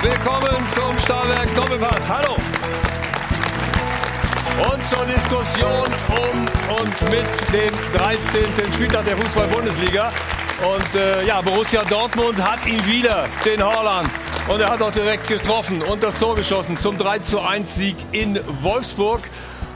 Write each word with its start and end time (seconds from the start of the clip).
Willkommen 0.00 0.64
zum 0.76 0.96
Stahlwerk 1.00 1.52
Doppelpass. 1.56 2.08
Hallo. 2.08 2.36
Und 4.72 4.86
zur 4.86 5.04
Diskussion 5.06 5.88
um 6.10 6.76
und 6.76 7.10
mit 7.10 7.26
dem 7.52 7.74
13. 7.94 8.74
Spieltag 8.74 9.04
der 9.06 9.16
Fußball-Bundesliga. 9.16 10.12
Und 10.62 10.94
äh, 10.94 11.26
ja, 11.26 11.40
Borussia 11.40 11.82
Dortmund 11.82 12.40
hat 12.40 12.64
ihn 12.64 12.84
wieder, 12.86 13.24
den 13.44 13.60
Holland. 13.60 14.08
Und 14.46 14.60
er 14.60 14.70
hat 14.70 14.80
auch 14.82 14.92
direkt 14.92 15.26
getroffen 15.26 15.82
und 15.82 16.00
das 16.04 16.16
Tor 16.16 16.36
geschossen 16.36 16.76
zum 16.76 16.96
3 16.96 17.18
zu 17.18 17.40
1 17.40 17.74
Sieg 17.74 17.96
in 18.12 18.38
Wolfsburg. 18.62 19.28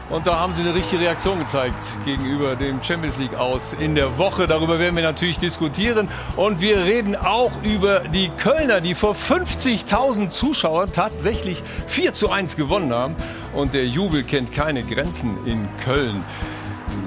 Und 0.09 0.27
da 0.27 0.39
haben 0.39 0.53
sie 0.55 0.63
eine 0.63 0.75
richtige 0.75 1.03
Reaktion 1.03 1.39
gezeigt 1.39 1.77
gegenüber 2.05 2.57
dem 2.57 2.83
Champions 2.83 3.17
League 3.17 3.35
aus 3.37 3.75
in 3.79 3.95
der 3.95 4.19
Woche. 4.19 4.47
Darüber 4.47 4.79
werden 4.79 4.97
wir 4.97 5.03
natürlich 5.03 5.39
diskutieren. 5.39 6.09
Und 6.37 6.61
wir 6.61 6.85
reden 6.85 7.17
auch 7.17 7.53
über 7.63 8.01
die 8.01 8.31
Kölner, 8.31 8.81
die 8.81 8.95
vor 8.95 9.15
50.000 9.15 10.29
Zuschauern 10.29 10.93
tatsächlich 10.93 11.63
4 11.87 12.13
zu 12.13 12.31
1 12.31 12.57
gewonnen 12.57 12.93
haben. 12.93 13.17
Und 13.55 13.75
der 13.75 13.87
Jubel 13.87 14.23
kennt 14.25 14.53
keine 14.53 14.83
Grenzen 14.83 15.39
in 15.47 15.69
Köln. 15.85 16.25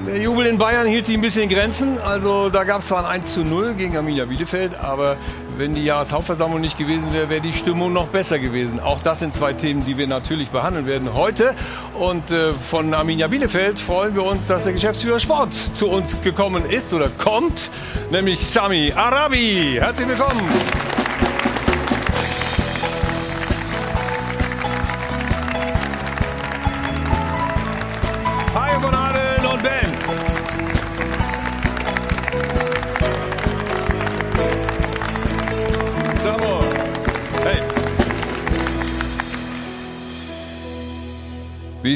Der 0.07 0.21
Jubel 0.21 0.45
in 0.45 0.59
Bayern 0.59 0.85
hielt 0.85 1.07
sich 1.07 1.15
ein 1.15 1.21
bisschen 1.21 1.43
in 1.43 1.49
Grenzen. 1.49 1.97
Also 1.99 2.49
da 2.49 2.63
gab 2.63 2.81
es 2.81 2.87
zwar 2.87 2.99
ein 2.99 3.21
1 3.21 3.33
zu 3.33 3.43
0 3.43 3.73
gegen 3.73 3.97
Arminia 3.97 4.25
Bielefeld, 4.25 4.75
aber 4.75 5.17
wenn 5.57 5.73
die 5.73 5.83
Jahreshauptversammlung 5.83 6.61
nicht 6.61 6.77
gewesen 6.77 7.11
wäre, 7.11 7.29
wäre 7.29 7.41
die 7.41 7.53
Stimmung 7.53 7.91
noch 7.91 8.07
besser 8.07 8.37
gewesen. 8.37 8.79
Auch 8.79 9.01
das 9.01 9.19
sind 9.19 9.33
zwei 9.33 9.53
Themen, 9.53 9.83
die 9.83 9.97
wir 9.97 10.05
natürlich 10.05 10.49
behandeln 10.49 10.85
werden 10.85 11.13
heute. 11.15 11.55
Und 11.97 12.29
äh, 12.29 12.53
von 12.53 12.93
Arminia 12.93 13.27
Bielefeld 13.27 13.79
freuen 13.79 14.13
wir 14.13 14.23
uns, 14.23 14.45
dass 14.45 14.65
der 14.65 14.73
Geschäftsführer 14.73 15.19
Sport 15.19 15.53
zu 15.53 15.87
uns 15.87 16.21
gekommen 16.21 16.65
ist 16.65 16.93
oder 16.93 17.09
kommt, 17.09 17.71
nämlich 18.11 18.45
Sami 18.45 18.93
Arabi. 18.95 19.77
Herzlich 19.79 20.07
willkommen. 20.07 20.41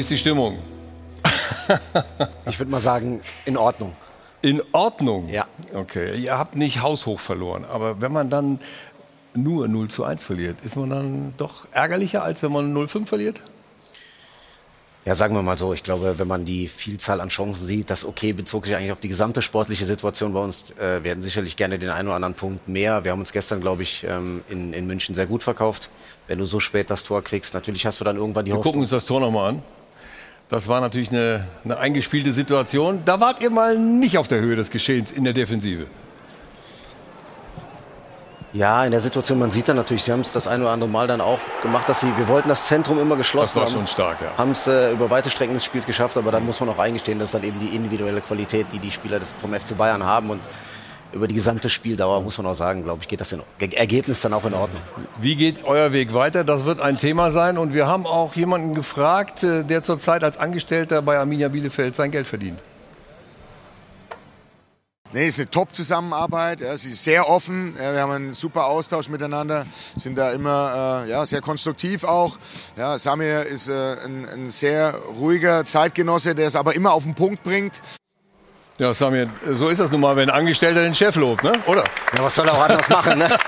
Ist 0.00 0.10
die 0.10 0.18
Stimmung? 0.18 0.58
Ich 2.46 2.58
würde 2.58 2.72
mal 2.72 2.80
sagen, 2.80 3.20
in 3.44 3.56
Ordnung. 3.56 3.92
In 4.42 4.60
Ordnung? 4.72 5.28
Ja. 5.28 5.46
Okay, 5.72 6.16
ihr 6.16 6.36
habt 6.36 6.56
nicht 6.56 6.82
haushoch 6.82 7.20
verloren, 7.20 7.64
aber 7.64 8.00
wenn 8.00 8.10
man 8.10 8.28
dann 8.28 8.58
nur 9.34 9.68
0 9.68 9.86
zu 9.88 10.02
1 10.02 10.24
verliert, 10.24 10.56
ist 10.64 10.76
man 10.76 10.90
dann 10.90 11.34
doch 11.36 11.68
ärgerlicher, 11.70 12.24
als 12.24 12.42
wenn 12.42 12.50
man 12.50 12.74
0-5 12.74 13.06
verliert? 13.06 13.40
Ja, 15.04 15.14
sagen 15.14 15.34
wir 15.34 15.42
mal 15.42 15.56
so, 15.56 15.72
ich 15.72 15.82
glaube, 15.82 16.18
wenn 16.18 16.26
man 16.28 16.44
die 16.44 16.66
Vielzahl 16.66 17.20
an 17.20 17.28
Chancen 17.28 17.64
sieht, 17.66 17.88
das 17.88 18.04
okay 18.04 18.32
bezog 18.32 18.66
sich 18.66 18.74
eigentlich 18.76 18.92
auf 18.92 19.00
die 19.00 19.08
gesamte 19.08 19.40
sportliche 19.42 19.84
Situation 19.84 20.32
bei 20.32 20.40
uns. 20.40 20.72
Äh, 20.72 21.02
wir 21.04 21.12
hätten 21.12 21.22
sicherlich 21.22 21.56
gerne 21.56 21.78
den 21.78 21.90
einen 21.90 22.08
oder 22.08 22.16
anderen 22.16 22.34
Punkt 22.34 22.68
mehr. 22.68 23.04
Wir 23.04 23.12
haben 23.12 23.20
uns 23.20 23.32
gestern, 23.32 23.60
glaube 23.60 23.82
ich, 23.82 24.04
ähm, 24.04 24.42
in, 24.50 24.72
in 24.72 24.86
München 24.86 25.14
sehr 25.14 25.26
gut 25.26 25.42
verkauft. 25.42 25.88
Wenn 26.26 26.38
du 26.38 26.44
so 26.44 26.60
spät 26.60 26.90
das 26.90 27.02
Tor 27.04 27.22
kriegst, 27.22 27.54
natürlich 27.54 27.86
hast 27.86 28.00
du 28.00 28.04
dann 28.04 28.16
irgendwann 28.16 28.44
die 28.44 28.50
Wir 28.50 28.56
gucken 28.56 28.68
Hoffnung. 28.68 28.82
uns 28.82 28.90
das 28.90 29.06
Tor 29.06 29.20
nochmal 29.20 29.50
an. 29.50 29.62
Das 30.50 30.66
war 30.66 30.80
natürlich 30.80 31.10
eine, 31.10 31.46
eine 31.64 31.78
eingespielte 31.78 32.32
Situation. 32.32 33.02
Da 33.04 33.20
wart 33.20 33.40
ihr 33.40 33.50
mal 33.50 33.78
nicht 33.78 34.18
auf 34.18 34.26
der 34.26 34.40
Höhe 34.40 34.56
des 34.56 34.70
Geschehens 34.70 35.12
in 35.12 35.22
der 35.22 35.32
Defensive. 35.32 35.86
Ja, 38.52 38.84
in 38.84 38.90
der 38.90 38.98
Situation, 38.98 39.38
man 39.38 39.52
sieht 39.52 39.68
dann 39.68 39.76
natürlich, 39.76 40.02
sie 40.02 40.10
haben 40.10 40.22
es 40.22 40.32
das 40.32 40.48
ein 40.48 40.60
oder 40.60 40.70
andere 40.70 40.90
Mal 40.90 41.06
dann 41.06 41.20
auch 41.20 41.38
gemacht, 41.62 41.88
dass 41.88 42.00
sie, 42.00 42.08
wir 42.16 42.26
wollten 42.26 42.48
das 42.48 42.66
Zentrum 42.66 43.00
immer 43.00 43.14
geschlossen 43.14 43.52
Das 43.54 43.56
war 43.56 43.66
haben. 43.66 43.72
schon 43.72 43.86
stark, 43.86 44.20
ja. 44.20 44.36
Haben 44.36 44.50
es 44.50 44.66
äh, 44.66 44.90
über 44.90 45.08
weite 45.08 45.30
Strecken 45.30 45.54
des 45.54 45.64
Spiels 45.64 45.86
geschafft, 45.86 46.16
aber 46.18 46.32
dann 46.32 46.44
muss 46.44 46.58
man 46.58 46.68
auch 46.68 46.78
eingestehen, 46.80 47.20
dass 47.20 47.30
dann 47.30 47.44
eben 47.44 47.60
die 47.60 47.68
individuelle 47.76 48.20
Qualität, 48.20 48.66
die 48.72 48.80
die 48.80 48.90
Spieler 48.90 49.20
des, 49.20 49.32
vom 49.40 49.54
FC 49.54 49.78
Bayern 49.78 50.02
haben 50.02 50.30
und 50.30 50.40
über 51.12 51.28
die 51.28 51.34
gesamte 51.34 51.68
Spieldauer, 51.68 52.22
muss 52.22 52.38
man 52.38 52.46
auch 52.46 52.54
sagen, 52.54 52.84
glaube 52.84 53.00
ich, 53.02 53.08
geht 53.08 53.20
das 53.20 53.32
in, 53.32 53.42
Ergebnis 53.58 54.20
dann 54.20 54.32
auch 54.32 54.44
in 54.44 54.54
Ordnung. 54.54 54.80
Wie 55.20 55.36
geht 55.36 55.64
euer 55.64 55.92
Weg 55.92 56.14
weiter? 56.14 56.44
Das 56.44 56.64
wird 56.64 56.80
ein 56.80 56.96
Thema 56.96 57.30
sein. 57.30 57.58
Und 57.58 57.74
wir 57.74 57.86
haben 57.86 58.06
auch 58.06 58.34
jemanden 58.34 58.74
gefragt, 58.74 59.42
äh, 59.42 59.64
der 59.64 59.82
zurzeit 59.82 60.24
als 60.24 60.38
Angestellter 60.38 61.02
bei 61.02 61.18
Arminia 61.18 61.48
Bielefeld 61.48 61.96
sein 61.96 62.10
Geld 62.10 62.26
verdient. 62.26 62.60
Nee, 65.12 65.26
es 65.26 65.34
ist 65.34 65.40
eine 65.40 65.50
Top-Zusammenarbeit. 65.50 66.60
Ja, 66.60 66.76
sie 66.76 66.90
ist 66.90 67.02
sehr 67.02 67.28
offen. 67.28 67.74
Ja, 67.76 67.92
wir 67.92 68.00
haben 68.00 68.12
einen 68.12 68.32
super 68.32 68.66
Austausch 68.66 69.08
miteinander. 69.08 69.66
Sind 69.96 70.16
da 70.16 70.30
immer 70.30 71.04
äh, 71.04 71.10
ja, 71.10 71.26
sehr 71.26 71.40
konstruktiv 71.40 72.04
auch. 72.04 72.38
Ja, 72.76 72.96
Samir 72.96 73.44
ist 73.44 73.68
äh, 73.68 73.96
ein, 74.04 74.24
ein 74.28 74.50
sehr 74.50 74.94
ruhiger 75.18 75.66
Zeitgenosse, 75.66 76.36
der 76.36 76.46
es 76.46 76.54
aber 76.54 76.76
immer 76.76 76.92
auf 76.92 77.02
den 77.02 77.16
Punkt 77.16 77.42
bringt. 77.42 77.82
Ja, 78.80 78.94
Samir, 78.94 79.26
so 79.52 79.68
ist 79.68 79.78
das 79.78 79.90
nun 79.90 80.00
mal, 80.00 80.16
wenn 80.16 80.30
ein 80.30 80.34
Angestellter 80.34 80.80
den 80.80 80.94
Chef 80.94 81.14
lobt, 81.16 81.44
ne? 81.44 81.52
oder? 81.66 81.84
Ja, 82.16 82.22
was 82.22 82.34
soll 82.34 82.48
er 82.48 82.54
auch 82.54 82.64
anders 82.64 82.88
machen, 82.88 83.18
ne? 83.18 83.28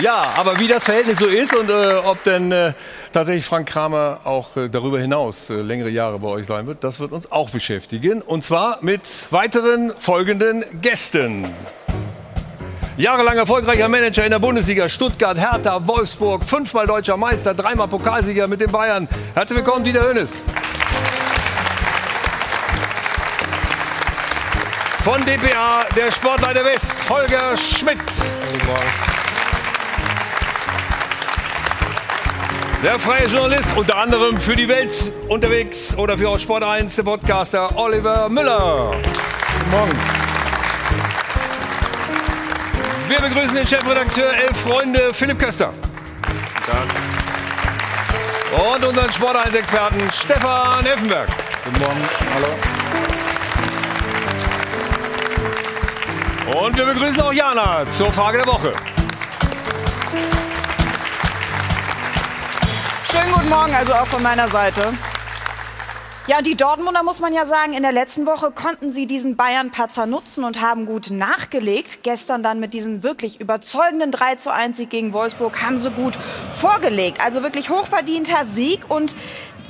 Ja, 0.00 0.30
aber 0.36 0.58
wie 0.60 0.66
das 0.66 0.84
Verhältnis 0.84 1.18
so 1.18 1.26
ist 1.26 1.54
und 1.54 1.68
äh, 1.68 1.96
ob 2.06 2.22
denn 2.22 2.50
äh, 2.50 2.72
tatsächlich 3.12 3.44
Frank 3.44 3.68
Kramer 3.68 4.20
auch 4.24 4.56
äh, 4.56 4.70
darüber 4.70 4.98
hinaus 4.98 5.50
äh, 5.50 5.54
längere 5.54 5.90
Jahre 5.90 6.20
bei 6.20 6.28
euch 6.28 6.46
sein 6.46 6.66
wird, 6.66 6.84
das 6.84 7.00
wird 7.00 7.12
uns 7.12 7.30
auch 7.30 7.50
beschäftigen. 7.50 8.22
Und 8.22 8.44
zwar 8.44 8.78
mit 8.80 9.02
weiteren 9.30 9.92
folgenden 9.98 10.64
Gästen. 10.80 11.52
Jahrelang 12.96 13.36
erfolgreicher 13.36 13.88
Manager 13.88 14.24
in 14.24 14.30
der 14.30 14.38
Bundesliga, 14.38 14.88
Stuttgart, 14.88 15.36
Hertha, 15.36 15.86
Wolfsburg, 15.86 16.44
fünfmal 16.44 16.86
deutscher 16.86 17.16
Meister, 17.18 17.52
dreimal 17.52 17.88
Pokalsieger 17.88 18.46
mit 18.46 18.60
den 18.60 18.70
Bayern. 18.70 19.06
Herzlich 19.34 19.58
willkommen, 19.58 19.84
Dieter 19.84 20.08
Hönes. 20.08 20.44
Von 25.04 25.24
dpa, 25.24 25.84
der 25.96 26.12
Sportleiter 26.12 26.64
West, 26.64 26.96
Holger 27.08 27.56
Schmidt. 27.56 27.98
Guten 27.98 28.66
Morgen. 28.66 28.82
Der 32.82 32.98
freie 32.98 33.26
Journalist, 33.26 33.76
unter 33.76 33.96
anderem 33.96 34.40
für 34.40 34.54
die 34.54 34.68
Welt 34.68 35.12
unterwegs 35.28 35.96
oder 35.96 36.16
für 36.16 36.28
auch 36.28 36.38
Sport 36.38 36.62
1, 36.62 36.96
der 36.96 37.02
Podcaster 37.02 37.76
Oliver 37.76 38.28
Müller. 38.28 38.92
Guten 38.92 39.70
Morgen. 39.70 39.98
Wir 43.08 43.20
begrüßen 43.20 43.54
den 43.54 43.66
Chefredakteur 43.66 44.32
Elf 44.34 44.56
Freunde, 44.58 45.10
Philipp 45.14 45.38
Köster. 45.38 45.72
Und 48.52 48.84
unseren 48.84 49.12
Sport 49.12 49.36
1-Experten 49.36 50.00
Stefan 50.12 50.84
Effenberg. 50.84 51.28
Guten 51.64 51.78
Morgen. 51.80 52.02
Hallo. 52.34 52.77
Und 56.56 56.78
wir 56.78 56.86
begrüßen 56.86 57.20
auch 57.20 57.32
Jana 57.32 57.84
zur 57.90 58.10
Frage 58.10 58.38
der 58.38 58.46
Woche. 58.46 58.72
Schönen 63.10 63.32
guten 63.34 63.48
Morgen, 63.50 63.74
also 63.74 63.92
auch 63.92 64.06
von 64.06 64.22
meiner 64.22 64.48
Seite. 64.48 64.94
Ja, 66.26 66.38
und 66.38 66.46
die 66.46 66.56
Dortmunder 66.56 67.02
muss 67.02 67.20
man 67.20 67.32
ja 67.32 67.46
sagen, 67.46 67.72
in 67.72 67.82
der 67.82 67.92
letzten 67.92 68.26
Woche 68.26 68.50
konnten 68.50 68.90
sie 68.92 69.06
diesen 69.06 69.36
Bayern-Patzer 69.36 70.04
nutzen 70.04 70.44
und 70.44 70.60
haben 70.60 70.84
gut 70.84 71.10
nachgelegt. 71.10 72.02
Gestern 72.02 72.42
dann 72.42 72.60
mit 72.60 72.74
diesem 72.74 73.02
wirklich 73.02 73.40
überzeugenden 73.40 74.10
3 74.10 74.34
zu 74.36 74.52
1 74.52 74.76
Sieg 74.76 74.90
gegen 74.90 75.14
Wolfsburg 75.14 75.62
haben 75.62 75.78
sie 75.78 75.90
gut 75.90 76.18
vorgelegt. 76.54 77.24
Also 77.24 77.42
wirklich 77.42 77.70
hochverdienter 77.70 78.44
Sieg 78.46 78.80
und 78.90 79.14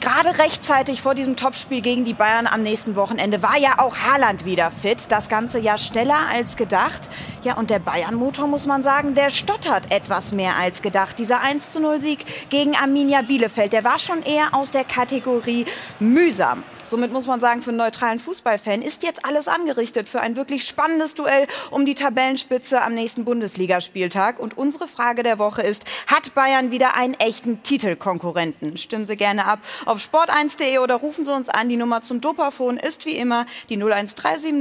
Gerade 0.00 0.38
rechtzeitig 0.38 1.02
vor 1.02 1.16
diesem 1.16 1.34
Topspiel 1.34 1.80
gegen 1.80 2.04
die 2.04 2.12
Bayern 2.12 2.46
am 2.46 2.62
nächsten 2.62 2.94
Wochenende 2.94 3.42
war 3.42 3.58
ja 3.58 3.78
auch 3.78 3.96
Haaland 3.96 4.44
wieder 4.44 4.70
fit. 4.70 5.06
Das 5.08 5.28
Ganze 5.28 5.58
ja 5.58 5.76
schneller 5.76 6.18
als 6.32 6.56
gedacht. 6.56 7.08
Ja, 7.42 7.56
und 7.56 7.68
der 7.68 7.80
Bayern-Motor, 7.80 8.46
muss 8.46 8.64
man 8.64 8.84
sagen, 8.84 9.14
der 9.14 9.30
stottert 9.30 9.90
etwas 9.90 10.30
mehr 10.30 10.52
als 10.56 10.82
gedacht. 10.82 11.18
Dieser 11.18 11.40
1 11.40 11.72
zu 11.72 11.80
0 11.80 12.00
Sieg 12.00 12.24
gegen 12.48 12.76
Arminia 12.76 13.22
Bielefeld, 13.22 13.72
der 13.72 13.82
war 13.82 13.98
schon 13.98 14.22
eher 14.22 14.54
aus 14.54 14.70
der 14.70 14.84
Kategorie 14.84 15.66
mühsam. 15.98 16.62
Somit 16.88 17.12
muss 17.12 17.26
man 17.26 17.38
sagen, 17.38 17.62
für 17.62 17.68
einen 17.68 17.76
neutralen 17.76 18.18
Fußballfan 18.18 18.80
ist 18.80 19.02
jetzt 19.02 19.26
alles 19.26 19.46
angerichtet 19.46 20.08
für 20.08 20.20
ein 20.20 20.36
wirklich 20.36 20.66
spannendes 20.66 21.14
Duell 21.14 21.46
um 21.70 21.84
die 21.84 21.94
Tabellenspitze 21.94 22.80
am 22.80 22.94
nächsten 22.94 23.26
Bundesligaspieltag. 23.26 24.38
Und 24.38 24.56
unsere 24.56 24.88
Frage 24.88 25.22
der 25.22 25.38
Woche 25.38 25.60
ist, 25.60 25.84
hat 26.06 26.34
Bayern 26.34 26.70
wieder 26.70 26.94
einen 26.96 27.14
echten 27.14 27.62
Titelkonkurrenten? 27.62 28.78
Stimmen 28.78 29.04
Sie 29.04 29.16
gerne 29.16 29.44
ab 29.44 29.58
auf 29.84 30.00
sport1.de 30.00 30.78
oder 30.78 30.94
rufen 30.94 31.26
Sie 31.26 31.34
uns 31.34 31.50
an. 31.50 31.68
Die 31.68 31.76
Nummer 31.76 32.00
zum 32.00 32.22
Dopafon 32.22 32.78
ist 32.78 33.04
wie 33.04 33.16
immer 33.16 33.44
die 33.68 33.76
01379 33.76 34.54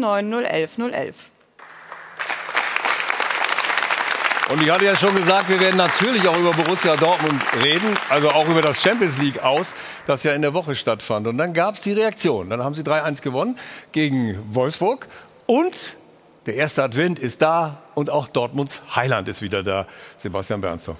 011 0.52 0.78
011. 0.78 1.37
Und 4.50 4.62
ich 4.62 4.70
hatte 4.70 4.86
ja 4.86 4.96
schon 4.96 5.14
gesagt, 5.14 5.50
wir 5.50 5.60
werden 5.60 5.76
natürlich 5.76 6.26
auch 6.26 6.38
über 6.38 6.52
Borussia 6.52 6.96
Dortmund 6.96 7.42
reden, 7.62 7.94
also 8.10 8.30
auch 8.30 8.48
über 8.48 8.62
das 8.62 8.82
Champions 8.82 9.18
League 9.18 9.44
aus, 9.44 9.76
das 10.06 10.24
ja 10.24 10.32
in 10.32 10.42
der 10.42 10.54
Woche 10.54 10.74
stattfand. 10.74 11.28
Und 11.28 11.38
dann 11.38 11.54
gab 11.54 11.76
es 11.76 11.82
die 11.82 11.92
Reaktion. 11.92 12.50
Dann 12.50 12.64
haben 12.64 12.74
sie 12.74 12.82
3-1 12.82 13.22
gewonnen 13.22 13.60
gegen 13.92 14.40
Wolfsburg. 14.54 15.10
Und 15.48 15.98
der 16.46 16.56
erste 16.56 16.82
Advent 16.82 17.20
ist 17.20 17.42
da 17.42 17.82
und 17.94 18.10
auch 18.10 18.30
Dortmunds 18.30 18.82
Heiland 18.96 19.28
ist 19.28 19.42
wieder 19.42 19.64
da. 19.64 19.86
Sebastian 20.18 20.62
Bernstorff. 20.62 20.98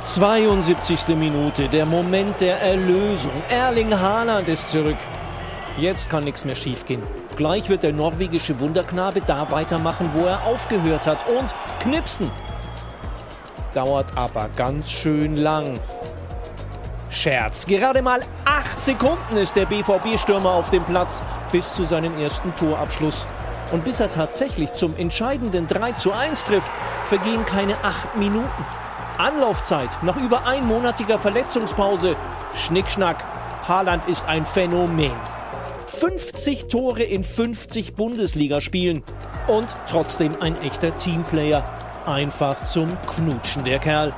»72. 0.00 1.16
Minute, 1.16 1.68
der 1.68 1.84
Moment 1.84 2.40
der 2.40 2.60
Erlösung. 2.62 3.32
Erling 3.50 3.92
Haaland 3.98 4.48
ist 4.48 4.70
zurück. 4.70 4.96
Jetzt 5.76 6.08
kann 6.08 6.24
nichts 6.24 6.44
mehr 6.44 6.54
schiefgehen. 6.54 7.02
Gleich 7.36 7.68
wird 7.68 7.82
der 7.82 7.92
norwegische 7.92 8.60
Wunderknabe 8.60 9.20
da 9.20 9.50
weitermachen, 9.50 10.10
wo 10.12 10.24
er 10.24 10.46
aufgehört 10.46 11.06
hat 11.06 11.18
und 11.28 11.54
knipsen. 11.80 12.30
Dauert 13.74 14.16
aber 14.16 14.48
ganz 14.56 14.90
schön 14.90 15.34
lang. 15.34 15.80
Scherz. 17.10 17.66
Gerade 17.66 18.02
mal 18.02 18.20
acht 18.44 18.80
Sekunden 18.80 19.36
ist 19.36 19.56
der 19.56 19.66
BVB-Stürmer 19.66 20.50
auf 20.50 20.70
dem 20.70 20.84
Platz 20.84 21.22
bis 21.50 21.74
zu 21.74 21.82
seinem 21.82 22.16
ersten 22.20 22.54
Torabschluss. 22.54 23.26
Und 23.72 23.84
bis 23.84 23.98
er 23.98 24.10
tatsächlich 24.10 24.72
zum 24.74 24.94
entscheidenden 24.96 25.66
3 25.66 25.92
zu 25.92 26.12
1 26.12 26.44
trifft, 26.44 26.70
vergehen 27.02 27.44
keine 27.44 27.82
acht 27.82 28.16
Minuten. 28.16 28.64
Anlaufzeit 29.18 29.90
nach 30.02 30.16
über 30.16 30.46
einmonatiger 30.46 31.18
Verletzungspause. 31.18 32.14
Schnickschnack. 32.54 33.24
Haaland 33.66 34.06
ist 34.08 34.26
ein 34.26 34.44
Phänomen. 34.44 35.14
50 35.94 36.66
Tore 36.66 37.04
in 37.04 37.22
50 37.22 37.94
Bundesligaspielen 37.94 39.04
und 39.46 39.68
trotzdem 39.88 40.40
ein 40.40 40.60
echter 40.60 40.94
Teamplayer. 40.94 41.62
Einfach 42.04 42.64
zum 42.64 42.88
Knutschen 43.06 43.64
der 43.64 43.78
Kerl. 43.78 44.12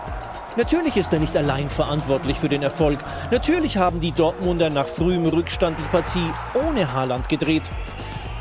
Natürlich 0.57 0.97
ist 0.97 1.13
er 1.13 1.21
nicht 1.21 1.37
allein 1.37 1.69
verantwortlich 1.69 2.39
für 2.39 2.49
den 2.49 2.63
Erfolg. 2.63 2.99
Natürlich 3.31 3.77
haben 3.77 4.01
die 4.01 4.13
Dortmunder 4.13 4.71
nach 4.71 4.87
frühem 4.87 5.27
Rückstand 5.27 5.79
die 5.79 5.89
Partie 5.93 6.33
ohne 6.55 6.93
Haaland 6.93 7.29
gedreht. 7.29 7.71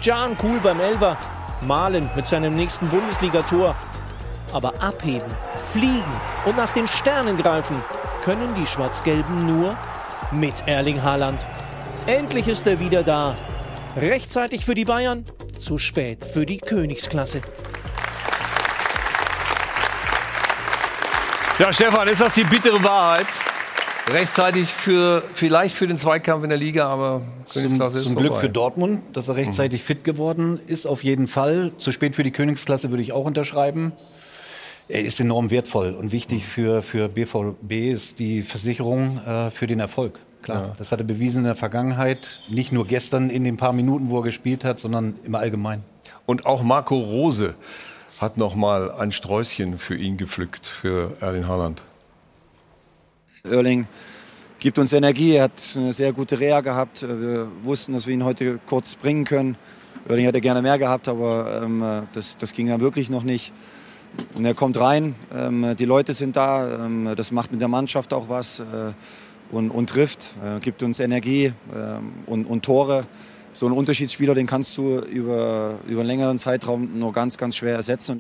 Jan 0.02 0.38
cool 0.42 0.60
beim 0.64 0.80
Elver, 0.80 1.18
Malen 1.68 2.10
mit 2.16 2.28
seinem 2.28 2.56
nächsten 2.56 2.88
Bundesligator. 2.88 3.76
Aber 4.54 4.82
abheben, 4.82 5.30
fliegen 5.62 6.04
und 6.46 6.56
nach 6.56 6.72
den 6.72 6.88
Sternen 6.88 7.36
greifen 7.36 7.84
können 8.24 8.56
die 8.56 8.66
Schwarz-Gelben 8.66 9.46
nur 9.46 9.76
mit 10.32 10.68
Erling 10.68 11.04
Haaland. 11.04 11.46
Endlich 12.08 12.48
ist 12.48 12.68
er 12.68 12.80
wieder 12.80 13.02
da. 13.02 13.36
Rechtzeitig 13.98 14.64
für 14.64 14.76
die 14.76 14.86
Bayern, 14.86 15.26
zu 15.58 15.80
spät 15.80 16.24
für 16.24 16.46
die 16.46 16.60
Königsklasse. 16.60 17.42
Ja, 21.58 21.74
Stefan, 21.74 22.08
ist 22.08 22.22
das 22.22 22.36
die 22.36 22.44
bittere 22.44 22.84
Wahrheit? 22.84 23.26
Rechtzeitig 24.12 24.70
für, 24.70 25.24
vielleicht 25.34 25.74
für 25.74 25.88
den 25.88 25.98
Zweikampf 25.98 26.44
in 26.44 26.50
der 26.52 26.60
Liga, 26.60 26.86
aber 26.86 27.24
Königsklasse 27.52 27.98
zum, 27.98 28.14
zum 28.14 28.16
Glück 28.18 28.36
für 28.36 28.50
Dortmund, 28.50 29.02
dass 29.14 29.28
er 29.28 29.38
rechtzeitig 29.38 29.82
mhm. 29.82 29.86
fit 29.86 30.04
geworden 30.04 30.60
ist, 30.68 30.86
auf 30.86 31.04
jeden 31.04 31.26
Fall. 31.26 31.72
Zu 31.78 31.92
spät 31.92 32.16
für 32.16 32.24
die 32.24 32.32
Königsklasse 32.32 32.92
würde 32.92 33.02
ich 33.02 33.14
auch 33.14 33.26
unterschreiben. 33.26 33.94
Er 34.88 35.02
ist 35.02 35.20
enorm 35.20 35.50
wertvoll 35.50 35.96
und 35.96 36.12
wichtig 36.12 36.46
für, 36.46 36.84
für 36.84 37.10
BVB 37.10 37.72
ist 37.72 38.20
die 38.20 38.44
Versicherung 38.44 39.26
äh, 39.26 39.50
für 39.50 39.66
den 39.66 39.80
Erfolg. 39.80 40.20
Klar, 40.46 40.68
ja. 40.68 40.74
das 40.78 40.92
hat 40.92 41.00
er 41.00 41.06
bewiesen 41.06 41.40
in 41.40 41.46
der 41.46 41.56
Vergangenheit, 41.56 42.40
nicht 42.48 42.72
nur 42.72 42.86
gestern 42.86 43.32
in 43.32 43.44
den 43.44 43.58
paar 43.58 43.74
Minuten, 43.74 44.12
wo 44.12 44.20
er 44.20 44.24
gespielt 44.24 44.64
hat, 44.64 44.80
sondern 44.80 45.16
im 45.24 45.34
Allgemeinen. 45.34 45.84
Und 46.28 46.46
auch 46.46 46.62
Marco 46.62 47.00
Rose 47.00 47.56
hat 48.22 48.38
noch 48.38 48.54
mal 48.54 48.92
ein 48.92 49.12
Sträußchen 49.12 49.80
für 49.80 49.96
ihn 49.96 50.18
gepflückt, 50.18 50.68
für 50.68 51.18
Erling 51.20 51.48
Haaland. 51.48 51.82
Erling 53.44 53.88
gibt 54.60 54.78
uns 54.78 54.94
Energie, 54.94 55.34
er 55.34 55.46
hat 55.46 55.64
eine 55.76 55.94
sehr 55.94 56.14
gute 56.14 56.40
Reha 56.40 56.62
gehabt. 56.62 57.02
Wir 57.02 57.48
wussten, 57.64 57.94
dass 57.94 58.06
wir 58.06 58.14
ihn 58.14 58.24
heute 58.24 58.60
kurz 58.68 58.94
bringen 58.94 59.24
können. 59.26 59.58
Erling 60.08 60.26
hätte 60.26 60.42
gerne 60.42 60.62
mehr 60.62 60.78
gehabt, 60.78 61.08
aber 61.08 61.64
ähm, 61.64 62.04
das, 62.14 62.38
das 62.38 62.54
ging 62.54 62.68
ja 62.68 62.80
wirklich 62.80 63.10
noch 63.10 63.24
nicht. 63.24 63.52
Und 64.36 64.46
er 64.46 64.54
kommt 64.54 64.80
rein, 64.80 65.16
ähm, 65.34 65.76
die 65.76 65.86
Leute 65.86 66.14
sind 66.14 66.36
da, 66.36 66.86
ähm, 66.86 67.14
das 67.18 67.32
macht 67.32 67.52
mit 67.52 67.62
der 67.62 67.68
Mannschaft 67.68 68.14
auch 68.14 68.30
was 68.30 68.60
äh, 68.60 68.94
und, 69.52 69.72
und, 69.72 69.90
trifft, 69.90 70.34
äh, 70.44 70.60
gibt 70.60 70.84
uns 70.84 71.00
Energie 71.00 71.54
ähm, 71.76 72.14
und, 72.26 72.46
und 72.46 72.64
Tore 72.64 73.06
so 73.54 73.66
einen 73.66 73.76
Unterschiedsspieler, 73.76 74.36
den 74.36 74.48
kannst 74.48 74.78
du 74.78 75.00
über, 75.00 75.76
über 75.88 76.02
einen 76.02 76.08
längeren 76.08 76.38
Zeitraum 76.38 77.00
nur 77.00 77.14
ganz, 77.14 77.38
ganz 77.38 77.56
schwer 77.56 77.76
ersetzen. 77.76 78.20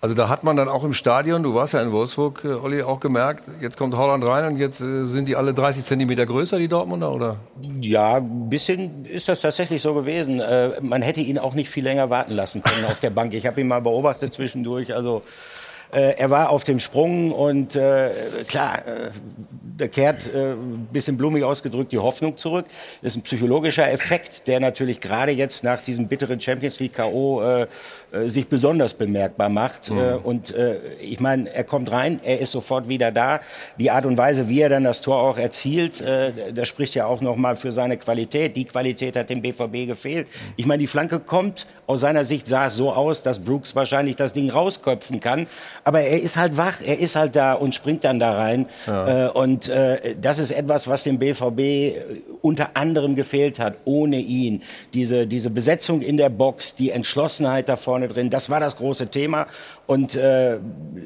Also 0.00 0.14
da 0.14 0.28
hat 0.28 0.44
man 0.44 0.54
dann 0.54 0.68
auch 0.68 0.84
im 0.84 0.94
Stadion, 0.94 1.42
du 1.42 1.54
warst 1.54 1.74
ja 1.74 1.82
in 1.82 1.90
Wolfsburg, 1.90 2.44
äh, 2.44 2.48
Olli, 2.48 2.82
auch 2.82 3.00
gemerkt, 3.00 3.44
jetzt 3.60 3.76
kommt 3.76 3.96
Holland 3.96 4.24
rein 4.24 4.46
und 4.46 4.56
jetzt 4.56 4.80
äh, 4.80 5.04
sind 5.04 5.26
die 5.26 5.34
alle 5.34 5.54
30 5.54 5.84
Zentimeter 5.84 6.24
größer, 6.24 6.56
die 6.56 6.68
Dortmunder, 6.68 7.10
oder? 7.10 7.36
Ja, 7.80 8.18
ein 8.18 8.48
bisschen 8.48 9.06
ist 9.06 9.28
das 9.28 9.40
tatsächlich 9.40 9.82
so 9.82 9.94
gewesen. 9.94 10.38
Äh, 10.38 10.80
man 10.82 11.02
hätte 11.02 11.20
ihn 11.20 11.36
auch 11.36 11.54
nicht 11.54 11.68
viel 11.68 11.82
länger 11.82 12.10
warten 12.10 12.32
lassen 12.32 12.62
können 12.62 12.84
auf 12.84 13.00
der 13.00 13.10
Bank. 13.10 13.34
Ich 13.34 13.44
habe 13.44 13.60
ihn 13.60 13.66
mal 13.66 13.80
beobachtet 13.80 14.32
zwischendurch, 14.32 14.94
also 14.94 15.22
äh, 15.26 15.67
er 15.90 16.30
war 16.30 16.50
auf 16.50 16.64
dem 16.64 16.80
Sprung 16.80 17.32
und 17.32 17.74
äh, 17.74 18.10
klar, 18.46 18.86
äh, 18.86 19.10
da 19.78 19.88
kehrt, 19.88 20.26
äh, 20.34 20.54
bisschen 20.92 21.16
blumig 21.16 21.44
ausgedrückt, 21.44 21.92
die 21.92 21.98
Hoffnung 21.98 22.36
zurück. 22.36 22.66
Das 23.00 23.14
ist 23.14 23.20
ein 23.20 23.22
psychologischer 23.22 23.90
Effekt, 23.90 24.46
der 24.48 24.60
natürlich 24.60 25.00
gerade 25.00 25.32
jetzt 25.32 25.64
nach 25.64 25.82
diesem 25.82 26.08
bitteren 26.08 26.40
Champions 26.40 26.80
League 26.80 26.94
K.O. 26.94 27.66
Äh, 28.10 28.30
sich 28.30 28.48
besonders 28.48 28.94
bemerkbar 28.94 29.50
macht. 29.50 29.90
Mhm. 29.90 29.98
Äh, 29.98 30.12
und 30.14 30.54
äh, 30.54 30.78
ich 31.00 31.20
meine, 31.20 31.52
er 31.52 31.64
kommt 31.64 31.90
rein, 31.90 32.20
er 32.24 32.38
ist 32.38 32.52
sofort 32.52 32.88
wieder 32.88 33.12
da. 33.12 33.40
Die 33.78 33.90
Art 33.90 34.06
und 34.06 34.16
Weise, 34.16 34.48
wie 34.48 34.62
er 34.62 34.70
dann 34.70 34.84
das 34.84 35.02
Tor 35.02 35.20
auch 35.20 35.36
erzielt, 35.36 36.02
das 36.54 36.68
spricht 36.68 36.94
ja 36.94 37.06
auch 37.06 37.20
nochmal 37.20 37.56
für 37.56 37.72
seine 37.72 37.96
Qualität. 37.96 38.56
Die 38.56 38.64
Qualität 38.64 39.16
hat 39.16 39.30
dem 39.30 39.42
BVB 39.42 39.86
gefehlt. 39.86 40.28
Ich 40.56 40.66
meine, 40.66 40.80
die 40.80 40.86
Flanke 40.86 41.20
kommt, 41.20 41.66
aus 41.86 42.00
seiner 42.00 42.24
Sicht 42.24 42.46
sah 42.46 42.66
es 42.66 42.74
so 42.74 42.92
aus, 42.92 43.22
dass 43.22 43.38
Brooks 43.38 43.74
wahrscheinlich 43.74 44.16
das 44.16 44.32
Ding 44.32 44.50
rausköpfen 44.50 45.20
kann. 45.20 45.46
Aber 45.84 46.00
er 46.00 46.20
ist 46.20 46.36
halt 46.36 46.56
wach, 46.56 46.80
er 46.84 46.98
ist 46.98 47.16
halt 47.16 47.36
da 47.36 47.54
und 47.54 47.74
springt 47.74 48.04
dann 48.04 48.18
da 48.18 48.34
rein. 48.34 48.66
Ja. 48.86 49.28
Und 49.30 49.70
das 50.20 50.38
ist 50.38 50.50
etwas, 50.50 50.88
was 50.88 51.04
dem 51.04 51.18
BVB 51.18 51.96
unter 52.42 52.70
anderem 52.74 53.16
gefehlt 53.16 53.58
hat, 53.58 53.74
ohne 53.84 54.18
ihn. 54.18 54.62
Diese, 54.94 55.26
diese 55.26 55.50
Besetzung 55.50 56.00
in 56.02 56.16
der 56.16 56.30
Box, 56.30 56.74
die 56.74 56.90
Entschlossenheit 56.90 57.68
davon, 57.68 57.97
vorne 57.98 58.08
drin. 58.08 58.30
Das 58.30 58.48
war 58.50 58.60
das 58.60 58.76
große 58.76 59.08
Thema. 59.08 59.46
Und 59.86 60.14
äh, 60.14 60.58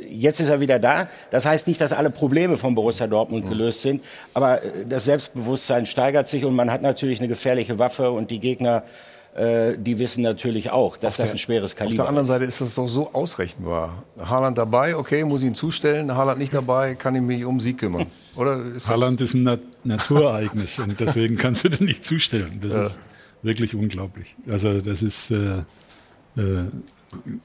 jetzt 0.09 0.41
ist 0.41 0.49
er 0.49 0.61
wieder 0.61 0.79
da. 0.79 1.09
Das 1.31 1.47
heißt 1.47 1.67
nicht, 1.67 1.81
dass 1.81 1.93
alle 1.93 2.11
Probleme 2.11 2.57
von 2.57 2.75
Borussia 2.75 3.07
Dortmund 3.07 3.49
gelöst 3.49 3.83
sind, 3.83 4.03
aber 4.35 4.63
äh, 4.63 4.87
das 4.89 5.05
Selbstbewusstsein 5.05 5.87
steigert 5.87 6.29
sich 6.29 6.45
und 6.45 6.55
man 6.55 6.71
hat 6.71 6.83
natürlich 6.83 7.19
eine 7.19 7.29
gefährliche 7.29 7.79
Waffe 7.79 8.11
und 8.11 8.31
die 8.31 8.41
Gegner 8.41 8.85
äh, 9.35 9.79
die 9.79 9.99
wissen 9.99 10.23
natürlich 10.23 10.71
auch, 10.71 10.99
dass 10.99 11.17
der, 11.17 11.25
das 11.25 11.33
ein 11.33 11.39
schweres 11.39 11.75
Kaliber 11.75 11.95
ist. 11.95 12.01
Auf 12.01 12.05
der 12.05 12.09
anderen 12.11 12.27
Seite 12.27 12.45
ist 12.45 12.61
das 12.61 12.75
doch 12.75 12.87
so 12.87 13.15
ausrechenbar. 13.15 14.03
Haaland 14.23 14.59
dabei, 14.59 14.95
okay, 14.95 15.25
muss 15.25 15.41
ich 15.41 15.47
ihn 15.47 15.55
zustellen. 15.55 16.15
Haaland 16.15 16.39
nicht 16.39 16.53
dabei, 16.53 16.95
kann 16.97 17.15
ich 17.15 17.23
mich 17.23 17.43
um 17.47 17.59
Sieg 17.59 17.79
kümmern. 17.79 18.09
Oder 18.37 18.63
ist 18.77 18.89
Haaland 18.89 19.23
ist 19.23 19.33
ein 19.33 19.45
Nat 19.45 19.61
Naturereignis 19.85 20.79
und 20.85 21.01
deswegen 21.01 21.39
kannst 21.39 21.65
du 21.65 21.71
den 21.71 21.87
nicht 21.87 22.05
zustellen. 22.05 22.61
Das 22.61 22.73
ja. 22.73 22.87
ist 22.89 22.99
wirklich 23.41 23.75
unglaublich. 23.75 24.37
Also 24.51 24.81
das 24.81 25.01
ist 25.01 25.31
äh, 25.31 25.63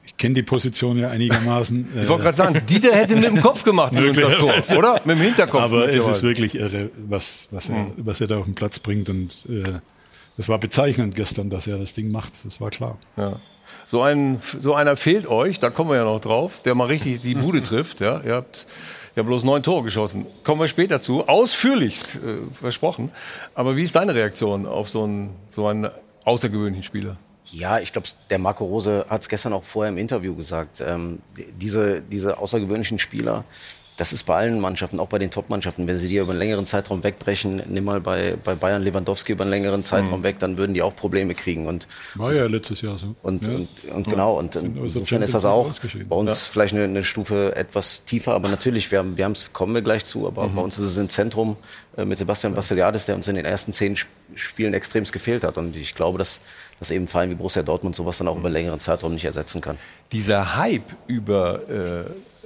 ich 0.04 0.16
kenne 0.16 0.34
die 0.34 0.42
Position 0.42 0.98
ja 0.98 1.10
einigermaßen. 1.10 1.88
ich 2.02 2.08
wollte 2.08 2.22
gerade 2.22 2.36
sagen, 2.36 2.62
Dieter 2.66 2.94
hätte 2.94 3.16
mit 3.16 3.26
dem 3.26 3.40
Kopf 3.40 3.64
gemacht 3.64 3.92
mit 3.92 4.04
uns 4.04 4.18
das 4.18 4.36
Tor, 4.36 4.78
oder? 4.78 5.00
Mit 5.04 5.16
dem 5.16 5.22
Hinterkopf. 5.22 5.62
Aber 5.62 5.92
es 5.92 6.06
ist 6.06 6.22
wirklich 6.22 6.54
irre, 6.54 6.90
was, 7.08 7.48
was, 7.50 7.68
er, 7.68 7.76
mhm. 7.76 7.92
was 7.98 8.20
er 8.20 8.28
da 8.28 8.38
auf 8.38 8.46
den 8.46 8.54
Platz 8.54 8.78
bringt. 8.78 9.10
Und 9.10 9.44
äh, 9.48 9.80
das 10.36 10.48
war 10.48 10.58
bezeichnend 10.58 11.14
gestern, 11.14 11.50
dass 11.50 11.66
er 11.66 11.78
das 11.78 11.92
Ding 11.92 12.10
macht. 12.10 12.32
Das 12.44 12.60
war 12.60 12.70
klar. 12.70 12.96
Ja. 13.16 13.40
So, 13.86 14.02
ein, 14.02 14.40
so 14.42 14.74
einer 14.74 14.96
fehlt 14.96 15.26
euch, 15.26 15.58
da 15.58 15.70
kommen 15.70 15.90
wir 15.90 15.96
ja 15.96 16.04
noch 16.04 16.20
drauf, 16.20 16.62
der 16.64 16.74
mal 16.74 16.86
richtig 16.86 17.20
die 17.20 17.34
Bude 17.34 17.62
trifft. 17.62 18.00
Ja? 18.00 18.22
Ihr 18.24 18.34
habt 18.34 18.66
ja 19.16 19.22
bloß 19.22 19.44
neun 19.44 19.62
Tore 19.62 19.82
geschossen. 19.82 20.26
Kommen 20.44 20.60
wir 20.60 20.68
später 20.68 21.02
zu. 21.02 21.28
Ausführlichst 21.28 22.16
äh, 22.16 22.38
versprochen. 22.52 23.10
Aber 23.54 23.76
wie 23.76 23.82
ist 23.82 23.94
deine 23.96 24.14
Reaktion 24.14 24.64
auf 24.64 24.88
so 24.88 25.04
einen, 25.04 25.30
so 25.50 25.66
einen 25.66 25.90
außergewöhnlichen 26.24 26.84
Spieler? 26.84 27.18
Ja, 27.50 27.78
ich 27.78 27.92
glaube, 27.92 28.08
der 28.30 28.38
Marco 28.38 28.64
Rose 28.64 29.06
hat 29.08 29.22
es 29.22 29.28
gestern 29.28 29.52
auch 29.52 29.64
vorher 29.64 29.90
im 29.90 29.98
Interview 29.98 30.34
gesagt. 30.34 30.82
Ähm, 30.86 31.20
diese, 31.60 32.02
diese 32.02 32.38
außergewöhnlichen 32.38 32.98
Spieler, 32.98 33.44
das 33.98 34.12
ist 34.12 34.22
bei 34.24 34.36
allen 34.36 34.60
Mannschaften, 34.60 35.00
auch 35.00 35.08
bei 35.08 35.18
den 35.18 35.32
Top-Mannschaften, 35.32 35.88
wenn 35.88 35.98
sie 35.98 36.08
die 36.08 36.18
über 36.18 36.30
einen 36.30 36.38
längeren 36.38 36.66
Zeitraum 36.66 37.02
wegbrechen, 37.02 37.62
nimm 37.68 37.82
mal 37.82 38.00
bei, 38.00 38.36
bei 38.44 38.54
Bayern 38.54 38.82
Lewandowski 38.82 39.32
über 39.32 39.42
einen 39.42 39.50
längeren 39.50 39.82
Zeitraum 39.82 40.20
mhm. 40.20 40.24
weg, 40.24 40.36
dann 40.38 40.56
würden 40.56 40.72
die 40.72 40.82
auch 40.82 40.94
Probleme 40.94 41.34
kriegen. 41.34 41.66
Und, 41.66 41.88
War 42.14 42.32
ja 42.32 42.46
letztes 42.46 42.80
Jahr 42.80 42.96
so. 42.96 43.16
Und, 43.24 43.48
ja. 43.48 43.54
und, 43.54 43.68
und 43.92 44.06
ja. 44.06 44.12
genau, 44.12 44.38
und 44.38 44.54
insofern 44.54 45.22
ist 45.22 45.34
das 45.34 45.44
auch 45.44 45.72
bei 46.08 46.16
uns 46.16 46.30
ja. 46.30 46.50
vielleicht 46.52 46.74
eine, 46.74 46.84
eine, 46.84 47.02
Stufe 47.02 47.56
etwas 47.56 48.04
tiefer, 48.04 48.34
aber 48.34 48.48
natürlich, 48.48 48.88
wir 48.92 49.00
haben, 49.00 49.16
wir 49.16 49.24
haben 49.24 49.32
es, 49.32 49.52
kommen 49.52 49.74
wir 49.74 49.82
gleich 49.82 50.04
zu, 50.04 50.28
aber 50.28 50.46
mhm. 50.46 50.54
bei 50.54 50.62
uns 50.62 50.78
ist 50.78 50.90
es 50.90 50.98
im 50.98 51.10
Zentrum 51.10 51.56
äh, 51.96 52.04
mit 52.04 52.18
Sebastian 52.18 52.54
Bastigliadis, 52.54 53.06
der 53.06 53.16
uns 53.16 53.26
in 53.26 53.34
den 53.34 53.46
ersten 53.46 53.72
zehn 53.72 53.96
Spielen 54.36 54.74
extremst 54.74 55.12
gefehlt 55.12 55.42
hat. 55.42 55.56
Und 55.56 55.74
ich 55.74 55.96
glaube, 55.96 56.18
dass, 56.18 56.40
dass 56.78 56.90
eben 56.90 57.06
Verein 57.08 57.30
wie 57.30 57.34
Borussia 57.34 57.62
Dortmund 57.62 57.96
sowas 57.96 58.18
dann 58.18 58.28
auch 58.28 58.36
über 58.36 58.46
einen 58.46 58.54
längeren 58.54 58.80
Zeitraum 58.80 59.12
nicht 59.12 59.24
ersetzen 59.24 59.60
kann. 59.60 59.78
Dieser 60.12 60.56
Hype 60.56 60.94
über 61.06 61.60
äh, 61.68 62.04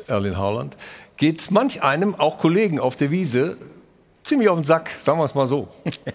Erling 0.09 0.37
Haaland, 0.37 0.77
geht 1.17 1.51
manch 1.51 1.83
einem, 1.83 2.15
auch 2.15 2.39
Kollegen 2.39 2.81
auf 2.81 2.97
der 2.97 3.11
Wiese, 3.11 3.57
ziemlich 4.25 4.49
auf 4.49 4.57
den 4.59 4.65
Sack, 4.65 4.91
sagen 5.01 5.19
wir 5.19 5.25
es 5.25 5.35
mal 5.35 5.47
so. 5.47 5.69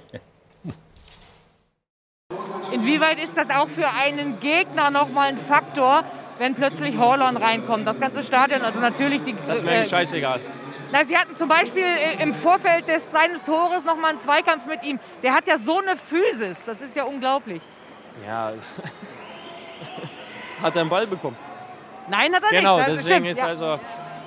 Inwieweit 2.71 3.23
ist 3.23 3.37
das 3.37 3.49
auch 3.49 3.69
für 3.69 3.87
einen 3.87 4.39
Gegner 4.41 4.91
nochmal 4.91 5.29
ein 5.29 5.37
Faktor, 5.37 6.03
wenn 6.37 6.53
plötzlich 6.55 6.97
Horlon 6.97 7.37
reinkommt? 7.37 7.87
Das 7.87 7.99
ganze 7.99 8.23
Stadion, 8.23 8.61
also 8.61 8.79
natürlich 8.79 9.23
die. 9.23 9.33
Das 9.47 9.63
wäre 9.63 9.83
äh, 9.83 9.85
scheißegal. 9.85 10.41
Na, 10.91 11.05
sie 11.05 11.17
hatten 11.17 11.35
zum 11.35 11.47
Beispiel 11.49 11.83
äh, 11.83 12.21
im 12.21 12.33
Vorfeld 12.33 12.87
des, 12.89 13.11
seines 13.11 13.43
Tores 13.43 13.85
noch 13.85 13.95
mal 13.97 14.09
einen 14.09 14.19
Zweikampf 14.19 14.65
mit 14.67 14.83
ihm. 14.83 14.99
Der 15.23 15.33
hat 15.33 15.47
ja 15.47 15.57
so 15.57 15.79
eine 15.79 15.95
Physis, 15.97 16.65
das 16.65 16.81
ist 16.81 16.95
ja 16.95 17.05
unglaublich. 17.05 17.61
Ja, 18.25 18.53
hat 20.61 20.75
er 20.75 20.81
einen 20.81 20.89
Ball 20.89 21.07
bekommen. 21.07 21.37
Nein, 22.09 22.33
hat 22.33 22.43
er 22.43 22.57
genau, 22.57 22.77
nicht. 22.77 22.85
Genau, 22.85 22.97
deswegen 22.97 23.25
stimmt, 23.25 23.27
ist 23.27 23.37
ja. 23.39 23.45
also. 23.45 23.79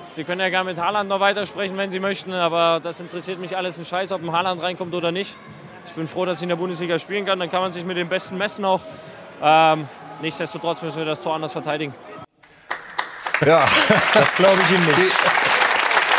Sie 0.09 0.25
können 0.25 0.41
ja 0.41 0.49
gerne 0.49 0.69
mit 0.69 0.77
Haaland 0.77 1.07
noch 1.07 1.21
weitersprechen, 1.21 1.77
wenn 1.77 1.89
Sie 1.89 1.99
möchten, 1.99 2.33
aber 2.33 2.81
das 2.83 2.99
interessiert 2.99 3.39
mich 3.39 3.55
alles 3.55 3.79
ein 3.79 3.85
Scheiß, 3.85 4.11
ob 4.11 4.21
ein 4.21 4.31
Haaland 4.33 4.61
reinkommt 4.61 4.93
oder 4.93 5.13
nicht. 5.13 5.37
Ich 5.87 5.93
bin 5.93 6.05
froh, 6.05 6.25
dass 6.25 6.39
ich 6.39 6.43
in 6.43 6.49
der 6.49 6.57
Bundesliga 6.57 6.99
spielen 6.99 7.25
kann. 7.25 7.39
Dann 7.39 7.49
kann 7.49 7.61
man 7.61 7.71
sich 7.71 7.85
mit 7.85 7.95
den 7.95 8.09
Besten 8.09 8.37
messen 8.37 8.65
auch. 8.65 8.81
Ähm, 9.41 9.87
nichtsdestotrotz 10.21 10.81
müssen 10.81 10.97
wir 10.97 11.05
das 11.05 11.21
Tor 11.21 11.35
anders 11.35 11.53
verteidigen. 11.53 11.93
Ja, 13.45 13.65
das 14.13 14.33
glaube 14.35 14.61
ich 14.63 14.71
ihm 14.71 14.85
nicht. 14.85 15.13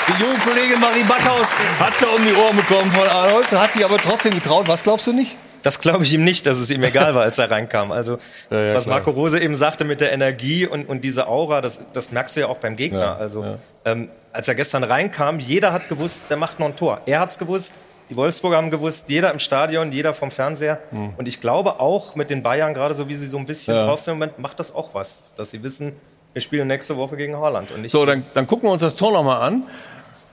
Die 0.08 0.22
junge 0.22 0.38
Kollegin 0.38 0.80
Marie 0.80 1.04
Backhaus 1.04 1.48
hat 1.78 1.96
sie 1.96 2.06
um 2.06 2.24
die 2.24 2.34
Ohren 2.34 2.56
bekommen 2.56 2.90
von 2.90 3.06
Arnold, 3.08 3.52
hat 3.52 3.74
sich 3.74 3.84
aber 3.84 3.98
trotzdem 3.98 4.34
getraut. 4.34 4.66
Was 4.66 4.82
glaubst 4.82 5.06
du 5.06 5.12
nicht? 5.12 5.36
Das 5.62 5.78
glaube 5.80 6.04
ich 6.04 6.12
ihm 6.12 6.24
nicht, 6.24 6.46
dass 6.46 6.58
es 6.58 6.70
ihm 6.70 6.82
egal 6.82 7.14
war, 7.14 7.22
als 7.22 7.38
er 7.38 7.50
reinkam. 7.50 7.92
Also, 7.92 8.18
Ja, 8.50 8.60
ja, 8.60 8.74
was 8.74 8.84
klar. 8.84 8.96
Marco 8.96 9.10
Rose 9.10 9.40
eben 9.40 9.56
sagte 9.56 9.84
mit 9.84 10.00
der 10.00 10.12
Energie 10.12 10.66
und, 10.66 10.88
und 10.88 11.02
diese 11.02 11.28
Aura, 11.28 11.60
das, 11.60 11.80
das 11.92 12.10
merkst 12.12 12.36
du 12.36 12.40
ja 12.40 12.46
auch 12.48 12.58
beim 12.58 12.76
Gegner. 12.76 13.00
Ja, 13.00 13.16
also. 13.16 13.58
Ähm, 13.84 14.08
als 14.32 14.48
er 14.48 14.54
gestern 14.54 14.84
reinkam, 14.84 15.38
jeder 15.38 15.72
hat 15.72 15.88
gewusst, 15.88 16.24
der 16.30 16.36
macht 16.36 16.58
noch 16.58 16.66
ein 16.66 16.76
Tor. 16.76 17.00
Er 17.06 17.20
hat's 17.20 17.38
gewusst, 17.38 17.74
die 18.10 18.16
Wolfsburger 18.16 18.56
haben 18.56 18.70
gewusst, 18.70 19.08
jeder 19.08 19.30
im 19.30 19.38
Stadion, 19.38 19.92
jeder 19.92 20.14
vom 20.14 20.30
Fernseher. 20.30 20.80
Hm. 20.90 21.14
Und 21.16 21.28
ich 21.28 21.40
glaube 21.40 21.80
auch 21.80 22.14
mit 22.14 22.30
den 22.30 22.42
Bayern, 22.42 22.74
gerade 22.74 22.94
so 22.94 23.08
wie 23.08 23.14
sie 23.14 23.26
so 23.26 23.38
ein 23.38 23.46
bisschen 23.46 23.74
drauf 23.74 24.00
sind 24.00 24.12
im 24.12 24.18
Moment, 24.18 24.38
macht 24.38 24.60
das 24.60 24.74
auch 24.74 24.94
was, 24.94 25.32
dass 25.34 25.50
sie 25.50 25.62
wissen, 25.62 25.92
wir 26.32 26.42
spielen 26.42 26.66
nächste 26.68 26.96
Woche 26.96 27.16
gegen 27.16 27.36
Holland. 27.36 27.70
Und 27.70 27.82
nicht 27.82 27.92
So, 27.92 28.04
dann, 28.06 28.24
dann 28.34 28.46
gucken 28.46 28.68
wir 28.68 28.72
uns 28.72 28.82
das 28.82 28.96
Tor 28.96 29.12
nochmal 29.12 29.42
an 29.42 29.62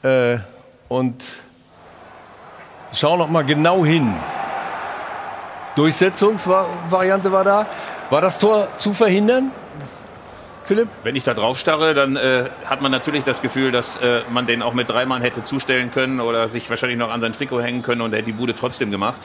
äh, 0.03 0.39
und 0.87 1.23
schauen 2.93 3.19
noch 3.19 3.29
mal 3.29 3.43
genau 3.43 3.85
hin. 3.85 4.13
Durchsetzungsvariante 5.75 7.31
war 7.31 7.43
da. 7.43 7.65
War 8.09 8.21
das 8.21 8.39
Tor 8.39 8.67
zu 8.77 8.93
verhindern? 8.93 9.51
Philipp? 10.65 10.87
Wenn 11.03 11.15
ich 11.15 11.23
da 11.23 11.33
drauf 11.33 11.57
starre, 11.57 11.95
dann 11.95 12.15
äh, 12.15 12.45
hat 12.65 12.81
man 12.81 12.91
natürlich 12.91 13.23
das 13.23 13.41
Gefühl, 13.41 13.71
dass 13.71 13.97
äh, 13.97 14.21
man 14.29 14.45
den 14.45 14.61
auch 14.61 14.73
mit 14.73 14.87
drei 14.87 15.05
Mann 15.05 15.23
hätte 15.23 15.43
zustellen 15.43 15.91
können 15.91 16.19
oder 16.19 16.47
sich 16.47 16.69
wahrscheinlich 16.69 16.99
noch 16.99 17.09
an 17.09 17.21
sein 17.21 17.33
Trikot 17.33 17.61
hängen 17.61 17.81
können 17.81 18.01
und 18.01 18.13
er 18.13 18.19
hätte 18.19 18.27
die 18.27 18.37
Bude 18.37 18.53
trotzdem 18.53 18.91
gemacht. 18.91 19.19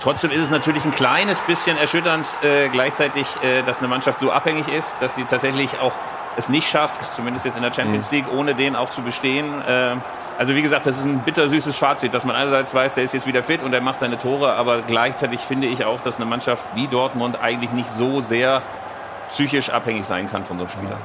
Trotzdem 0.00 0.32
ist 0.32 0.40
es 0.40 0.50
natürlich 0.50 0.84
ein 0.84 0.90
kleines 0.90 1.40
bisschen 1.42 1.76
erschütternd 1.76 2.26
äh, 2.42 2.68
gleichzeitig, 2.68 3.26
äh, 3.44 3.62
dass 3.62 3.78
eine 3.78 3.86
Mannschaft 3.86 4.18
so 4.18 4.32
abhängig 4.32 4.66
ist, 4.66 4.96
dass 5.00 5.14
sie 5.14 5.22
tatsächlich 5.22 5.78
auch 5.78 5.92
es 6.36 6.48
nicht 6.48 6.68
schafft, 6.68 7.12
zumindest 7.12 7.44
jetzt 7.44 7.56
in 7.56 7.62
der 7.62 7.72
Champions 7.72 8.10
League, 8.10 8.24
ohne 8.34 8.54
den 8.54 8.76
auch 8.76 8.90
zu 8.90 9.02
bestehen. 9.02 9.46
Äh, 9.68 9.96
also 10.38 10.54
wie 10.54 10.62
gesagt, 10.62 10.86
das 10.86 10.96
ist 10.98 11.04
ein 11.04 11.18
bittersüßes 11.18 11.76
Fazit, 11.76 12.14
dass 12.14 12.24
man 12.24 12.36
einerseits 12.36 12.72
weiß, 12.74 12.94
der 12.94 13.04
ist 13.04 13.14
jetzt 13.14 13.26
wieder 13.26 13.42
fit 13.42 13.62
und 13.62 13.72
er 13.72 13.80
macht 13.80 14.00
seine 14.00 14.18
Tore, 14.18 14.54
aber 14.54 14.80
gleichzeitig 14.82 15.40
finde 15.40 15.66
ich 15.66 15.84
auch, 15.84 16.00
dass 16.00 16.16
eine 16.16 16.24
Mannschaft 16.24 16.64
wie 16.74 16.86
Dortmund 16.86 17.38
eigentlich 17.40 17.72
nicht 17.72 17.88
so 17.88 18.20
sehr 18.20 18.62
psychisch 19.28 19.70
abhängig 19.70 20.04
sein 20.04 20.30
kann 20.30 20.44
von 20.44 20.58
so 20.58 20.64
einem 20.64 20.70
Spieler. 20.70 20.98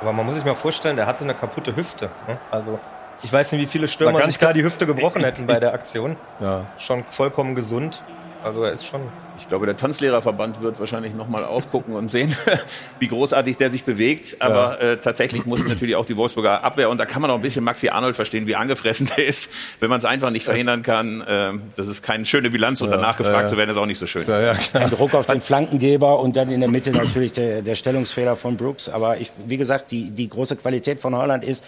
Aber 0.00 0.12
man 0.12 0.24
muss 0.26 0.36
sich 0.36 0.44
mal 0.44 0.54
vorstellen, 0.54 0.96
der 0.96 1.06
hatte 1.06 1.24
eine 1.24 1.34
kaputte 1.34 1.76
Hüfte. 1.76 2.10
ne? 2.26 2.38
Also 2.50 2.78
ich 3.22 3.32
weiß 3.32 3.52
nicht, 3.52 3.60
wie 3.60 3.66
viele 3.66 3.86
Stürmer 3.86 4.24
sich 4.24 4.38
da 4.38 4.52
die 4.52 4.62
Hüfte 4.62 4.86
gebrochen 4.86 5.22
hätten 5.22 5.46
bei 5.46 5.60
der 5.60 5.74
Aktion. 5.74 6.16
Ja. 6.38 6.62
Schon 6.78 7.04
vollkommen 7.10 7.54
gesund. 7.54 8.02
Also 8.42 8.62
er 8.62 8.72
ist 8.72 8.86
schon. 8.86 9.00
Ich 9.38 9.48
glaube, 9.48 9.64
der 9.64 9.76
Tanzlehrerverband 9.76 10.60
wird 10.60 10.78
wahrscheinlich 10.80 11.14
noch 11.14 11.28
mal 11.28 11.44
aufgucken 11.44 11.94
und 11.94 12.08
sehen, 12.08 12.36
wie 12.98 13.08
großartig 13.08 13.56
der 13.56 13.70
sich 13.70 13.84
bewegt. 13.84 14.36
Aber 14.40 14.80
äh, 14.80 14.96
tatsächlich 14.98 15.46
muss 15.46 15.64
natürlich 15.64 15.96
auch 15.96 16.04
die 16.04 16.16
Wolfsburger 16.16 16.62
Abwehr, 16.62 16.90
und 16.90 16.98
da 16.98 17.06
kann 17.06 17.22
man 17.22 17.30
auch 17.30 17.36
ein 17.36 17.42
bisschen 17.42 17.64
Maxi 17.64 17.88
Arnold 17.88 18.16
verstehen, 18.16 18.46
wie 18.46 18.56
angefressen 18.56 19.10
der 19.16 19.26
ist. 19.26 19.50
Wenn 19.78 19.88
man 19.88 19.98
es 19.98 20.04
einfach 20.04 20.30
nicht 20.30 20.44
verhindern 20.44 20.82
kann, 20.82 21.22
äh, 21.22 21.52
das 21.76 21.86
ist 21.88 22.02
keine 22.02 22.26
schöne 22.26 22.50
Bilanz. 22.50 22.80
Und 22.82 22.90
Ja, 22.90 22.96
danach 22.96 23.16
gefragt 23.16 23.36
ja, 23.36 23.42
ja. 23.42 23.48
zu 23.48 23.56
werden, 23.56 23.70
ist 23.70 23.76
auch 23.76 23.86
nicht 23.86 23.98
so 23.98 24.06
schön. 24.06 24.26
Ja, 24.28 24.40
ja, 24.40 24.54
klar. 24.54 24.84
Ein 24.84 24.90
Druck 24.90 25.14
auf 25.14 25.26
den 25.26 25.40
Flankengeber 25.40 26.20
und 26.20 26.36
dann 26.36 26.50
in 26.50 26.60
der 26.60 26.68
Mitte 26.68 26.90
natürlich 26.90 27.32
der, 27.32 27.62
der 27.62 27.74
Stellungsfehler 27.76 28.36
von 28.36 28.56
Brooks. 28.56 28.88
Aber 28.88 29.16
ich, 29.18 29.30
wie 29.46 29.56
gesagt, 29.56 29.90
die, 29.90 30.10
die 30.10 30.28
große 30.28 30.56
Qualität 30.56 31.00
von 31.00 31.16
Holland 31.16 31.44
ist, 31.44 31.64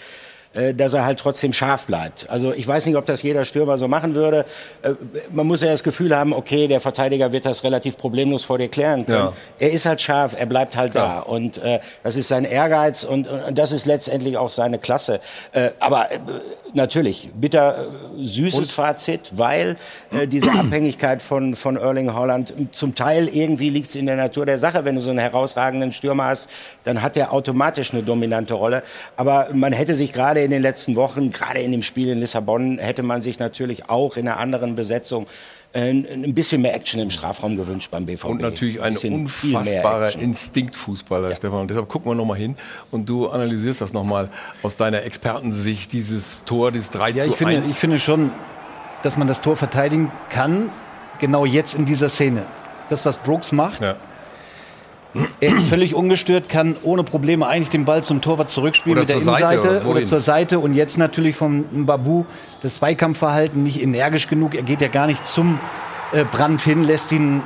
dass 0.75 0.95
er 0.95 1.05
halt 1.05 1.19
trotzdem 1.19 1.53
scharf 1.53 1.87
bleibt. 1.87 2.29
Also 2.29 2.53
ich 2.53 2.67
weiß 2.69 2.87
nicht, 2.87 2.97
ob 2.97 3.07
das 3.07 3.23
jeder 3.23 3.45
Stürmer 3.45 3.79
so 3.79 3.89
machen 3.89 4.15
würde. 4.15 4.45
Äh, 4.83 4.91
Man 5.31 5.47
muss 5.47 5.63
ja 5.63 5.71
das 5.71 5.83
Gefühl 5.83 6.15
haben, 6.17 6.33
okay, 6.33 6.69
der 6.69 6.81
Verteidiger 6.81 7.33
wird 7.33 7.47
das 7.47 7.65
relativ 7.65 7.97
problemlos 7.97 8.45
vor 8.45 8.59
dir 8.59 8.69
klären 8.69 9.07
können. 9.07 9.19
Ja. 9.19 9.33
Er 9.59 9.71
ist 9.73 9.87
halt 9.87 10.01
scharf, 10.01 10.35
er 10.39 10.47
bleibt 10.47 10.77
halt 10.77 10.95
da. 10.95 11.21
Und 11.21 11.59
äh, 11.59 11.81
das 12.03 12.17
ist 12.17 12.29
sein 12.29 12.45
Ehrgeiz 12.45 13.05
und, 13.05 13.29
und 13.29 13.57
das 13.57 13.73
ist 13.73 13.87
letztendlich 13.87 14.37
auch 14.37 14.51
seine 14.51 14.79
Klasse. 14.79 15.21
Äh, 15.53 15.71
aber 15.81 16.13
äh, 16.13 16.19
natürlich, 16.75 17.31
bitter 17.35 17.87
äh, 18.19 18.25
süßes 18.25 18.71
Fazit, 18.71 19.31
weil 19.33 19.77
äh, 20.11 20.27
diese 20.27 20.51
Abhängigkeit 20.59 21.23
von, 21.23 21.57
von 21.57 21.77
Erling 21.77 22.15
Holland 22.15 22.55
zum 22.73 22.95
Teil 22.95 23.29
irgendwie 23.29 23.71
liegt 23.71 23.89
es 23.89 23.97
in 23.97 24.07
der 24.07 24.17
Natur 24.17 24.47
der 24.47 24.59
Sache. 24.59 24.85
Wenn 24.85 24.95
du 24.95 25.01
so 25.01 25.11
einen 25.11 25.19
herausragenden 25.19 25.93
Stürmer 25.93 26.25
hast, 26.25 26.51
dann 26.85 27.03
hat 27.03 27.17
er 27.17 27.33
automatisch 27.33 27.93
eine 27.93 28.03
dominante 28.03 28.55
Rolle. 28.55 28.83
Aber 29.17 29.49
man 29.53 29.73
hätte 29.73 29.95
sich 29.95 30.13
gerade 30.13 30.43
in 30.43 30.51
den 30.51 30.63
letzten 30.63 30.97
Wochen, 30.97 31.31
gerade 31.31 31.61
in 31.61 31.73
dem 31.73 31.83
Spiel 31.83 32.09
in 32.09 32.21
Lissabon, 32.21 32.79
hätte 32.79 33.03
man 33.03 33.23
sich 33.23 33.39
natürlich 33.39 33.89
auch 33.89 34.17
in 34.17 34.29
einer 34.29 34.39
anderen 34.39 34.75
Besetzung 34.75 35.27
ein 35.75 36.35
bisschen 36.35 36.61
mehr 36.63 36.75
Action 36.75 37.01
im 37.01 37.11
Strafraum 37.11 37.57
gewünscht 37.57 37.91
beim 37.91 38.05
BVB. 38.05 38.25
Und 38.27 38.41
natürlich 38.43 38.81
ein 38.83 38.93
mehr 38.93 39.13
unfassbarer. 39.13 40.15
Instinktfußballer, 40.17 41.35
Stefan. 41.37 41.61
Und 41.63 41.71
deshalb 41.71 41.89
gucken 41.89 42.11
wir 42.11 42.15
nochmal 42.15 42.37
hin 42.37 42.57
und 42.91 43.09
du 43.09 43.29
analysierst 43.29 43.81
das 43.81 43.93
nochmal 43.93 44.29
aus 44.63 44.77
deiner 44.77 45.03
Expertensicht, 45.03 45.93
dieses 45.93 46.45
Tor, 46.45 46.73
dieses 46.73 46.91
3 46.91 47.11
Ja, 47.11 47.25
zu 47.25 47.31
ich 47.31 47.37
finde, 47.37 47.57
1. 47.57 47.69
ich 47.71 47.77
finde 47.77 47.99
schon, 47.99 48.31
dass 49.03 49.17
man 49.17 49.29
das 49.29 49.41
Tor 49.41 49.57
verteidigen 49.57 50.13
kann, 50.29 50.71
genau 51.19 51.47
jetzt 51.47 51.75
in 51.75 51.87
dieser 51.87 52.09
Szene. 52.09 52.45
Das, 52.91 53.07
was 53.07 53.19
Brooks 53.19 53.53
macht, 53.53 53.81
Ja. 53.81 53.97
Er 55.41 55.55
ist 55.55 55.69
völlig 55.69 55.95
ungestört, 55.95 56.49
kann 56.49 56.77
ohne 56.83 57.05
Probleme 57.05 57.47
eigentlich 57.47 57.69
den 57.69 57.85
Ball 57.85 58.03
zum 58.03 58.23
Torwart 58.23 58.49
zurückspielen 58.49 58.99
Oder 58.99 59.03
mit 59.03 59.09
der 59.11 59.17
zur 59.17 59.25
Seite, 59.25 59.53
Innenseite 59.55 59.81
oder 59.81 59.91
oder, 59.91 60.05
zur 60.07 60.21
Seite. 60.21 60.59
Und 60.59 60.75
jetzt 60.75 60.97
natürlich 60.97 61.37
vom 61.37 61.87
Babu 61.87 62.25
das 62.61 62.77
Zweikampfverhalten 62.77 63.63
nicht 63.63 63.83
energisch 63.83 64.29
genug. 64.29 64.55
Er 64.55 64.63
geht 64.63 64.81
ja 64.81 64.89
gar 64.89 65.07
nicht 65.07 65.27
zum 65.27 65.59
äh, 66.13 66.25
Brand 66.25 66.63
hin, 66.63 66.85
lässt 66.85 67.13
ihn 67.13 67.43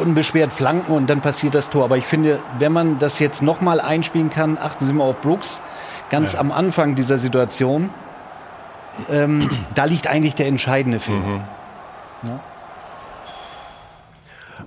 unbeschwert 0.00 0.52
flanken 0.52 0.92
und 0.92 1.08
dann 1.08 1.20
passiert 1.20 1.54
das 1.54 1.70
Tor. 1.70 1.84
Aber 1.84 1.96
ich 1.96 2.04
finde, 2.04 2.40
wenn 2.58 2.72
man 2.72 2.98
das 2.98 3.18
jetzt 3.18 3.42
nochmal 3.42 3.80
einspielen 3.80 4.30
kann, 4.30 4.58
achten 4.58 4.84
Sie 4.84 4.92
mal 4.92 5.04
auf 5.04 5.20
Brooks, 5.20 5.62
ganz 6.10 6.34
am 6.34 6.52
Anfang 6.52 6.94
dieser 6.94 7.18
Situation, 7.18 7.90
ähm, 9.10 9.48
da 9.74 9.84
liegt 9.84 10.06
eigentlich 10.06 10.34
der 10.34 10.46
entscheidende 10.46 11.00
Fehler. 11.00 11.18
Mhm. 11.18 11.40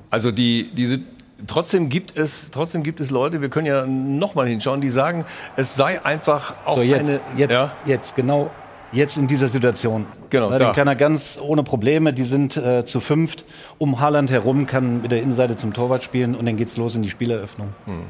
Also 0.09 0.31
die, 0.31 0.69
diese, 0.73 1.00
trotzdem 1.47 1.89
gibt 1.89 2.15
es, 2.15 2.50
trotzdem 2.51 2.83
gibt 2.83 3.00
es 3.00 3.09
Leute, 3.09 3.41
wir 3.41 3.50
können 3.50 3.67
ja 3.67 3.85
nochmal 3.85 4.47
hinschauen, 4.47 4.81
die 4.81 4.89
sagen, 4.89 5.25
es 5.55 5.75
sei 5.75 6.03
einfach 6.03 6.53
auch 6.65 6.77
So, 6.77 6.81
jetzt, 6.81 7.09
eine, 7.09 7.19
jetzt, 7.38 7.51
ja, 7.51 7.71
jetzt, 7.85 8.15
genau, 8.15 8.51
jetzt 8.91 9.17
in 9.17 9.27
dieser 9.27 9.50
Situation. 9.50 10.05
Genau, 10.29 10.50
da. 10.51 10.59
den 10.59 10.73
kann 10.73 10.88
er 10.88 10.95
ganz 10.95 11.39
ohne 11.41 11.63
Probleme, 11.63 12.13
die 12.13 12.23
sind 12.23 12.57
äh, 12.57 12.85
zu 12.85 13.01
fünft 13.01 13.45
um 13.77 14.00
Haaland 14.00 14.29
herum, 14.31 14.67
kann 14.67 15.01
mit 15.01 15.12
der 15.12 15.21
Innenseite 15.21 15.55
zum 15.55 15.73
Torwart 15.73 16.03
spielen 16.03 16.35
und 16.35 16.45
dann 16.45 16.57
geht's 16.57 16.77
los 16.77 16.95
in 16.95 17.01
die 17.01 17.09
Spieleröffnung. 17.09 17.69
Hm. 17.85 18.03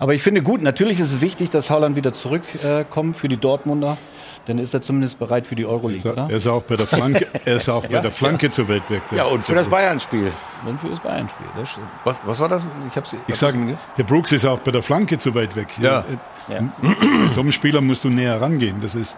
Aber 0.00 0.14
ich 0.14 0.22
finde 0.22 0.42
gut, 0.42 0.62
natürlich 0.62 1.00
ist 1.00 1.12
es 1.12 1.20
wichtig, 1.20 1.50
dass 1.50 1.70
Haaland 1.70 1.96
wieder 1.96 2.12
zurückkommt 2.12 3.16
äh, 3.16 3.18
für 3.18 3.28
die 3.28 3.36
Dortmunder. 3.36 3.96
Dann 4.48 4.58
ist 4.58 4.74
er 4.74 4.82
zumindest 4.82 5.18
bereit 5.20 5.46
für 5.46 5.54
die 5.54 5.64
Euroleague, 5.66 6.10
oder? 6.10 6.26
Er 6.30 6.38
ist 6.38 6.46
auch 6.48 6.62
bei 6.64 6.74
der 6.76 6.86
Flanke, 6.86 7.26
er 7.44 7.56
ist 7.56 7.68
auch 7.68 7.82
bei 7.86 7.92
Ja? 7.92 8.00
der 8.00 8.10
Flanke 8.10 8.50
zu 8.50 8.68
weit 8.68 8.88
weg. 8.90 9.02
Ja, 9.14 9.24
und 9.24 9.44
für 9.44 9.54
das 9.54 9.68
Bayern-Spiel. 9.68 10.32
Und 10.66 10.80
für 10.80 10.88
das 10.88 10.98
Bayern-Spiel, 11.00 11.46
das 11.56 11.70
stimmt. 11.70 11.86
was, 12.04 12.16
was 12.24 12.40
war 12.40 12.48
das? 12.48 12.64
Ich 12.90 12.96
hab's, 12.96 13.16
Ich 13.28 13.36
sage, 13.36 13.76
der 13.96 14.02
Brooks 14.04 14.32
ist 14.32 14.44
auch 14.46 14.58
bei 14.60 14.70
der 14.72 14.82
Flanke 14.82 15.18
zu 15.18 15.34
weit 15.34 15.54
weg. 15.54 15.68
Ja. 15.80 16.04
Ja. 16.48 16.60
So 17.34 17.40
einem 17.42 17.52
Spieler 17.52 17.80
musst 17.82 18.02
du 18.04 18.08
näher 18.08 18.40
rangehen. 18.40 18.76
Das 18.80 18.94
ist, 18.94 19.16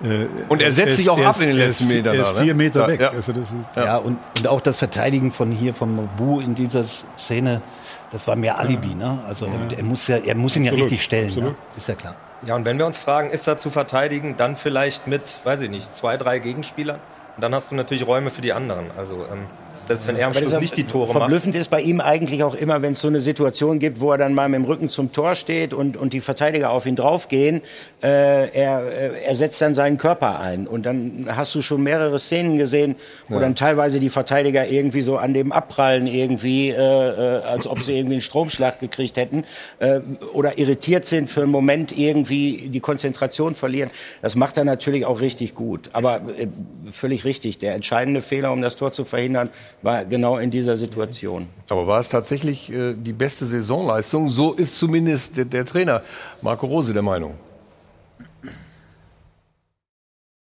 äh, 0.00 0.26
Und 0.48 0.62
er 0.62 0.70
setzt 0.70 0.90
ist- 0.90 0.96
sich 0.98 1.10
auch 1.10 1.18
er 1.18 1.28
ab 1.30 1.34
ist- 1.36 1.42
in 1.42 1.48
den 1.48 1.58
er 1.58 1.66
letzten 1.66 1.84
ist, 1.84 1.90
Metern 1.90 2.14
Er 2.14 2.22
ist 2.22 2.34
ne? 2.36 2.42
vier 2.44 2.54
Meter 2.54 2.80
Ja, 2.82 2.86
weg. 2.86 3.00
ja. 3.00 3.08
Also 3.10 3.32
das 3.32 3.42
ist, 3.48 3.54
Ja, 3.74 3.96
und, 3.96 4.18
und 4.38 4.46
auch 4.46 4.60
das 4.60 4.78
Verteidigen 4.78 5.32
von 5.32 5.50
hier, 5.50 5.74
von 5.74 5.96
Mabu 5.96 6.38
in 6.40 6.54
dieser 6.54 6.84
Szene, 6.84 7.62
das 8.10 8.26
war 8.26 8.36
mehr 8.36 8.58
Alibi, 8.58 8.94
ne? 8.94 9.18
Also 9.26 9.46
er, 9.46 9.82
muss 9.82 10.08
ja, 10.08 10.16
er 10.16 10.34
muss 10.34 10.56
ihn 10.56 10.64
ja 10.64 10.72
Absolut, 10.72 10.90
richtig 10.90 11.04
stellen, 11.04 11.34
ne? 11.34 11.54
ist 11.76 11.88
ja 11.88 11.94
klar. 11.94 12.14
Ja, 12.42 12.54
und 12.54 12.64
wenn 12.64 12.78
wir 12.78 12.86
uns 12.86 12.98
fragen, 12.98 13.30
ist 13.30 13.46
er 13.46 13.58
zu 13.58 13.68
verteidigen, 13.68 14.36
dann 14.36 14.56
vielleicht 14.56 15.06
mit, 15.06 15.36
weiß 15.44 15.60
ich 15.62 15.70
nicht, 15.70 15.94
zwei, 15.94 16.16
drei 16.16 16.38
Gegenspielern. 16.38 17.00
Und 17.36 17.42
dann 17.42 17.54
hast 17.54 17.70
du 17.70 17.74
natürlich 17.74 18.06
Räume 18.06 18.30
für 18.30 18.42
die 18.42 18.52
anderen. 18.52 18.90
Also 18.96 19.26
ähm, 19.30 19.46
Selbst 19.88 20.06
wenn 20.06 20.16
er 20.16 20.26
am 20.26 20.34
Schluss 20.34 20.60
nicht 20.60 20.76
die 20.76 20.84
Tore 20.84 21.08
macht. 21.08 21.16
Verblüffend 21.16 21.56
ist 21.56 21.68
bei 21.68 21.80
ihm 21.80 22.00
eigentlich 22.00 22.42
auch 22.42 22.54
immer, 22.54 22.82
wenn 22.82 22.92
es 22.92 23.00
so 23.00 23.08
eine 23.08 23.22
Situation 23.22 23.78
gibt, 23.78 24.00
wo 24.00 24.12
er 24.12 24.18
dann 24.18 24.34
mal 24.34 24.48
mit 24.48 24.60
dem 24.60 24.66
Rücken 24.66 24.90
zum 24.90 25.12
Tor 25.12 25.34
steht 25.34 25.72
und, 25.72 25.96
und 25.96 26.12
die 26.12 26.20
Verteidiger 26.20 26.70
auf 26.70 26.84
ihn 26.84 26.94
draufgehen, 26.94 27.62
äh, 28.02 28.50
er, 28.50 28.82
äh, 28.86 29.24
er 29.26 29.34
setzt 29.34 29.60
dann 29.62 29.72
seinen 29.74 29.96
Körper 29.96 30.40
ein. 30.40 30.66
Und 30.66 30.84
dann 30.84 31.26
hast 31.34 31.54
du 31.54 31.62
schon 31.62 31.82
mehrere 31.82 32.18
Szenen 32.18 32.58
gesehen, 32.58 32.96
wo 33.28 33.36
Ja. 33.36 33.40
dann 33.40 33.54
teilweise 33.54 33.98
die 33.98 34.10
Verteidiger 34.10 34.68
irgendwie 34.68 35.00
so 35.00 35.16
an 35.16 35.32
dem 35.32 35.52
abprallen, 35.52 36.06
irgendwie, 36.06 36.68
äh, 36.68 36.74
äh, 36.74 37.42
als 37.44 37.66
ob 37.66 37.80
sie 37.80 37.96
irgendwie 37.96 38.16
einen 38.16 38.22
Stromschlag 38.22 38.80
gekriegt 38.80 39.16
hätten, 39.16 39.44
äh, 39.78 40.00
oder 40.34 40.58
irritiert 40.58 41.06
sind 41.06 41.30
für 41.30 41.42
einen 41.42 41.50
Moment 41.50 41.96
irgendwie 41.96 42.68
die 42.68 42.80
Konzentration 42.80 43.54
verlieren. 43.54 43.90
Das 44.20 44.36
macht 44.36 44.58
er 44.58 44.64
natürlich 44.64 45.06
auch 45.06 45.20
richtig 45.22 45.54
gut. 45.54 45.88
Aber 45.94 46.16
äh, 46.36 46.48
völlig 46.92 47.24
richtig. 47.24 47.58
Der 47.58 47.74
entscheidende 47.74 48.20
Fehler, 48.20 48.52
um 48.52 48.60
das 48.60 48.76
Tor 48.76 48.92
zu 48.92 49.06
verhindern, 49.06 49.48
war 49.82 50.04
genau 50.04 50.38
in 50.38 50.50
dieser 50.50 50.76
Situation. 50.76 51.48
Aber 51.68 51.86
war 51.86 52.00
es 52.00 52.08
tatsächlich 52.08 52.72
äh, 52.72 52.94
die 52.94 53.12
beste 53.12 53.46
Saisonleistung? 53.46 54.28
So 54.28 54.52
ist 54.54 54.78
zumindest 54.78 55.36
der, 55.36 55.44
der 55.44 55.64
Trainer 55.64 56.02
Marco 56.42 56.66
Rose 56.66 56.92
der 56.92 57.02
Meinung. 57.02 57.34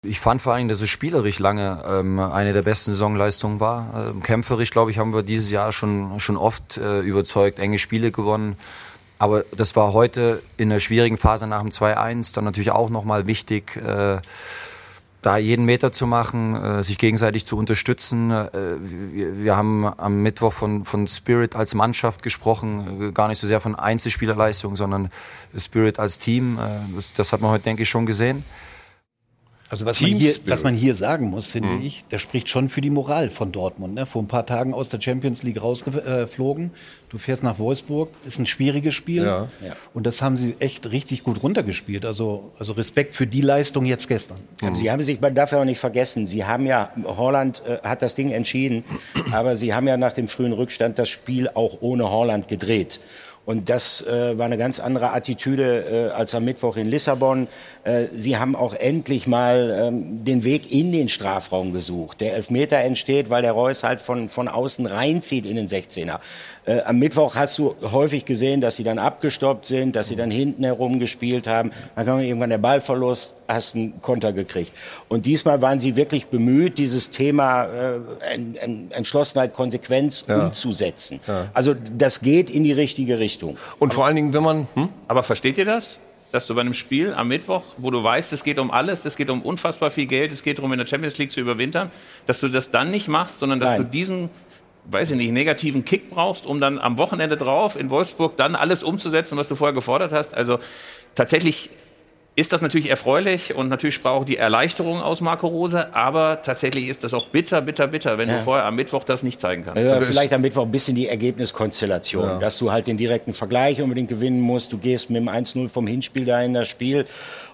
Ich 0.03 0.21
fand 0.21 0.41
vor 0.41 0.55
allem, 0.55 0.69
dass 0.69 0.81
es 0.81 0.89
spielerisch 0.89 1.41
lange 1.41 1.83
ähm, 1.87 2.21
eine 2.21 2.53
der 2.53 2.63
besten 2.63 2.93
Saisonleistungen 2.93 3.59
war. 3.59 4.11
Ähm, 4.11 4.23
kämpferisch, 4.23 4.71
glaube 4.71 4.91
ich, 4.91 4.99
haben 4.99 5.13
wir 5.13 5.23
dieses 5.23 5.51
Jahr 5.51 5.73
schon, 5.73 6.21
schon 6.21 6.37
oft 6.37 6.77
äh, 6.77 7.01
überzeugt, 7.01 7.59
enge 7.59 7.79
Spiele 7.79 8.13
gewonnen. 8.13 8.57
Aber 9.19 9.45
das 9.57 9.75
war 9.75 9.93
heute 9.95 10.43
in 10.57 10.69
der 10.69 10.79
schwierigen 10.79 11.17
Phase 11.17 11.47
nach 11.47 11.61
dem 11.61 11.71
2-1 11.71 12.35
dann 12.35 12.45
natürlich 12.45 12.71
auch 12.71 12.91
nochmal 12.91 13.27
wichtig, 13.27 13.77
äh, 13.77 14.21
da 15.27 15.39
jeden 15.39 15.65
Meter 15.65 15.91
zu 15.91 16.07
machen, 16.07 16.55
äh, 16.55 16.83
sich 16.85 16.99
gegenseitig 16.99 17.45
zu 17.47 17.59
unterstützen. 17.59 18.31
Äh, 18.31 18.49
wir, 18.79 19.43
wir 19.43 19.57
haben 19.57 19.85
am 19.85 20.23
Mittwoch 20.23 20.53
von, 20.53 20.85
von 20.85 21.09
Spirit 21.09 21.57
als 21.57 21.75
Mannschaft 21.75 22.23
gesprochen, 22.23 23.09
äh, 23.09 23.13
gar 23.13 23.27
nicht 23.27 23.41
so 23.41 23.49
sehr 23.49 23.61
von 23.61 23.75
Einzelspielerleistung, 23.75 24.77
sondern 24.77 25.11
Spirit 25.59 25.99
als 25.99 26.21
Team. 26.21 26.59
Das, 26.95 27.13
das 27.13 27.33
hat 27.33 27.41
man 27.41 27.51
heute, 27.51 27.65
denke 27.65 27.83
ich, 27.83 27.89
schon 27.89 28.07
gesehen. 28.07 28.45
Also 29.69 29.85
was 29.85 30.01
man, 30.01 30.13
hier, 30.13 30.35
was 30.47 30.63
man 30.63 30.75
hier 30.75 30.95
sagen 30.95 31.29
muss, 31.29 31.51
finde 31.51 31.71
Mhm. 31.71 31.83
ich, 31.85 32.05
der 32.13 32.19
spricht 32.19 32.49
schon 32.49 32.69
für 32.69 32.81
die 32.81 32.91
Moral 32.91 33.31
von 33.31 33.51
Dortmund. 33.51 33.95
Ne? 33.95 34.07
Vor 34.07 34.23
ein 34.23 34.29
paar 34.29 34.47
Tagen 34.47 34.73
aus 34.73 34.91
der 34.91 35.01
Champions 35.01 35.43
League 35.43 35.61
rausgeflogen. 35.61 36.71
Du 37.09 37.19
fährst 37.19 37.43
nach 37.43 37.59
Wolfsburg, 37.59 38.11
ist 38.25 38.39
ein 38.39 38.47
schwieriges 38.47 38.95
Spiel. 38.95 39.25
Ja. 39.25 39.49
Ja. 39.65 39.73
Und 39.93 40.07
das 40.07 40.23
haben 40.23 40.37
sie 40.37 40.55
echt 40.61 40.91
richtig 40.93 41.25
gut 41.25 41.43
runtergespielt. 41.43 42.05
Also, 42.05 42.53
also 42.59 42.73
Respekt 42.75 43.15
für 43.17 43.27
die 43.27 43.41
Leistung 43.41 43.87
jetzt 43.87 44.07
gestern. 44.09 44.39
Sie 44.75 44.91
haben 44.91 45.03
sich, 45.03 45.21
man 45.21 45.35
darf 45.35 45.51
ja 45.53 45.61
auch 45.61 45.65
nicht 45.65 45.79
vergessen, 45.81 46.27
Sie 46.27 46.45
haben 46.45 46.67
ja, 46.67 46.93
Holland 47.05 47.63
äh, 47.67 47.79
hat 47.87 48.03
das 48.03 48.15
Ding 48.15 48.31
entschieden, 48.31 48.85
aber 49.33 49.57
Sie 49.57 49.75
haben 49.75 49.87
ja 49.89 49.97
nach 49.97 50.13
dem 50.13 50.29
frühen 50.29 50.53
Rückstand 50.53 50.99
das 50.99 51.09
Spiel 51.09 51.49
auch 51.55 51.79
ohne 51.81 52.11
Holland 52.11 52.49
gedreht. 52.49 53.01
Und 53.47 53.71
das 53.71 54.03
äh, 54.03 54.37
war 54.37 54.47
eine 54.47 54.59
ganz 54.59 54.81
andere 54.81 55.13
Attitüde 55.13 56.09
äh, 56.11 56.13
als 56.13 56.35
am 56.35 56.45
Mittwoch 56.45 56.77
in 56.77 56.91
Lissabon. 56.91 57.47
Äh, 57.85 58.07
Sie 58.13 58.37
haben 58.37 58.57
auch 58.57 58.75
endlich 58.75 59.29
mal 59.29 59.87
ähm, 59.87 60.25
den 60.25 60.43
Weg 60.43 60.73
in 60.73 60.91
den 60.91 61.09
Strafraum 61.09 61.73
gesucht. 61.73 62.21
Der 62.21 62.35
Elfmeter 62.35 62.79
entsteht, 62.79 63.31
weil 63.31 63.43
der 63.43 63.53
Reus 63.53 63.85
halt 63.85 64.01
von, 64.01 64.29
von 64.29 64.49
außen 64.49 64.85
reinzieht 64.87 65.47
in 65.47 65.55
den 65.55 65.69
16er. 65.69 66.19
Äh, 66.67 66.83
am 66.83 66.99
Mittwoch 66.99 67.37
hast 67.37 67.59
du 67.59 67.77
häufig 67.81 68.25
gesehen, 68.25 68.61
dass 68.61 68.75
sie 68.77 68.83
dann 68.83 68.99
abgestoppt 68.99 69.67
sind, 69.67 69.95
dass 69.95 70.09
sie 70.09 70.17
dann 70.17 70.33
hinten 70.33 70.65
herum 70.65 70.99
gespielt 70.99 71.47
haben. 71.47 71.71
Dann 71.95 72.07
kam 72.07 72.19
irgendwann 72.21 72.51
der 72.51 72.59
Ballverlust, 72.59 73.35
hast 73.47 73.77
einen 73.77 74.03
Konter 74.03 74.33
gekriegt. 74.33 74.73
Und 75.09 75.27
diesmal 75.27 75.63
waren 75.63 75.79
sie 75.79 75.95
wirklich 75.95 76.27
bemüht, 76.27 76.79
dieses 76.79 77.11
Thema 77.11 77.65
äh, 77.67 77.99
En- 78.35 78.57
En- 78.57 78.91
Entschlossenheit, 78.91 79.55
Konsequenz 79.55 80.25
Ja. 80.27 80.47
umzusetzen. 80.49 81.21
Ja. 81.29 81.47
Also 81.55 81.75
das 81.97 82.21
geht 82.21 82.51
in 82.51 82.65
die 82.65 82.73
richtige 82.73 83.19
Richtung. 83.21 83.57
Und 83.79 83.95
vor 83.95 84.05
allen 84.07 84.17
Dingen, 84.17 84.33
wenn 84.33 84.43
man. 84.43 84.67
Hm? 84.75 84.89
Aber 85.07 85.23
versteht 85.23 85.59
ihr 85.59 85.65
das? 85.65 85.99
Dass 86.33 86.49
du 86.49 86.55
bei 86.57 86.63
einem 86.63 86.75
Spiel 86.75 87.15
am 87.15 87.29
Mittwoch, 87.29 87.63
wo 87.77 87.93
du 87.93 88.03
weißt, 88.03 88.33
es 88.33 88.43
geht 88.43 88.59
um 88.59 88.73
alles, 88.73 89.05
es 89.05 89.15
geht 89.15 89.31
um 89.31 89.43
unfassbar 89.43 89.93
viel 89.93 90.07
Geld, 90.07 90.33
es 90.33 90.43
geht 90.43 90.59
darum, 90.59 90.73
in 90.73 90.79
der 90.81 90.87
Champions 90.87 91.17
League 91.19 91.31
zu 91.31 91.41
überwintern, 91.41 91.93
dass 92.27 92.41
du 92.41 92.49
das 92.49 92.73
dann 92.73 92.91
nicht 92.91 93.07
machst, 93.07 93.39
sondern 93.39 93.61
dass 93.61 93.71
Nein. 93.71 93.83
du 93.83 93.89
diesen, 93.89 94.29
weiß 94.91 95.11
ich 95.11 95.17
nicht, 95.17 95.33
negativen 95.33 95.85
Kick 95.85 96.11
brauchst, 96.11 96.47
um 96.47 96.61
dann 96.61 96.79
am 96.79 96.97
Wochenende 96.99 97.37
drauf 97.37 97.79
in 97.79 97.91
Wolfsburg 97.91 98.37
dann 98.37 98.55
alles 98.55 98.83
umzusetzen, 98.83 99.37
was 99.37 99.49
du 99.49 99.55
vorher 99.55 99.75
gefordert 99.75 100.13
hast. 100.13 100.35
Also 100.35 100.59
tatsächlich 101.15 101.71
ist 102.39 102.53
das 102.53 102.61
natürlich 102.61 102.91
erfreulich 102.91 103.55
und 103.55 103.69
natürlich 103.71 103.95
sprach 103.95 104.11
auch 104.11 104.25
die 104.27 104.37
Erleichterung 104.37 105.01
aus 105.01 105.23
Marco 105.23 105.47
Rose, 105.47 105.95
aber 105.95 106.43
tatsächlich 106.43 106.89
ist 106.89 107.03
das 107.03 107.15
auch 107.15 107.29
bitter, 107.29 107.63
bitter, 107.63 107.87
bitter, 107.87 108.19
wenn 108.19 108.29
Ja. 108.29 108.37
du 108.37 108.45
vorher 108.45 108.67
am 108.67 108.77
Mittwoch 108.77 109.05
das 109.05 109.23
nicht 109.23 109.41
zeigen 109.41 109.65
kannst. 109.65 109.79
Also 109.79 109.91
Also 109.91 110.05
vielleicht 110.05 110.35
am 110.35 110.43
Mittwoch 110.43 110.65
ein 110.65 110.71
bisschen 110.71 110.95
die 110.97 111.09
Ergebniskonstellation, 111.09 112.25
Ja. 112.25 112.39
dass 112.39 112.59
du 112.59 112.71
halt 112.73 112.89
den 112.89 112.99
direkten 112.99 113.33
Vergleich 113.33 113.81
unbedingt 113.81 114.09
gewinnen 114.09 114.41
musst. 114.41 114.71
Du 114.71 114.77
gehst 114.77 115.09
mit 115.09 115.23
dem 115.23 115.31
1-0 115.31 115.69
vom 115.71 115.87
Hinspiel 115.87 116.27
da 116.27 116.43
in 116.43 116.53
das 116.53 116.69
Spiel 116.69 117.07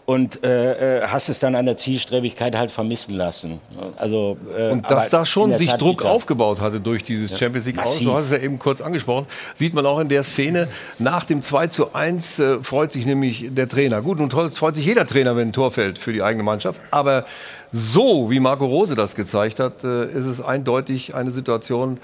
und 0.05 0.43
äh, 0.45 0.99
äh, 0.99 1.07
hast 1.07 1.29
es 1.29 1.38
dann 1.38 1.55
an 1.55 1.65
der 1.65 1.77
Zielstrebigkeit 1.77 2.57
halt 2.57 2.73
vermissen 2.73 3.15
lassen. 3.15 3.61
Also, 3.97 4.37
äh, 4.57 4.71
Und 4.71 4.91
dass 4.91 5.11
da 5.11 5.25
schon 5.25 5.57
sich 5.57 5.69
Tat 5.71 5.81
Druck 5.81 5.99
bitter. 5.99 6.11
aufgebaut 6.11 6.61
hatte 6.61 6.81
durch 6.81 7.05
dieses 7.05 7.31
Ja. 7.31 7.38
Champions 7.38 7.67
League. 7.67 7.77
Massiv. 7.77 8.07
Du 8.09 8.15
hast 8.15 8.25
es 8.27 8.31
ja 8.33 8.38
eben 8.38 8.59
kurz 8.59 8.81
angesprochen. 8.81 9.27
Sieht 9.55 9.75
man 9.75 9.87
auch 9.87 10.01
in 10.01 10.09
der 10.09 10.25
Szene. 10.25 10.67
Nach 10.99 11.23
dem 11.25 11.41
2 11.41 11.69
zu 11.69 11.95
1 11.95 12.38
äh, 12.41 12.59
freut 12.62 12.91
sich 12.93 13.07
nämlich 13.07 13.47
der 13.51 13.69
Trainer. 13.69 14.03
Gut, 14.03 14.19
und 14.19 14.31
toll- 14.31 14.51
freut 14.51 14.75
sich 14.75 14.85
jeder 14.87 15.07
Trainer, 15.07 15.37
wenn 15.37 15.49
ein 15.49 15.53
Tor 15.53 15.71
fällt 15.71 15.99
für 15.99 16.12
die 16.12 16.23
eigene 16.23 16.43
Mannschaft. 16.43 16.81
Aber 16.91 17.25
so, 17.73 18.29
wie 18.31 18.41
Marco 18.41 18.67
Rose 18.67 18.97
das 18.97 19.15
gezeigt 19.15 19.61
hat, 19.61 19.85
äh, 19.85 20.07
ist 20.11 20.25
es 20.27 20.41
eindeutig 20.41 21.15
eine 21.15 21.31
Situation, 21.31 21.99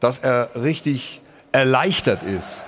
dass 0.00 0.18
er 0.18 0.50
richtig 0.54 1.22
erleichtert 1.50 2.22
ist. 2.22 2.62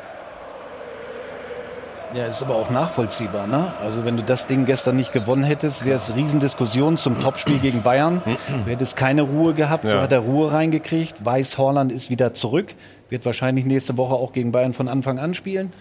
Ja, 2.14 2.27
ist 2.27 2.42
aber 2.42 2.57
auch 2.57 2.70
nachvollziehbar. 2.70 3.46
Ne? 3.46 3.73
Also 3.83 4.05
wenn 4.05 4.16
du 4.16 4.23
das 4.25 4.46
Ding 4.49 4.64
gestern 4.66 4.96
nicht 4.96 5.12
gewonnen 5.12 5.44
hättest, 5.44 5.85
wäre 5.85 5.94
es 5.94 6.14
Riesendiskussion 6.14 6.96
zum 6.99 7.20
Topspiel 7.20 7.59
gegen 7.59 7.83
Bayern. 7.83 8.20
Du 8.64 8.70
hättest 8.70 8.96
keine 8.96 9.23
Ruhe 9.23 9.55
gehabt, 9.55 9.87
so 9.87 9.94
Ja. 9.94 10.03
hat 10.03 10.11
er 10.12 10.20
Ruhe 10.20 10.53
reingekriegt. 10.53 11.25
Weiß 11.25 11.57
Horland 11.57 11.92
ist 11.92 12.11
wieder 12.11 12.35
zurück, 12.35 12.75
wird 13.11 13.25
wahrscheinlich 13.27 13.64
nächste 13.64 13.96
Woche 13.96 14.14
auch 14.14 14.33
gegen 14.33 14.51
Bayern 14.51 14.73
von 14.73 14.88
Anfang 14.88 15.18
an 15.20 15.35
spielen. 15.35 15.73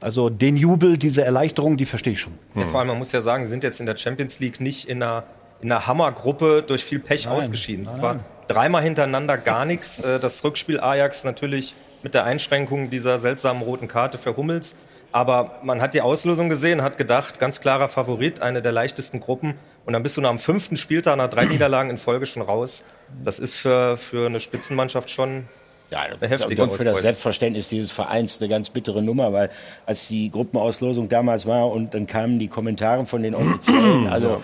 Also 0.00 0.30
den 0.30 0.56
Jubel, 0.56 0.98
diese 0.98 1.24
Erleichterung, 1.24 1.76
die 1.76 1.86
verstehe 1.86 2.12
ich 2.12 2.20
schon. 2.20 2.34
Ja, 2.54 2.64
vor 2.66 2.78
allem, 2.80 2.88
man 2.88 2.98
muss 2.98 3.10
ja 3.12 3.20
sagen, 3.20 3.44
sie 3.44 3.50
sind 3.50 3.64
jetzt 3.64 3.80
in 3.80 3.86
der 3.86 3.96
Champions 3.96 4.38
League 4.38 4.60
nicht 4.60 4.88
in 4.88 5.02
einer, 5.02 5.24
in 5.62 5.72
einer 5.72 5.86
Hammergruppe 5.86 6.62
durch 6.64 6.84
viel 6.84 7.00
Pech 7.00 7.24
Nein. 7.24 7.34
ausgeschieden. 7.34 7.86
Nein, 7.86 7.94
Es 7.96 8.02
war 8.02 8.20
dreimal 8.46 8.82
hintereinander 8.82 9.36
gar 9.38 9.64
nichts. 9.64 9.98
Äh, 9.98 10.20
Das 10.20 10.44
Rückspiel 10.44 10.78
Ajax 10.78 11.24
natürlich 11.24 11.74
mit 12.02 12.14
der 12.14 12.24
Einschränkung 12.24 12.88
dieser 12.90 13.18
seltsamen 13.18 13.62
roten 13.62 13.88
Karte 13.88 14.16
für 14.18 14.36
Hummels. 14.36 14.76
Aber 15.12 15.60
man 15.62 15.80
hat 15.80 15.94
die 15.94 16.00
Auslösung 16.00 16.48
gesehen, 16.48 16.82
hat 16.82 16.98
gedacht, 16.98 17.38
ganz 17.38 17.60
klarer 17.60 17.88
Favorit, 17.88 18.40
eine 18.40 18.60
der 18.62 18.72
leichtesten 18.72 19.20
Gruppen. 19.20 19.54
Und 19.84 19.92
dann 19.92 20.02
bist 20.02 20.16
du 20.16 20.20
nach 20.20 20.30
dem 20.30 20.38
fünften 20.38 20.76
Spieltag, 20.76 21.16
nach 21.16 21.30
drei 21.30 21.44
Niederlagen 21.46 21.90
in 21.90 21.98
Folge 21.98 22.26
schon 22.26 22.42
raus. 22.42 22.84
Das 23.24 23.38
ist 23.38 23.56
für, 23.56 23.96
für 23.96 24.26
eine 24.26 24.40
Spitzenmannschaft 24.40 25.10
schon 25.10 25.48
eine 25.90 26.28
heftige 26.28 26.62
und 26.64 26.72
für 26.72 26.84
das. 26.84 27.00
Selbstverständnis 27.00 27.68
dieses 27.68 27.90
Vereins 27.92 28.40
eine 28.40 28.48
ganz 28.48 28.70
bittere 28.70 29.02
Nummer, 29.02 29.32
weil 29.32 29.50
als 29.86 30.08
die 30.08 30.30
Gruppenauslosung 30.30 31.08
damals 31.08 31.46
war 31.46 31.70
und 31.70 31.94
dann 31.94 32.06
kamen 32.06 32.38
die 32.38 32.48
Kommentare 32.48 33.06
von 33.06 33.22
den 33.22 33.34
Offiziellen, 33.34 34.06
also 34.10 34.42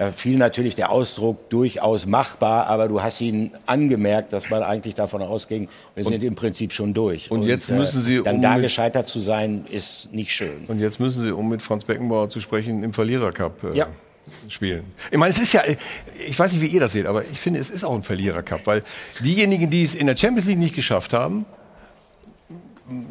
da 0.00 0.10
fiel 0.12 0.38
natürlich 0.38 0.74
der 0.76 0.90
Ausdruck 0.90 1.50
durchaus 1.50 2.06
machbar, 2.06 2.68
aber 2.68 2.88
du 2.88 3.02
hast 3.02 3.20
ihnen 3.20 3.50
angemerkt, 3.66 4.32
dass 4.32 4.48
man 4.48 4.62
eigentlich 4.62 4.94
davon 4.94 5.20
ausging, 5.20 5.68
wir 5.94 6.04
sind 6.04 6.24
im 6.24 6.34
Prinzip 6.34 6.72
schon 6.72 6.94
durch. 6.94 7.30
und 7.30 7.42
jetzt 7.42 7.68
müssen 7.70 8.00
Sie, 8.00 8.22
dann 8.22 8.36
um 8.36 8.40
da 8.40 8.54
mit- 8.54 8.62
gescheitert 8.62 9.08
zu 9.10 9.20
sein, 9.20 9.66
ist 9.68 10.10
nicht 10.14 10.32
schön. 10.32 10.64
Und 10.68 10.78
jetzt 10.78 11.00
müssen 11.00 11.22
Sie, 11.22 11.30
um 11.32 11.50
mit 11.50 11.60
Franz 11.60 11.84
Beckenbauer 11.84 12.30
zu 12.30 12.40
sprechen, 12.40 12.82
im 12.82 12.94
Verlierercup 12.94 13.62
äh, 13.74 13.76
Ja. 13.76 13.88
spielen. 14.48 14.84
Ich 15.10 15.18
meine, 15.18 15.32
es 15.32 15.38
ist 15.38 15.52
ja, 15.52 15.60
ich 16.26 16.38
weiß 16.38 16.52
nicht, 16.54 16.62
wie 16.62 16.68
ihr 16.68 16.80
das 16.80 16.92
seht, 16.92 17.04
aber 17.04 17.22
ich 17.30 17.38
finde, 17.38 17.60
es 17.60 17.68
ist 17.68 17.84
auch 17.84 17.94
ein 17.94 18.02
Verlierercup, 18.02 18.60
weil 18.66 18.82
diejenigen, 19.22 19.68
die 19.68 19.82
es 19.84 19.94
in 19.94 20.06
der 20.06 20.16
Champions 20.16 20.46
League 20.46 20.58
nicht 20.58 20.74
geschafft 20.74 21.12
haben, 21.12 21.44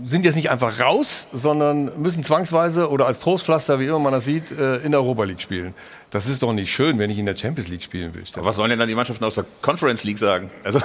sind 0.03 0.25
jetzt 0.25 0.35
nicht 0.35 0.49
einfach 0.49 0.79
raus, 0.81 1.27
sondern 1.31 2.01
müssen 2.01 2.21
zwangsweise 2.23 2.89
oder 2.89 3.05
als 3.05 3.19
Trostpflaster, 3.21 3.79
wie 3.79 3.85
immer 3.85 3.99
man 3.99 4.11
das 4.11 4.25
sieht, 4.25 4.51
äh, 4.51 4.77
in 4.77 4.91
der 4.91 4.99
Europa 5.01 5.23
League 5.23 5.39
spielen. 5.41 5.73
Das 6.11 6.25
ist 6.25 6.41
doch 6.41 6.53
nicht 6.53 6.73
schön, 6.73 6.97
wenn 6.97 7.11
ich 7.11 7.19
in 7.19 7.27
der 7.27 7.37
Champions 7.37 7.69
League 7.69 7.83
spielen 7.83 8.15
will. 8.15 8.23
Aber 8.35 8.45
was 8.47 8.55
sollen 8.55 8.71
denn 8.71 8.79
dann 8.79 8.87
die 8.87 8.95
Mannschaften 8.95 9.23
aus 9.25 9.35
der 9.35 9.45
Conference 9.61 10.03
League 10.03 10.17
sagen? 10.17 10.49
Also, 10.63 10.79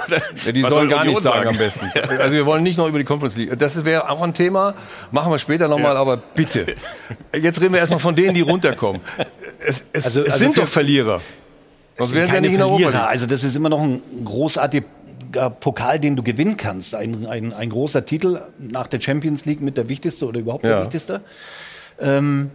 Ja, 0.45 0.51
die 0.51 0.61
sollen 0.61 0.73
soll 0.73 0.87
gar 0.87 1.03
nichts 1.03 1.23
sagen, 1.23 1.47
am 1.49 1.57
besten. 1.57 1.89
Also 2.19 2.33
wir 2.33 2.45
wollen 2.45 2.61
nicht 2.61 2.77
noch 2.77 2.87
über 2.87 2.99
die 2.99 3.05
Conference 3.05 3.35
League. 3.35 3.57
Das 3.57 3.83
wäre 3.85 4.09
auch 4.09 4.21
ein 4.21 4.35
Thema, 4.35 4.75
machen 5.11 5.31
wir 5.31 5.39
später 5.39 5.67
nochmal, 5.67 5.97
aber 5.97 6.17
bitte. 6.17 6.67
Jetzt 7.33 7.59
reden 7.59 7.73
wir 7.73 7.79
erstmal 7.79 7.99
von 7.99 8.15
denen, 8.15 8.35
die 8.35 8.41
runterkommen. 8.41 9.01
Es, 9.59 9.83
es, 9.93 10.05
Also- 10.05 10.21
es 10.21 10.27
also 10.33 10.37
sind 10.39 10.53
für- 10.53 10.61
doch 10.61 10.67
Verlierer. 10.67 11.21
Das 11.97 12.09
Sonst 12.09 12.09
sind 12.09 12.17
wären 12.17 12.25
sie 12.25 12.29
ja 12.29 12.33
keine 12.35 12.47
nicht 12.47 12.55
in 12.57 12.61
Europa. 12.61 12.83
League. 12.89 12.95
Also 13.09 13.25
das 13.25 13.43
ist 13.43 13.55
immer 13.55 13.69
noch 13.69 13.81
ein 13.81 14.01
großartiger 14.25 15.49
Pokal, 15.59 15.99
den 15.99 16.15
du 16.15 16.21
gewinnen 16.23 16.55
kannst. 16.57 16.93
Ein, 16.93 17.25
ein, 17.25 17.51
ein 17.51 17.69
großer 17.71 18.05
Titel 18.05 18.41
nach 18.59 18.85
der 18.87 19.01
Champions 19.01 19.45
League 19.45 19.61
mit 19.61 19.75
der 19.75 19.89
wichtigste 19.89 20.27
oder 20.27 20.39
überhaupt 20.39 20.65
Ja. 20.65 20.69
der 20.75 20.83
wichtigste. 20.83 21.21
Ähm, 21.99 22.51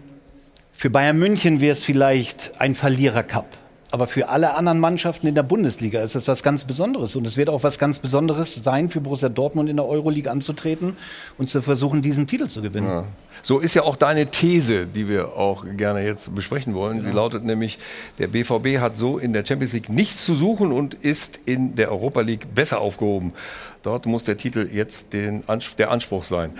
für 0.81 0.89
Bayern 0.89 1.19
München 1.19 1.61
wäre 1.61 1.73
es 1.73 1.85
vielleicht 1.85 2.53
ein 2.59 2.75
Verlierer-Cup. 2.75 3.45
Aber 3.91 4.07
für 4.07 4.31
alle 4.31 4.55
anderen 4.55 4.81
Mannschaften 4.81 5.27
in 5.27 5.35
der 5.35 5.43
Bundesliga 5.43 6.01
ist 6.01 6.15
das 6.15 6.27
was 6.27 6.43
ganz 6.43 6.65
Besonderes. 6.65 7.17
Und 7.17 7.27
es 7.27 7.37
wird 7.37 7.51
auch 7.51 7.63
was 7.63 7.79
ganz 7.79 7.99
Besonderes 7.99 8.55
sein, 8.55 8.89
für 8.89 9.03
Borussia 9.03 9.29
Dortmund 9.29 9.69
in 9.69 9.77
der 9.77 9.85
Euroleague 9.85 10.31
anzutreten 10.31 10.97
und 11.37 11.51
zu 11.51 11.61
versuchen, 11.61 12.01
diesen 12.01 12.27
Titel 12.27 12.49
zu 12.49 12.63
gewinnen. 12.63 12.87
Ja. 12.87 13.05
So 13.43 13.59
ist 13.59 13.75
ja 13.75 13.83
auch 13.83 13.97
deine 13.97 14.29
These, 14.29 14.87
die 14.87 15.07
wir 15.07 15.37
auch 15.37 15.67
gerne 15.77 16.03
jetzt 16.03 16.35
besprechen 16.35 16.73
wollen. 16.73 17.03
Sie 17.03 17.11
lautet 17.11 17.45
nämlich, 17.45 17.79
der 18.19 18.29
BVB 18.29 18.81
hat 18.81 18.97
so 18.97 19.19
in 19.19 19.35
der 19.35 19.45
Champions 19.45 19.75
League 19.75 19.91
nichts 19.91 20.25
zu 20.25 20.35
suchen 20.35 20.73
und 20.73 20.95
ist 20.95 21.41
in 21.45 21.75
der 21.75 21.93
Europa 21.93 22.23
League 22.23 22.55
besser 22.55 22.81
aufgehoben. 22.81 23.35
Dort 23.83 24.07
muss 24.07 24.25
der 24.25 24.39
Titel 24.39 24.67
jetzt 24.73 25.13
den, 25.13 25.43
der 25.77 25.91
Anspruch 25.91 26.25
sein. 26.25 26.53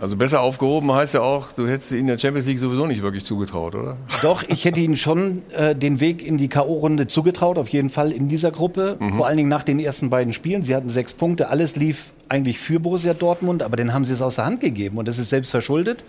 Also 0.00 0.16
besser 0.16 0.40
aufgehoben 0.40 0.92
heißt 0.92 1.14
ja 1.14 1.22
auch, 1.22 1.52
du 1.52 1.66
hättest 1.66 1.90
ihn 1.90 2.06
der 2.06 2.18
Champions 2.18 2.46
League 2.46 2.60
sowieso 2.60 2.86
nicht 2.86 3.02
wirklich 3.02 3.24
zugetraut, 3.24 3.74
oder? 3.74 3.96
Doch, 4.22 4.44
ich 4.46 4.64
hätte 4.64 4.78
ihnen 4.78 4.96
schon 4.96 5.42
äh, 5.50 5.74
den 5.74 5.98
Weg 5.98 6.24
in 6.24 6.38
die 6.38 6.48
K.O.-Runde 6.48 7.08
zugetraut, 7.08 7.58
auf 7.58 7.68
jeden 7.68 7.90
Fall 7.90 8.12
in 8.12 8.28
dieser 8.28 8.52
Gruppe. 8.52 8.96
Mhm. 9.00 9.14
Vor 9.14 9.26
allen 9.26 9.36
Dingen 9.36 9.48
nach 9.48 9.64
den 9.64 9.80
ersten 9.80 10.08
beiden 10.08 10.32
Spielen. 10.32 10.62
Sie 10.62 10.76
hatten 10.76 10.88
sechs 10.88 11.14
Punkte, 11.14 11.48
alles 11.48 11.74
lief 11.74 12.12
eigentlich 12.28 12.60
für 12.60 12.78
Borussia 12.78 13.12
Dortmund, 13.12 13.62
aber 13.62 13.76
dann 13.76 13.92
haben 13.92 14.04
sie 14.04 14.12
es 14.12 14.22
aus 14.22 14.36
der 14.36 14.44
Hand 14.44 14.60
gegeben 14.60 14.98
und 14.98 15.08
das 15.08 15.18
ist 15.18 15.30
selbst 15.30 15.50
verschuldet. 15.50 16.04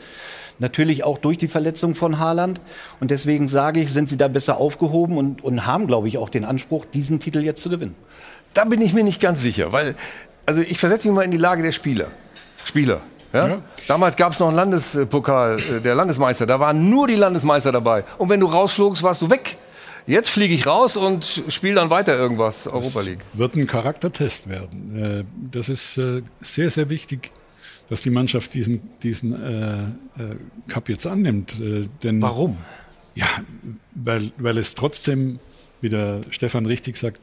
Natürlich 0.60 1.04
auch 1.04 1.17
durch 1.17 1.38
die 1.38 1.47
Verletzung 1.47 1.95
von 1.95 2.19
Haaland. 2.19 2.62
Und 2.99 3.12
deswegen 3.12 3.47
sage 3.47 3.80
ich, 3.80 3.91
sind 3.91 4.10
sie 4.10 4.17
da 4.17 4.28
besser 4.28 4.58
aufgehoben 4.58 5.17
und, 5.17 5.43
und 5.43 5.65
haben, 5.65 5.88
glaube 5.88 6.10
ich, 6.10 6.17
auch 6.17 6.30
den 6.30 6.43
Anspruch, 6.43 6.86
diesen 6.93 7.19
Titel 7.19 7.39
jetzt 7.39 7.63
zu 7.63 7.69
gewinnen. 7.69 7.95
Da 8.54 8.65
bin 8.65 8.82
ich 8.82 8.93
mir 8.93 9.06
nicht 9.06 9.21
ganz 9.21 9.41
sicher, 9.41 9.71
weil, 9.71 9.95
also 10.45 10.62
ich 10.62 10.78
versetze 10.78 11.08
mich 11.08 11.15
mal 11.15 11.23
in 11.23 11.32
die 11.32 11.38
Lage 11.38 11.63
der 11.63 11.71
Spieler. 11.71 12.08
Spieler. 12.65 13.02
Ja? 13.34 13.48
ja. 13.48 13.62
Damals 13.88 14.15
gab 14.15 14.34
es 14.34 14.39
noch 14.39 14.48
einen 14.48 14.58
Landespokal, 14.58 15.60
äh, 15.60 15.82
der 15.82 15.96
Landesmeister. 15.96 16.46
Da 16.46 16.60
waren 16.60 16.89
nur 16.89 17.08
die 17.08 17.15
Landesmeister 17.15 17.72
dabei. 17.72 18.04
Und 18.18 18.30
wenn 18.30 18.39
du 18.39 18.48
rausflogst, 18.48 19.04
warst 19.04 19.22
du 19.22 19.30
weg. 19.30 19.58
Jetzt 20.08 20.30
fliege 20.30 20.54
ich 20.56 20.65
raus 20.65 20.98
und 20.98 21.44
spiele 21.50 21.76
dann 21.76 21.92
weiter 21.92 22.18
irgendwas, 22.18 22.65
Europa 22.65 23.02
League. 23.02 23.20
Das 23.32 23.39
wird 23.39 23.56
ein 23.56 23.68
Charaktertest 23.68 24.50
werden. 24.50 24.96
Äh, 25.20 25.24
das 25.52 25.70
ist 25.70 25.98
äh, 25.98 26.24
sehr, 26.42 26.72
sehr 26.72 26.89
wichtig, 26.89 27.32
dass 27.89 28.02
die 28.02 28.10
Mannschaft 28.10 28.54
diesen, 28.54 28.89
diesen 29.04 29.34
äh, 29.34 30.68
Cup 30.68 30.89
jetzt 30.89 31.06
annimmt. 31.06 31.56
Denn, 32.04 32.22
Warum? 32.22 32.58
Ja, 33.15 33.28
weil, 33.94 34.32
weil 34.38 34.58
es 34.58 34.76
trotzdem, 34.76 35.39
wie 35.82 35.89
der 35.89 36.22
Stefan 36.30 36.65
richtig 36.65 36.98
sagt, 36.98 37.22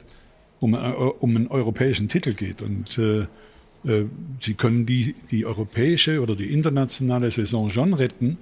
um, 0.60 0.74
um 0.74 1.36
einen 1.36 1.48
europäischen 1.48 2.08
Titel 2.08 2.34
geht. 2.34 2.62
Und 2.62 2.98
äh, 2.98 3.26
sie 4.40 4.54
können 4.54 4.86
die, 4.86 5.14
die 5.30 5.46
europäische 5.46 6.20
oder 6.20 6.34
die 6.34 6.52
internationale 6.52 7.30
Saison 7.30 7.70
schon 7.70 7.94
retten, 7.94 8.38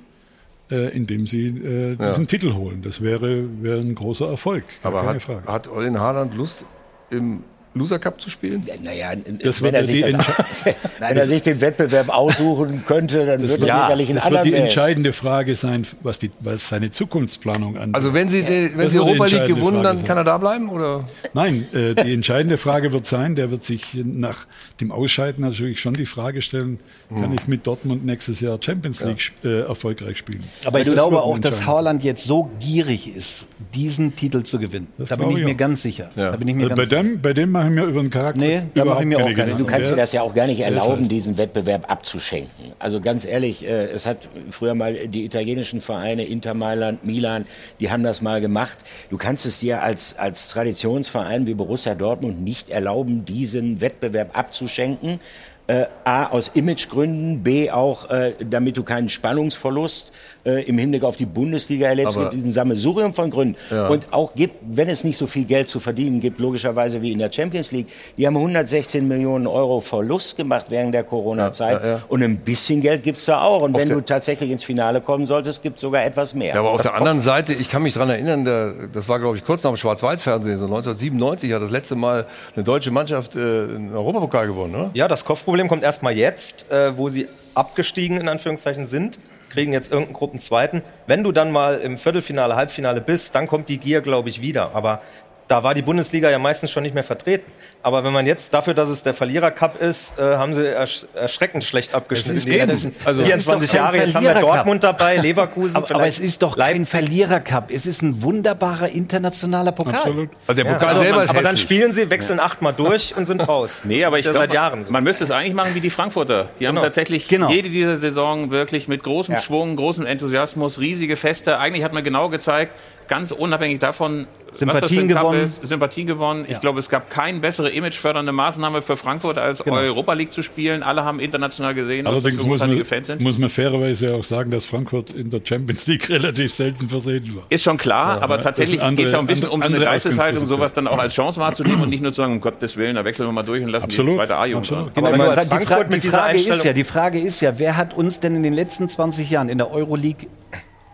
äh, 0.70 0.96
indem 0.96 1.26
sie 1.26 1.48
äh, 1.48 1.96
diesen 1.96 1.98
ja. 1.98 2.24
Titel 2.24 2.54
holen. 2.54 2.82
Das 2.82 3.00
wäre, 3.00 3.46
wäre 3.62 3.80
ein 3.80 3.94
großer 3.94 4.28
Erfolg. 4.28 4.64
Aber 4.82 5.04
hat, 5.04 5.28
hat 5.46 5.68
Olin 5.68 5.98
Haaland 5.98 6.34
Lust, 6.34 6.64
im 7.10 7.44
Loser 7.74 7.98
Cup 7.98 8.20
zu 8.20 8.30
spielen? 8.30 8.62
Ja, 8.66 8.74
naja, 8.82 9.12
das 9.42 9.60
wenn, 9.60 9.74
er 9.74 9.84
sich, 9.84 10.02
das, 10.02 10.26
wenn 11.00 11.16
er 11.16 11.26
sich 11.26 11.42
den 11.42 11.60
Wettbewerb 11.60 12.08
aussuchen 12.08 12.84
könnte, 12.86 13.26
dann 13.26 13.40
würde 13.40 13.62
er 13.62 13.66
ja, 13.66 13.82
sicherlich 13.82 14.08
einen 14.10 14.18
Das 14.18 14.30
wird 14.30 14.44
die 14.44 14.52
wählen. 14.52 14.62
entscheidende 14.62 15.12
Frage 15.12 15.56
sein, 15.56 15.84
was, 16.02 16.20
die, 16.20 16.30
was 16.40 16.68
seine 16.68 16.92
Zukunftsplanung 16.92 17.76
angeht. 17.76 17.94
Also 17.94 18.14
wenn 18.14 18.28
Sie, 18.28 18.42
die, 18.42 18.70
wenn 18.76 18.88
Sie 18.88 18.98
Europa 18.98 19.26
League 19.26 19.46
gewonnen, 19.46 19.82
dann 19.82 19.96
sein. 19.96 20.06
kann 20.06 20.16
er 20.18 20.24
da 20.24 20.38
bleiben? 20.38 20.68
Oder? 20.68 21.08
Nein, 21.32 21.66
äh, 21.72 21.94
die 21.94 22.14
entscheidende 22.14 22.58
Frage 22.58 22.92
wird 22.92 23.06
sein, 23.06 23.34
der 23.34 23.50
wird 23.50 23.64
sich 23.64 23.96
nach 24.04 24.46
dem 24.80 24.92
Ausscheiden 24.92 25.42
natürlich 25.44 25.80
schon 25.80 25.94
die 25.94 26.06
Frage 26.06 26.42
stellen, 26.42 26.78
kann 27.08 27.24
hm. 27.24 27.34
ich 27.34 27.48
mit 27.48 27.66
Dortmund 27.66 28.04
nächstes 28.04 28.40
Jahr 28.40 28.58
Champions 28.60 29.04
League 29.04 29.32
ja. 29.42 29.50
äh, 29.50 29.60
erfolgreich 29.62 30.18
spielen? 30.18 30.44
Aber 30.64 30.80
ich 30.80 30.90
glaube 30.90 31.22
auch, 31.22 31.38
dass 31.38 31.66
Haaland 31.66 32.04
jetzt 32.04 32.24
so 32.24 32.50
gierig 32.60 33.14
ist, 33.14 33.46
diesen 33.74 34.14
Titel 34.16 34.42
zu 34.42 34.58
gewinnen. 34.58 34.88
Das 34.98 35.08
da 35.08 35.16
bin 35.16 35.30
ich 35.30 35.44
mir 35.44 35.54
ganz 35.54 35.82
sicher. 35.82 36.10
Ja. 36.16 36.30
Da 36.30 36.36
bin 36.36 36.48
ich 36.48 36.54
mir 36.54 36.70
also 36.70 36.76
ganz 36.76 36.88
bei, 36.88 36.96
dem, 36.96 37.20
bei 37.20 37.32
dem 37.32 37.50
mache 37.64 37.74
ich 37.74 37.82
mir 37.82 37.90
über 37.90 38.00
den 38.00 38.10
Charakter 38.10 38.40
nee, 38.40 38.62
da 38.74 38.84
mache 38.84 39.02
ich 39.02 39.08
mir 39.08 39.18
auch 39.18 39.34
keine 39.34 39.54
Du 39.54 39.64
kannst 39.64 39.90
dir 39.90 39.96
das 39.96 40.12
ja 40.12 40.22
auch 40.22 40.34
gar 40.34 40.46
nicht 40.46 40.60
erlauben, 40.60 41.08
diesen 41.08 41.38
Wettbewerb 41.38 41.90
abzuschenken. 41.90 42.72
Also 42.78 43.00
ganz 43.00 43.24
ehrlich, 43.24 43.64
äh, 43.64 43.86
es 43.86 44.06
hat 44.06 44.28
früher 44.50 44.74
mal 44.74 45.08
die 45.08 45.24
italienischen 45.24 45.80
Vereine, 45.80 46.24
Inter 46.24 46.54
Mailand, 46.54 47.04
Milan, 47.04 47.46
die 47.80 47.90
haben 47.90 48.02
das 48.02 48.22
mal 48.22 48.40
gemacht. 48.40 48.78
Du 49.10 49.16
kannst 49.16 49.46
es 49.46 49.60
dir 49.60 49.82
als, 49.82 50.16
als 50.18 50.48
Traditionsverein 50.48 51.46
wie 51.46 51.54
Borussia 51.54 51.94
Dortmund 51.94 52.42
nicht 52.42 52.68
erlauben, 52.68 53.24
diesen 53.24 53.80
Wettbewerb 53.80 54.36
abzuschenken. 54.36 55.20
Äh, 55.66 55.86
A, 56.04 56.26
aus 56.26 56.48
Imagegründen, 56.48 57.42
B, 57.42 57.70
auch, 57.70 58.10
äh, 58.10 58.34
damit 58.38 58.76
du 58.76 58.82
keinen 58.82 59.08
Spannungsverlust 59.08 60.12
äh, 60.44 60.62
im 60.64 60.78
Hinblick 60.78 61.04
auf 61.04 61.16
die 61.16 61.26
Bundesliga 61.26 61.88
erlebst. 61.88 62.16
Aber, 62.16 62.26
es 62.26 62.30
gibt 62.30 62.42
diesen 62.42 62.52
Sammelsurium 62.52 63.14
von 63.14 63.30
Gründen. 63.30 63.56
Ja. 63.70 63.88
Und 63.88 64.12
auch 64.12 64.34
gibt, 64.34 64.56
wenn 64.62 64.88
es 64.88 65.04
nicht 65.04 65.16
so 65.16 65.26
viel 65.26 65.44
Geld 65.44 65.68
zu 65.68 65.80
verdienen 65.80 66.20
gibt, 66.20 66.40
logischerweise 66.40 67.00
wie 67.02 67.12
in 67.12 67.18
der 67.18 67.32
Champions 67.32 67.72
League, 67.72 67.88
die 68.16 68.26
haben 68.26 68.36
116 68.36 69.06
Millionen 69.06 69.46
Euro 69.46 69.80
Verlust 69.80 70.36
gemacht 70.36 70.66
während 70.68 70.94
der 70.94 71.04
Corona-Zeit. 71.04 71.82
Ja, 71.82 71.88
ja, 71.88 72.02
und 72.08 72.22
ein 72.22 72.36
bisschen 72.38 72.80
Geld 72.80 73.02
gibt's 73.02 73.24
da 73.24 73.42
auch. 73.42 73.62
Und 73.62 73.74
auf 73.74 73.80
wenn 73.80 73.88
du 73.88 74.00
tatsächlich 74.00 74.50
ins 74.50 74.64
Finale 74.64 75.00
kommen 75.00 75.26
solltest, 75.26 75.62
gibt 75.62 75.80
sogar 75.80 76.04
etwas 76.04 76.34
mehr. 76.34 76.54
Ja, 76.54 76.60
aber 76.60 76.70
auf 76.70 76.82
das 76.82 76.90
der 76.90 76.96
anderen 76.96 77.20
Seite, 77.20 77.52
ich 77.54 77.70
kann 77.70 77.82
mich 77.82 77.94
daran 77.94 78.10
erinnern, 78.10 78.44
der, 78.44 78.74
das 78.92 79.08
war, 79.08 79.18
glaube 79.18 79.36
ich, 79.36 79.44
kurz 79.44 79.62
nach 79.62 79.70
dem 79.70 79.76
Schwarz-Weiß-Fernsehen, 79.76 80.58
so 80.58 80.66
1997 80.66 81.52
hat 81.52 81.62
das 81.62 81.70
letzte 81.70 81.94
Mal 81.94 82.26
eine 82.54 82.64
deutsche 82.64 82.90
Mannschaft 82.90 83.36
äh, 83.36 83.38
einen 83.38 83.94
Europapokal 83.94 84.46
gewonnen, 84.46 84.74
oder? 84.74 84.90
Ja, 84.94 85.08
das 85.08 85.24
Kopfproblem 85.24 85.68
kommt 85.68 85.82
erstmal 85.82 86.14
jetzt, 86.14 86.70
äh, 86.70 86.96
wo 86.96 87.08
sie 87.08 87.28
abgestiegen 87.54 88.20
in 88.20 88.28
Anführungszeichen 88.28 88.86
sind 88.86 89.18
kriegen 89.54 89.72
jetzt 89.72 89.90
irgendeinen 89.90 90.14
Gruppenzweiten. 90.14 90.82
Wenn 91.06 91.22
du 91.22 91.30
dann 91.30 91.52
mal 91.52 91.78
im 91.78 91.96
Viertelfinale, 91.96 92.56
Halbfinale 92.56 93.00
bist, 93.00 93.34
dann 93.34 93.46
kommt 93.46 93.68
die 93.68 93.78
Gier, 93.78 94.00
glaube 94.00 94.28
ich, 94.28 94.40
wieder. 94.42 94.74
Aber 94.74 95.00
da 95.46 95.62
war 95.62 95.74
die 95.74 95.82
Bundesliga 95.82 96.28
ja 96.28 96.38
meistens 96.38 96.72
schon 96.72 96.82
nicht 96.82 96.94
mehr 96.94 97.04
vertreten. 97.04 97.50
Aber 97.84 98.02
wenn 98.02 98.14
man 98.14 98.24
jetzt 98.24 98.54
dafür, 98.54 98.72
dass 98.72 98.88
es 98.88 99.02
der 99.02 99.12
Verlierer-Cup 99.12 99.78
ist, 99.78 100.18
äh, 100.18 100.38
haben 100.38 100.54
sie 100.54 100.66
ersch 100.66 101.04
erschreckend 101.12 101.64
schlecht 101.64 101.94
abgeschnitten. 101.94 102.40
Die 102.40 102.50
letzten 102.52 102.96
also 103.04 103.22
24 103.22 103.72
Jahre, 103.74 103.98
jetzt 103.98 104.14
haben 104.14 104.24
wir 104.24 104.34
Dortmund 104.36 104.82
dabei, 104.82 105.18
Leverkusen 105.18 105.76
aber, 105.76 105.94
aber 105.94 106.06
es 106.06 106.18
ist 106.18 106.40
doch 106.40 106.56
kein 106.56 106.86
Verlierer-Cup. 106.86 107.70
Es 107.70 107.84
ist 107.84 108.00
ein 108.00 108.22
wunderbarer 108.22 108.88
internationaler 108.88 109.72
Pokal. 109.72 109.96
Absolut. 109.96 110.30
Also 110.46 110.62
der 110.62 110.72
Pokal 110.72 110.80
ja, 110.80 110.88
also 110.88 111.02
selber 111.02 111.16
man, 111.16 111.24
ist 111.24 111.30
Aber 111.30 111.42
dann 111.42 111.58
spielen 111.58 111.92
sie, 111.92 112.08
wechseln 112.08 112.38
ja. 112.38 112.44
achtmal 112.44 112.72
durch 112.72 113.14
und 113.18 113.26
sind 113.26 113.46
raus. 113.48 113.82
nee, 113.84 114.02
aber 114.02 114.18
ich 114.18 114.24
ja 114.24 114.32
glaube, 114.32 114.54
Jahren 114.54 114.84
so. 114.84 114.90
man 114.90 115.04
müsste 115.04 115.24
es 115.24 115.30
eigentlich 115.30 115.52
machen 115.52 115.74
wie 115.74 115.80
die 115.80 115.90
Frankfurter. 115.90 116.48
Die 116.58 116.64
genau. 116.64 116.80
haben 116.80 116.84
tatsächlich 116.86 117.28
genau. 117.28 117.50
jede 117.50 117.68
dieser 117.68 117.98
Saison 117.98 118.50
wirklich 118.50 118.88
mit 118.88 119.02
großem 119.02 119.34
ja. 119.34 119.40
Schwung, 119.42 119.76
großem 119.76 120.06
Enthusiasmus, 120.06 120.80
riesige 120.80 121.16
Feste. 121.16 121.58
Eigentlich 121.58 121.84
hat 121.84 121.92
man 121.92 122.02
genau 122.02 122.30
gezeigt, 122.30 122.72
ganz 123.08 123.30
unabhängig 123.30 123.80
davon, 123.80 124.26
Sympathien 124.52 125.08
gewonnen. 125.08 125.44
Ist, 125.44 125.66
Sympathien 125.66 126.06
gewonnen. 126.06 126.46
Ich 126.48 126.60
glaube, 126.60 126.78
es 126.78 126.88
gab 126.88 127.10
keine 127.10 127.40
bessere 127.40 127.73
imagefördernde 127.74 128.32
Maßnahme 128.32 128.82
für 128.82 128.96
Frankfurt, 128.96 129.38
als 129.38 129.62
genau. 129.62 129.76
Europa 129.76 130.12
League 130.12 130.32
zu 130.32 130.42
spielen. 130.42 130.82
Alle 130.82 131.04
haben 131.04 131.20
international 131.20 131.74
gesehen, 131.74 132.06
Allerdings 132.06 132.36
dass 132.36 132.42
das 132.42 132.46
muss 132.46 132.60
man, 132.60 132.84
Fans 132.84 133.06
sind. 133.06 133.20
muss 133.20 133.38
man 133.38 133.50
fairerweise 133.50 134.14
auch 134.14 134.24
sagen, 134.24 134.50
dass 134.50 134.64
Frankfurt 134.64 135.12
in 135.12 135.30
der 135.30 135.40
Champions 135.44 135.86
League 135.86 136.08
relativ 136.08 136.52
selten 136.52 136.88
vertreten 136.88 137.36
war. 137.36 137.44
Ist 137.48 137.64
schon 137.64 137.76
klar, 137.76 138.16
ja, 138.16 138.22
aber 138.22 138.40
tatsächlich 138.40 138.80
geht 138.80 139.06
es 139.06 139.12
ja 139.12 139.18
ein 139.18 139.26
bisschen 139.26 139.48
um 139.48 139.60
so 139.60 139.68
eine 139.68 139.78
Geisteshaltung, 139.78 140.46
sowas 140.46 140.72
dann 140.72 140.86
auch 140.86 140.98
als 140.98 141.14
Chance 141.14 141.40
wahrzunehmen 141.40 141.82
und 141.82 141.88
nicht 141.88 142.02
nur 142.02 142.12
zu 142.12 142.22
sagen, 142.22 142.34
um 142.34 142.40
Gottes 142.40 142.76
Willen, 142.76 142.96
da 142.96 143.04
wechseln 143.04 143.28
wir 143.28 143.32
mal 143.32 143.42
durch 143.42 143.62
und 143.62 143.70
lassen 143.70 143.86
Absolut. 143.86 144.12
die 144.12 144.16
zweite 144.16 144.36
A-Jungs 144.36 144.72
an. 144.72 144.90
Genau, 144.94 145.08
aber 145.08 145.36
die, 145.44 145.66
Fra 145.66 145.84
die, 145.84 146.00
Frage 146.08 146.38
ist 146.38 146.64
ja, 146.64 146.72
die 146.72 146.84
Frage 146.84 147.18
ist 147.20 147.40
ja, 147.40 147.58
wer 147.58 147.76
hat 147.76 147.94
uns 147.94 148.20
denn 148.20 148.36
in 148.36 148.42
den 148.42 148.54
letzten 148.54 148.88
20 148.88 149.30
Jahren 149.30 149.48
in 149.48 149.58
der 149.58 149.70
Euroleague 149.70 150.28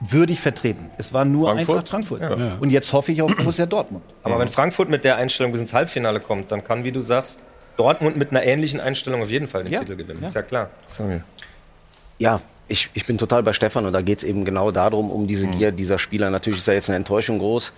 würdig 0.00 0.40
vertreten. 0.40 0.90
Es 0.96 1.12
war 1.12 1.24
nur 1.24 1.48
Frankfurt? 1.48 1.76
Eintracht 1.76 1.88
Frankfurt. 1.88 2.20
Ja. 2.22 2.56
Und 2.58 2.70
jetzt 2.70 2.92
hoffe 2.92 3.12
ich 3.12 3.22
auf 3.22 3.34
Borussia 3.36 3.66
Dortmund. 3.66 4.04
Aber 4.22 4.38
wenn 4.38 4.48
Frankfurt 4.48 4.88
mit 4.88 5.04
der 5.04 5.16
Einstellung 5.16 5.52
bis 5.52 5.60
ins 5.60 5.74
Halbfinale 5.74 6.20
kommt, 6.20 6.50
dann 6.50 6.64
kann, 6.64 6.84
wie 6.84 6.92
du 6.92 7.02
sagst, 7.02 7.40
Dortmund 7.76 8.16
mit 8.16 8.30
einer 8.30 8.42
ähnlichen 8.42 8.80
Einstellung 8.80 9.22
auf 9.22 9.30
jeden 9.30 9.46
Fall 9.46 9.64
den 9.64 9.72
ja. 9.72 9.80
Titel 9.80 9.96
gewinnen. 9.96 10.20
Ja. 10.22 10.28
Ist 10.28 10.34
ja 10.34 10.42
klar. 10.42 10.70
Ja, 12.18 12.40
ich, 12.68 12.88
ich 12.94 13.04
bin 13.06 13.18
total 13.18 13.42
bei 13.42 13.52
Stefan 13.52 13.86
und 13.86 13.92
da 13.92 14.00
geht 14.00 14.18
es 14.18 14.24
eben 14.24 14.44
genau 14.44 14.70
darum, 14.70 15.10
um 15.10 15.26
diese 15.26 15.46
mhm. 15.46 15.52
Gier 15.52 15.72
dieser 15.72 15.98
Spieler. 15.98 16.30
Natürlich 16.30 16.60
ist 16.60 16.68
da 16.68 16.72
jetzt 16.72 16.88
eine 16.88 16.96
Enttäuschung 16.96 17.38
groß. 17.38 17.72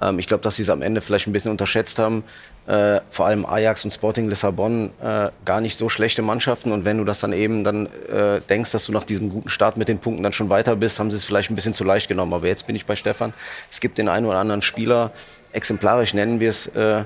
Ähm, 0.00 0.18
ich 0.18 0.26
glaube, 0.26 0.42
dass 0.42 0.56
sie 0.56 0.62
es 0.62 0.70
am 0.70 0.82
Ende 0.82 1.00
vielleicht 1.00 1.26
ein 1.26 1.32
bisschen 1.32 1.50
unterschätzt 1.50 1.98
haben. 1.98 2.24
Äh, 2.66 3.00
vor 3.10 3.26
allem 3.26 3.44
Ajax 3.44 3.84
und 3.84 3.90
Sporting 3.90 4.28
Lissabon 4.28 4.90
äh, 5.02 5.28
gar 5.44 5.60
nicht 5.60 5.78
so 5.78 5.88
schlechte 5.88 6.22
Mannschaften. 6.22 6.72
Und 6.72 6.84
wenn 6.84 6.98
du 6.98 7.04
das 7.04 7.20
dann 7.20 7.32
eben 7.32 7.62
dann 7.62 7.86
äh, 7.86 8.40
denkst, 8.48 8.72
dass 8.72 8.86
du 8.86 8.92
nach 8.92 9.04
diesem 9.04 9.28
guten 9.28 9.48
Start 9.48 9.76
mit 9.76 9.88
den 9.88 9.98
Punkten 9.98 10.22
dann 10.22 10.32
schon 10.32 10.48
weiter 10.48 10.76
bist, 10.76 10.98
haben 10.98 11.10
sie 11.10 11.18
es 11.18 11.24
vielleicht 11.24 11.50
ein 11.50 11.56
bisschen 11.56 11.74
zu 11.74 11.84
leicht 11.84 12.08
genommen. 12.08 12.32
Aber 12.32 12.46
jetzt 12.46 12.66
bin 12.66 12.74
ich 12.74 12.86
bei 12.86 12.96
Stefan. 12.96 13.34
Es 13.70 13.80
gibt 13.80 13.98
den 13.98 14.08
einen 14.08 14.26
oder 14.26 14.38
anderen 14.38 14.62
Spieler, 14.62 15.12
exemplarisch 15.52 16.14
nennen 16.14 16.40
wir 16.40 16.50
es, 16.50 16.66
äh, 16.68 17.04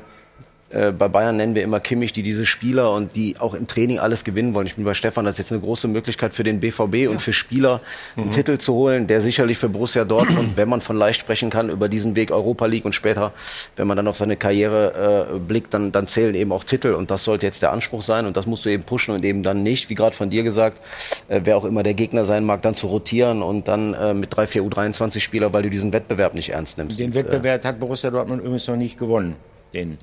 äh, 0.71 0.93
bei 0.93 1.09
Bayern 1.09 1.37
nennen 1.37 1.55
wir 1.55 1.63
immer 1.63 1.81
Kimmich, 1.81 2.13
die 2.13 2.23
diese 2.23 2.45
Spieler 2.45 2.93
und 2.93 3.17
die 3.17 3.37
auch 3.39 3.55
im 3.55 3.67
Training 3.67 3.99
alles 3.99 4.25
gewinnen 4.25 4.55
wollen. 4.55 4.67
Ich 4.67 4.77
bin 4.77 4.85
bei 4.85 4.95
Stefan, 4.95 5.25
das 5.25 5.37
ist 5.37 5.39
jetzt 5.39 5.53
eine 5.53 5.61
große 5.61 5.89
Möglichkeit 5.89 6.35
für 6.35 6.45
den 6.45 6.61
BVB 6.61 7.09
und 7.09 7.21
für 7.21 7.33
Spieler, 7.33 7.81
einen 8.17 8.27
Mhm. 8.27 8.31
Titel 8.33 8.59
zu 8.59 8.75
holen, 8.75 9.07
der 9.07 9.21
sicherlich 9.21 9.57
für 9.59 9.69
Borussia 9.69 10.05
Dortmund, 10.05 10.57
wenn 10.57 10.69
man 10.69 10.81
von 10.81 10.97
leicht 10.97 11.21
sprechen 11.21 11.51
kann, 11.51 11.71
über 11.71 11.89
diesen 11.89 12.17
Weg 12.17 12.31
Europa 12.31 12.67
League 12.67 12.85
und 12.85 12.95
später, 12.95 13.33
wenn 13.77 13.87
man 13.87 13.97
dann 13.97 14.09
auf 14.09 14.17
seine 14.17 14.37
Karriere 14.37 15.29
äh, 15.35 15.39
blickt, 15.39 15.73
dann, 15.73 15.93
dann 15.93 16.07
zählen 16.07 16.35
eben 16.35 16.53
auch 16.53 16.65
Titel 16.65 16.93
und 16.93 17.11
das 17.11 17.25
sollte 17.25 17.47
jetzt 17.47 17.63
der 17.63 17.73
Anspruch 17.73 18.03
sein 18.03 18.27
und 18.27 18.37
das 18.37 18.47
musst 18.47 18.65
du 18.65 18.69
eben 18.69 18.83
pushen 18.83 19.15
und 19.15 19.25
eben 19.25 19.43
dann 19.43 19.63
nicht, 19.63 19.89
wie 19.91 19.95
gerade 19.95 20.15
von 20.15 20.29
dir 20.31 20.43
gesagt, 20.43 20.81
äh, 21.29 21.41
wer 21.45 21.57
auch 21.57 21.65
immer 21.65 21.83
der 21.83 21.95
Gegner 21.95 22.25
sein 22.25 22.45
mag, 22.45 22.63
dann 22.63 22.75
zu 22.75 22.89
rotieren 22.89 23.43
und 23.43 23.69
dann 23.69 23.95
äh, 23.95 24.13
mit 24.15 24.37
drei, 24.37 24.47
vier 24.47 24.63
U23-Spieler, 24.63 25.53
weil 25.53 25.63
du 25.63 25.71
diesen 25.71 25.93
Wettbewerb 25.93 26.35
nicht 26.35 26.51
ernst 26.51 26.79
nimmst. 26.79 26.99
Den 26.99 27.13
äh, 27.13 27.15
Wettbewerb 27.15 27.65
hat 27.65 27.81
Borussia 27.81 28.11
Dortmund 28.11 28.41
übrigens 28.41 28.67
noch 28.69 28.77
nicht 28.77 28.99
gewonnen. 28.99 29.37
Den, 29.75 29.99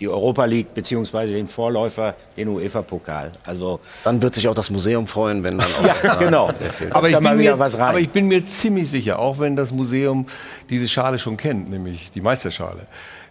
die 0.00 0.08
Europa 0.08 0.46
League 0.46 0.72
beziehungsweise 0.74 1.34
den 1.34 1.46
Vorläufer, 1.46 2.14
den 2.36 2.48
UEFA-Pokal. 2.48 3.32
Also 3.44 3.80
dann 4.02 4.22
wird 4.22 4.34
sich 4.34 4.48
auch 4.48 4.54
das 4.54 4.70
Museum 4.70 5.06
freuen, 5.06 5.44
wenn 5.44 5.58
dann 5.58 5.68
auch 5.74 6.04
ja, 6.04 6.14
genau. 6.16 6.50
Aber 6.90 7.08
ich, 7.08 7.14
da 7.14 7.20
mal 7.20 7.30
bin 7.30 7.40
wieder 7.40 7.52
mir, 7.52 7.58
was 7.58 7.78
rein. 7.78 7.90
aber 7.90 8.00
ich 8.00 8.10
bin 8.10 8.26
mir 8.26 8.44
ziemlich 8.44 8.90
sicher, 8.90 9.18
auch 9.18 9.38
wenn 9.38 9.56
das 9.56 9.72
Museum 9.72 10.26
diese 10.70 10.88
Schale 10.88 11.18
schon 11.18 11.36
kennt, 11.36 11.70
nämlich 11.70 12.10
die 12.12 12.22
Meisterschale, 12.22 12.86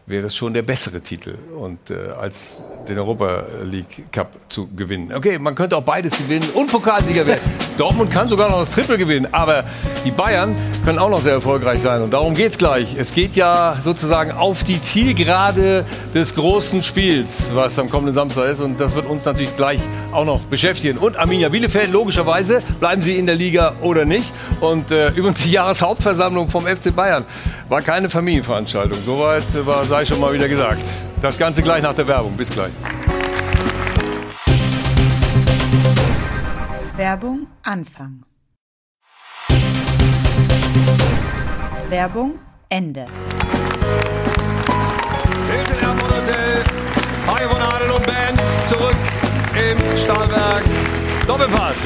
wäre 0.10 0.26
es 0.26 0.36
schon 0.36 0.54
der 0.54 0.63
bessere 0.63 1.02
Titel 1.02 1.38
und 1.56 1.91
äh, 1.91 2.12
als 2.19 2.58
den 2.88 2.98
Europa 2.98 3.43
League 3.63 4.12
Cup 4.12 4.32
zu 4.50 4.67
gewinnen. 4.76 5.13
Okay, 5.13 5.38
man 5.38 5.54
könnte 5.54 5.78
auch 5.78 5.84
beides 5.84 6.17
gewinnen 6.17 6.50
und 6.56 6.72
Pokalsieger 6.72 7.28
werden. 7.28 7.41
Dortmund 7.78 8.10
kann 8.10 8.28
sogar 8.28 8.50
noch 8.50 8.62
das 8.62 8.72
Triple 8.72 8.98
gewinnen, 8.98 9.28
aber 9.32 9.63
die 10.04 10.12
Bayern 10.12 10.56
können 10.84 10.98
auch 10.98 11.12
noch 11.12 11.22
sehr 11.22 11.34
erfolgreich 11.34 11.80
sein 11.80 12.02
und 12.02 12.12
darum 12.12 12.34
geht's 12.34 12.58
gleich. 12.58 12.98
Es 12.98 13.13
geht 13.13 13.36
ja 13.36 13.78
sozusagen 13.82 14.32
auf 14.32 14.63
die 14.63 14.82
Zielgerade 14.82 15.86
des 16.15 16.34
großen 16.34 16.82
Spiels, 16.82 17.54
was 17.54 17.78
am 17.78 17.89
kommenden 17.89 18.15
Samstag 18.15 18.50
ist 18.50 18.62
und 18.62 18.82
das 18.82 18.95
wird 18.95 19.06
uns 19.06 19.24
natürlich 19.26 19.56
gleich 19.56 19.80
auch 20.12 20.26
noch 20.26 20.41
beschäftigen. 20.41 20.98
Und 20.98 21.17
Arminia 21.17 21.50
Bielefeld, 21.50 21.91
logischerweise, 21.91 22.62
bleiben 22.80 23.02
sie 23.02 23.17
in 23.17 23.26
der 23.26 23.36
Liga 23.36 23.76
oder 23.82 24.06
nicht. 24.06 24.34
Und 24.60 24.91
äh, 24.91 25.10
übrigens 25.10 25.43
die 25.43 25.52
Jahreshauptversammlung 25.54 26.50
vom 26.50 26.65
FC 26.65 26.95
Bayern 26.95 27.26
war 27.67 27.82
keine 27.82 28.10
Familienveranstaltung. 28.10 28.98
Soweit 29.04 29.43
war, 29.65 29.86
sei 29.86 30.06
schon 30.06 30.19
mal 30.19 30.34
wieder 30.34 30.48
gesagt. 30.48 30.84
Das 31.22 31.38
Ganze 31.38 31.62
gleich 31.62 31.84
nach 31.84 31.93
der 31.93 32.08
Werbung. 32.08 32.36
Bis 32.36 32.50
gleich. 32.50 32.72
Werbung 36.95 37.48
Anfang. 37.63 38.24
Werbung 41.89 42.39
Ende. 42.69 43.06
Hilton 45.50 45.98
Hotel, 46.02 46.63
Mario 47.26 47.50
von 47.50 47.62
Adel 47.62 47.91
und 47.91 48.06
Band 48.06 48.39
zurück 48.67 48.95
im 49.56 49.98
Stahlwerk 49.98 50.64
Doppelpass. 51.26 51.78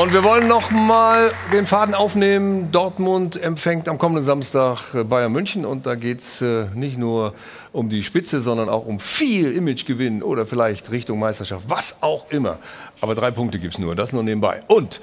Und 0.00 0.12
wir 0.12 0.24
wollen 0.24 0.48
noch 0.48 0.70
mal 0.70 1.32
den 1.52 1.66
Faden 1.66 1.94
aufnehmen. 1.94 2.72
Dortmund 2.72 3.40
empfängt 3.40 3.88
am 3.88 3.98
kommenden 3.98 4.24
Samstag 4.24 4.94
äh, 4.94 5.04
Bayern 5.04 5.32
München 5.32 5.64
und 5.64 5.86
da 5.86 5.94
geht's 5.94 6.42
äh, 6.42 6.66
nicht 6.74 6.98
nur 6.98 7.34
um 7.72 7.88
die 7.88 8.02
Spitze, 8.02 8.40
sondern 8.40 8.68
auch 8.68 8.86
um 8.86 8.98
viel 8.98 9.52
Imagegewinn 9.52 10.22
oder 10.22 10.46
vielleicht 10.46 10.90
Richtung 10.90 11.20
Meisterschaft, 11.20 11.66
was 11.68 12.02
auch 12.02 12.30
immer. 12.30 12.58
Aber 13.00 13.14
drei 13.14 13.30
Punkte 13.30 13.58
gibt's 13.58 13.78
nur, 13.78 13.94
das 13.94 14.12
nur 14.12 14.24
nebenbei. 14.24 14.62
Und 14.66 15.00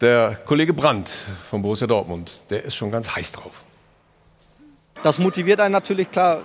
der 0.00 0.38
Kollege 0.44 0.74
Brandt 0.74 1.08
von 1.48 1.62
Borussia 1.62 1.86
Dortmund, 1.86 2.44
der 2.50 2.64
ist 2.64 2.74
schon 2.74 2.90
ganz 2.90 3.14
heiß 3.14 3.32
drauf. 3.32 3.64
Das 5.02 5.18
motiviert 5.18 5.60
einen 5.60 5.72
natürlich, 5.72 6.10
klar. 6.10 6.42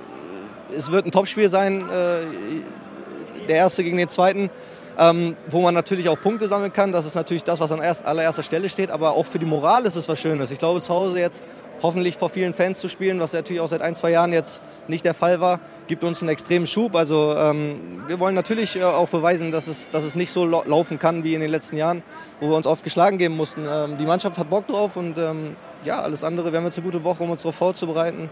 Es 0.76 0.92
wird 0.92 1.06
ein 1.06 1.12
Topspiel 1.12 1.50
sein, 1.50 1.88
äh, 1.90 3.48
der 3.48 3.58
erste 3.58 3.84
gegen 3.84 3.98
den 3.98 4.10
zweiten, 4.10 4.50
ähm, 4.98 5.36
wo 5.50 5.62
man 5.62 5.74
natürlich 5.74 6.10
auch 6.10 6.20
Punkte 6.20 6.48
sammeln 6.48 6.72
kann. 6.72 6.92
Das 6.92 7.06
ist 7.06 7.16
natürlich 7.16 7.44
das, 7.44 7.60
was 7.60 7.72
an 7.72 7.80
erst, 7.82 8.06
allererster 8.06 8.44
Stelle 8.44 8.70
steht. 8.70 8.90
Aber 8.92 9.12
auch 9.12 9.26
für 9.26 9.40
die 9.40 9.46
Moral 9.46 9.86
ist 9.86 9.96
es 9.96 10.08
was 10.08 10.20
Schönes. 10.20 10.52
Ich 10.52 10.60
glaube, 10.60 10.82
zu 10.82 10.94
Hause 10.94 11.20
jetzt 11.20 11.44
hoffentlich 11.84 12.16
vor 12.18 12.30
vielen 12.30 12.54
Fans 12.54 12.80
zu 12.80 12.88
spielen, 12.88 13.20
was 13.20 13.34
natürlich 13.34 13.62
auch 13.62 13.68
seit 13.68 13.82
ein, 13.82 13.96
zwei 13.96 14.10
Jahren 14.12 14.32
jetzt 14.32 14.62
nicht 14.88 15.04
der 15.04 15.14
Fall 15.14 15.42
war, 15.42 15.60
gibt 15.88 16.04
uns 16.04 16.22
einen 16.22 16.30
extremen 16.30 16.68
Schub. 16.68 16.96
Also 16.96 17.36
ähm, 17.38 18.00
wir 18.08 18.20
wollen 18.20 18.34
natürlich 18.34 18.78
äh, 18.78 18.84
auch 18.84 19.10
beweisen, 19.10 19.52
dass 19.52 19.68
es, 19.68 19.90
dass 19.90 20.06
es 20.06 20.16
nicht 20.16 20.32
so 20.32 20.46
lau- 20.46 20.64
laufen 20.66 20.98
kann 21.00 21.24
wie 21.24 21.34
in 21.34 21.42
den 21.42 21.52
letzten 21.52 21.76
Jahren, 21.76 22.02
wo 22.40 22.48
wir 22.48 22.56
uns 22.56 22.66
oft 22.66 22.84
geschlagen 22.84 23.18
geben 23.18 23.36
mussten. 23.36 23.68
Ähm, 23.70 23.98
die 23.98 24.06
Mannschaft 24.06 24.38
hat 24.38 24.50
Bock 24.50 24.68
drauf 24.68 24.96
und 24.96 25.18
ähm, 25.18 25.56
ja, 25.84 26.02
alles 26.02 26.24
andere, 26.24 26.52
wir 26.52 26.60
haben 26.60 26.66
jetzt 26.66 26.78
eine 26.78 26.86
gute 26.86 27.04
Woche, 27.04 27.22
um 27.24 27.32
uns 27.32 27.42
darauf 27.42 27.56
vorzubereiten 27.56 28.30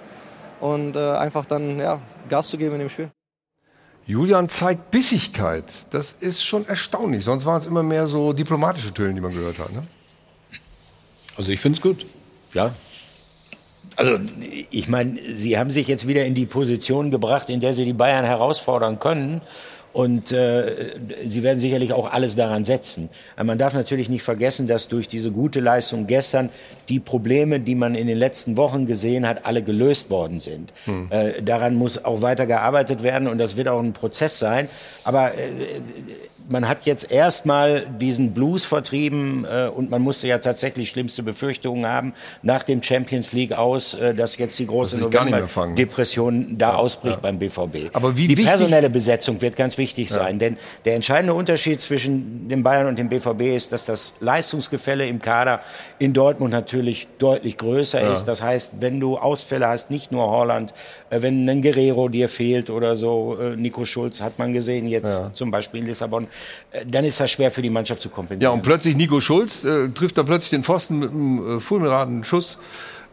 und 0.59 0.95
äh, 0.95 1.11
einfach 1.11 1.45
dann 1.45 1.79
ja, 1.79 1.99
Gas 2.29 2.49
zu 2.49 2.57
geben 2.57 2.73
in 2.75 2.79
dem 2.79 2.89
Spiel. 2.89 3.11
Julian 4.05 4.49
zeigt 4.49 4.91
Bissigkeit. 4.91 5.65
Das 5.91 6.13
ist 6.19 6.43
schon 6.43 6.65
erstaunlich. 6.65 7.23
Sonst 7.23 7.45
waren 7.45 7.61
es 7.61 7.65
immer 7.65 7.83
mehr 7.83 8.07
so 8.07 8.33
diplomatische 8.33 8.93
Töne, 8.93 9.13
die 9.13 9.21
man 9.21 9.31
gehört 9.31 9.59
hat. 9.59 9.71
Ne? 9.71 9.83
Also 11.37 11.51
ich 11.51 11.59
finde 11.59 11.77
es 11.77 11.81
gut. 11.81 12.05
Ja. 12.53 12.75
Also 13.95 14.19
ich 14.71 14.87
meine, 14.87 15.19
Sie 15.21 15.57
haben 15.57 15.69
sich 15.69 15.87
jetzt 15.87 16.07
wieder 16.07 16.25
in 16.25 16.35
die 16.35 16.45
Position 16.45 17.11
gebracht, 17.11 17.49
in 17.49 17.59
der 17.59 17.73
Sie 17.73 17.85
die 17.85 17.93
Bayern 17.93 18.25
herausfordern 18.25 18.99
können. 18.99 19.41
Und 19.93 20.31
äh, 20.31 20.95
Sie 21.27 21.43
werden 21.43 21.59
sicherlich 21.59 21.93
auch 21.93 22.11
alles 22.11 22.35
daran 22.35 22.65
setzen. 22.65 23.09
Aber 23.35 23.45
man 23.45 23.59
darf 23.59 23.75
natürlich 23.75 24.09
nicht 24.09 24.23
vergessen, 24.23 24.67
dass 24.67 24.87
durch 24.87 25.07
diese 25.07 25.31
gute 25.31 25.59
Leistung 25.59 26.07
gestern 26.07 26.49
die 26.89 26.99
Probleme, 26.99 27.59
die 27.59 27.75
man 27.75 27.93
in 27.93 28.07
den 28.07 28.17
letzten 28.17 28.57
Wochen 28.57 28.87
gesehen 28.87 29.27
hat, 29.27 29.45
alle 29.45 29.61
gelöst 29.61 30.09
worden 30.09 30.39
sind. 30.39 30.73
Hm. 30.85 31.07
Äh, 31.11 31.43
daran 31.43 31.75
muss 31.75 32.03
auch 32.03 32.21
weiter 32.21 32.47
gearbeitet 32.47 33.03
werden 33.03 33.27
und 33.27 33.37
das 33.37 33.55
wird 33.55 33.67
auch 33.67 33.79
ein 33.79 33.93
Prozess 33.93 34.39
sein. 34.39 34.67
Aber 35.03 35.35
äh, 35.37 35.49
man 36.49 36.67
hat 36.67 36.79
jetzt 36.85 37.11
erstmal 37.11 37.85
diesen 37.99 38.33
Blues 38.33 38.65
vertrieben 38.65 39.45
äh, 39.45 39.67
und 39.67 39.89
man 39.89 40.01
musste 40.01 40.27
ja 40.27 40.37
tatsächlich 40.39 40.89
schlimmste 40.89 41.23
Befürchtungen 41.23 41.85
haben 41.85 42.13
nach 42.41 42.63
dem 42.63 42.81
Champions 42.83 43.31
League 43.33 43.53
aus, 43.53 43.93
äh, 43.93 44.13
dass 44.13 44.37
jetzt 44.37 44.57
die 44.59 44.67
große. 44.67 44.97
November-Depression 44.97 46.57
da 46.57 46.75
ausbricht 46.75 47.21
beim 47.21 47.39
BVB. 47.39 47.89
Aber 47.93 48.15
wie 48.17 48.27
die 48.27 48.37
wichtig- 48.37 48.45
personelle 48.47 48.89
Besetzung 48.89 49.41
wird 49.41 49.55
ganz 49.55 49.77
wichtig 49.77 50.09
Ja. 50.09 50.15
sein, 50.15 50.39
denn 50.39 50.57
der 50.85 50.95
entscheidende 50.95 51.33
Unterschied 51.33 51.81
zwischen 51.81 52.47
dem 52.49 52.63
Bayern 52.63 52.87
und 52.87 52.99
dem 52.99 53.09
BVB 53.09 53.55
ist, 53.55 53.71
dass 53.71 53.85
das 53.85 54.13
Leistungsgefälle 54.19 55.05
im 55.07 55.19
Kader 55.19 55.61
in 55.99 56.13
Dortmund 56.13 56.51
natürlich 56.51 57.07
deutlich 57.17 57.57
größer 57.57 58.01
Ja. 58.01 58.13
ist. 58.13 58.25
Das 58.25 58.41
heißt, 58.41 58.73
wenn 58.79 58.99
du 58.99 59.17
Ausfälle 59.17 59.67
hast, 59.67 59.89
nicht 59.91 60.11
nur 60.11 60.29
Holland, 60.29 60.73
äh, 61.09 61.21
wenn 61.21 61.47
ein 61.49 61.61
Guerrero 61.61 62.09
dir 62.09 62.29
fehlt 62.29 62.69
oder 62.69 62.95
so, 62.95 63.37
äh, 63.39 63.55
Nico 63.55 63.85
Schulz 63.85 64.21
hat 64.21 64.39
man 64.39 64.53
gesehen 64.53 64.87
jetzt 64.87 65.19
Ja. 65.19 65.31
zum 65.33 65.51
Beispiel 65.51 65.81
in 65.81 65.87
Lissabon, 65.87 66.27
dann 66.87 67.05
ist 67.05 67.19
das 67.19 67.31
schwer 67.31 67.51
für 67.51 67.61
die 67.61 67.69
Mannschaft 67.69 68.01
zu 68.01 68.09
Ja, 68.09 68.15
kompensieren. 68.15 68.53
und 68.53 68.61
plötzlich 68.61 68.95
Nico 68.95 69.21
Schulz 69.21 69.63
äh, 69.63 69.89
trifft 69.89 70.17
da 70.17 70.23
plötzlich 70.23 70.51
den 70.51 70.63
Pfosten 70.63 70.99
mit 70.99 71.11
einem 71.11 71.57
äh, 71.57 71.59
fulminanten 71.59 72.23
Schuss 72.23 72.57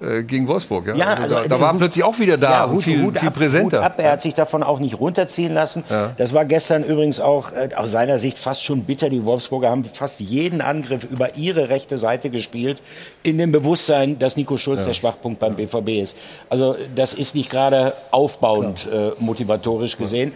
äh, 0.00 0.22
gegen 0.22 0.48
Wolfsburg. 0.48 0.86
Ja? 0.88 0.94
Ja, 0.94 1.06
also, 1.14 1.36
also, 1.36 1.48
da, 1.48 1.56
da 1.56 1.60
war 1.60 1.72
Hut- 1.72 1.78
plötzlich 1.78 2.04
auch 2.04 2.18
wieder 2.18 2.36
da 2.38 2.50
Ja, 2.66 2.70
Hut, 2.70 2.82
viel, 2.82 3.02
Hut 3.02 3.18
viel 3.18 3.28
ab, 3.28 3.34
präsenter. 3.34 3.78
Hut 3.78 3.84
ab. 3.84 3.94
Er 3.98 4.12
hat 4.12 4.22
sich 4.22 4.34
davon 4.34 4.62
auch 4.62 4.78
nicht 4.80 4.98
runterziehen 4.98 5.52
lassen. 5.52 5.84
Ja. 5.90 6.12
Das 6.16 6.32
war 6.34 6.44
gestern 6.44 6.84
übrigens 6.84 7.20
auch 7.20 7.52
äh, 7.52 7.68
aus 7.74 7.90
seiner 7.90 8.18
Sicht 8.18 8.38
fast 8.38 8.64
schon 8.64 8.84
bitter. 8.84 9.10
Die 9.10 9.24
Wolfsburger 9.24 9.70
haben 9.70 9.84
fast 9.84 10.20
jeden 10.20 10.60
Angriff 10.60 11.04
über 11.04 11.36
ihre 11.36 11.68
rechte 11.68 11.98
Seite 11.98 12.30
gespielt, 12.30 12.80
in 13.22 13.36
dem 13.38 13.52
Bewusstsein, 13.52 14.18
dass 14.18 14.36
Nico 14.36 14.56
Schulz 14.56 14.84
der 14.84 14.92
Schwachpunkt 14.94 15.38
beim 15.40 15.54
BVB 15.56 16.00
ist. 16.02 16.16
Also 16.48 16.76
das 16.94 17.14
ist 17.14 17.34
nicht 17.34 17.50
gerade 17.50 17.94
aufbauend 18.10 18.88
äh, 18.92 19.10
motivatorisch 19.18 19.96
gesehen. 19.98 20.32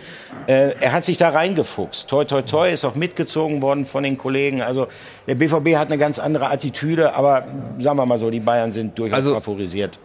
Äh, 0.46 0.74
er 0.80 0.92
hat 0.92 1.04
sich 1.04 1.16
da 1.16 1.30
reingefuchst. 1.30 2.08
Toi, 2.08 2.24
toi, 2.24 2.42
toi, 2.42 2.70
ist 2.70 2.84
auch 2.84 2.94
mitgezogen 2.94 3.62
worden 3.62 3.86
von 3.86 4.02
den 4.04 4.18
Kollegen. 4.18 4.60
Also 4.62 4.88
der 5.26 5.36
BVB 5.36 5.76
hat 5.76 5.88
eine 5.88 5.96
ganz 5.98 6.18
andere 6.18 6.50
Attitüde, 6.50 7.14
aber 7.14 7.44
sagen 7.78 7.96
wir 7.96 8.04
mal 8.06 8.18
so, 8.18 8.30
die 8.30 8.40
Bayern 8.40 8.72
sind 8.72 8.98
durchaus 8.98 9.16
Also- 9.16 9.34
favorisiert. 9.54 9.98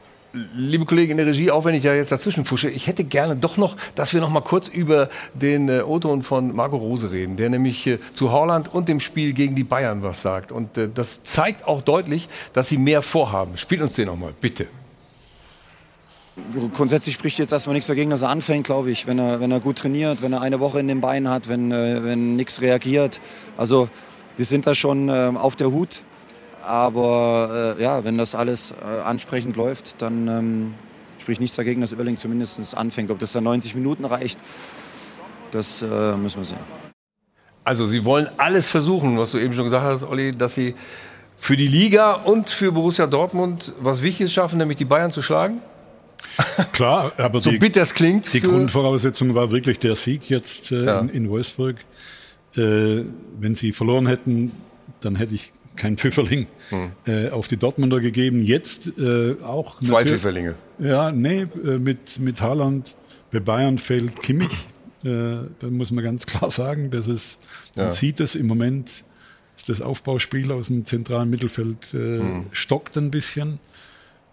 Liebe 0.53 0.85
Kollegen 0.85 1.13
in 1.13 1.17
der 1.17 1.25
Regie, 1.25 1.49
auch 1.49 1.65
wenn 1.65 1.73
ich 1.73 1.83
ja 1.83 1.95
jetzt 1.95 2.11
dazwischen 2.11 2.45
fusche, 2.45 2.69
ich 2.69 2.85
hätte 2.85 3.03
gerne 3.03 3.35
doch 3.35 3.57
noch, 3.57 3.75
dass 3.95 4.13
wir 4.13 4.21
noch 4.21 4.29
mal 4.29 4.41
kurz 4.41 4.67
über 4.67 5.09
den 5.33 5.69
äh, 5.69 5.81
O-Ton 5.81 6.21
von 6.21 6.55
Marco 6.55 6.77
Rose 6.77 7.09
reden, 7.09 7.35
der 7.35 7.49
nämlich 7.49 7.87
äh, 7.87 7.97
zu 8.13 8.31
Holland 8.31 8.71
und 8.71 8.87
dem 8.87 8.99
Spiel 8.99 9.33
gegen 9.33 9.55
die 9.55 9.63
Bayern 9.63 10.03
was 10.03 10.21
sagt. 10.21 10.51
Und 10.51 10.77
äh, 10.77 10.87
das 10.93 11.23
zeigt 11.23 11.67
auch 11.67 11.81
deutlich, 11.81 12.29
dass 12.53 12.69
sie 12.69 12.77
mehr 12.77 13.01
vorhaben. 13.01 13.57
Spielt 13.57 13.81
uns 13.81 13.95
den 13.95 14.05
noch 14.05 14.17
mal, 14.17 14.31
bitte. 14.39 14.67
Grundsätzlich 16.75 17.15
spricht 17.15 17.39
jetzt 17.39 17.51
erstmal 17.51 17.73
nichts 17.73 17.87
dagegen, 17.87 18.11
dass 18.11 18.21
er 18.21 18.29
anfängt, 18.29 18.67
glaube 18.67 18.91
ich, 18.91 19.07
wenn 19.07 19.17
er, 19.17 19.41
wenn 19.41 19.51
er 19.51 19.59
gut 19.59 19.79
trainiert, 19.79 20.21
wenn 20.21 20.31
er 20.31 20.41
eine 20.41 20.59
Woche 20.59 20.79
in 20.79 20.87
den 20.87 21.01
Beinen 21.01 21.27
hat, 21.27 21.49
wenn, 21.49 21.71
äh, 21.71 22.03
wenn 22.03 22.35
nichts 22.35 22.61
reagiert. 22.61 23.19
Also 23.57 23.89
wir 24.37 24.45
sind 24.45 24.67
da 24.67 24.75
schon 24.75 25.09
äh, 25.09 25.31
auf 25.33 25.55
der 25.55 25.71
Hut. 25.71 26.03
Aber 26.69 27.75
äh, 27.79 27.81
ja, 27.83 28.03
wenn 28.03 28.19
das 28.19 28.35
alles 28.35 28.71
äh, 28.79 29.01
ansprechend 29.01 29.55
läuft, 29.57 29.99
dann 30.03 30.27
ähm, 30.27 30.73
spricht 31.19 31.41
nichts 31.41 31.55
dagegen, 31.55 31.81
dass 31.81 31.91
Überling 31.91 32.15
zumindest 32.15 32.77
anfängt. 32.77 33.09
Ob 33.09 33.17
das 33.17 33.31
dann 33.31 33.43
90 33.45 33.73
Minuten 33.73 34.05
reicht, 34.05 34.39
das 35.49 35.81
äh, 35.81 36.15
müssen 36.15 36.37
wir 36.37 36.45
sehen. 36.45 36.59
Also 37.63 37.87
sie 37.87 38.05
wollen 38.05 38.27
alles 38.37 38.69
versuchen, 38.69 39.17
was 39.17 39.31
du 39.31 39.39
eben 39.39 39.55
schon 39.55 39.63
gesagt 39.63 39.83
hast, 39.83 40.03
Olli, 40.03 40.31
dass 40.31 40.53
sie 40.53 40.75
für 41.37 41.57
die 41.57 41.65
Liga 41.67 42.13
und 42.13 42.49
für 42.51 42.71
Borussia 42.71 43.07
Dortmund 43.07 43.73
was 43.79 44.03
Wichtiges 44.03 44.31
schaffen, 44.31 44.59
nämlich 44.59 44.77
die 44.77 44.85
Bayern 44.85 45.09
zu 45.11 45.23
schlagen? 45.23 45.61
Klar, 46.73 47.13
aber 47.17 47.39
so 47.39 47.49
die, 47.49 47.57
bitter 47.57 47.81
es 47.81 47.95
klingt. 47.95 48.31
Die 48.31 48.41
Grundvoraussetzung 48.41 49.33
war 49.33 49.49
wirklich 49.49 49.79
der 49.79 49.95
Sieg 49.95 50.29
jetzt 50.29 50.71
äh, 50.71 50.85
Ja. 50.85 50.99
in, 50.99 51.09
in 51.09 51.29
Wolfsburg. 51.31 51.77
Äh, 52.55 53.05
wenn 53.39 53.55
sie 53.55 53.71
verloren 53.71 54.05
hätten, 54.05 54.51
dann 54.99 55.15
hätte 55.15 55.33
ich 55.33 55.51
kein 55.79 55.97
Pfifferling 55.97 56.45
Hm. 56.69 56.91
äh, 57.07 57.29
auf 57.29 57.47
die 57.47 57.57
Dortmunder 57.57 57.99
gegeben. 57.99 58.43
Jetzt 58.43 58.91
äh, 58.99 59.35
auch 59.41 59.79
Zwei 59.81 60.05
Pfifferlinge. 60.05 60.53
Ja, 60.77 61.11
nee, 61.11 61.47
äh, 61.65 61.77
mit 61.79 62.19
mit 62.19 62.41
Haaland 62.41 62.95
bei 63.31 63.39
Bayern 63.39 63.79
fehlt 63.79 64.21
Kimmich. 64.21 64.51
Äh, 65.03 65.07
da 65.59 65.67
muss 65.69 65.89
man 65.91 66.03
ganz 66.03 66.25
klar 66.27 66.51
sagen, 66.51 66.89
dass 66.91 67.07
es 67.07 67.39
man 67.75 67.87
Ja. 67.87 67.91
sieht 67.91 68.19
es 68.19 68.35
im 68.35 68.45
Moment 68.47 69.03
ist 69.57 69.67
das 69.69 69.81
Aufbauspiel 69.81 70.51
aus 70.51 70.67
dem 70.67 70.85
zentralen 70.85 71.29
Mittelfeld 71.29 71.93
äh, 71.93 72.19
Hm. 72.19 72.45
stockt 72.51 72.95
ein 72.97 73.09
bisschen. 73.09 73.59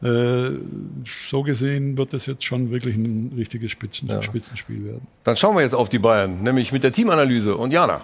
So 0.02 1.42
gesehen 1.42 1.96
wird 1.96 2.12
das 2.12 2.26
jetzt 2.26 2.44
schon 2.44 2.70
wirklich 2.70 2.96
ein 2.96 3.32
richtiges 3.34 3.70
Spitzen, 3.72 4.08
Ja. 4.10 4.20
Spitzenspiel 4.22 4.84
werden. 4.84 5.06
Dann 5.24 5.38
schauen 5.38 5.56
wir 5.56 5.62
jetzt 5.62 5.74
auf 5.74 5.88
die 5.88 5.98
Bayern, 5.98 6.42
nämlich 6.42 6.70
mit 6.70 6.82
der 6.84 6.92
Teamanalyse. 6.92 7.56
Und 7.56 7.72
Jana. 7.72 8.02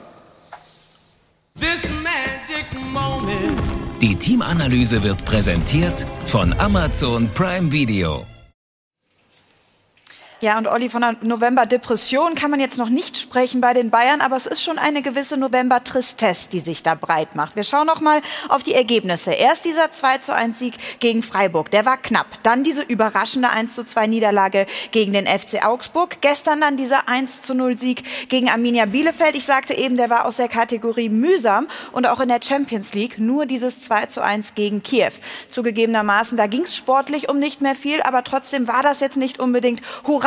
Die 4.02 4.16
Teamanalyse 4.16 5.04
wird 5.04 5.24
präsentiert 5.24 6.08
von 6.26 6.52
Amazon 6.54 7.28
Prime 7.34 7.70
Video. 7.70 8.26
Ja, 10.42 10.58
und 10.58 10.66
Olli, 10.66 10.90
von 10.90 11.04
einer 11.04 11.16
November-Depression 11.22 12.34
kann 12.34 12.50
man 12.50 12.58
jetzt 12.58 12.76
noch 12.76 12.88
nicht 12.88 13.16
sprechen 13.16 13.60
bei 13.60 13.74
den 13.74 13.90
Bayern, 13.90 14.20
aber 14.20 14.36
es 14.36 14.46
ist 14.46 14.60
schon 14.60 14.76
eine 14.76 15.00
gewisse 15.00 15.36
November-Tristesse, 15.36 16.50
die 16.50 16.58
sich 16.58 16.82
da 16.82 16.96
breit 16.96 17.36
macht. 17.36 17.54
Wir 17.54 17.62
schauen 17.62 17.86
noch 17.86 18.00
mal 18.00 18.20
auf 18.48 18.64
die 18.64 18.74
Ergebnisse. 18.74 19.30
Erst 19.30 19.64
dieser 19.64 19.92
2 19.92 20.18
zu 20.18 20.34
1 20.34 20.58
Sieg 20.58 20.74
gegen 20.98 21.22
Freiburg, 21.22 21.70
der 21.70 21.86
war 21.86 21.96
knapp. 21.96 22.26
Dann 22.42 22.64
diese 22.64 22.82
überraschende 22.82 23.50
1 23.50 23.76
zu 23.76 23.84
2 23.84 24.08
Niederlage 24.08 24.66
gegen 24.90 25.12
den 25.12 25.28
FC 25.28 25.64
Augsburg. 25.64 26.20
Gestern 26.22 26.60
dann 26.60 26.76
dieser 26.76 27.08
1 27.08 27.42
zu 27.42 27.54
0 27.54 27.78
Sieg 27.78 28.02
gegen 28.28 28.50
Arminia 28.50 28.86
Bielefeld. 28.86 29.36
Ich 29.36 29.44
sagte 29.44 29.74
eben, 29.74 29.96
der 29.96 30.10
war 30.10 30.26
aus 30.26 30.38
der 30.38 30.48
Kategorie 30.48 31.08
mühsam 31.08 31.68
und 31.92 32.04
auch 32.08 32.18
in 32.18 32.28
der 32.28 32.40
Champions 32.42 32.94
League 32.94 33.16
nur 33.16 33.46
dieses 33.46 33.84
2 33.84 34.06
zu 34.06 34.20
1 34.20 34.56
gegen 34.56 34.82
Kiew. 34.82 35.12
Zugegebenermaßen, 35.50 36.36
da 36.36 36.48
ging 36.48 36.62
es 36.62 36.74
sportlich 36.74 37.28
um 37.28 37.38
nicht 37.38 37.60
mehr 37.60 37.76
viel, 37.76 38.02
aber 38.02 38.24
trotzdem 38.24 38.66
war 38.66 38.82
das 38.82 38.98
jetzt 38.98 39.16
nicht 39.16 39.38
unbedingt 39.38 39.80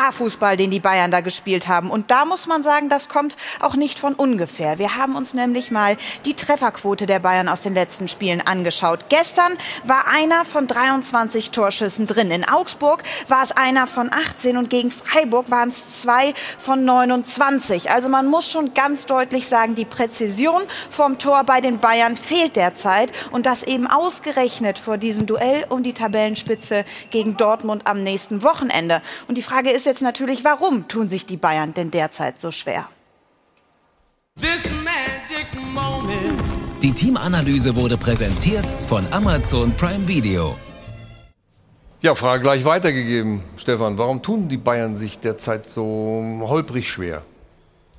Hurra-Fußball, 0.06 0.58
den 0.58 0.72
die 0.72 0.80
Bayern 0.80 1.12
da 1.12 1.22
gespielt 1.22 1.68
haben. 1.68 1.90
Und 1.90 2.12
da 2.12 2.26
muss 2.26 2.48
man 2.48 2.64
sagen, 2.64 2.90
das 2.90 3.10
kommt 3.10 3.36
auch 3.60 3.76
nicht 3.76 4.00
von 4.00 4.14
ungefähr. 4.14 4.78
Wir 4.78 4.96
haben 4.96 5.16
uns 5.16 5.34
nämlich 5.34 5.72
mal 5.72 5.98
die 6.26 6.36
Trefferquote 6.36 7.06
der 7.06 7.20
Bayern 7.20 7.50
aus 7.50 7.62
den 7.62 7.74
letzten 7.74 8.08
Spielen 8.08 8.42
angeschaut. 8.42 9.06
Gestern 9.10 9.54
war 9.84 10.08
einer 10.08 10.46
von 10.46 10.68
23 10.68 11.52
Torschüssen 11.52 12.08
drin. 12.08 12.32
In 12.32 12.48
Augsburg 12.48 13.04
war 13.28 13.44
es 13.44 13.52
einer 13.52 13.88
von 13.88 14.12
18 14.12 14.58
und 14.58 14.70
gegen 14.70 14.92
Freiburg 14.92 15.50
waren 15.50 15.70
es 15.70 16.02
zwei 16.02 16.34
von 16.58 16.86
29. 16.86 17.90
Also 17.90 18.10
man 18.10 18.28
muss 18.28 18.50
schon 18.50 18.74
ganz 18.74 19.06
deutlich 19.06 19.48
sagen, 19.48 19.76
die 19.76 19.86
Präzision 19.86 20.64
vom 20.90 21.18
Tor 21.18 21.44
bei 21.44 21.62
den 21.62 21.80
Bayern 21.80 22.18
fehlt 22.18 22.56
derzeit 22.56 23.12
und 23.32 23.46
das 23.46 23.64
eben 23.64 23.88
ausgerechnet 23.88 24.80
vor 24.80 24.98
diesem 24.98 25.26
Duell 25.26 25.66
um 25.70 25.84
die 25.84 25.94
Tabellenspitze 25.94 26.86
gegen 27.10 27.38
Dortmund 27.38 27.84
am 27.86 28.04
nächsten 28.04 28.44
Wochenende. 28.44 29.02
Und 29.28 29.38
die 29.38 29.42
Frage 29.42 29.72
ist 29.72 29.86
jetzt 29.86 29.95
natürlich, 30.02 30.44
warum 30.44 30.88
tun 30.88 31.10
sich 31.10 31.26
die 31.26 31.38
Bayern 31.38 31.74
denn 31.74 31.92
derzeit 31.92 32.40
so 32.40 32.52
schwer? 32.52 32.88
Die 36.82 36.92
Teamanalyse 36.92 37.76
wurde 37.76 37.98
präsentiert 37.98 38.66
von 38.88 39.06
Amazon 39.12 39.76
Prime 39.76 40.08
Video. 40.08 40.56
Ja, 42.02 42.14
Frage 42.14 42.44
gleich 42.44 42.66
weitergegeben, 42.66 43.42
Stefan. 43.58 43.98
Warum 43.98 44.22
tun 44.22 44.48
die 44.50 44.58
Bayern 44.58 44.98
sich 44.98 45.20
derzeit 45.20 45.68
so 45.68 46.42
holprig 46.42 46.90
schwer? 46.90 47.24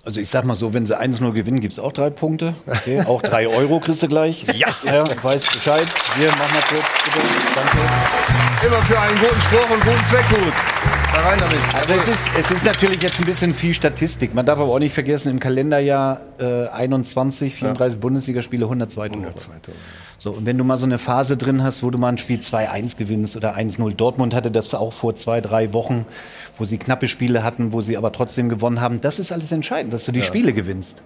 Also 0.04 0.20
ich 0.20 0.30
sag 0.30 0.44
mal 0.44 0.54
so, 0.54 0.72
wenn 0.72 0.87
sie 0.87 0.96
1-0 0.96 1.32
gewinnen, 1.32 1.61
gibt's 1.61 1.80
auch 1.80 1.92
drei 1.92 2.11
Punkte. 2.11 2.54
Okay, 2.66 3.02
auch 3.02 3.20
drei 3.22 3.48
Euro 3.48 3.80
kriegst 3.80 4.04
du 4.04 4.09
gleich. 4.09 4.46
Ja. 4.54 4.68
ja 4.85 5.04
weiß 5.20 5.46
Bescheid. 5.46 5.87
Hier, 6.16 6.28
mach 6.38 6.52
mal 6.52 6.62
kurz, 6.68 6.85
bitte. 7.04 7.18
Danke. 7.54 7.78
Immer 8.64 8.82
für 8.82 9.00
einen 9.00 9.18
guten 9.18 9.40
Spruch 9.40 9.70
und 9.70 9.85
guten 9.85 10.04
Zweck 10.04 10.28
gut. 10.28 10.76
Da 11.16 11.22
rein 11.22 11.38
damit. 11.38 11.57
Also 11.74 11.94
es 11.94 12.09
ist, 12.09 12.31
es 12.38 12.50
ist 12.50 12.64
natürlich 12.66 13.02
jetzt 13.02 13.18
ein 13.18 13.24
bisschen 13.24 13.55
viel 13.55 13.72
Statistik. 13.72 14.35
Man 14.35 14.44
darf 14.44 14.59
aber 14.59 14.70
auch 14.70 14.79
nicht 14.79 14.92
vergessen, 14.92 15.31
im 15.31 15.40
Kalenderjahr 15.40 16.20
äh, 16.38 16.66
21, 16.68 17.55
34 17.55 18.00
Bundesligaspiele, 18.00 18.66
102 18.66 19.09
Tore. 19.09 19.33
So, 20.18 20.33
und 20.33 20.44
wenn 20.44 20.59
du 20.59 20.64
mal 20.64 20.76
so 20.76 20.85
eine 20.85 20.98
Phase 20.98 21.38
drin 21.38 21.62
hast, 21.62 21.83
wo 21.83 21.88
du 21.88 21.96
mal 21.96 22.11
ein 22.11 22.18
Spiel 22.18 22.40
2-1 22.40 22.98
gewinnst 22.98 23.35
oder 23.35 23.57
1-0. 23.57 23.94
Dortmund 23.94 24.35
hatte 24.35 24.50
das 24.50 24.74
auch 24.74 24.92
vor 24.92 25.14
zwei, 25.16 25.40
drei 25.40 25.72
Wochen, 25.72 26.05
wo 26.59 26.64
sie 26.64 26.76
knappe 26.76 27.09
Spiele 27.09 27.42
hatten, 27.42 27.72
wo 27.72 27.81
sie 27.81 27.96
aber 27.96 28.12
trotzdem 28.12 28.50
gewonnen 28.50 28.83
haben. 28.83 29.00
Das 29.00 29.18
ist 29.18 29.33
alles 29.33 29.52
entscheidend, 29.52 29.94
dass 29.94 30.05
du 30.05 30.12
die 30.12 30.20
Ja. 30.20 30.26
Spiele 30.26 30.52
gewinnst. 30.52 31.02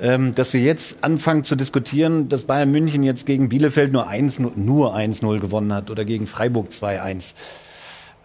Ähm, 0.00 0.34
dass 0.34 0.52
wir 0.52 0.62
jetzt 0.62 0.96
anfangen 1.02 1.44
zu 1.44 1.54
diskutieren, 1.54 2.28
dass 2.28 2.42
Bayern 2.42 2.72
München 2.72 3.04
jetzt 3.04 3.24
gegen 3.24 3.48
Bielefeld 3.48 3.92
nur 3.92 4.08
1-0 4.10 4.50
nur 4.56 4.96
1-0 4.96 5.38
gewonnen 5.38 5.72
hat 5.72 5.92
oder 5.92 6.04
gegen 6.04 6.26
Freiburg 6.26 6.70
2-1. 6.70 7.34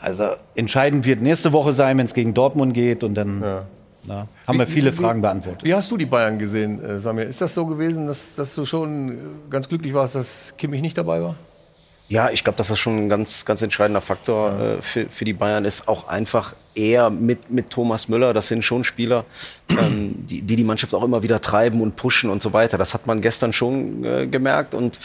Also 0.02 0.30
entscheidend 0.56 1.06
wird 1.06 1.22
nächste 1.22 1.52
Woche 1.52 1.74
sein, 1.74 1.98
wenn 1.98 2.06
es 2.06 2.14
gegen 2.14 2.34
Dortmund 2.34 2.74
geht 2.74 3.04
und 3.04 3.16
dann 3.16 3.44
na, 4.06 4.28
haben 4.48 4.58
wir 4.58 4.68
Wie- 4.68 4.72
viele 4.72 4.94
wie- 4.94 4.98
Fragen 4.98 5.22
beantwortet. 5.22 5.64
Wie 5.64 5.74
hast 5.74 5.92
du 5.92 5.98
die 5.98 6.06
Bayern 6.06 6.40
gesehen, 6.40 6.82
äh, 6.84 7.00
Samir? 7.02 7.26
Ist 7.26 7.42
das 7.42 7.54
so 7.54 7.66
gewesen, 7.66 8.08
dass, 8.08 8.36
dass 8.36 8.56
du 8.56 8.66
schon 8.66 9.18
ganz 9.50 9.68
glücklich 9.68 9.94
warst, 9.94 10.16
dass 10.16 10.54
Kimmich 10.58 10.82
nicht 10.82 10.98
dabei 10.98 11.22
war? 11.22 11.36
Ja, 12.08 12.30
ich 12.32 12.44
glaube, 12.44 12.58
dass 12.58 12.70
das 12.70 12.80
schon 12.80 12.98
ein 12.98 13.10
ganz, 13.10 13.46
ganz 13.46 13.62
entscheidender 13.62 14.02
Faktor 14.02 14.60
äh, 14.60 14.82
für, 14.82 15.06
für 15.08 15.26
die 15.26 15.34
Bayern 15.34 15.64
ist. 15.64 15.88
Auch 15.88 16.08
einfach 16.08 16.56
eher 16.74 17.12
mit, 17.12 17.52
mit 17.52 17.70
Thomas 17.70 18.08
Müller. 18.08 18.34
Das 18.34 18.48
sind 18.48 18.64
schon 18.64 18.84
Spieler, 18.84 19.26
ähm, 19.70 20.16
die, 20.26 20.42
die 20.42 20.56
die 20.56 20.64
Mannschaft 20.64 20.96
auch 20.96 21.04
immer 21.04 21.22
wieder 21.22 21.40
treiben 21.42 21.82
und 21.82 21.98
pushen 21.98 22.32
und 22.32 22.42
so 22.42 22.52
weiter. 22.54 22.80
Das 22.80 22.96
hat 22.96 23.06
man 23.06 23.22
gestern 23.22 23.54
schon 23.54 24.04
äh, 24.06 24.26
gemerkt 24.28 24.74
und 24.74 24.98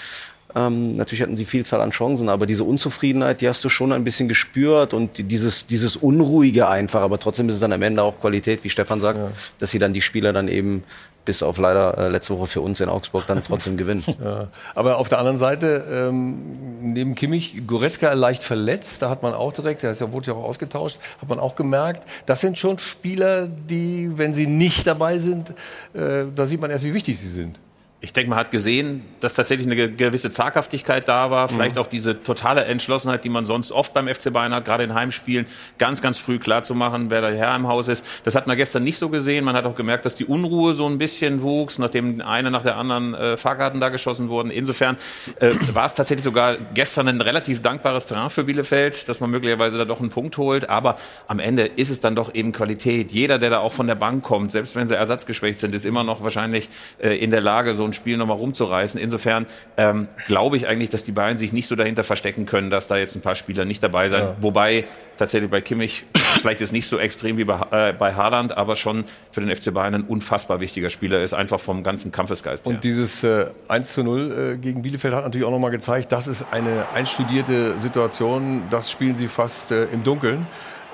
ähm, 0.55 0.97
natürlich 0.97 1.23
hatten 1.23 1.37
sie 1.37 1.45
Vielzahl 1.45 1.81
an 1.81 1.91
Chancen, 1.91 2.29
aber 2.29 2.47
diese 2.47 2.65
Unzufriedenheit, 2.65 3.41
die 3.41 3.49
hast 3.49 3.65
du 3.65 3.69
schon 3.69 3.93
ein 3.93 4.05
bisschen 4.05 4.29
gespürt 4.29 4.95
und 4.95 5.19
die- 5.19 5.25
dieses, 5.25 5.67
dieses 5.67 5.97
Unruhige 5.97 6.69
einfach. 6.69 7.03
Aber 7.03 7.19
trotzdem 7.19 7.49
ist 7.49 7.57
es 7.57 7.61
dann 7.61 7.73
am 7.73 7.83
Ende 7.83 8.03
auch 8.03 8.21
Qualität, 8.21 8.63
wie 8.65 8.71
Stefan 8.71 9.01
sagt, 9.01 9.19
dass 9.59 9.71
sie 9.71 9.79
dann 9.79 9.93
die 9.93 10.03
Spieler 10.03 10.33
dann 10.33 10.49
eben 10.49 10.85
bis 11.25 11.43
auf 11.43 11.57
leider 11.57 11.97
äh, 11.97 12.09
letzte 12.11 12.39
Woche 12.39 12.47
für 12.49 12.61
uns 12.61 12.81
in 12.81 12.91
Augsburg 12.91 13.27
dann 13.27 13.43
trotzdem 13.43 13.79
gewinnen. 13.79 14.05
Ja. 14.23 14.49
Aber 14.75 14.99
auf 14.99 15.09
der 15.09 15.19
anderen 15.19 15.39
Seite, 15.39 15.83
ähm, 15.91 16.93
neben 16.93 17.15
Kimmich, 17.15 17.63
Goretzka 17.67 18.13
leicht 18.13 18.43
verletzt, 18.43 19.01
da 19.01 19.09
hat 19.09 19.23
man 19.23 19.33
auch 19.33 19.53
direkt, 19.55 19.83
der 19.83 19.93
ist 19.93 20.03
ja, 20.03 20.13
wurde 20.13 20.27
ja 20.29 20.35
auch 20.35 20.45
ausgetauscht, 20.45 20.99
hat 21.23 21.29
man 21.31 21.39
auch 21.41 21.57
gemerkt, 21.57 22.03
das 22.27 22.43
sind 22.43 22.59
schon 22.59 22.79
Spieler, 22.79 23.47
die, 23.49 24.11
wenn 24.17 24.35
sie 24.35 24.47
nicht 24.47 24.87
dabei 24.87 25.19
sind, 25.19 25.49
äh, 25.95 26.27
da 26.35 26.45
sieht 26.47 26.61
man 26.61 26.71
erst, 26.71 26.85
wie 26.85 26.93
wichtig 26.93 27.19
sie 27.19 27.31
sind. 27.31 27.59
Ich 28.05 28.13
denke, 28.13 28.29
man 28.29 28.39
hat 28.39 28.51
gesehen, 28.51 29.03
dass 29.21 29.33
tatsächlich 29.35 29.67
eine 29.67 29.77
ge- 29.77 29.89
gewisse 29.89 30.31
Zaghaftigkeit 30.31 31.09
da 31.09 31.31
war. 31.31 31.49
Vielleicht 31.49 31.77
Mhm. 31.77 31.81
auch 31.81 31.87
diese 31.87 32.23
totale 32.23 32.65
Entschlossenheit, 32.67 33.25
die 33.25 33.31
man 33.31 33.47
sonst 33.47 33.73
oft 33.73 33.95
beim 33.95 34.09
FC 34.09 34.31
Bayern 34.31 34.53
hat, 34.55 34.67
gerade 34.67 34.85
in 34.85 34.93
Heimspielen, 34.93 35.47
ganz, 35.79 36.03
ganz 36.03 36.19
früh 36.19 36.39
klar 36.39 36.63
zu 36.65 36.75
machen, 36.75 37.09
wer 37.09 37.23
der 37.23 37.35
Herr 37.35 37.57
im 37.57 37.67
Haus 37.67 37.89
ist. 37.89 38.05
Das 38.25 38.35
hat 38.35 38.47
man 38.47 38.59
gestern 38.59 38.85
nicht 38.85 38.99
so 38.99 39.09
gesehen. 39.09 39.45
Man 39.47 39.57
hat 39.57 39.65
auch 39.65 39.75
gemerkt, 39.75 40.05
dass 40.05 40.15
die 40.15 40.27
Unruhe 40.27 40.75
so 40.75 40.87
ein 40.87 40.99
bisschen 40.99 41.43
wuchs, 41.43 41.79
nachdem 41.79 42.21
eine 42.21 42.51
nach 42.51 42.63
der 42.63 42.77
anderen 42.77 43.15
äh, 43.15 43.37
Fahrkarten 43.39 43.81
da 43.81 43.89
geschossen 43.89 44.29
wurden. 44.29 44.51
Insofern 44.51 44.99
äh, 45.41 45.53
war 45.73 45.87
es 45.87 45.95
tatsächlich 45.95 46.25
sogar 46.25 46.57
gestern 46.75 47.09
ein 47.09 47.23
relativ 47.23 47.63
dankbares 47.63 48.05
Terrain 48.05 48.29
für 48.29 48.45
Bielefeld, 48.45 49.09
dass 49.09 49.21
man 49.21 49.31
möglicherweise 49.31 49.79
da 49.79 49.87
doch 49.87 50.01
einen 50.01 50.11
Punkt 50.11 50.37
holt. 50.37 50.69
Aber 50.69 50.97
am 51.27 51.39
Ende 51.39 51.65
ist 51.65 51.89
es 51.89 52.01
dann 52.03 52.15
doch 52.15 52.35
eben 52.35 52.53
Qualität. 52.53 53.13
Jeder, 53.13 53.39
der 53.39 53.49
da 53.49 53.59
auch 53.61 53.73
von 53.73 53.87
der 53.87 53.95
Bank 53.95 54.23
kommt, 54.23 54.53
selbst 54.53 54.77
wenn 54.77 54.89
sie 54.89 54.95
ersatzgeschwächt 54.95 55.59
sind, 55.59 55.75
ist 55.75 55.87
immer 55.87 56.05
noch 56.05 56.23
wahrscheinlich 56.23 56.69
äh, 57.03 57.17
in 57.17 57.31
der 57.31 57.41
Lage, 57.41 57.75
so 57.75 57.85
ein 57.85 57.94
Spiel 57.95 58.17
nochmal 58.17 58.37
rumzureißen. 58.37 59.01
Insofern 59.01 59.47
ähm, 59.77 60.09
glaube 60.27 60.57
ich 60.57 60.67
eigentlich, 60.67 60.91
dass 60.91 61.05
die 61.05 61.13
Bayern 61.13 61.39
sich 61.39 61.53
nicht 61.53 61.69
so 61.69 61.77
dahinter 61.77 62.05
verstecken 62.05 62.47
können, 62.47 62.71
dass 62.71 62.87
da 62.87 62.97
jetzt 62.97 63.15
ein 63.15 63.23
paar 63.23 63.35
Spieler 63.35 63.65
nicht 63.65 63.83
dabei 63.83 64.09
sein. 64.09 64.23
Ja. 64.23 64.37
Wobei 64.41 64.85
tatsächlich 65.17 65.51
bei 65.51 65.61
Kimmich 65.61 66.05
vielleicht 66.15 66.61
ist 66.61 66.73
nicht 66.73 66.89
so 66.89 66.99
extrem 66.99 67.39
wie 67.39 67.45
bei, 67.45 67.61
äh, 67.71 67.93
bei 67.93 68.15
Haaland, 68.15 68.57
aber 68.57 68.77
schon 68.77 69.05
für 69.31 69.41
den 69.41 69.55
FC 69.55 69.73
Bayern 69.73 69.95
ein 69.95 70.03
unfassbar 70.03 70.61
wichtiger 70.61 70.91
Spieler 70.91 71.23
ist, 71.23 71.33
einfach 71.33 71.61
vom 71.61 71.83
ganzen 71.83 72.13
Kampfesgeist 72.13 72.67
her. 72.67 72.75
Und 72.75 72.85
dieses 72.85 73.25
äh, 73.25 73.47
1 73.69 73.93
zu 73.93 74.03
0 74.03 74.55
äh, 74.55 74.57
gegen 74.59 74.83
Bielefeld 74.83 75.15
hat 75.15 75.25
natürlich 75.25 75.47
auch 75.47 75.53
nochmal 75.53 75.71
gezeigt, 75.71 76.13
das 76.13 76.27
ist 76.27 76.45
eine 76.51 76.87
einstudierte 76.95 77.79
Situation, 77.81 78.65
das 78.71 78.91
spielen 78.91 79.17
sie 79.17 79.29
fast 79.29 79.71
äh, 79.71 79.85
im 79.85 80.03
Dunkeln. 80.03 80.47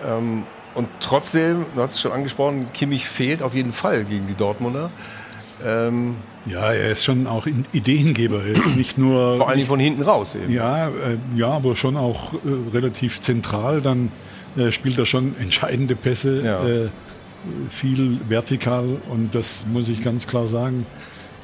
Ähm, 0.06 0.44
und 0.74 0.88
trotzdem, 1.00 1.66
du 1.74 1.82
hast 1.82 1.94
es 1.94 2.00
schon 2.00 2.12
angesprochen, 2.12 2.68
Kimmich 2.72 3.08
fehlt 3.08 3.42
auf 3.42 3.54
jeden 3.54 3.72
Fall 3.72 4.04
gegen 4.04 4.26
die 4.26 4.34
Dortmunder. 4.34 4.90
Ähm, 5.64 6.16
Ja, 6.46 6.72
er 6.72 6.92
ist 6.92 7.04
schon 7.04 7.26
auch 7.26 7.46
Ideengeber. 7.72 8.42
Er 8.44 8.52
ist 8.54 8.66
nicht 8.76 8.98
nur. 8.98 9.36
Vor 9.36 9.48
allen 9.48 9.58
Dingen 9.58 9.68
von 9.68 9.78
hinten 9.80 10.02
raus 10.02 10.34
eben. 10.34 10.52
Ja, 10.52 10.88
äh, 10.88 10.92
ja, 11.36 11.48
aber 11.48 11.76
schon 11.76 11.96
auch 11.96 12.32
äh, 12.34 12.38
relativ 12.72 13.20
zentral. 13.20 13.80
Dann 13.82 14.10
äh, 14.56 14.72
spielt 14.72 14.98
er 14.98 15.06
schon 15.06 15.34
entscheidende 15.38 15.94
Pässe, 15.96 16.42
Ja. 16.44 16.66
äh, 16.66 16.88
viel 17.68 18.18
vertikal 18.28 18.84
und 19.10 19.34
das 19.34 19.64
muss 19.72 19.88
ich 19.88 20.02
ganz 20.04 20.26
klar 20.26 20.46
sagen. 20.46 20.86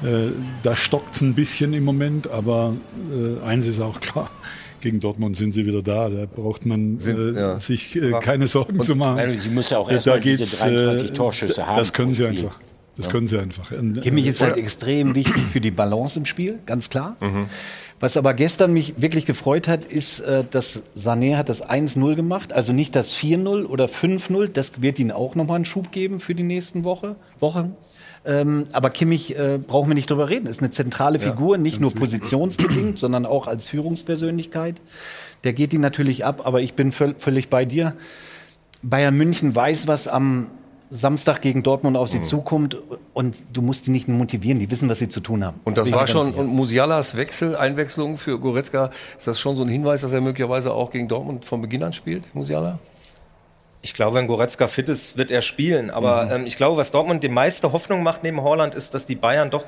Äh, 0.03 0.27
da 0.61 0.75
stockt 0.75 1.15
es 1.15 1.21
ein 1.21 1.33
bisschen 1.33 1.73
im 1.73 1.83
Moment, 1.83 2.29
aber 2.29 2.75
äh, 3.11 3.43
eins 3.43 3.65
ist 3.65 3.79
auch 3.81 3.99
klar. 3.99 4.29
gegen 4.79 4.99
Dortmund 4.99 5.35
sind 5.35 5.53
sie 5.55 5.65
wieder 5.65 5.81
da. 5.81 6.07
Da 6.09 6.25
braucht 6.27 6.67
man 6.67 6.99
Sind- 6.99 7.35
äh, 7.35 7.39
ja. 7.39 7.59
sich 7.59 7.95
äh, 7.95 8.11
keine 8.21 8.45
Sorgen 8.47 8.77
Und- 8.79 8.85
zu 8.85 8.95
machen. 8.95 9.39
Sie 9.39 9.49
muss 9.49 9.71
ja 9.71 9.79
auch 9.79 9.89
Äh, 9.89 9.95
erst 9.95 10.05
da 10.05 10.11
mal 10.11 10.19
diese 10.19 10.37
geht's, 10.43 10.59
23 10.59 11.09
äh, 11.09 11.13
Torschüsse 11.13 11.65
haben 11.65 11.77
Das 11.77 11.91
können 11.93 12.13
sie 12.13 12.25
einfach. 12.27 12.59
Das 12.97 13.05
Ja. 13.05 13.11
können 13.11 13.27
sie 13.27 13.37
einfach. 13.37 13.69
Kimmich 13.69 14.25
äh, 14.25 14.29
ist 14.29 14.41
halt 14.41 14.57
extrem 14.57 15.15
wichtig 15.15 15.43
für 15.43 15.61
die 15.61 15.71
Balance 15.71 16.19
im 16.19 16.25
Spiel, 16.25 16.59
ganz 16.65 16.89
klar. 16.89 17.15
Mhm. 17.19 17.45
Was 17.99 18.15
aber 18.15 18.35
gestern 18.35 18.73
mich 18.73 19.01
wirklich 19.01 19.25
gefreut 19.25 19.67
hat, 19.67 19.85
ist, 19.85 20.19
äh, 20.19 20.43
dass 20.49 20.83
Sané 20.95 21.35
hat 21.35 21.49
das 21.49 21.67
1-0 21.67 22.15
gemacht, 22.15 22.53
also 22.53 22.73
nicht 22.73 22.95
das 22.95 23.13
4-0 23.13 23.65
oder 23.65 23.87
5-0. 23.87 24.47
Das 24.47 24.81
wird 24.81 24.99
ihnen 24.99 25.11
auch 25.11 25.33
nochmal 25.35 25.55
einen 25.55 25.65
Schub 25.65 25.91
geben 25.91 26.19
für 26.19 26.35
die 26.35 26.43
nächsten 26.43 26.83
Woche, 26.83 27.15
Wochen. 27.39 27.75
Ähm, 28.25 28.65
aber 28.73 28.89
Kimmich 28.89 29.37
äh, 29.37 29.57
brauchen 29.57 29.89
wir 29.89 29.95
nicht 29.95 30.09
drüber 30.11 30.29
reden. 30.29 30.47
Ist 30.47 30.59
eine 30.59 30.69
zentrale 30.69 31.17
Figur, 31.17 31.57
nicht 31.57 31.79
nur 31.79 31.93
positionsbedingt, 31.93 32.97
sondern 32.99 33.25
auch 33.25 33.47
als 33.47 33.67
Führungspersönlichkeit. 33.69 34.81
Der 35.43 35.53
geht 35.53 35.73
ihn 35.73 35.81
natürlich 35.81 36.25
ab, 36.25 36.41
aber 36.45 36.61
ich 36.61 36.73
bin 36.73 36.91
völ 36.91 37.15
völlig 37.17 37.49
bei 37.49 37.63
dir. 37.65 37.93
Bayern 38.83 39.15
München 39.15 39.55
weiß, 39.55 39.87
was 39.87 40.07
am 40.07 40.47
Samstag 40.89 41.41
gegen 41.41 41.63
Dortmund 41.63 41.97
auf 41.97 42.07
sie 42.07 42.21
zukommt 42.21 42.77
und 43.13 43.35
du 43.51 43.61
musst 43.61 43.87
die 43.87 43.91
nicht 43.91 44.07
motivieren, 44.07 44.59
die 44.59 44.71
wissen, 44.71 44.87
was 44.89 44.99
sie 44.99 45.09
zu 45.09 45.19
tun 45.19 45.43
haben. 45.43 45.59
Und 45.65 45.77
das 45.77 45.91
war 45.91 46.07
schon, 46.07 46.33
und 46.33 46.47
Musialas 46.47 47.17
Wechsel, 47.17 47.55
Einwechslung 47.57 48.17
für 48.17 48.39
Goretzka, 48.39 48.91
ist 49.17 49.27
das 49.27 49.39
schon 49.39 49.55
so 49.57 49.63
ein 49.63 49.67
Hinweis, 49.69 50.01
dass 50.01 50.13
er 50.13 50.21
möglicherweise 50.21 50.73
auch 50.73 50.91
gegen 50.91 51.07
Dortmund 51.07 51.43
von 51.43 51.61
Beginn 51.61 51.83
an 51.83 51.91
spielt, 51.93 52.33
Musiala? 52.33 52.79
Ich 53.81 53.93
glaube, 53.93 54.15
wenn 54.15 54.27
Goretzka 54.27 54.67
fit 54.67 54.89
ist, 54.89 55.17
wird 55.17 55.29
er 55.29 55.41
spielen. 55.41 55.89
Aber 55.89 56.25
Mhm. 56.25 56.31
ähm, 56.31 56.45
ich 56.45 56.55
glaube, 56.55 56.77
was 56.77 56.91
Dortmund 56.91 57.21
die 57.23 57.29
meiste 57.29 57.71
Hoffnung 57.73 58.01
macht 58.03 58.23
neben 58.23 58.41
Holland, 58.41 58.73
ist, 58.75 58.93
dass 58.93 59.05
die 59.05 59.15
Bayern 59.15 59.49
doch 59.49 59.65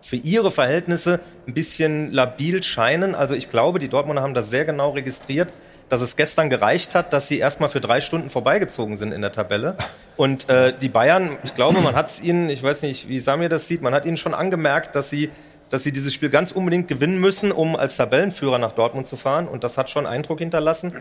für 0.00 0.16
ihre 0.16 0.50
Verhältnisse 0.50 1.20
ein 1.46 1.52
bisschen 1.52 2.10
labil 2.10 2.62
scheinen. 2.62 3.14
Also 3.14 3.34
ich 3.34 3.50
glaube, 3.50 3.78
die 3.78 3.88
Dortmunder 3.88 4.22
haben 4.22 4.34
das 4.34 4.48
sehr 4.50 4.64
genau 4.64 4.90
registriert, 4.90 5.52
dass 5.90 6.00
es 6.00 6.16
gestern 6.16 6.48
gereicht 6.48 6.94
hat, 6.94 7.12
dass 7.12 7.28
sie 7.28 7.38
erstmal 7.38 7.68
für 7.68 7.80
drei 7.80 8.00
Stunden 8.00 8.30
vorbeigezogen 8.30 8.96
sind 8.96 9.12
in 9.12 9.20
der 9.20 9.32
Tabelle. 9.32 9.76
Und 10.16 10.48
äh, 10.48 10.72
die 10.72 10.88
Bayern, 10.88 11.36
ich 11.42 11.54
glaube, 11.54 11.80
man 11.80 11.94
hat 11.94 12.08
es 12.08 12.22
ihnen, 12.22 12.48
ich 12.48 12.62
weiß 12.62 12.82
nicht, 12.82 13.08
wie 13.08 13.18
Samir 13.18 13.48
das 13.48 13.68
sieht, 13.68 13.82
man 13.82 13.92
hat 13.92 14.06
ihnen 14.06 14.16
schon 14.16 14.32
angemerkt, 14.32 14.96
dass 14.96 15.10
sie 15.10 15.30
dass 15.68 15.84
sie 15.84 15.92
dieses 15.92 16.12
Spiel 16.12 16.30
ganz 16.30 16.50
unbedingt 16.50 16.88
gewinnen 16.88 17.20
müssen, 17.20 17.52
um 17.52 17.76
als 17.76 17.96
Tabellenführer 17.96 18.58
nach 18.58 18.72
Dortmund 18.72 19.06
zu 19.06 19.16
fahren. 19.16 19.46
Und 19.46 19.62
das 19.62 19.78
hat 19.78 19.88
schon 19.88 20.04
Eindruck 20.04 20.40
hinterlassen. 20.40 20.92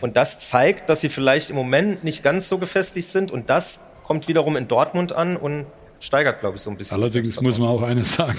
Und 0.00 0.16
das 0.16 0.38
zeigt, 0.38 0.88
dass 0.88 1.02
sie 1.02 1.10
vielleicht 1.10 1.50
im 1.50 1.56
Moment 1.56 2.04
nicht 2.04 2.22
ganz 2.22 2.48
so 2.48 2.56
gefestigt 2.56 3.10
sind. 3.10 3.30
Und 3.30 3.50
das 3.50 3.80
kommt 4.02 4.26
wiederum 4.26 4.56
in 4.56 4.66
Dortmund 4.66 5.12
an 5.12 5.36
und 5.36 5.66
steigert, 6.00 6.40
glaube 6.40 6.56
ich, 6.56 6.62
so 6.62 6.70
ein 6.70 6.78
bisschen. 6.78 6.96
Allerdings 6.96 7.38
muss 7.38 7.58
man 7.58 7.68
auch 7.68 7.82
eines 7.82 8.14
sagen. 8.14 8.38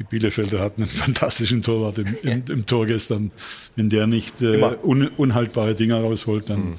Die 0.00 0.04
Bielefelder 0.04 0.60
hatten 0.60 0.82
einen 0.82 0.90
fantastischen 0.90 1.62
Torwart 1.62 1.98
im, 1.98 2.06
im, 2.22 2.44
im 2.48 2.66
Tor 2.66 2.86
gestern. 2.86 3.30
Wenn 3.76 3.88
der 3.90 4.06
nicht 4.08 4.42
äh, 4.42 4.60
un, 4.82 5.06
unhaltbare 5.08 5.74
Dinger 5.76 6.00
rausholt, 6.00 6.50
dann 6.50 6.74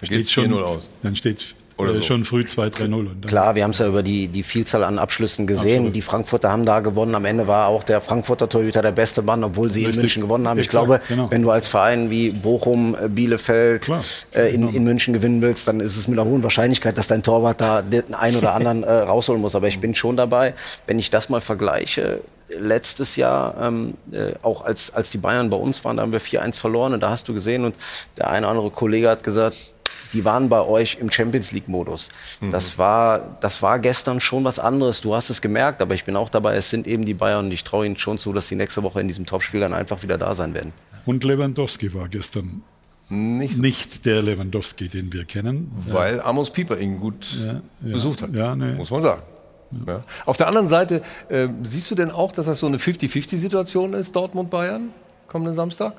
Dann 0.00 0.06
steht 0.06 0.30
schon, 0.30 0.52
4-0 0.52 0.62
aus. 0.62 0.90
dann 1.00 1.16
steht 1.16 1.54
Oder 1.78 1.90
äh, 1.92 1.94
so. 1.96 2.02
schon 2.02 2.24
früh 2.24 2.42
2-3-0. 2.42 2.94
Und 2.94 3.06
dann- 3.24 3.28
Klar, 3.28 3.54
wir 3.54 3.62
haben 3.64 3.72
es 3.72 3.78
ja 3.78 3.86
über 3.86 4.02
die, 4.02 4.28
die 4.28 4.42
Vielzahl 4.42 4.82
an 4.84 4.98
Abschlüssen 4.98 5.46
gesehen. 5.46 5.76
Absolut. 5.78 5.96
Die 5.96 6.02
Frankfurter 6.02 6.50
haben 6.50 6.64
da 6.64 6.80
gewonnen. 6.80 7.14
Am 7.14 7.24
Ende 7.24 7.46
war 7.46 7.68
auch 7.68 7.84
der 7.84 8.00
Frankfurter 8.00 8.48
Torhüter 8.48 8.82
der 8.82 8.92
beste 8.92 9.22
Mann, 9.22 9.44
obwohl 9.44 9.70
sie 9.70 9.80
in 9.80 9.86
Richtig. 9.86 10.02
München 10.02 10.22
gewonnen 10.22 10.48
haben. 10.48 10.58
Ich 10.58 10.66
Exakt, 10.66 10.86
glaube, 10.86 11.02
genau. 11.08 11.30
wenn 11.30 11.42
du 11.42 11.50
als 11.50 11.68
Verein 11.68 12.10
wie 12.10 12.30
Bochum, 12.30 12.96
äh, 13.00 13.08
Bielefeld 13.08 13.90
äh, 14.34 14.54
in, 14.54 14.68
in 14.74 14.84
München 14.84 15.12
gewinnen 15.12 15.42
willst, 15.42 15.68
dann 15.68 15.80
ist 15.80 15.96
es 15.96 16.08
mit 16.08 16.18
einer 16.18 16.28
hohen 16.28 16.42
Wahrscheinlichkeit, 16.42 16.96
dass 16.96 17.08
dein 17.08 17.22
Torwart 17.22 17.60
da 17.60 17.82
den 17.82 18.14
einen 18.14 18.36
oder 18.36 18.54
anderen 18.54 18.82
äh, 18.82 18.90
rausholen 18.90 19.40
muss. 19.42 19.54
Aber 19.54 19.68
ich 19.68 19.78
bin 19.80 19.94
schon 19.94 20.16
dabei, 20.16 20.54
wenn 20.86 20.98
ich 20.98 21.10
das 21.10 21.28
mal 21.28 21.40
vergleiche. 21.40 22.20
Letztes 22.48 23.16
Jahr, 23.16 23.56
ähm, 23.60 23.94
äh, 24.12 24.32
auch 24.42 24.64
als, 24.64 24.94
als 24.94 25.10
die 25.10 25.18
Bayern 25.18 25.50
bei 25.50 25.56
uns 25.56 25.84
waren, 25.84 25.96
da 25.96 26.02
haben 26.04 26.12
wir 26.12 26.20
4-1 26.20 26.58
verloren 26.58 26.94
und 26.94 27.02
da 27.02 27.10
hast 27.10 27.26
du 27.28 27.34
gesehen 27.34 27.64
und 27.64 27.74
der 28.16 28.30
eine 28.30 28.46
oder 28.46 28.50
andere 28.56 28.70
Kollege 28.70 29.10
hat 29.10 29.24
gesagt, 29.24 29.72
die 30.16 30.24
waren 30.24 30.48
bei 30.48 30.62
euch 30.62 30.96
im 30.98 31.10
Champions 31.10 31.52
League 31.52 31.68
Modus. 31.68 32.08
Das 32.50 32.78
war, 32.78 33.36
das 33.42 33.60
war 33.60 33.78
gestern 33.78 34.18
schon 34.18 34.44
was 34.44 34.58
anderes. 34.58 35.02
Du 35.02 35.14
hast 35.14 35.28
es 35.28 35.42
gemerkt, 35.42 35.82
aber 35.82 35.92
ich 35.94 36.04
bin 36.06 36.16
auch 36.16 36.30
dabei. 36.30 36.56
Es 36.56 36.70
sind 36.70 36.86
eben 36.86 37.04
die 37.04 37.12
Bayern 37.12 37.44
und 37.46 37.52
ich 37.52 37.64
traue 37.64 37.84
ihnen 37.84 37.98
schon 37.98 38.16
zu, 38.16 38.32
dass 38.32 38.48
die 38.48 38.54
nächste 38.56 38.82
Woche 38.82 38.98
in 39.02 39.08
diesem 39.08 39.26
Topspiel 39.26 39.60
dann 39.60 39.74
einfach 39.74 40.02
wieder 40.02 40.16
da 40.16 40.34
sein 40.34 40.54
werden. 40.54 40.72
Und 41.04 41.22
Lewandowski 41.22 41.92
war 41.92 42.08
gestern 42.08 42.62
nicht, 43.10 44.06
der 44.06 44.22
Lewandowski, 44.22 44.88
den 44.88 45.12
wir 45.12 45.26
kennen. 45.26 45.70
Weil 45.86 46.20
Amos 46.22 46.50
Pieper 46.50 46.78
ihn 46.78 46.98
gut 46.98 47.26
Ja, 47.38 47.60
ja. 47.86 47.92
besucht 47.92 48.22
hat, 48.22 48.32
Ja, 48.34 48.56
nee. 48.56 48.72
muss 48.72 48.90
man 48.90 49.02
sagen. 49.02 49.22
Ja. 49.86 50.02
Auf 50.24 50.38
der 50.38 50.48
anderen 50.48 50.66
Seite, 50.68 51.02
äh, 51.28 51.48
siehst 51.62 51.90
du 51.90 51.94
denn 51.94 52.10
auch, 52.10 52.32
dass 52.32 52.46
das 52.46 52.58
so 52.60 52.66
eine 52.66 52.78
50-50-Situation 52.78 53.92
ist, 53.92 54.16
Dortmund-Bayern, 54.16 54.88
kommenden 55.28 55.54
Samstag? 55.56 55.92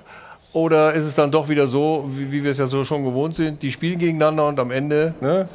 Oder 0.58 0.94
ist 0.94 1.04
es 1.04 1.14
dann 1.14 1.30
doch 1.30 1.48
wieder 1.50 1.68
so, 1.68 2.10
wie, 2.10 2.32
wie 2.32 2.44
wir 2.44 2.50
es 2.50 2.58
ja 2.58 2.66
so 2.66 2.84
schon 2.84 3.04
gewohnt 3.04 3.36
sind, 3.36 3.62
die 3.62 3.72
spielen 3.72 4.00
gegeneinander 4.00 4.48
und 4.48 4.60
am 4.60 4.72
Ende, 4.72 5.14
ne, 5.22 5.48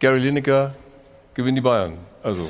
Gary 0.00 0.18
Lineker 0.18 0.74
gewinnt 1.32 1.56
die 1.56 1.62
Bayern. 1.62 1.92
Also 2.24 2.40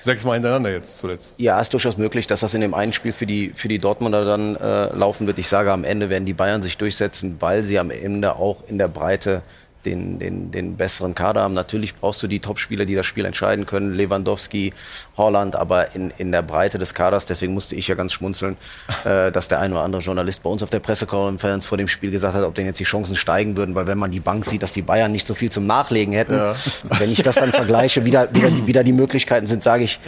sechsmal 0.00 0.34
hintereinander 0.34 0.70
jetzt 0.70 0.98
zuletzt. 0.98 1.34
Ja, 1.38 1.60
ist 1.60 1.72
durchaus 1.72 1.96
möglich, 1.96 2.28
dass 2.28 2.38
das 2.38 2.54
in 2.54 2.60
dem 2.60 2.72
einen 2.72 2.92
Spiel 2.92 3.12
für 3.12 3.26
die, 3.26 3.50
für 3.52 3.66
die 3.66 3.78
Dortmunder 3.78 4.24
dann 4.24 4.54
äh, 4.54 4.96
laufen 4.96 5.26
wird. 5.26 5.40
Ich 5.40 5.48
sage, 5.48 5.72
am 5.72 5.82
Ende 5.82 6.08
werden 6.08 6.24
die 6.24 6.34
Bayern 6.34 6.62
sich 6.62 6.78
durchsetzen, 6.78 7.34
weil 7.40 7.64
sie 7.64 7.80
am 7.80 7.90
Ende 7.90 8.36
auch 8.36 8.58
in 8.68 8.78
der 8.78 8.86
Breite 8.86 9.42
den, 9.84 10.18
den, 10.18 10.50
den 10.50 10.76
besseren 10.76 11.14
Kader 11.14 11.42
haben. 11.42 11.54
Natürlich 11.54 11.94
brauchst 11.94 12.22
du 12.22 12.26
die 12.26 12.40
Topspieler, 12.40 12.84
die 12.84 12.94
das 12.94 13.06
Spiel 13.06 13.24
entscheiden 13.24 13.66
können. 13.66 13.94
Lewandowski, 13.94 14.72
Holland, 15.16 15.56
aber 15.56 15.94
in, 15.94 16.12
in 16.18 16.32
der 16.32 16.42
Breite 16.42 16.78
des 16.78 16.94
Kaders. 16.94 17.26
Deswegen 17.26 17.54
musste 17.54 17.76
ich 17.76 17.88
ja 17.88 17.94
ganz 17.94 18.12
schmunzeln, 18.12 18.56
äh, 19.04 19.32
dass 19.32 19.48
der 19.48 19.60
ein 19.60 19.72
oder 19.72 19.82
andere 19.82 20.02
Journalist 20.02 20.42
bei 20.42 20.50
uns 20.50 20.62
auf 20.62 20.70
der 20.70 20.80
Pressekonferenz 20.80 21.66
vor 21.66 21.78
dem 21.78 21.88
Spiel 21.88 22.10
gesagt 22.10 22.34
hat, 22.34 22.44
ob 22.44 22.54
denn 22.54 22.66
jetzt 22.66 22.80
die 22.80 22.84
Chancen 22.84 23.16
steigen 23.16 23.56
würden, 23.56 23.74
weil 23.74 23.86
wenn 23.86 23.98
man 23.98 24.10
die 24.10 24.20
Bank 24.20 24.44
sieht, 24.44 24.62
dass 24.62 24.72
die 24.72 24.82
Bayern 24.82 25.12
nicht 25.12 25.26
so 25.26 25.34
viel 25.34 25.50
zum 25.50 25.66
Nachlegen 25.66 26.12
hätten. 26.12 26.34
Ja. 26.34 26.54
Wenn 26.98 27.10
ich 27.10 27.22
das 27.22 27.36
dann 27.36 27.52
vergleiche, 27.52 28.04
wieder, 28.04 28.34
wieder, 28.34 28.50
die, 28.50 28.66
wieder 28.66 28.84
die 28.84 28.92
Möglichkeiten 28.92 29.46
sind, 29.46 29.62
sage 29.62 29.84
ich, 29.84 30.00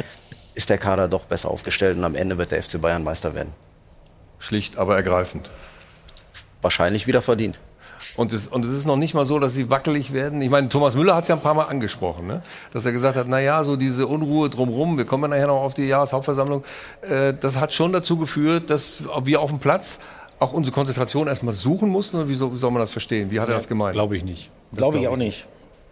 ist 0.54 0.70
der 0.70 0.78
Kader 0.78 1.08
doch 1.08 1.24
besser 1.24 1.50
aufgestellt 1.50 1.96
und 1.96 2.04
am 2.04 2.14
Ende 2.14 2.38
wird 2.38 2.52
der 2.52 2.62
FC 2.62 2.80
Bayern 2.80 3.02
Meister 3.02 3.34
werden. 3.34 3.52
Schlicht, 4.38 4.78
aber 4.78 4.96
ergreifend. 4.96 5.50
Wahrscheinlich 6.62 7.06
wieder 7.06 7.22
verdient. 7.22 7.58
Und 8.16 8.32
es, 8.32 8.46
und 8.46 8.64
es 8.64 8.72
ist 8.72 8.86
noch 8.86 8.96
nicht 8.96 9.14
mal 9.14 9.24
so, 9.24 9.38
dass 9.38 9.54
sie 9.54 9.70
wackelig 9.70 10.12
werden. 10.12 10.40
Ich 10.42 10.50
meine, 10.50 10.68
Thomas 10.68 10.94
Müller 10.94 11.14
hat 11.16 11.22
es 11.22 11.28
ja 11.28 11.34
ein 11.34 11.40
paar 11.40 11.54
Mal 11.54 11.64
angesprochen, 11.64 12.26
ne? 12.26 12.42
dass 12.72 12.84
er 12.86 12.92
gesagt 12.92 13.16
hat, 13.16 13.26
na 13.28 13.40
ja, 13.40 13.64
so 13.64 13.76
diese 13.76 14.06
Unruhe 14.06 14.50
drumherum, 14.50 14.96
wir 14.98 15.04
kommen 15.04 15.24
ja 15.24 15.28
nachher 15.36 15.46
noch 15.48 15.62
auf 15.62 15.74
die 15.74 15.84
Jahreshauptversammlung, 15.86 16.64
äh, 17.02 17.34
das 17.38 17.58
hat 17.58 17.74
schon 17.74 17.92
dazu 17.92 18.16
geführt, 18.16 18.70
dass 18.70 19.02
wir 19.24 19.40
auf 19.40 19.50
dem 19.50 19.58
Platz 19.58 19.98
auch 20.38 20.52
unsere 20.52 20.74
Konzentration 20.74 21.28
erstmal 21.28 21.54
suchen 21.54 21.88
mussten. 21.88 22.16
Oder 22.16 22.28
wie, 22.28 22.34
so, 22.34 22.52
wie 22.52 22.56
soll 22.56 22.70
man 22.70 22.80
das 22.80 22.90
verstehen? 22.90 23.30
Wie 23.30 23.40
hat 23.40 23.48
er 23.48 23.54
das 23.54 23.68
gemeint? 23.68 23.94
Glaube 23.94 24.16
ich 24.16 24.24
nicht. 24.24 24.50
Glaube 24.76 24.98
ich 24.98 25.08
auch 25.08 25.16
nicht. 25.16 25.46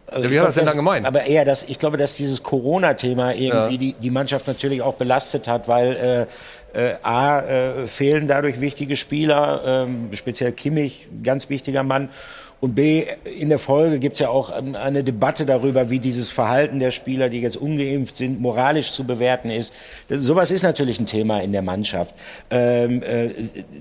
Also 0.08 0.24
Ja, 0.24 0.30
wie 0.30 0.34
hat 0.40 0.42
er 0.42 0.46
das 0.46 0.54
denn 0.56 0.64
glaub, 0.64 0.72
dann 0.74 0.84
gemeint? 0.84 1.06
Aber 1.06 1.22
eher, 1.24 1.44
dass, 1.44 1.64
ich 1.64 1.78
glaube, 1.78 1.96
dass 1.96 2.16
dieses 2.16 2.42
Corona-Thema 2.42 3.32
irgendwie 3.34 3.46
Ja. 3.46 3.68
die, 3.68 3.92
die 3.94 4.10
Mannschaft 4.10 4.46
natürlich 4.46 4.82
auch 4.82 4.94
belastet 4.94 5.48
hat, 5.48 5.68
weil 5.68 5.96
äh, 5.96 6.26
äh, 6.72 6.94
A, 7.02 7.40
äh, 7.40 7.86
fehlen 7.86 8.28
dadurch 8.28 8.60
wichtige 8.60 8.96
Spieler, 8.96 9.86
ähm, 9.86 10.10
speziell 10.14 10.52
Kimmich, 10.52 11.08
ganz 11.22 11.48
wichtiger 11.48 11.82
Mann. 11.82 12.08
Und 12.62 12.76
B, 12.76 13.06
in 13.24 13.48
der 13.48 13.58
Folge 13.58 13.98
gibt's 13.98 14.20
ja 14.20 14.28
auch 14.28 14.56
ähm, 14.56 14.76
eine 14.76 15.02
Debatte 15.02 15.44
darüber, 15.46 15.90
wie 15.90 15.98
dieses 15.98 16.30
Verhalten 16.30 16.78
der 16.78 16.92
Spieler, 16.92 17.28
die 17.28 17.40
jetzt 17.40 17.56
ungeimpft 17.56 18.16
sind, 18.16 18.40
moralisch 18.40 18.92
zu 18.92 19.02
bewerten 19.02 19.50
ist. 19.50 19.74
Das, 20.06 20.20
sowas 20.20 20.52
ist 20.52 20.62
natürlich 20.62 21.00
ein 21.00 21.06
Thema 21.06 21.40
in 21.40 21.50
der 21.50 21.62
Mannschaft. 21.62 22.14
Ähm, 22.50 23.02
äh, 23.02 23.30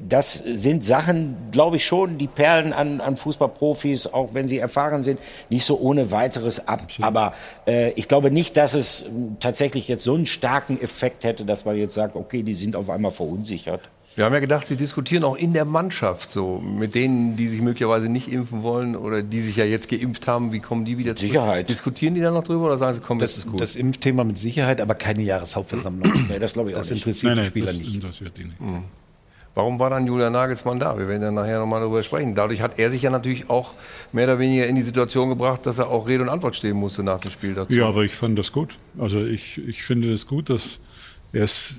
das 0.09 0.33
sind 0.33 0.83
Sachen, 0.83 1.35
glaube 1.51 1.75
ich 1.75 1.85
schon, 1.85 2.17
die 2.17 2.25
perlen 2.25 2.73
an, 2.73 3.01
an 3.01 3.17
Fußballprofis, 3.17 4.07
auch 4.07 4.33
wenn 4.33 4.47
sie 4.47 4.57
erfahren 4.57 5.03
sind, 5.03 5.19
nicht 5.51 5.63
so 5.63 5.79
ohne 5.79 6.09
weiteres 6.09 6.67
ab. 6.67 6.81
Aber 7.01 7.35
äh, 7.67 7.91
ich 7.91 8.07
glaube 8.07 8.31
nicht, 8.31 8.57
dass 8.57 8.73
es 8.73 9.03
ähm, 9.03 9.37
tatsächlich 9.39 9.89
jetzt 9.89 10.03
so 10.03 10.15
einen 10.15 10.25
starken 10.25 10.81
Effekt 10.81 11.23
hätte, 11.23 11.45
dass 11.45 11.65
man 11.65 11.77
jetzt 11.77 11.93
sagt, 11.93 12.15
okay, 12.15 12.41
die 12.41 12.55
sind 12.55 12.75
auf 12.75 12.89
einmal 12.89 13.11
verunsichert. 13.11 13.91
Wir 14.15 14.25
haben 14.25 14.33
ja 14.33 14.39
gedacht, 14.41 14.67
Sie 14.67 14.75
diskutieren 14.75 15.23
auch 15.23 15.37
in 15.37 15.53
der 15.53 15.63
Mannschaft 15.63 16.31
so 16.31 16.59
mit 16.59 16.95
denen, 16.95 17.37
die 17.37 17.47
sich 17.47 17.61
möglicherweise 17.61 18.09
nicht 18.09 18.29
impfen 18.31 18.61
wollen 18.61 18.95
oder 18.97 19.21
die 19.23 19.39
sich 19.39 19.55
ja 19.55 19.63
jetzt 19.63 19.89
geimpft 19.89 20.27
haben. 20.27 20.51
Wie 20.51 20.59
kommen 20.59 20.83
die 20.83 20.97
wieder 20.97 21.15
zurück? 21.15 21.31
Sicherheit. 21.31 21.69
Diskutieren 21.69 22.13
die 22.15 22.21
dann 22.21 22.33
noch 22.33 22.43
drüber 22.43 22.65
oder 22.65 22.77
sagen 22.77 22.93
Sie, 22.95 22.99
komm, 22.99 23.19
das, 23.19 23.35
Das, 23.35 23.45
ist 23.45 23.51
gut? 23.51 23.61
das 23.61 23.75
Impfthema 23.77 24.25
mit 24.25 24.37
Sicherheit, 24.37 24.81
aber 24.81 24.95
keine 24.95 25.23
Jahreshauptversammlung. 25.23 26.11
Nee, 26.29 26.39
das 26.39 26.53
glaube 26.53 26.69
ich 26.71 26.75
auch 26.75 26.79
Das 26.79 26.89
nicht. 26.91 26.99
interessiert 27.05 27.35
Nein, 27.35 27.43
die 27.45 27.49
Spieler 27.49 27.67
das 27.67 27.75
nicht. 27.77 27.95
interessiert 27.95 28.37
ihn 28.37 28.47
nicht. 28.47 28.59
Mhm. 28.61 28.83
Warum 29.55 29.79
war 29.79 29.89
dann 29.89 30.05
Julian 30.05 30.31
Nagelsmann 30.31 30.79
da? 30.79 30.97
Wir 30.97 31.07
werden 31.09 31.21
ja 31.23 31.31
nachher 31.31 31.59
nochmal 31.59 31.81
darüber 31.81 32.03
sprechen. 32.03 32.35
Dadurch 32.35 32.61
hat 32.61 32.79
er 32.79 32.89
sich 32.89 33.01
ja 33.01 33.09
natürlich 33.09 33.49
auch 33.49 33.71
mehr 34.13 34.23
oder 34.25 34.39
weniger 34.39 34.65
in 34.67 34.75
die 34.75 34.81
Situation 34.81 35.27
gebracht, 35.29 35.65
dass 35.65 35.77
er 35.77 35.89
auch 35.89 36.07
Rede 36.07 36.23
und 36.23 36.29
Antwort 36.29 36.55
stehen 36.55 36.77
musste 36.77 37.03
nach 37.03 37.19
dem 37.19 37.31
Spiel 37.31 37.53
dazu. 37.53 37.73
Ja, 37.73 37.85
aber 37.87 38.03
ich 38.03 38.13
fand 38.15 38.39
das 38.39 38.51
gut. 38.53 38.77
Also 38.97 39.25
ich, 39.25 39.57
ich 39.67 39.83
finde 39.83 40.13
es 40.13 40.25
gut, 40.27 40.49
dass 40.49 40.79
er 41.33 41.43
ist 41.43 41.75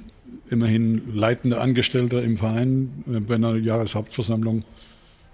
immerhin 0.50 1.02
leitender 1.14 1.60
Angestellter 1.60 2.22
im 2.22 2.36
Verein 2.36 3.04
äh, 3.06 3.20
bei 3.20 3.34
einer 3.34 3.56
Jahreshauptversammlung. 3.56 4.64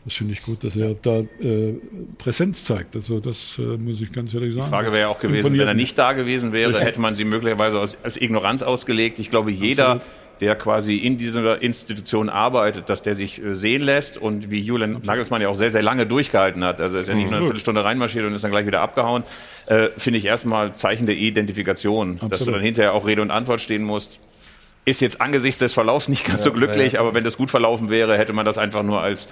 Das 0.05 0.15
finde 0.15 0.33
ich 0.33 0.43
gut, 0.43 0.65
dass 0.65 0.77
er 0.77 0.95
da 0.95 1.21
äh, 1.21 1.75
Präsenz 2.17 2.65
zeigt. 2.65 2.97
Also 2.97 3.21
das 3.21 3.59
äh, 3.59 3.63
muss 3.63 4.01
ich 4.01 4.13
ganz 4.13 4.33
ehrlich 4.33 4.55
sagen. 4.55 4.67
Die 4.67 4.71
Frage 4.71 4.89
wäre 4.89 5.01
ja 5.01 5.09
auch 5.09 5.19
gewesen, 5.19 5.39
Imponiert 5.39 5.63
wenn 5.63 5.69
er 5.69 5.75
nicht 5.75 5.99
da 5.99 6.13
gewesen 6.13 6.53
wäre, 6.53 6.71
Richtig. 6.71 6.87
hätte 6.87 7.01
man 7.01 7.15
sie 7.15 7.25
möglicherweise 7.25 7.79
als, 7.79 7.99
als 8.03 8.17
Ignoranz 8.17 8.63
ausgelegt. 8.63 9.19
Ich 9.19 9.31
glaube, 9.31 9.51
jeder 9.51 10.01
der 10.41 10.55
quasi 10.57 10.97
in 10.97 11.19
dieser 11.19 11.61
Institution 11.61 12.29
arbeitet, 12.29 12.89
dass 12.89 13.03
der 13.03 13.15
sich 13.15 13.43
äh, 13.43 13.55
sehen 13.55 13.83
lässt 13.83 14.19
und 14.19 14.51
wie 14.51 14.61
Julian 14.61 15.01
Nagelsmann 15.03 15.43
ja 15.43 15.49
auch 15.49 15.55
sehr, 15.55 15.71
sehr 15.71 15.83
lange 15.83 16.07
durchgehalten 16.07 16.65
hat. 16.65 16.81
Also 16.81 16.97
er 16.97 17.03
ist 17.03 17.09
ja 17.09 17.15
nicht 17.15 17.25
nur 17.25 17.29
eine 17.29 17.37
Absolut. 17.37 17.47
Viertelstunde 17.49 17.85
reinmarschiert 17.85 18.25
und 18.25 18.35
ist 18.35 18.45
dann 18.45 18.51
gleich 18.51 18.67
wieder 18.67 18.81
abgehauen. 18.81 19.25
Äh, 19.67 19.89
Finde 19.97 20.19
ich 20.19 20.25
erstmal 20.25 20.75
Zeichen 20.75 21.07
der 21.07 21.17
Identifikation, 21.17 22.15
dass 22.15 22.21
du 22.21 22.27
Absolut. 22.27 22.55
dann 22.57 22.63
hinterher 22.63 22.95
auch 22.95 23.07
Rede 23.07 23.23
und 23.23 23.31
Antwort 23.31 23.61
stehen 23.61 23.83
musst. 23.83 24.21
Ist 24.89 25.01
jetzt 25.01 25.21
angesichts 25.21 25.59
des 25.59 25.75
Verlaufs 25.75 26.09
nicht 26.09 26.25
ganz 26.27 26.43
so 26.43 26.51
glücklich, 26.53 26.99
aber 26.99 27.13
wenn 27.13 27.25
das 27.25 27.37
gut 27.37 27.51
verlaufen 27.51 27.91
wäre, 27.91 28.17
hätte 28.17 28.33
man 28.33 28.47
das 28.47 28.57
einfach 28.57 28.83
nur 28.83 29.03
als 29.03 29.29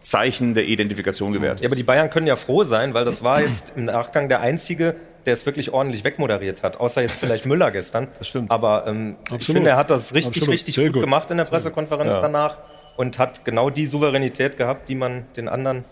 Zeichen 0.00 0.54
der 0.54 0.64
Identifikation 0.66 1.32
gewertet. 1.32 1.60
Ja, 1.62 1.68
aber 1.68 1.76
die 1.76 1.82
Bayern 1.82 2.08
können 2.08 2.26
ja 2.26 2.36
froh 2.36 2.62
sein, 2.62 2.94
weil 2.94 3.04
das 3.04 3.22
war 3.24 3.40
jetzt 3.40 3.72
im 3.76 3.86
Nachgang 3.86 4.28
der 4.28 4.40
einzige, 4.40 4.94
der 5.26 5.32
es 5.32 5.44
wirklich 5.44 5.72
ordentlich 5.72 6.04
wegmoderiert 6.04 6.62
hat. 6.62 6.78
Außer 6.78 7.02
jetzt 7.02 7.18
vielleicht 7.18 7.46
Müller 7.46 7.70
gestern. 7.72 8.08
Das 8.18 8.28
stimmt. 8.28 8.50
Aber 8.50 8.84
ähm, 8.86 9.16
ich 9.36 9.46
finde, 9.46 9.70
er 9.70 9.76
hat 9.76 9.90
das 9.90 10.14
richtig, 10.14 10.42
Absolut. 10.42 10.54
richtig 10.54 10.76
gut, 10.76 10.92
gut. 10.92 11.02
gemacht 11.02 11.30
in 11.32 11.36
der 11.36 11.44
Pressekonferenz 11.46 12.14
Ja. 12.14 12.20
danach 12.20 12.58
und 12.96 13.18
hat 13.18 13.44
genau 13.44 13.70
die 13.70 13.86
Souveränität 13.86 14.56
gehabt, 14.56 14.88
die 14.88 14.94
man 14.94 15.24
den 15.36 15.48
anderen 15.48 15.84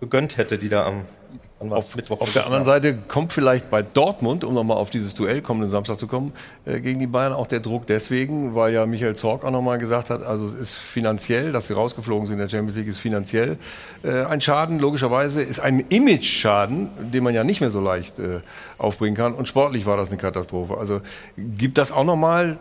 gegönnt 0.00 0.36
hätte, 0.36 0.58
die 0.58 0.68
da 0.68 0.86
am 0.86 1.04
war's? 1.68 1.94
Mittwoch 1.94 2.20
Auf 2.20 2.32
der 2.32 2.46
anderen 2.46 2.64
Seite 2.64 2.96
kommt 2.96 3.32
vielleicht 3.32 3.70
bei 3.70 3.82
Dortmund, 3.82 4.44
um 4.44 4.54
nochmal 4.54 4.78
auf 4.78 4.90
dieses 4.90 5.14
Duell 5.14 5.42
kommenden 5.42 5.70
Samstag 5.70 5.98
zu 5.98 6.06
kommen, 6.06 6.32
äh, 6.64 6.80
gegen 6.80 6.98
die 6.98 7.06
Bayern 7.06 7.32
auch 7.32 7.46
der 7.46 7.60
Druck 7.60 7.86
deswegen, 7.86 8.54
weil 8.54 8.72
ja 8.72 8.86
Michael 8.86 9.14
Zorc 9.14 9.44
auch 9.44 9.50
nochmal 9.50 9.78
gesagt 9.78 10.10
hat, 10.10 10.22
also 10.22 10.46
es 10.46 10.54
ist 10.54 10.74
finanziell, 10.74 11.52
dass 11.52 11.68
sie 11.68 11.74
rausgeflogen 11.74 12.26
sind 12.26 12.36
in 12.36 12.40
der 12.40 12.48
Champions 12.48 12.76
League, 12.76 12.88
ist 12.88 12.98
finanziell 12.98 13.58
äh, 14.02 14.24
ein 14.24 14.40
Schaden, 14.40 14.78
logischerweise, 14.78 15.42
ist 15.42 15.60
ein 15.60 15.80
Image-Schaden, 15.88 16.88
den 17.12 17.22
man 17.22 17.34
ja 17.34 17.44
nicht 17.44 17.60
mehr 17.60 17.70
so 17.70 17.80
leicht 17.80 18.18
äh, 18.18 18.40
aufbringen 18.78 19.16
kann 19.16 19.34
und 19.34 19.48
sportlich 19.48 19.84
war 19.84 19.96
das 19.96 20.08
eine 20.08 20.16
Katastrophe. 20.16 20.78
Also 20.78 21.02
gibt 21.36 21.76
das 21.76 21.92
auch 21.92 22.04
nochmal 22.04 22.58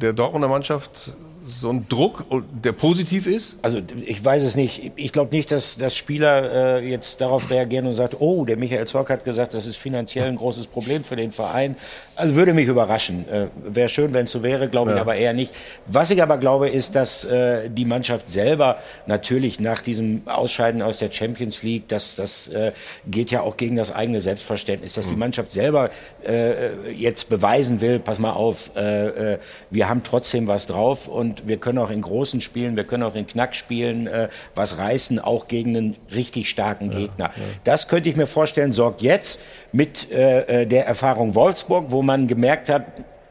der 0.00 0.12
Dortmunder 0.12 0.48
Mannschaft 0.48 1.14
so 1.44 1.70
einen 1.70 1.88
Druck, 1.88 2.24
der 2.52 2.72
positiv 2.72 3.26
ist? 3.26 3.56
Also 3.62 3.80
ich 4.04 4.24
weiß 4.24 4.42
es 4.44 4.54
nicht. 4.54 4.92
Ich 4.96 5.12
glaube 5.12 5.34
nicht, 5.34 5.50
dass, 5.50 5.76
dass 5.76 5.96
Spieler 5.96 6.78
äh, 6.78 6.88
jetzt 6.88 7.20
darauf 7.20 7.50
reagieren 7.50 7.86
und 7.86 7.94
sagen, 7.94 8.16
oh, 8.20 8.44
der 8.44 8.56
Michael 8.56 8.86
Zorc 8.86 9.10
hat 9.10 9.24
gesagt, 9.24 9.54
das 9.54 9.66
ist 9.66 9.76
finanziell 9.76 10.28
ein 10.28 10.36
großes 10.36 10.66
Problem 10.68 11.02
für 11.04 11.16
den 11.16 11.30
Verein. 11.30 11.76
Also 12.14 12.34
würde 12.36 12.54
mich 12.54 12.68
überraschen. 12.68 13.28
Äh, 13.28 13.46
Wäre 13.64 13.88
schön, 13.88 14.12
wenn 14.12 14.26
es 14.26 14.30
so 14.32 14.42
wäre, 14.42 14.68
glaube 14.68 14.90
ich 14.90 14.96
Ja. 14.96 15.02
aber 15.02 15.16
eher 15.16 15.32
nicht. 15.32 15.52
Was 15.86 16.10
ich 16.10 16.22
aber 16.22 16.38
glaube, 16.38 16.68
ist, 16.68 16.94
dass 16.94 17.24
äh, 17.24 17.68
die 17.70 17.84
Mannschaft 17.84 18.30
selber 18.30 18.78
natürlich 19.06 19.58
nach 19.58 19.82
diesem 19.82 20.22
Ausscheiden 20.26 20.82
aus 20.82 20.98
der 20.98 21.10
Champions 21.10 21.62
League, 21.62 21.88
das, 21.88 22.14
das 22.14 22.48
äh, 22.48 22.72
geht 23.06 23.30
ja 23.30 23.40
auch 23.40 23.56
gegen 23.56 23.76
das 23.76 23.92
eigene 23.92 24.20
Selbstverständnis, 24.20 24.92
dass 24.94 25.08
die 25.08 25.16
Mannschaft 25.16 25.50
selber 25.52 25.90
äh, 26.24 26.90
jetzt 26.92 27.28
beweisen 27.28 27.80
will, 27.80 27.98
pass 27.98 28.18
mal 28.18 28.32
auf, 28.32 28.70
äh, 28.76 29.32
äh, 29.34 29.38
wir 29.70 29.88
haben 29.88 30.02
trotzdem 30.04 30.46
was 30.46 30.66
drauf 30.66 31.08
und 31.08 31.31
wir 31.46 31.56
können 31.56 31.78
auch 31.78 31.90
in 31.90 32.02
großen 32.02 32.40
Spielen, 32.40 32.76
wir 32.76 32.84
können 32.84 33.02
auch 33.02 33.14
in 33.14 33.26
Knackspielen 33.26 34.06
äh, 34.06 34.28
was 34.54 34.78
reißen, 34.78 35.18
auch 35.18 35.48
gegen 35.48 35.76
einen 35.76 35.96
richtig 36.14 36.48
starken 36.50 36.90
Gegner. 36.90 37.30
Das 37.64 37.88
könnte 37.88 38.08
ich 38.08 38.16
mir 38.16 38.26
vorstellen, 38.26 38.72
sorgt 38.72 39.02
jetzt 39.02 39.40
mit 39.72 40.10
äh, 40.10 40.62
äh, 40.62 40.66
der 40.66 40.86
Erfahrung 40.86 41.34
Wolfsburg, 41.34 41.86
wo 41.88 42.02
man 42.02 42.26
gemerkt 42.26 42.68
hat, 42.68 42.84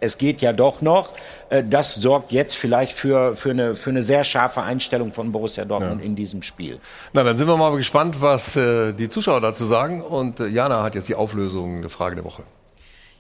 es 0.04 0.18
geht 0.18 0.42
ja 0.42 0.52
doch 0.52 0.82
noch. 0.82 1.14
Äh, 1.50 1.64
Das 1.64 1.94
sorgt 1.94 2.32
jetzt 2.32 2.56
vielleicht 2.56 2.94
für, 2.94 3.36
für, 3.36 3.52
eine, 3.52 3.76
für 3.76 3.92
eine 3.92 4.02
sehr 4.02 4.24
scharfe 4.24 4.64
Einstellung 4.64 5.14
von 5.14 5.32
Borussia 5.32 5.64
Dortmund 5.64 6.04
in 6.04 6.16
diesem 6.16 6.42
Spiel. 6.42 6.80
Na, 7.14 7.24
dann 7.24 7.38
sind 7.38 7.48
wir 7.48 7.56
mal 7.56 7.76
gespannt, 7.76 8.16
was 8.20 8.56
äh, 8.56 8.94
die 8.94 9.10
Zuschauer 9.10 9.42
dazu 9.42 9.66
sagen. 9.66 10.02
Und 10.02 10.40
Jana 10.40 10.84
hat 10.84 10.96
jetzt 10.96 11.08
die 11.08 11.16
Auflösung 11.16 11.82
der 11.82 11.92
Frage 11.92 12.16
der 12.16 12.26
Woche. 12.26 12.44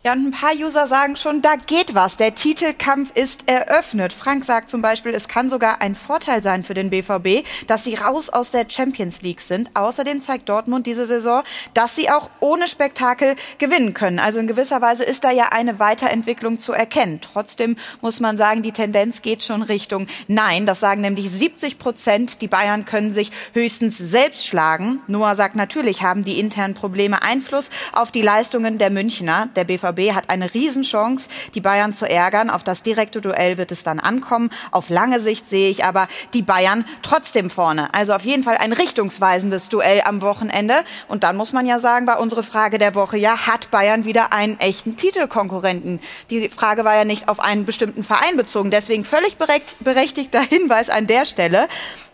Ja, 0.03 0.13
und 0.13 0.25
ein 0.25 0.31
paar 0.31 0.55
User 0.55 0.87
sagen 0.87 1.15
schon, 1.15 1.43
da 1.43 1.53
geht 1.57 1.93
was. 1.93 2.17
Der 2.17 2.33
Titelkampf 2.33 3.11
ist 3.13 3.47
eröffnet. 3.47 4.13
Frank 4.13 4.45
sagt 4.45 4.71
zum 4.71 4.81
Beispiel, 4.81 5.13
es 5.13 5.27
kann 5.27 5.47
sogar 5.47 5.79
ein 5.79 5.93
Vorteil 5.93 6.41
sein 6.41 6.63
für 6.63 6.73
den 6.73 6.89
BVB, 6.89 7.45
dass 7.67 7.83
sie 7.83 7.93
raus 7.93 8.29
aus 8.29 8.49
der 8.49 8.65
Champions 8.67 9.21
League 9.21 9.41
sind. 9.41 9.69
Außerdem 9.75 10.19
zeigt 10.19 10.49
Dortmund 10.49 10.87
diese 10.87 11.05
Saison, 11.05 11.43
dass 11.75 11.95
sie 11.95 12.09
auch 12.09 12.31
ohne 12.39 12.67
Spektakel 12.67 13.35
gewinnen 13.59 13.93
können. 13.93 14.17
Also 14.17 14.39
in 14.39 14.47
gewisser 14.47 14.81
Weise 14.81 15.03
ist 15.03 15.23
da 15.23 15.29
ja 15.29 15.49
eine 15.51 15.77
Weiterentwicklung 15.77 16.57
zu 16.57 16.73
erkennen. 16.73 17.21
Trotzdem 17.21 17.77
muss 18.01 18.19
man 18.19 18.37
sagen, 18.37 18.63
die 18.63 18.71
Tendenz 18.71 19.21
geht 19.21 19.43
schon 19.43 19.61
Richtung 19.61 20.07
Nein. 20.27 20.65
Das 20.65 20.79
sagen 20.79 21.01
nämlich 21.01 21.29
70 21.29 21.77
Prozent. 21.77 22.41
Die 22.41 22.47
Bayern 22.47 22.85
können 22.85 23.13
sich 23.13 23.31
höchstens 23.53 23.99
selbst 23.99 24.47
schlagen. 24.47 24.99
Noah 25.05 25.35
sagt, 25.35 25.55
natürlich 25.55 26.01
haben 26.01 26.23
die 26.23 26.39
internen 26.39 26.73
Probleme 26.73 27.21
Einfluss 27.21 27.69
auf 27.93 28.11
die 28.11 28.23
Leistungen 28.23 28.79
der 28.79 28.89
Münchner. 28.89 29.47
Der 29.55 29.63
BVB 29.63 29.90
hat 30.15 30.29
eine 30.29 30.53
Riesenchance, 30.53 31.29
die 31.55 31.61
Bayern 31.61 31.93
zu 31.93 32.09
ärgern. 32.09 32.49
Auf 32.49 32.63
das 32.63 32.83
direkte 32.83 33.21
Duell 33.21 33.57
wird 33.57 33.71
es 33.71 33.83
dann 33.83 33.99
ankommen. 33.99 34.49
Auf 34.71 34.89
lange 34.89 35.19
Sicht 35.19 35.49
sehe 35.49 35.69
ich 35.69 35.85
aber 35.85 36.07
die 36.33 36.41
Bayern 36.41 36.85
trotzdem 37.01 37.49
vorne. 37.49 37.93
Also 37.93 38.13
auf 38.13 38.23
jeden 38.23 38.43
Fall 38.43 38.57
ein 38.57 38.73
richtungsweisendes 38.73 39.69
Duell 39.69 40.01
am 40.01 40.21
Wochenende. 40.21 40.75
Und 41.07 41.23
dann 41.23 41.35
muss 41.35 41.53
man 41.53 41.65
ja 41.65 41.79
sagen, 41.79 42.07
war 42.07 42.19
unsere 42.19 42.43
Frage 42.43 42.77
der 42.77 42.95
Woche 42.95 43.17
ja, 43.17 43.47
hat 43.47 43.71
Bayern 43.71 44.05
wieder 44.05 44.33
einen 44.33 44.59
echten 44.59 44.95
Titelkonkurrenten? 44.95 45.99
Die 46.29 46.49
Frage 46.49 46.85
war 46.85 46.95
ja 46.95 47.05
nicht 47.05 47.27
auf 47.27 47.39
einen 47.39 47.65
bestimmten 47.65 48.03
Verein 48.03 48.37
bezogen. 48.37 48.71
Deswegen 48.71 49.05
völlig 49.05 49.37
berechtigter 49.79 50.41
Hinweis 50.49 50.89
an 50.89 51.07
der 51.07 51.25
Stelle. 51.25 51.67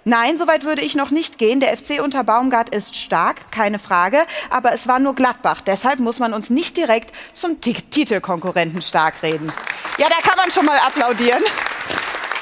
Nein, 0.10 0.38
soweit 0.38 0.64
würde 0.64 0.84
ich 0.84 0.96
noch 0.96 1.10
nicht 1.12 1.38
gehen. 1.38 1.60
Der 1.60 1.76
FC 1.76 2.02
unter 2.02 2.24
Baumgart 2.24 2.74
ist 2.74 2.96
stark, 2.96 3.52
keine 3.52 3.78
Frage. 3.78 4.20
Aber 4.50 4.72
es 4.72 4.88
war 4.88 5.00
nur 5.00 5.16
Gladbach. 5.16 5.60
Deshalb 5.60 6.00
muss 6.00 6.20
man 6.20 6.34
uns 6.34 6.50
nicht 6.50 6.78
direkt 6.78 7.14
zum 7.34 7.60
Ti- 7.60 7.74
Titelkonkurrenten 7.74 8.82
stark 8.82 9.22
reden. 9.22 9.52
Ja, 9.98 10.08
da 10.08 10.16
kann 10.26 10.38
man 10.38 10.50
schon 10.50 10.64
mal 10.66 10.78
applaudieren. 10.78 11.44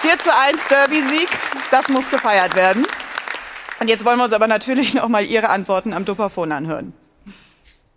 4 0.01 0.19
zu 0.19 0.31
1 0.31 0.67
Derby-Sieg, 0.69 1.27
das 1.71 1.87
muss 1.89 2.07
gefeiert 2.11 2.55
werden. 2.55 2.85
Und 3.79 3.87
jetzt 3.87 4.05
wollen 4.05 4.17
wir 4.19 4.25
uns 4.25 4.33
aber 4.33 4.47
natürlich 4.47 4.93
noch 4.93 5.07
mal 5.07 5.25
Ihre 5.25 5.49
Antworten 5.49 5.91
am 5.93 6.05
Dupperphon 6.05 6.51
anhören. 6.51 6.93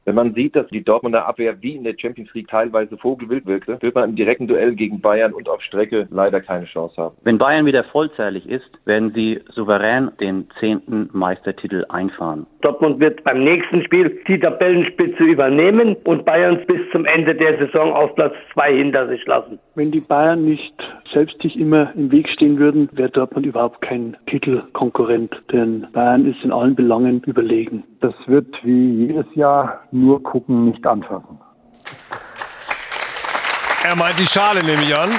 Wenn 0.08 0.14
man 0.14 0.32
sieht, 0.32 0.56
dass 0.56 0.66
die 0.68 0.82
Dortmunder 0.82 1.26
Abwehr 1.26 1.60
wie 1.60 1.76
in 1.76 1.84
der 1.84 1.94
Champions 1.94 2.32
League 2.32 2.48
teilweise 2.48 2.96
vogelwild 2.96 3.44
wirkte, 3.44 3.76
wird 3.82 3.94
man 3.94 4.08
im 4.08 4.16
direkten 4.16 4.46
Duell 4.46 4.74
gegen 4.74 5.02
Bayern 5.02 5.34
und 5.34 5.50
auf 5.50 5.60
Strecke 5.60 6.08
leider 6.10 6.40
keine 6.40 6.64
Chance 6.64 6.96
haben. 6.96 7.16
Wenn 7.24 7.36
Bayern 7.36 7.66
wieder 7.66 7.84
vollzählig 7.84 8.48
ist, 8.48 8.70
werden 8.86 9.12
sie 9.14 9.42
souverän 9.50 10.10
den 10.18 10.48
zehnten 10.60 11.10
Meistertitel 11.12 11.84
einfahren. 11.90 12.46
Dortmund 12.62 13.00
wird 13.00 13.22
beim 13.22 13.44
nächsten 13.44 13.84
Spiel 13.84 14.18
die 14.26 14.40
Tabellenspitze 14.40 15.24
übernehmen 15.24 15.94
und 16.04 16.24
Bayern 16.24 16.58
bis 16.66 16.80
zum 16.90 17.04
Ende 17.04 17.34
der 17.34 17.58
Saison 17.58 17.92
auf 17.92 18.14
Platz 18.14 18.32
zwei 18.54 18.74
hinter 18.74 19.08
sich 19.08 19.26
lassen. 19.26 19.58
Wenn 19.74 19.90
die 19.90 20.00
Bayern 20.00 20.42
nicht 20.42 20.74
selbst 21.12 21.40
sich 21.42 21.58
immer 21.58 21.92
im 21.94 22.10
Weg 22.10 22.28
stehen 22.30 22.58
würden, 22.58 22.88
wäre 22.92 23.10
Dortmund 23.10 23.46
überhaupt 23.46 23.82
kein 23.82 24.16
Titelkonkurrent, 24.26 25.34
denn 25.52 25.86
Bayern 25.92 26.26
ist 26.26 26.42
in 26.42 26.52
allen 26.52 26.74
Belangen 26.74 27.22
überlegen. 27.26 27.84
Das 28.00 28.14
wird 28.26 28.46
wie 28.64 29.06
jedes 29.06 29.26
Jahr 29.34 29.80
nur 30.00 30.22
gucken, 30.22 30.66
nicht 30.66 30.86
anfassen. 30.86 31.38
Er 33.84 33.96
meint 33.96 34.18
die 34.18 34.26
Schale, 34.26 34.62
nehme 34.62 34.82
ich 34.82 34.96
an. 34.96 35.10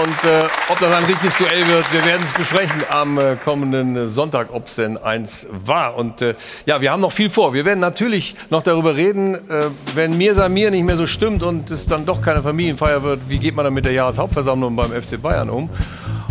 Und 0.00 0.24
äh, 0.24 0.44
ob 0.70 0.78
das 0.78 0.96
ein 0.96 1.04
richtiges 1.04 1.36
Duell 1.36 1.66
wird, 1.66 1.92
wir 1.92 2.04
werden 2.06 2.22
es 2.24 2.32
besprechen 2.32 2.82
am 2.88 3.18
äh, 3.18 3.36
kommenden 3.36 4.08
Sonntag, 4.08 4.48
ob 4.52 4.66
es 4.66 4.76
denn 4.76 4.96
eins 4.96 5.46
war. 5.50 5.94
Und 5.96 6.22
äh, 6.22 6.34
ja, 6.64 6.80
wir 6.80 6.90
haben 6.90 7.02
noch 7.02 7.12
viel 7.12 7.28
vor. 7.28 7.52
Wir 7.52 7.66
werden 7.66 7.80
natürlich 7.80 8.34
noch 8.48 8.62
darüber 8.62 8.96
reden, 8.96 9.34
äh, 9.34 9.68
wenn 9.94 10.16
Mir 10.16 10.34
Samir 10.34 10.70
nicht 10.70 10.84
mehr 10.84 10.96
so 10.96 11.06
stimmt 11.06 11.42
und 11.42 11.70
es 11.70 11.86
dann 11.86 12.06
doch 12.06 12.22
keine 12.22 12.42
Familienfeier 12.42 13.02
wird, 13.02 13.28
wie 13.28 13.38
geht 13.38 13.54
man 13.54 13.66
dann 13.66 13.74
mit 13.74 13.84
der 13.84 13.92
Jahreshauptversammlung 13.92 14.74
beim 14.74 14.90
FC 14.90 15.20
Bayern 15.20 15.50
um? 15.50 15.68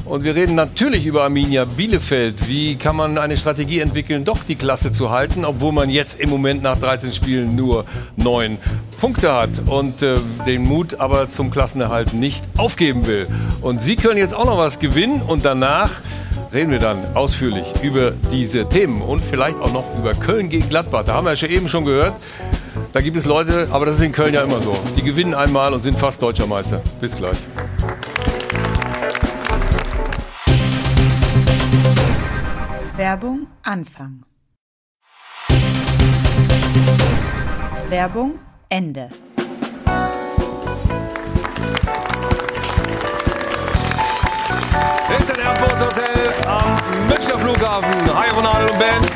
Und 0.06 0.26
wir 0.26 0.36
reden 0.36 0.56
natürlich 0.56 1.06
über 1.06 1.24
Arminia 1.24 1.64
Bielefeld. 1.64 2.48
Wie 2.48 2.76
kann 2.76 2.96
man 2.96 3.18
eine 3.18 3.38
Strategie 3.38 3.80
entwickeln, 3.80 4.26
doch 4.26 4.44
die 4.44 4.56
Klasse 4.56 4.92
zu 4.92 5.12
halten, 5.12 5.46
obwohl 5.46 5.72
man 5.72 5.90
jetzt 5.90 6.20
im 6.20 6.30
Moment 6.30 6.62
nach 6.62 6.78
13 6.78 7.14
Spielen 7.14 7.56
nur 7.56 7.86
neun 8.18 8.58
Punkte 9.00 9.34
hat 9.34 9.50
und 9.70 10.02
äh, 10.02 10.16
den 10.46 10.64
Mut 10.64 11.00
aber 11.00 11.30
zum 11.30 11.52
Klassenerhalt 11.52 12.14
nicht 12.14 12.46
aufgeben 12.58 13.06
will. 13.06 13.28
Und 13.62 13.82
Sie 13.82 13.96
können 13.96 14.18
jetzt 14.18 14.34
auch 14.34 14.46
noch 14.46 14.58
was 14.58 14.80
gewinnen 14.80 15.22
und 15.22 15.46
danach 15.46 15.92
reden 16.54 16.72
wir 16.72 16.80
dann 16.80 17.16
ausführlich 17.16 17.66
über 17.82 18.12
diese 18.12 18.68
Themen 18.68 19.02
und 19.02 19.22
vielleicht 19.22 19.60
auch 19.60 19.72
noch 19.72 19.86
über 19.98 20.14
Köln 20.14 20.50
gegen 20.50 20.68
Gladbach. 20.68 21.04
Da 21.06 21.14
haben 21.14 21.26
wir 21.26 21.34
ja 21.34 21.48
eben 21.48 21.70
schon 21.70 21.86
gehört. 21.86 22.14
Da 22.92 23.02
gibt 23.02 23.18
es 23.18 23.26
Leute, 23.26 23.70
aber 23.72 23.86
das 23.86 23.96
ist 23.96 24.02
in 24.02 24.12
Köln 24.12 24.34
ja 24.34 24.42
immer 24.42 24.62
so. 24.62 24.76
Die 24.98 25.04
gewinnen 25.04 25.34
einmal 25.34 25.74
und 25.74 25.82
sind 25.82 25.98
fast 25.98 26.22
deutscher 26.22 26.46
Meister. 26.46 26.82
Bis 27.00 27.16
gleich. 27.16 27.38
Werbung 33.04 33.48
Anfang. 33.64 34.24
Werbung 37.90 38.40
Ende. 38.70 39.10
Hilton 45.10 45.40
Airport 45.42 45.80
Hotel 45.82 46.34
am 46.48 46.78
Münchner 47.10 47.40
Flughafen. 47.40 48.16
Hi 48.16 48.30
Ronaldo 48.30 48.72
und 48.72 48.80
Band. 48.80 49.12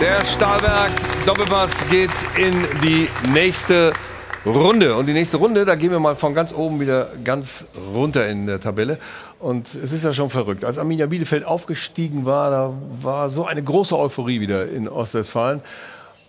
Der 0.00 0.24
Stahlberg 0.24 0.92
Doppelpass 1.26 1.84
geht 1.88 2.10
in 2.36 2.54
die 2.80 3.08
nächste 3.32 3.92
Runde. 4.46 4.96
Und 4.96 5.06
die 5.06 5.12
nächste 5.12 5.36
Runde, 5.36 5.64
da 5.64 5.74
gehen 5.74 5.90
wir 5.90 6.00
mal 6.00 6.16
von 6.16 6.34
ganz 6.34 6.52
oben 6.52 6.80
wieder 6.80 7.08
ganz 7.24 7.66
runter 7.92 8.26
in 8.26 8.46
der 8.46 8.60
Tabelle. 8.60 8.98
Und 9.38 9.68
es 9.74 9.92
ist 9.92 10.04
ja 10.04 10.14
schon 10.14 10.30
verrückt. 10.30 10.64
Als 10.64 10.78
Arminia 10.78 11.06
Bielefeld 11.06 11.44
aufgestiegen 11.44 12.24
war, 12.26 12.50
da 12.50 12.72
war 13.02 13.28
so 13.28 13.44
eine 13.44 13.62
große 13.62 13.98
Euphorie 13.98 14.40
wieder 14.40 14.68
in 14.68 14.88
Ostwestfalen. 14.88 15.60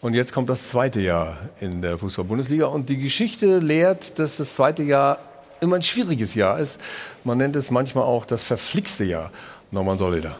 Und 0.01 0.13
jetzt 0.13 0.33
kommt 0.33 0.49
das 0.49 0.69
zweite 0.69 0.99
Jahr 0.99 1.37
in 1.59 1.81
der 1.81 1.97
Fußball-Bundesliga. 1.97 2.65
Und 2.65 2.89
die 2.89 2.97
Geschichte 2.97 3.59
lehrt, 3.59 4.19
dass 4.19 4.37
das 4.37 4.55
zweite 4.55 4.83
Jahr 4.83 5.19
immer 5.61 5.77
ein 5.77 5.83
schwieriges 5.83 6.33
Jahr 6.33 6.59
ist. 6.59 6.79
Man 7.23 7.37
nennt 7.37 7.55
es 7.55 7.71
manchmal 7.71 8.03
auch 8.03 8.25
das 8.25 8.43
verflixte 8.43 9.03
Jahr. 9.03 9.31
Norman 9.69 9.97
Solida. 9.97 10.35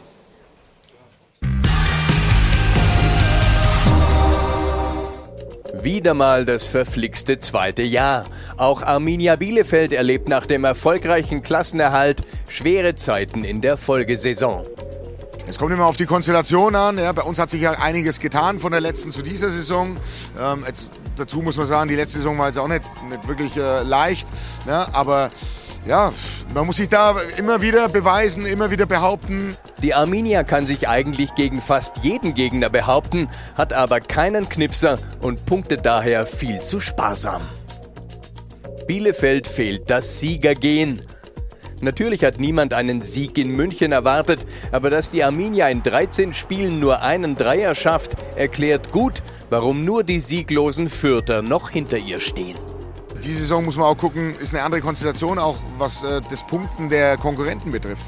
Wieder 5.83 6.13
mal 6.13 6.45
das 6.45 6.67
verflixte 6.67 7.39
zweite 7.39 7.81
Jahr. 7.81 8.25
Auch 8.57 8.83
Arminia 8.83 9.35
Bielefeld 9.35 9.93
erlebt 9.93 10.29
nach 10.29 10.45
dem 10.45 10.63
erfolgreichen 10.63 11.41
Klassenerhalt 11.41 12.21
schwere 12.47 12.95
Zeiten 12.95 13.43
in 13.43 13.61
der 13.61 13.77
Folgesaison. 13.77 14.63
Es 15.47 15.57
kommt 15.57 15.73
immer 15.73 15.87
auf 15.87 15.97
die 15.97 16.05
Konstellation 16.05 16.75
an. 16.75 16.99
Ja, 16.99 17.11
bei 17.13 17.23
uns 17.23 17.39
hat 17.39 17.49
sich 17.49 17.61
ja 17.61 17.71
einiges 17.71 18.19
getan 18.19 18.59
von 18.59 18.71
der 18.71 18.79
letzten 18.79 19.09
zu 19.09 19.23
dieser 19.23 19.49
Saison. 19.49 19.97
Ähm, 20.39 20.63
jetzt, 20.67 20.91
dazu 21.15 21.41
muss 21.41 21.57
man 21.57 21.65
sagen, 21.65 21.89
die 21.89 21.95
letzte 21.95 22.19
Saison 22.19 22.37
war 22.37 22.45
jetzt 22.45 22.59
auch 22.59 22.67
nicht, 22.67 22.83
nicht 23.09 23.27
wirklich 23.27 23.57
äh, 23.57 23.81
leicht. 23.81 24.27
Ne? 24.67 24.87
Aber 24.93 25.31
ja, 25.85 26.13
man 26.53 26.65
muss 26.65 26.77
sich 26.77 26.89
da 26.89 27.15
immer 27.37 27.61
wieder 27.61 27.89
beweisen, 27.89 28.45
immer 28.45 28.71
wieder 28.71 28.85
behaupten. 28.85 29.55
Die 29.81 29.93
Arminia 29.93 30.43
kann 30.43 30.67
sich 30.67 30.87
eigentlich 30.87 31.33
gegen 31.35 31.61
fast 31.61 32.03
jeden 32.03 32.33
Gegner 32.33 32.69
behaupten, 32.69 33.29
hat 33.55 33.73
aber 33.73 33.99
keinen 33.99 34.47
Knipser 34.47 34.99
und 35.21 35.45
punktet 35.45 35.85
daher 35.85 36.25
viel 36.25 36.61
zu 36.61 36.79
sparsam. 36.79 37.41
Bielefeld 38.87 39.47
fehlt 39.47 39.89
das 39.89 40.19
Siegergehen. 40.19 41.01
Natürlich 41.81 42.23
hat 42.23 42.39
niemand 42.39 42.73
einen 42.73 43.01
Sieg 43.01 43.37
in 43.39 43.55
München 43.55 43.91
erwartet, 43.91 44.45
aber 44.71 44.91
dass 44.91 45.09
die 45.09 45.23
Arminia 45.23 45.67
in 45.69 45.81
13 45.81 46.33
Spielen 46.33 46.79
nur 46.79 47.01
einen 47.01 47.33
Dreier 47.33 47.73
schafft, 47.73 48.17
erklärt 48.35 48.91
gut, 48.91 49.23
warum 49.49 49.83
nur 49.83 50.03
die 50.03 50.19
sieglosen 50.19 50.87
Fürther 50.87 51.41
noch 51.41 51.71
hinter 51.71 51.97
ihr 51.97 52.19
stehen. 52.19 52.57
Die 53.23 53.33
Saison 53.33 53.63
muss 53.65 53.77
man 53.77 53.85
auch 53.85 53.97
gucken, 53.97 54.35
ist 54.39 54.53
eine 54.53 54.63
andere 54.63 54.81
Konstellation, 54.81 55.37
auch 55.37 55.57
was 55.77 56.03
äh, 56.03 56.21
das 56.29 56.45
Punkten 56.45 56.89
der 56.89 57.17
Konkurrenten 57.17 57.71
betrifft. 57.71 58.05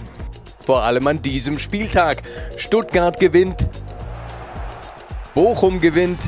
Vor 0.66 0.84
allem 0.84 1.05
an 1.07 1.22
diesem 1.22 1.59
Spieltag. 1.59 2.24
Stuttgart 2.57 3.20
gewinnt, 3.20 3.68
Bochum 5.36 5.82
gewinnt, 5.82 6.20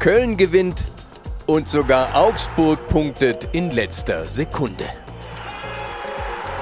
Köln 0.00 0.36
gewinnt 0.36 0.84
und 1.46 1.68
sogar 1.68 2.14
Augsburg 2.14 2.88
punktet 2.88 3.48
in 3.52 3.70
letzter 3.70 4.26
Sekunde. 4.26 4.84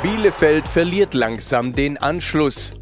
Bielefeld 0.03 0.69
verliert 0.69 1.13
langsam 1.15 1.75
den 1.75 1.99
Anschluss. 1.99 2.80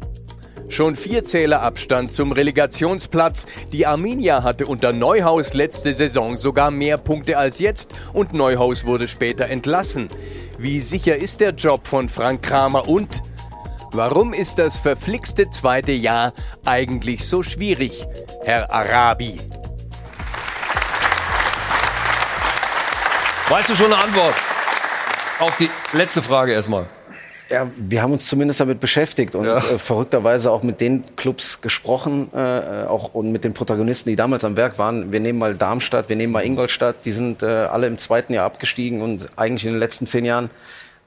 Schon 0.69 0.95
vier 0.95 1.25
Zähler 1.25 1.63
Abstand 1.63 2.13
zum 2.13 2.31
Relegationsplatz. 2.31 3.47
Die 3.71 3.87
Arminia 3.87 4.43
hatte 4.43 4.67
unter 4.67 4.93
Neuhaus 4.93 5.55
letzte 5.55 5.95
Saison 5.95 6.37
sogar 6.37 6.69
mehr 6.69 6.99
Punkte 6.99 7.37
als 7.39 7.59
jetzt 7.59 7.95
und 8.13 8.33
Neuhaus 8.33 8.85
wurde 8.85 9.07
später 9.07 9.47
entlassen. 9.47 10.09
Wie 10.59 10.79
sicher 10.79 11.15
ist 11.15 11.41
der 11.41 11.51
Job 11.51 11.87
von 11.87 12.07
Frank 12.07 12.43
Kramer 12.43 12.87
und 12.87 13.21
warum 13.91 14.31
ist 14.31 14.59
das 14.59 14.77
verflixte 14.77 15.49
zweite 15.49 15.91
Jahr 15.91 16.33
eigentlich 16.65 17.27
so 17.27 17.41
schwierig, 17.41 18.05
Herr 18.43 18.71
Arabi? 18.71 19.39
Weißt 23.49 23.69
du 23.69 23.75
schon 23.75 23.91
eine 23.91 24.03
Antwort 24.03 24.35
auf 25.39 25.57
die 25.57 25.69
letzte 25.93 26.21
Frage 26.21 26.53
erstmal? 26.53 26.87
Ja, 27.49 27.67
wir 27.77 28.01
haben 28.03 28.13
uns 28.13 28.27
zumindest 28.27 28.59
damit 28.59 28.79
beschäftigt 28.79 29.33
und 29.33 29.45
ja. 29.45 29.57
äh, 29.57 29.79
verrückterweise 29.79 30.51
auch 30.51 30.61
mit 30.61 30.81
den 30.81 31.03
Clubs 31.15 31.61
gesprochen, 31.61 32.29
äh, 32.33 32.85
auch 32.85 33.13
und 33.15 33.31
mit 33.31 33.43
den 33.43 33.53
Protagonisten, 33.53 34.09
die 34.09 34.15
damals 34.15 34.43
am 34.43 34.55
Werk 34.55 34.77
waren. 34.77 35.11
Wir 35.11 35.19
nehmen 35.19 35.39
mal 35.39 35.55
Darmstadt, 35.55 36.09
wir 36.09 36.15
nehmen 36.15 36.31
mal 36.31 36.45
Ingolstadt, 36.45 37.05
die 37.05 37.11
sind 37.11 37.41
äh, 37.41 37.45
alle 37.45 37.87
im 37.87 37.97
zweiten 37.97 38.33
Jahr 38.33 38.45
abgestiegen 38.45 39.01
und 39.01 39.27
eigentlich 39.35 39.65
in 39.65 39.71
den 39.71 39.79
letzten 39.79 40.05
zehn 40.05 40.25
Jahren 40.25 40.49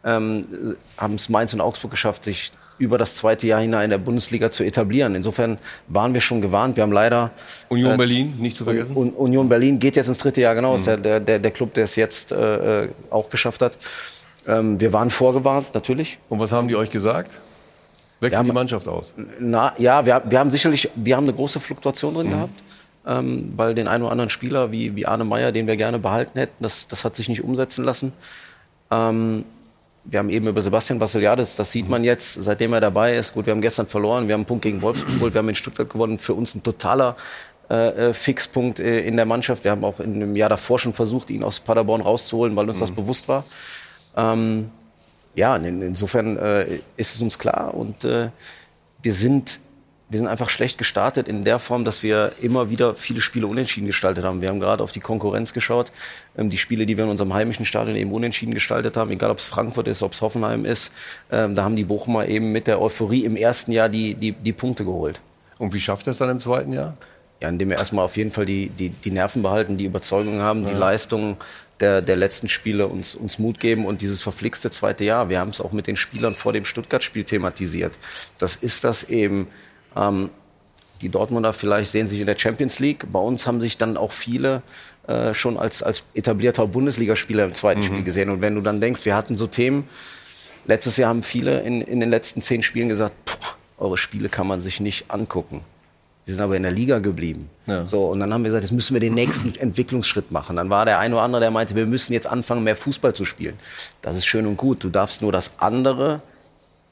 ähm, 0.04 0.76
haben 0.98 1.14
es 1.14 1.28
Mainz 1.28 1.54
und 1.54 1.60
Augsburg 1.60 1.92
geschafft, 1.92 2.24
sich 2.24 2.50
über 2.78 2.98
das 2.98 3.14
zweite 3.14 3.46
Jahr 3.46 3.60
hinein 3.60 3.84
in 3.84 3.90
der 3.90 3.98
Bundesliga 3.98 4.50
zu 4.50 4.64
etablieren. 4.64 5.14
Insofern 5.14 5.58
waren 5.86 6.14
wir 6.14 6.20
schon 6.20 6.40
gewarnt. 6.40 6.76
Wir 6.76 6.82
haben 6.82 6.92
leider 6.92 7.30
Union 7.68 7.92
äh, 7.92 7.96
Berlin 7.96 8.34
nicht 8.38 8.56
zu 8.56 8.64
vergessen. 8.64 8.96
Un 8.96 9.10
Union 9.10 9.48
Berlin 9.48 9.78
geht 9.78 9.94
jetzt 9.94 10.08
ins 10.08 10.18
dritte 10.18 10.40
Jahr 10.40 10.56
genau. 10.56 10.72
Mhm. 10.72 10.76
Ist 10.78 10.86
der, 10.86 11.20
der, 11.20 11.38
der 11.38 11.50
Club, 11.52 11.74
der 11.74 11.84
es 11.84 11.94
jetzt 11.94 12.32
äh, 12.32 12.84
äh 12.84 12.88
auch 13.10 13.30
geschafft 13.30 13.62
hat. 13.62 13.76
Ähm, 14.46 14.80
wir 14.80 14.92
waren 14.92 15.10
vorgewarnt, 15.10 15.74
natürlich. 15.74 16.18
Und 16.28 16.38
was 16.38 16.52
haben 16.52 16.68
die 16.68 16.76
euch 16.76 16.90
gesagt? 16.90 17.30
Wechseln 18.20 18.46
die 18.46 18.52
Mannschaft 18.52 18.86
aus? 18.88 19.12
Na, 19.40 19.72
ja, 19.78 20.06
wir, 20.06 20.22
wir 20.28 20.38
haben 20.38 20.50
sicherlich, 20.50 20.88
wir 20.94 21.16
haben 21.16 21.24
eine 21.24 21.34
große 21.34 21.60
Fluktuation 21.60 22.14
drin 22.14 22.26
mhm. 22.28 22.30
gehabt. 22.30 22.62
Ähm, 23.04 23.52
weil 23.56 23.74
den 23.74 23.88
einen 23.88 24.04
oder 24.04 24.12
anderen 24.12 24.30
Spieler 24.30 24.70
wie, 24.70 24.94
wie 24.94 25.06
Arne 25.06 25.24
Meyer, 25.24 25.50
den 25.50 25.66
wir 25.66 25.76
gerne 25.76 25.98
behalten 25.98 26.38
hätten, 26.38 26.54
das, 26.60 26.86
das 26.86 27.04
hat 27.04 27.16
sich 27.16 27.28
nicht 27.28 27.42
umsetzen 27.42 27.84
lassen. 27.84 28.12
Ähm, 28.92 29.44
wir 30.04 30.20
haben 30.20 30.30
eben 30.30 30.46
über 30.46 30.60
Sebastian 30.60 31.00
Vassiliadis, 31.00 31.56
das 31.56 31.72
sieht 31.72 31.88
man 31.88 32.04
jetzt, 32.04 32.34
seitdem 32.34 32.72
er 32.72 32.80
dabei 32.80 33.16
ist. 33.16 33.34
Gut, 33.34 33.46
wir 33.46 33.52
haben 33.52 33.60
gestern 33.60 33.88
verloren, 33.88 34.28
wir 34.28 34.34
haben 34.34 34.40
einen 34.40 34.46
Punkt 34.46 34.62
gegen 34.62 34.82
Wolfsburg 34.82 35.14
geholt, 35.14 35.34
wir 35.34 35.40
haben 35.40 35.48
in 35.48 35.54
Stuttgart 35.56 35.90
gewonnen. 35.90 36.18
Für 36.18 36.34
uns 36.34 36.54
ein 36.54 36.62
totaler 36.62 37.16
äh, 37.70 38.10
äh 38.10 38.14
Fixpunkt 38.14 38.78
äh, 38.78 39.00
in 39.00 39.16
der 39.16 39.26
Mannschaft. 39.26 39.64
Wir 39.64 39.72
haben 39.72 39.84
auch 39.84 39.98
in 39.98 40.14
einem 40.14 40.36
Jahr 40.36 40.48
davor 40.48 40.78
schon 40.78 40.92
versucht, 40.92 41.30
ihn 41.30 41.42
aus 41.42 41.60
Paderborn 41.60 42.00
rauszuholen, 42.00 42.54
weil 42.54 42.68
uns 42.68 42.78
mhm. 42.78 42.82
das 42.82 42.90
bewusst 42.92 43.28
war. 43.28 43.44
Ähm, 44.16 44.70
ja, 45.34 45.56
in, 45.56 45.82
insofern 45.82 46.36
äh, 46.36 46.66
ist 46.96 47.14
es 47.14 47.22
uns 47.22 47.38
klar 47.38 47.74
und 47.74 48.04
äh, 48.04 48.28
wir 49.02 49.14
sind 49.14 49.60
wir 50.12 50.18
sind 50.18 50.28
einfach 50.28 50.50
schlecht 50.50 50.76
gestartet 50.76 51.26
in 51.26 51.42
der 51.42 51.58
Form, 51.58 51.86
dass 51.86 52.02
wir 52.02 52.32
immer 52.42 52.68
wieder 52.68 52.94
viele 52.94 53.22
Spiele 53.22 53.46
unentschieden 53.46 53.86
gestaltet 53.86 54.24
haben. 54.24 54.42
Wir 54.42 54.50
haben 54.50 54.60
gerade 54.60 54.84
auf 54.84 54.92
die 54.92 55.00
Konkurrenz 55.00 55.54
geschaut. 55.54 55.90
Ähm, 56.36 56.50
die 56.50 56.58
Spiele, 56.58 56.84
die 56.84 56.98
wir 56.98 57.04
in 57.04 57.10
unserem 57.10 57.32
heimischen 57.32 57.64
Stadion 57.64 57.96
eben 57.96 58.12
unentschieden 58.12 58.52
gestaltet 58.52 58.98
haben, 58.98 59.10
egal 59.10 59.30
ob 59.30 59.38
es 59.38 59.46
Frankfurt 59.46 59.88
ist, 59.88 60.02
ob 60.02 60.12
es 60.12 60.20
Hoffenheim 60.20 60.66
ist, 60.66 60.92
ähm, 61.30 61.54
da 61.54 61.64
haben 61.64 61.76
die 61.76 61.84
Bochumer 61.84 62.28
eben 62.28 62.52
mit 62.52 62.66
der 62.66 62.82
Euphorie 62.82 63.24
im 63.24 63.36
ersten 63.36 63.72
Jahr 63.72 63.88
die, 63.88 64.14
die, 64.14 64.32
die 64.32 64.52
Punkte 64.52 64.84
geholt. 64.84 65.22
Und 65.56 65.72
wie 65.72 65.80
schafft 65.80 66.06
das 66.06 66.18
dann 66.18 66.28
im 66.28 66.40
zweiten 66.40 66.74
Jahr? 66.74 66.94
Ja, 67.40 67.48
indem 67.48 67.70
wir 67.70 67.78
erstmal 67.78 68.04
auf 68.04 68.18
jeden 68.18 68.32
Fall 68.32 68.44
die, 68.44 68.68
die, 68.68 68.90
die 68.90 69.10
Nerven 69.10 69.40
behalten, 69.40 69.78
die 69.78 69.86
Überzeugung 69.86 70.40
haben, 70.40 70.64
ja. 70.64 70.68
die 70.68 70.76
Leistung 70.76 71.38
der, 71.82 72.00
der 72.00 72.16
letzten 72.16 72.48
Spiele 72.48 72.86
uns, 72.86 73.14
uns 73.14 73.38
Mut 73.38 73.60
geben 73.60 73.84
und 73.84 74.00
dieses 74.00 74.22
verflixte 74.22 74.70
zweite 74.70 75.04
Jahr. 75.04 75.28
Wir 75.28 75.40
haben 75.40 75.50
es 75.50 75.60
auch 75.60 75.72
mit 75.72 75.86
den 75.86 75.96
Spielern 75.96 76.34
vor 76.34 76.52
dem 76.52 76.64
Stuttgart-Spiel 76.64 77.24
thematisiert. 77.24 77.98
Das 78.38 78.56
ist 78.56 78.84
das 78.84 79.04
eben. 79.04 79.48
Ähm, 79.94 80.30
die 81.02 81.08
Dortmunder 81.08 81.52
vielleicht 81.52 81.90
sehen 81.90 82.06
sich 82.06 82.20
in 82.20 82.26
der 82.26 82.38
Champions 82.38 82.78
League. 82.78 83.10
Bei 83.10 83.18
uns 83.18 83.48
haben 83.48 83.60
sich 83.60 83.76
dann 83.76 83.96
auch 83.96 84.12
viele 84.12 84.62
äh, 85.08 85.34
schon 85.34 85.58
als, 85.58 85.82
als 85.82 86.04
etablierter 86.14 86.68
Bundesligaspieler 86.68 87.44
im 87.44 87.54
zweiten 87.54 87.80
mhm. 87.80 87.86
Spiel 87.86 88.04
gesehen. 88.04 88.30
Und 88.30 88.40
wenn 88.40 88.54
du 88.54 88.60
dann 88.60 88.80
denkst, 88.80 89.04
wir 89.04 89.16
hatten 89.16 89.36
so 89.36 89.48
Themen, 89.48 89.88
letztes 90.64 90.96
Jahr 90.96 91.08
haben 91.08 91.24
viele 91.24 91.62
in, 91.62 91.80
in 91.80 91.98
den 91.98 92.10
letzten 92.10 92.40
zehn 92.40 92.62
Spielen 92.62 92.88
gesagt, 92.88 93.14
eure 93.78 93.98
Spiele 93.98 94.28
kann 94.28 94.46
man 94.46 94.60
sich 94.60 94.78
nicht 94.78 95.10
angucken. 95.10 95.62
Die 96.26 96.30
sind 96.30 96.40
aber 96.40 96.56
in 96.56 96.62
der 96.62 96.70
Liga 96.70 97.00
geblieben. 97.00 97.50
Ja. 97.66 97.84
So, 97.84 98.06
und 98.06 98.20
dann 98.20 98.32
haben 98.32 98.42
wir 98.42 98.48
gesagt, 98.48 98.62
jetzt 98.62 98.72
müssen 98.72 98.94
wir 98.94 99.00
den 99.00 99.14
nächsten 99.14 99.54
Entwicklungsschritt 99.58 100.30
machen. 100.30 100.56
Dann 100.56 100.70
war 100.70 100.84
der 100.84 100.98
eine 100.98 101.14
oder 101.14 101.24
andere, 101.24 101.40
der 101.40 101.50
meinte, 101.50 101.74
wir 101.74 101.86
müssen 101.86 102.12
jetzt 102.12 102.26
anfangen, 102.26 102.62
mehr 102.62 102.76
Fußball 102.76 103.14
zu 103.14 103.24
spielen. 103.24 103.54
Das 104.02 104.16
ist 104.16 104.26
schön 104.26 104.46
und 104.46 104.56
gut. 104.56 104.84
Du 104.84 104.88
darfst 104.88 105.22
nur 105.22 105.32
das 105.32 105.52
andere 105.58 106.22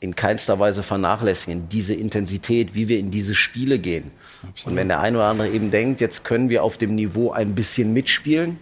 in 0.01 0.17
keinster 0.17 0.59
Weise 0.59 0.83
vernachlässigen. 0.83 1.69
Diese 1.69 1.95
Intensität, 1.95 2.75
wie 2.75 2.89
wir 2.89 2.99
in 2.99 3.11
diese 3.11 3.35
Spiele 3.35 3.79
gehen. 3.79 4.11
Absolut. 4.43 4.67
Und 4.67 4.77
wenn 4.77 4.89
der 4.89 5.01
eine 5.01 5.19
oder 5.19 5.27
andere 5.27 5.51
eben 5.51 5.71
denkt, 5.71 6.01
jetzt 6.01 6.25
können 6.25 6.49
wir 6.49 6.65
auf 6.65 6.79
dem 6.79 6.95
Niveau 6.95 7.31
ein 7.31 7.55
bisschen 7.55 7.93
mitspielen, 7.93 8.59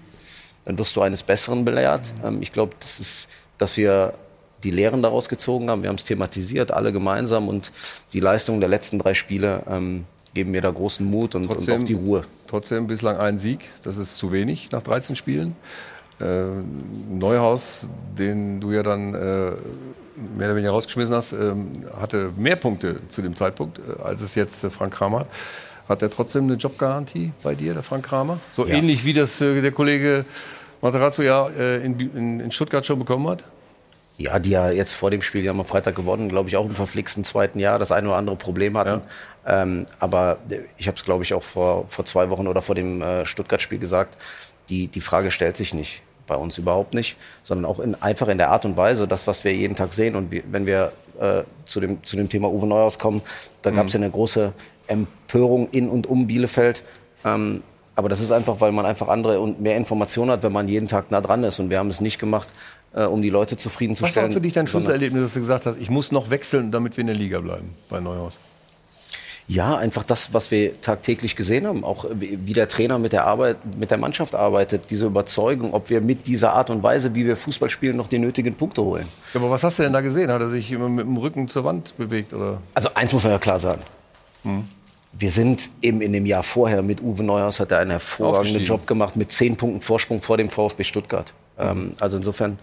dann 0.65 0.79
wirst 0.79 0.95
du 0.97 1.01
eines 1.01 1.23
Besseren 1.23 1.65
belehrt. 1.65 2.13
Ähm, 2.23 2.43
ich 2.43 2.53
glaube, 2.53 2.75
das 2.81 3.01
ist, 3.01 3.29
dass 3.57 3.77
wir 3.77 4.13
die 4.65 4.71
Lehren 4.73 5.03
daraus 5.03 5.29
gezogen 5.29 5.71
haben. 5.71 5.83
Wir 5.83 5.89
haben 5.89 5.97
es 5.97 6.05
thematisiert, 6.05 6.73
alle 6.73 6.93
gemeinsam 6.93 7.49
und 7.49 7.71
die 8.13 8.21
Leistung 8.21 8.61
der 8.61 8.69
letzten 8.69 8.99
drei 8.99 9.15
Spiele 9.15 9.63
ähm, 9.71 10.05
geben 10.35 10.51
mir 10.51 10.61
da 10.61 10.71
großen 10.71 11.05
Mut 11.05 11.35
und, 11.35 11.47
trotzdem, 11.47 11.75
und 11.75 11.83
auch 11.83 11.87
die 11.87 11.95
Ruhe. 11.95 12.23
Trotzdem 12.47 12.87
bislang 12.87 13.19
ein 13.19 13.39
Sieg, 13.39 13.61
das 13.83 13.97
ist 13.97 14.17
zu 14.17 14.33
wenig 14.33 14.71
nach 14.71 14.83
13 14.83 15.17
Spielen. 15.17 15.57
Äh, 16.21 16.45
Neuhaus, 17.11 17.89
den 18.19 18.61
du 18.61 18.73
ja 18.73 18.83
dann 18.83 19.15
äh, 19.15 19.53
mehr 20.37 20.49
oder 20.49 20.57
weniger 20.57 20.73
rausgeschmissen 20.73 21.15
hast, 21.15 21.33
äh, 21.33 21.53
hatte 22.01 22.31
mehr 22.37 22.57
Punkte 22.57 22.97
zu 23.09 23.23
dem 23.23 23.37
Zeitpunkt, 23.37 23.79
äh, 23.79 24.03
als 24.03 24.21
es 24.21 24.35
jetzt 24.35 24.65
äh, 24.65 24.71
Frank 24.71 24.95
Kramer. 24.95 25.27
Hat 25.89 26.03
er 26.03 26.11
trotzdem 26.11 26.45
eine 26.45 26.55
Jobgarantie 26.55 27.33
bei 27.43 27.55
dir, 27.55 27.73
der 27.73 27.83
Frank 27.83 28.07
Kramer? 28.07 28.39
So 28.53 28.67
ja. 28.67 28.75
ähnlich 28.75 29.05
wie 29.05 29.13
das 29.13 29.41
äh, 29.41 29.63
der 29.63 29.73
Kollege 29.73 30.25
Materazzo 30.81 31.23
ja 31.23 31.49
in, 31.49 31.99
in, 31.99 32.39
in 32.39 32.53
Stuttgart 32.53 32.87
schon 32.87 33.01
bekommen 33.01 33.27
hat? 33.27 33.43
Ja, 34.19 34.39
die 34.41 34.51
ja 34.51 34.71
jetzt 34.71 34.95
vor 34.95 35.11
dem 35.11 35.23
Spiel, 35.23 35.43
die 35.43 35.49
haben 35.49 35.61
am 35.61 35.67
Freitag 35.67 35.95
gewonnen, 35.95 36.29
glaube 36.29 36.49
ich, 36.49 36.57
auch 36.57 36.67
im 36.67 36.75
verflixten 36.75 37.23
zweiten 37.23 37.61
Jahr 37.61 37.79
das 37.79 37.93
eine 37.93 38.09
oder 38.09 38.17
andere 38.17 38.37
Problem 38.37 38.77
hatten. 38.77 39.03
Ja. 39.47 39.63
Ähm, 39.63 39.87
aber 40.01 40.39
ich 40.77 40.89
habe 40.89 40.97
es, 40.97 41.05
glaube 41.05 41.23
ich, 41.23 41.33
auch 41.35 41.43
vor, 41.43 41.87
vor 41.89 42.05
zwei 42.05 42.29
Wochen 42.29 42.49
oder 42.49 42.61
vor 42.61 42.75
dem 42.75 43.01
äh, 43.01 43.25
Stuttgart-Spiel 43.25 43.79
gesagt. 43.79 44.19
die, 44.69 44.89
die 44.89 45.01
Frage 45.01 45.31
stellt 45.31 45.57
sich 45.57 45.73
nicht. 45.73 46.03
Bei 46.27 46.35
uns 46.35 46.59
überhaupt 46.59 46.93
nicht, 46.93 47.17
sondern 47.43 47.65
auch 47.65 47.79
in, 47.79 47.95
einfach 48.03 48.29
in 48.29 48.37
der 48.37 48.51
Art 48.51 48.67
und 48.67 48.77
Weise, 48.77 49.09
das, 49.09 49.27
was 49.27 49.45
wir 49.45 49.55
jeden 49.55 49.77
Tag 49.77 49.95
sehen. 49.95 50.15
Und 50.15 50.31
wir, 50.31 50.43
wenn 50.51 50.67
wir 50.67 50.93
äh, 51.19 51.43
zu, 51.65 51.81
dem, 51.81 52.05
zu 52.05 52.17
dem 52.17 52.29
Thema 52.29 52.51
Uwe 52.51 52.67
Neuhaus 52.67 52.99
kommen, 52.99 53.23
da 53.63 53.71
gab 53.71 53.87
es 53.87 53.95
ja 53.95 54.01
eine 54.01 54.11
große 54.11 54.53
Empörung 54.89 55.69
in 55.71 55.89
und 55.89 56.07
um 56.07 56.27
Bielefeld. 56.27 56.83
Ähm, 57.25 57.63
aber 57.97 58.09
das 58.11 58.21
ist 58.21 58.31
einfach, 58.31 58.61
weil 58.61 58.73
man 58.73 58.85
einfach 58.85 59.09
andere 59.09 59.41
und 59.41 59.61
mehr 59.61 59.77
Informationen 59.77 60.31
hat, 60.31 60.43
wenn 60.43 60.53
man 60.53 60.69
jeden 60.69 60.87
Tag 60.87 61.11
nah 61.11 61.21
dran 61.23 61.43
ist. 61.45 61.59
Und 61.59 61.71
wir 61.71 61.79
haben 61.79 61.89
es 61.89 62.01
nicht 62.01 62.19
gemacht, 62.19 62.49
äh, 62.95 63.05
um 63.05 63.23
die 63.23 63.31
Leute 63.31 63.57
Was 63.57 63.63
zufriedenzustellen. 63.63 64.29
war 64.29 64.35
für 64.35 64.41
dich 64.41 64.53
dein 64.53 64.67
Schlüsselerlebnis, 64.67 65.23
dass 65.23 65.35
du 65.35 65.41
gesagt 65.41 65.67
hast, 65.67 65.81
ich 65.81 65.91
muss 65.91 66.13
noch 66.13 66.31
wechseln, 66.31 66.71
damit 66.73 66.97
wir 66.97 67.03
in 67.03 67.09
der 67.09 67.17
Liga 67.17 67.41
bleiben 67.41 67.75
bei 67.89 68.01
Neuhaus? 68.01 68.39
Ja, 69.51 69.79
einfach 69.79 70.05
das, 70.05 70.35
was 70.35 70.51
wir 70.51 70.79
tagtäglich 70.83 71.35
gesehen 71.35 71.67
haben, 71.67 71.83
auch 71.83 72.05
wie 72.13 72.53
der 72.53 72.69
Trainer 72.69 72.99
mit 72.99 73.15
der 73.15 73.27
Arbeit, 73.27 73.57
mit 73.79 73.91
der 73.91 73.97
Mannschaft 73.97 74.35
arbeitet, 74.35 74.91
diese 74.91 75.07
Überzeugung, 75.07 75.73
ob 75.73 75.89
wir 75.89 76.03
mit 76.03 76.27
dieser 76.27 76.53
Art 76.53 76.69
und 76.69 76.83
Weise, 76.83 77.15
wie 77.15 77.25
wir 77.25 77.35
Fußball 77.35 77.71
spielen, 77.71 77.97
noch 77.97 78.09
die 78.09 78.19
nötigen 78.19 78.55
Punkte 78.55 78.83
holen. 78.83 79.09
Ja, 79.33 79.41
aber 79.41 79.51
was 79.51 79.65
hast 79.65 79.79
du 79.79 79.85
denn 79.85 79.95
da 79.95 80.03
gesehen? 80.03 80.31
Hat 80.31 80.43
er 80.43 80.51
sich 80.51 80.71
immer 80.71 80.91
mit 80.91 81.07
dem 81.07 81.17
Rücken 81.17 81.49
zur 81.49 81.65
Wand 81.65 81.97
bewegt? 81.97 82.35
Oder? 82.35 82.61
Also 82.75 82.91
eins 82.95 83.11
muss 83.11 83.23
man 83.23 83.33
ja 83.33 83.39
klar 83.39 83.59
sagen. 83.59 83.81
Hm. 84.43 84.65
Wir 85.15 85.31
sind 85.31 85.71
eben 85.81 86.03
in 86.03 86.13
dem 86.13 86.27
Jahr 86.27 86.43
vorher 86.43 86.83
mit 86.83 87.03
Uwe 87.03 87.25
Neuhaus 87.25 87.59
hat 87.59 87.71
er 87.71 87.79
einen 87.79 87.93
hervorragenden. 87.93 88.65
Job 88.65 88.87
gemacht 88.87 89.17
mit 89.17 89.33
zehn 89.33 89.57
Punkten 89.57 89.81
Vorsprung 89.81 90.21
vor 90.21 90.37
dem 90.37 90.51
VfB 90.51 90.85
Stuttgart. 90.85 91.33
Ähm, 91.59 91.93
also 92.01 92.19
insofern, 92.19 92.59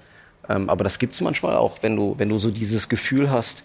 ähm, 0.49 0.69
aber 0.69 0.83
das 0.83 0.99
gibt 0.99 1.13
es 1.13 1.21
manchmal 1.21 1.55
auch, 1.55 1.77
wenn 1.81 1.95
du, 1.95 2.15
wenn 2.17 2.29
du 2.29 2.37
so 2.37 2.51
dieses 2.51 2.89
Gefühl 2.89 3.31
hast, 3.31 3.63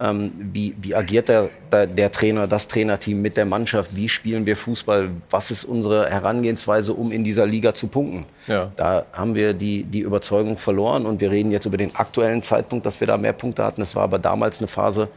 ähm, 0.00 0.32
wie, 0.36 0.74
wie 0.80 0.94
agiert 0.94 1.28
der, 1.28 1.50
der, 1.72 1.86
der 1.86 2.12
Trainer, 2.12 2.46
das 2.46 2.68
Trainerteam 2.68 3.20
mit 3.20 3.36
der 3.36 3.46
Mannschaft, 3.46 3.96
wie 3.96 4.08
spielen 4.08 4.46
wir 4.46 4.56
Fußball, 4.56 5.10
was 5.30 5.50
ist 5.50 5.64
unsere 5.64 6.08
Herangehensweise, 6.08 6.92
um 6.92 7.10
in 7.10 7.24
dieser 7.24 7.46
Liga 7.46 7.74
zu 7.74 7.88
punkten. 7.88 8.24
Ja. 8.46 8.70
Da 8.76 9.06
haben 9.12 9.34
wir 9.34 9.54
die, 9.54 9.82
die 9.82 10.00
Überzeugung 10.00 10.56
verloren 10.56 11.04
und 11.04 11.20
wir 11.20 11.30
reden 11.30 11.50
jetzt 11.50 11.66
über 11.66 11.76
den 11.76 11.94
aktuellen 11.96 12.42
Zeitpunkt, 12.42 12.86
dass 12.86 13.00
wir 13.00 13.06
da 13.06 13.16
mehr 13.16 13.32
Punkte 13.32 13.64
hatten. 13.64 13.82
Es 13.82 13.96
war 13.96 14.04
aber 14.04 14.18
damals 14.18 14.60
eine 14.60 14.68
Phase, 14.68 15.08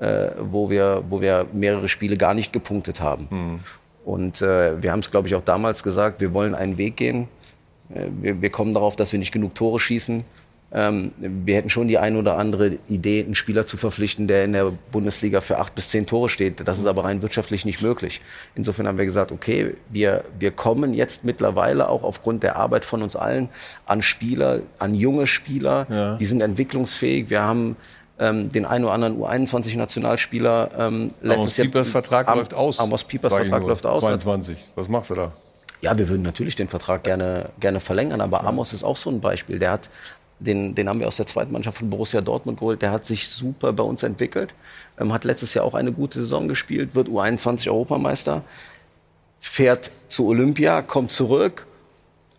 äh, 0.00 0.28
wo, 0.38 0.68
wir, 0.68 1.02
wo 1.08 1.20
wir 1.20 1.46
mehrere 1.52 1.88
Spiele 1.88 2.18
gar 2.18 2.34
nicht 2.34 2.52
gepunktet 2.52 3.00
haben. 3.00 3.28
Und 4.04 4.42
äh, 4.42 4.80
wir 4.82 4.92
haben 4.92 5.00
es, 5.00 5.10
glaube 5.10 5.28
ich, 5.28 5.34
auch 5.34 5.44
damals 5.44 5.82
gesagt, 5.82 6.20
wir 6.20 6.32
wollen 6.34 6.54
einen 6.54 6.76
Weg 6.76 6.96
gehen. 6.96 7.28
Äh, 7.94 8.04
wir, 8.20 8.42
wir 8.42 8.50
kommen 8.50 8.74
darauf, 8.74 8.96
dass 8.96 9.12
wir 9.12 9.18
nicht 9.18 9.32
genug 9.32 9.54
Tore 9.54 9.80
schießen. 9.80 10.24
Ähm, 10.72 11.12
wir 11.18 11.54
hätten 11.56 11.70
schon 11.70 11.86
die 11.86 11.96
eine 11.96 12.18
oder 12.18 12.38
andere 12.38 12.78
Idee, 12.88 13.22
einen 13.24 13.36
Spieler 13.36 13.66
zu 13.66 13.76
verpflichten, 13.76 14.26
der 14.26 14.44
in 14.44 14.52
der 14.52 14.72
Bundesliga 14.90 15.40
für 15.40 15.58
acht 15.58 15.74
bis 15.76 15.90
zehn 15.90 16.06
Tore 16.06 16.28
steht. 16.28 16.66
Das 16.66 16.78
ist 16.78 16.86
aber 16.86 17.04
rein 17.04 17.22
wirtschaftlich 17.22 17.64
nicht 17.64 17.82
möglich. 17.82 18.20
Insofern 18.56 18.88
haben 18.88 18.98
wir 18.98 19.04
gesagt, 19.04 19.30
okay, 19.30 19.74
wir, 19.90 20.24
wir 20.38 20.50
kommen 20.50 20.92
jetzt 20.92 21.22
mittlerweile 21.24 21.88
auch 21.88 22.02
aufgrund 22.02 22.42
der 22.42 22.56
Arbeit 22.56 22.84
von 22.84 23.02
uns 23.02 23.14
allen 23.14 23.48
an 23.86 24.02
Spieler, 24.02 24.60
an 24.80 24.94
junge 24.94 25.26
Spieler, 25.28 25.86
Ja. 25.88 26.16
die 26.16 26.26
sind 26.26 26.42
entwicklungsfähig. 26.42 27.30
Wir 27.30 27.42
haben 27.42 27.76
ähm, 28.18 28.50
den 28.50 28.64
einen 28.66 28.84
oder 28.86 28.94
anderen 28.94 29.18
U21-Nationalspieler 29.20 30.70
ähm, 30.78 31.08
letztes 31.22 31.38
Amos 31.38 31.54
Piepers 31.56 31.88
Vertrag 31.88 32.28
Am- 32.28 32.38
läuft 32.38 32.54
aus. 32.54 32.78
Amos 32.80 33.04
Piepers 33.04 33.32
Vertrag 33.32 33.62
läuft 33.62 33.86
aus. 33.86 34.00
22. 34.00 34.56
Was 34.74 34.88
machst 34.88 35.10
du 35.10 35.14
da? 35.14 35.32
Ja, 35.82 35.96
wir 35.96 36.08
würden 36.08 36.22
natürlich 36.22 36.56
den 36.56 36.68
Vertrag 36.68 37.04
gerne, 37.04 37.50
gerne 37.60 37.80
verlängern, 37.80 38.20
aber 38.20 38.44
Amos 38.44 38.72
ist 38.72 38.82
auch 38.82 38.96
so 38.96 39.10
ein 39.10 39.20
Beispiel. 39.20 39.58
Der 39.58 39.72
hat, 39.72 39.90
den, 40.38 40.74
den 40.74 40.88
haben 40.88 41.00
wir 41.00 41.06
aus 41.06 41.16
der 41.16 41.26
zweiten 41.26 41.52
Mannschaft 41.52 41.78
von 41.78 41.90
Borussia 41.90 42.20
Dortmund 42.20 42.58
geholt. 42.58 42.82
Der 42.82 42.90
hat 42.90 43.04
sich 43.04 43.28
super 43.28 43.72
bei 43.72 43.82
uns 43.82 44.02
entwickelt, 44.02 44.54
ähm, 45.00 45.12
hat 45.12 45.24
letztes 45.24 45.54
Jahr 45.54 45.64
auch 45.64 45.74
eine 45.74 45.92
gute 45.92 46.20
Saison 46.20 46.48
gespielt, 46.48 46.94
wird 46.94 47.08
U21 47.08 47.68
Europameister, 47.68 48.42
fährt 49.40 49.90
zu 50.08 50.26
Olympia, 50.26 50.82
kommt 50.82 51.12
zurück 51.12 51.66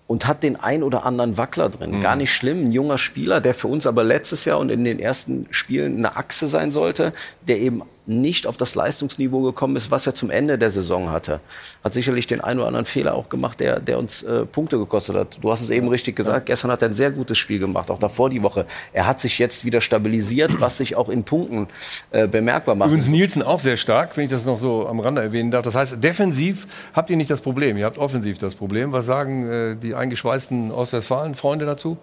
und 0.07 0.25
hat 0.25 0.43
den 0.43 0.55
ein 0.55 0.83
oder 0.83 1.05
anderen 1.05 1.37
Wackler 1.37 1.69
drin. 1.69 2.01
Gar 2.01 2.15
nicht 2.15 2.33
schlimm, 2.33 2.65
ein 2.65 2.71
junger 2.71 2.97
Spieler, 2.97 3.41
der 3.41 3.53
für 3.53 3.67
uns 3.67 3.85
aber 3.85 4.03
letztes 4.03 4.45
Jahr 4.45 4.59
und 4.59 4.69
in 4.69 4.83
den 4.83 4.99
ersten 4.99 5.47
Spielen 5.51 5.97
eine 5.97 6.15
Achse 6.15 6.47
sein 6.47 6.71
sollte, 6.71 7.13
der 7.47 7.59
eben 7.59 7.81
nicht 8.08 8.47
auf 8.47 8.58
das 8.58 8.76
Leistungsniveau 8.76 9.41
gekommen 9.41 9.76
ist, 9.76 9.91
was 9.91 10.08
er 10.08 10.16
zum 10.16 10.30
Ende 10.30 10.58
der 10.58 10.72
Saison 10.72 11.12
hatte. 11.12 11.39
Hat 11.84 11.93
sicherlich 11.93 12.28
den 12.28 12.41
einen 12.41 12.60
oder 12.60 12.68
anderen 12.68 12.86
Fehler 12.86 13.16
auch 13.16 13.30
gemacht, 13.30 13.60
der, 13.60 13.80
der 13.80 13.99
uns 13.99 14.24
äh, 14.24 14.45
Punkte 14.45 14.78
gekostet 14.78 15.16
hat. 15.16 15.39
Du 15.41 15.51
hast 15.51 15.62
es 15.62 15.70
eben 15.70 15.88
richtig 15.89 16.16
gesagt, 16.16 16.45
gestern 16.45 16.72
hat 16.72 16.82
er 16.82 16.89
ein 16.89 16.93
sehr 16.93 17.12
gutes 17.12 17.38
Spiel 17.38 17.60
gemacht, 17.60 17.91
auch 17.91 17.99
davor 17.99 18.30
die 18.30 18.41
Woche. 18.43 18.66
Er 18.93 19.08
hat 19.08 19.20
sich 19.20 19.39
jetzt 19.39 19.66
wieder 19.66 19.82
stabilisiert, 19.82 20.60
was 20.60 20.78
sich 20.78 20.95
auch 20.95 21.10
in 21.10 21.24
Punkten 21.24 21.68
äh, 22.12 22.28
bemerkbar 22.28 22.76
macht. 22.76 22.88
Übrigens 22.88 23.08
Nielsen 23.08 23.43
auch 23.43 23.60
sehr 23.60 23.78
stark, 23.78 24.16
wenn 24.16 24.26
ich 24.26 24.32
das 24.32 24.45
noch 24.45 24.58
so 24.58 24.88
am 24.88 24.99
Rande 24.99 25.22
erwähnen 25.22 25.51
darf. 25.51 25.64
Das 25.64 25.76
heißt, 25.76 26.03
defensiv 26.03 26.68
habt 26.93 27.10
ihr 27.10 27.18
nicht 27.18 27.30
das 27.30 27.41
Problem, 27.41 27.78
ihr 27.78 27.86
habt 27.86 27.97
offensiv 27.97 28.38
das 28.38 28.55
Problem. 28.55 28.91
Was 28.91 29.05
sagen 29.05 29.49
äh, 29.49 29.76
die 29.76 29.95
eingeschweißten 29.95 30.72
Ostwestfalen-Freunde 30.72 31.66
dazu? 31.66 31.97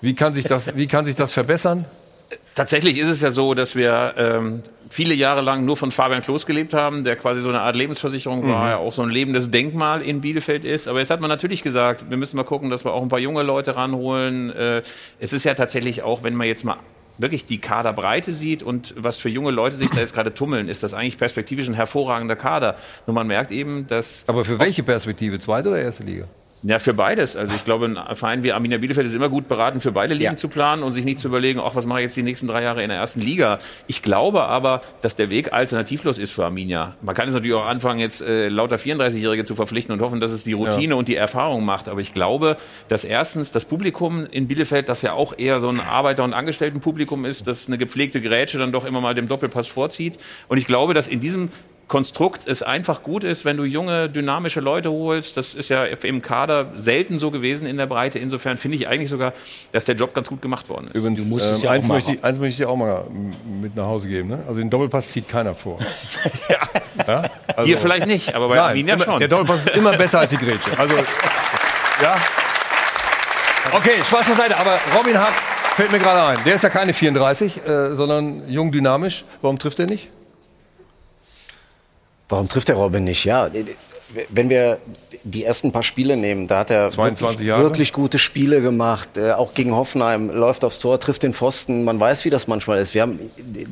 Wie 0.00 0.14
kann 0.14 0.34
sich 0.34 0.44
das, 0.44 0.76
wie 0.76 0.86
kann 0.86 1.06
sich 1.06 1.14
das 1.14 1.32
verbessern? 1.32 1.86
Tatsächlich 2.54 2.98
ist 2.98 3.06
es 3.08 3.20
ja 3.22 3.30
so, 3.30 3.54
dass 3.54 3.74
wir 3.76 4.14
ähm, 4.18 4.62
viele 4.90 5.14
Jahre 5.14 5.40
lang 5.40 5.64
nur 5.64 5.76
von 5.76 5.90
Fabian 5.90 6.20
Klos 6.20 6.44
gelebt 6.44 6.74
haben, 6.74 7.02
der 7.02 7.16
quasi 7.16 7.40
so 7.40 7.48
eine 7.48 7.60
Art 7.62 7.76
Lebensversicherung 7.76 8.46
war, 8.46 8.64
Mhm. 8.64 8.70
ja 8.70 8.76
auch 8.76 8.92
so 8.92 9.00
ein 9.02 9.08
lebendes 9.08 9.50
Denkmal 9.50 10.02
in 10.02 10.20
Bielefeld 10.20 10.64
ist. 10.66 10.86
Aber 10.86 11.00
jetzt 11.00 11.10
hat 11.10 11.20
man 11.22 11.30
natürlich 11.30 11.62
gesagt, 11.62 12.10
wir 12.10 12.16
müssen 12.18 12.36
mal 12.36 12.44
gucken, 12.44 12.68
dass 12.68 12.84
wir 12.84 12.92
auch 12.92 13.00
ein 13.02 13.08
paar 13.08 13.18
junge 13.20 13.42
Leute 13.42 13.74
ranholen. 13.74 14.50
Äh, 14.50 14.82
es 15.18 15.32
ist 15.32 15.44
ja 15.44 15.54
tatsächlich 15.54 16.02
auch, 16.02 16.24
wenn 16.24 16.34
man 16.36 16.46
jetzt 16.46 16.64
mal 16.64 16.76
wirklich 17.18 17.44
die 17.46 17.58
Kaderbreite 17.58 18.34
sieht 18.34 18.62
und 18.62 18.94
was 18.98 19.16
für 19.18 19.28
junge 19.28 19.50
Leute 19.50 19.76
sich 19.76 19.88
da 19.90 20.00
jetzt 20.00 20.14
gerade 20.14 20.34
tummeln, 20.34 20.68
ist 20.68 20.82
das 20.82 20.92
eigentlich 20.92 21.18
perspektivisch 21.18 21.68
ein 21.68 21.74
hervorragender 21.74 22.36
Kader. 22.36 22.76
Nur 23.06 23.14
man 23.14 23.26
merkt 23.26 23.50
eben, 23.50 23.86
dass... 23.86 24.24
Aber 24.26 24.44
für 24.44 24.58
welche 24.58 24.82
Perspektive? 24.82 25.38
Zweite 25.38 25.68
oder 25.70 25.80
erste 25.80 26.02
Liga? 26.04 26.24
Ja, 26.64 26.78
für 26.78 26.94
beides. 26.94 27.36
Also 27.36 27.52
ich 27.56 27.64
glaube, 27.64 27.86
ein 27.86 28.16
Verein 28.16 28.44
wie 28.44 28.52
Arminia 28.52 28.78
Bielefeld 28.78 29.06
ist 29.08 29.14
immer 29.14 29.28
gut 29.28 29.48
beraten, 29.48 29.80
für 29.80 29.90
beide 29.90 30.14
Ligen 30.14 30.36
zu 30.36 30.46
planen 30.46 30.84
und 30.84 30.92
sich 30.92 31.04
nicht 31.04 31.18
zu 31.18 31.26
überlegen, 31.26 31.60
ach, 31.60 31.74
was 31.74 31.86
mache 31.86 31.98
ich 32.00 32.04
jetzt 32.04 32.16
die 32.16 32.22
nächsten 32.22 32.46
drei 32.46 32.62
Jahre 32.62 32.84
in 32.84 32.88
der 32.88 32.98
ersten 32.98 33.20
Liga. 33.20 33.58
Ich 33.88 34.00
glaube 34.02 34.44
aber, 34.44 34.80
dass 35.00 35.16
der 35.16 35.28
Weg 35.28 35.52
alternativlos 35.52 36.18
ist 36.18 36.30
für 36.30 36.44
Arminia. 36.44 36.94
Man 37.02 37.16
kann 37.16 37.26
es 37.26 37.34
natürlich 37.34 37.56
auch 37.56 37.66
anfangen, 37.66 37.98
jetzt 37.98 38.22
äh, 38.22 38.46
lauter 38.48 38.76
34-Jährige 38.76 39.44
zu 39.44 39.56
verpflichten 39.56 39.92
und 39.92 40.00
hoffen, 40.00 40.20
dass 40.20 40.30
es 40.30 40.44
die 40.44 40.52
Routine 40.52 40.92
Ja. 40.92 40.94
und 40.94 41.08
die 41.08 41.16
Erfahrung 41.16 41.64
macht. 41.64 41.88
Aber 41.88 42.00
ich 42.00 42.14
glaube, 42.14 42.56
dass 42.88 43.02
erstens 43.02 43.50
das 43.50 43.64
Publikum 43.64 44.24
in 44.30 44.46
Bielefeld, 44.46 44.88
das 44.88 45.02
ja 45.02 45.14
auch 45.14 45.36
eher 45.36 45.58
so 45.58 45.68
ein 45.68 45.80
Arbeiter- 45.80 46.22
und 46.22 46.32
Angestelltenpublikum 46.32 47.24
ist, 47.24 47.48
das 47.48 47.66
eine 47.66 47.76
gepflegte 47.76 48.20
Grätsche 48.20 48.58
dann 48.58 48.70
doch 48.70 48.84
immer 48.84 49.00
mal 49.00 49.14
dem 49.16 49.26
Doppelpass 49.26 49.66
vorzieht. 49.66 50.16
Und 50.46 50.58
ich 50.58 50.66
glaube, 50.66 50.94
dass 50.94 51.08
in 51.08 51.18
diesem 51.18 51.50
Konstrukt 51.92 52.48
es 52.48 52.62
einfach 52.62 53.02
gut 53.02 53.22
ist, 53.22 53.44
wenn 53.44 53.58
du 53.58 53.64
junge, 53.64 54.08
dynamische 54.08 54.60
Leute 54.60 54.90
holst. 54.90 55.36
Das 55.36 55.52
ist 55.52 55.68
ja 55.68 55.84
im 55.84 56.22
Kader 56.22 56.68
selten 56.74 57.18
so 57.18 57.30
gewesen 57.30 57.66
in 57.66 57.76
der 57.76 57.84
Breite. 57.84 58.18
Insofern 58.18 58.56
finde 58.56 58.78
ich 58.78 58.88
eigentlich 58.88 59.10
sogar, 59.10 59.34
dass 59.72 59.84
der 59.84 59.94
Job 59.94 60.14
ganz 60.14 60.30
gut 60.30 60.40
gemacht 60.40 60.70
worden 60.70 60.86
ist. 60.86 60.94
Übrigens, 60.94 61.20
ähm, 61.62 61.68
eins, 61.68 61.88
möchte 61.88 62.12
ich, 62.12 62.24
eins 62.24 62.38
möchte 62.38 62.52
ich 62.52 62.56
dir 62.56 62.70
auch 62.70 62.76
mal 62.76 63.04
mit 63.60 63.76
nach 63.76 63.84
Hause 63.84 64.08
geben. 64.08 64.30
Ne? 64.30 64.38
Also 64.48 64.60
den 64.60 64.70
Doppelpass 64.70 65.08
zieht 65.08 65.28
keiner 65.28 65.54
vor. 65.54 65.80
ja. 67.06 67.24
Also- 67.48 67.66
Hier 67.66 67.76
vielleicht 67.76 68.06
nicht, 68.06 68.34
aber 68.34 68.48
bei 68.48 68.56
Nein, 68.56 68.64
Arminia 68.70 68.94
immer- 68.94 69.04
schon. 69.04 69.18
Der 69.18 69.28
Doppelpass 69.28 69.66
ist 69.66 69.76
immer 69.76 69.94
besser 69.94 70.20
als 70.20 70.30
die 70.30 70.38
Grätsche. 70.38 70.70
Also, 70.78 70.96
ja. 70.96 72.16
Okay, 73.70 74.02
Spaß 74.06 74.28
beiseite. 74.28 74.56
Aber 74.56 74.78
Robin 74.96 75.18
Hack 75.18 75.34
fällt 75.76 75.92
mir 75.92 75.98
gerade 75.98 76.38
ein. 76.38 76.44
Der 76.46 76.54
ist 76.54 76.62
ja 76.64 76.70
keine 76.70 76.94
34, 76.94 77.66
äh, 77.66 77.94
sondern 77.94 78.48
jung, 78.48 78.72
dynamisch. 78.72 79.26
Warum 79.42 79.58
trifft 79.58 79.78
er 79.78 79.84
nicht? 79.84 80.08
Warum 82.32 82.48
trifft 82.48 82.68
der 82.68 82.76
Robin 82.76 83.04
nicht? 83.04 83.26
Ja, 83.26 83.50
wenn 84.30 84.50
wir 84.50 84.78
die 85.24 85.44
ersten 85.44 85.70
paar 85.72 85.82
Spiele 85.82 86.16
nehmen, 86.16 86.48
da 86.48 86.58
hat 86.60 86.70
er 86.70 86.90
22 86.90 87.46
wirklich, 87.46 87.62
wirklich 87.64 87.92
gute 87.92 88.18
Spiele 88.18 88.60
gemacht. 88.60 89.16
Äh, 89.16 89.32
auch 89.32 89.54
gegen 89.54 89.72
Hoffenheim 89.74 90.30
läuft 90.30 90.64
aufs 90.64 90.78
Tor, 90.80 90.98
trifft 90.98 91.22
den 91.22 91.32
Pfosten. 91.32 91.84
Man 91.84 92.00
weiß, 92.00 92.24
wie 92.24 92.30
das 92.30 92.48
manchmal 92.48 92.80
ist. 92.80 92.94
Wir 92.94 93.02
haben, 93.02 93.20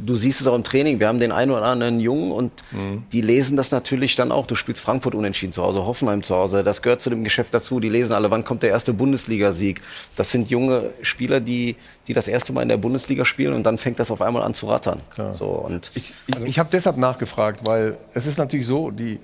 du 0.04 0.14
siehst 0.16 0.40
es 0.40 0.46
auch 0.46 0.54
im 0.54 0.62
Training. 0.64 1.00
Wir 1.00 1.08
haben 1.08 1.18
den 1.18 1.32
einen 1.32 1.50
oder 1.50 1.64
anderen 1.64 1.98
Jungen 2.00 2.30
und 2.32 2.52
Mhm. 2.72 3.02
die 3.12 3.20
lesen 3.20 3.56
das 3.56 3.70
natürlich 3.72 4.14
dann 4.16 4.30
auch. 4.30 4.46
Du 4.46 4.54
spielst 4.54 4.80
Frankfurt 4.80 5.14
unentschieden 5.14 5.52
zu 5.52 5.62
Hause, 5.62 5.84
Hoffenheim 5.86 6.22
zu 6.22 6.36
Hause. 6.36 6.62
Das 6.62 6.82
gehört 6.82 7.00
zu 7.02 7.10
dem 7.10 7.24
Geschäft 7.24 7.52
dazu. 7.52 7.80
Die 7.80 7.88
lesen 7.88 8.12
alle, 8.12 8.30
wann 8.30 8.44
kommt 8.44 8.62
der 8.62 8.70
erste 8.70 8.92
Bundesligasieg. 8.92 9.80
Das 10.16 10.30
sind 10.30 10.50
junge 10.50 10.90
Spieler, 11.02 11.40
die, 11.40 11.74
die 12.06 12.12
das 12.12 12.28
erste 12.28 12.52
Mal 12.52 12.62
in 12.62 12.68
der 12.68 12.76
Bundesliga 12.76 13.24
spielen 13.24 13.54
und 13.54 13.64
dann 13.64 13.76
fängt 13.78 13.98
das 13.98 14.10
auf 14.10 14.22
einmal 14.22 14.42
an 14.42 14.54
zu 14.54 14.66
rattern. 14.66 15.00
So, 15.32 15.46
und 15.46 15.90
Ich, 15.94 16.12
ich 16.44 16.58
habe 16.58 16.68
deshalb 16.72 16.96
nachgefragt, 16.96 17.66
weil 17.66 17.96
es 18.14 18.26
ist 18.26 18.38
natürlich 18.38 18.66
so, 18.66 18.90
die, 18.90 19.18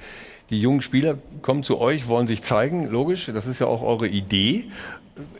die 0.50 0.60
jungen 0.60 0.80
Spieler 0.82 1.14
kommen 1.42 1.62
zu 1.62 1.80
euch, 1.80 2.08
wollen 2.08 2.26
sich 2.26 2.42
zeigen, 2.42 2.88
logisch, 2.90 3.30
das 3.32 3.46
ist 3.46 3.58
ja 3.58 3.66
auch 3.66 3.82
eure 3.82 4.06
Idee. 4.06 4.66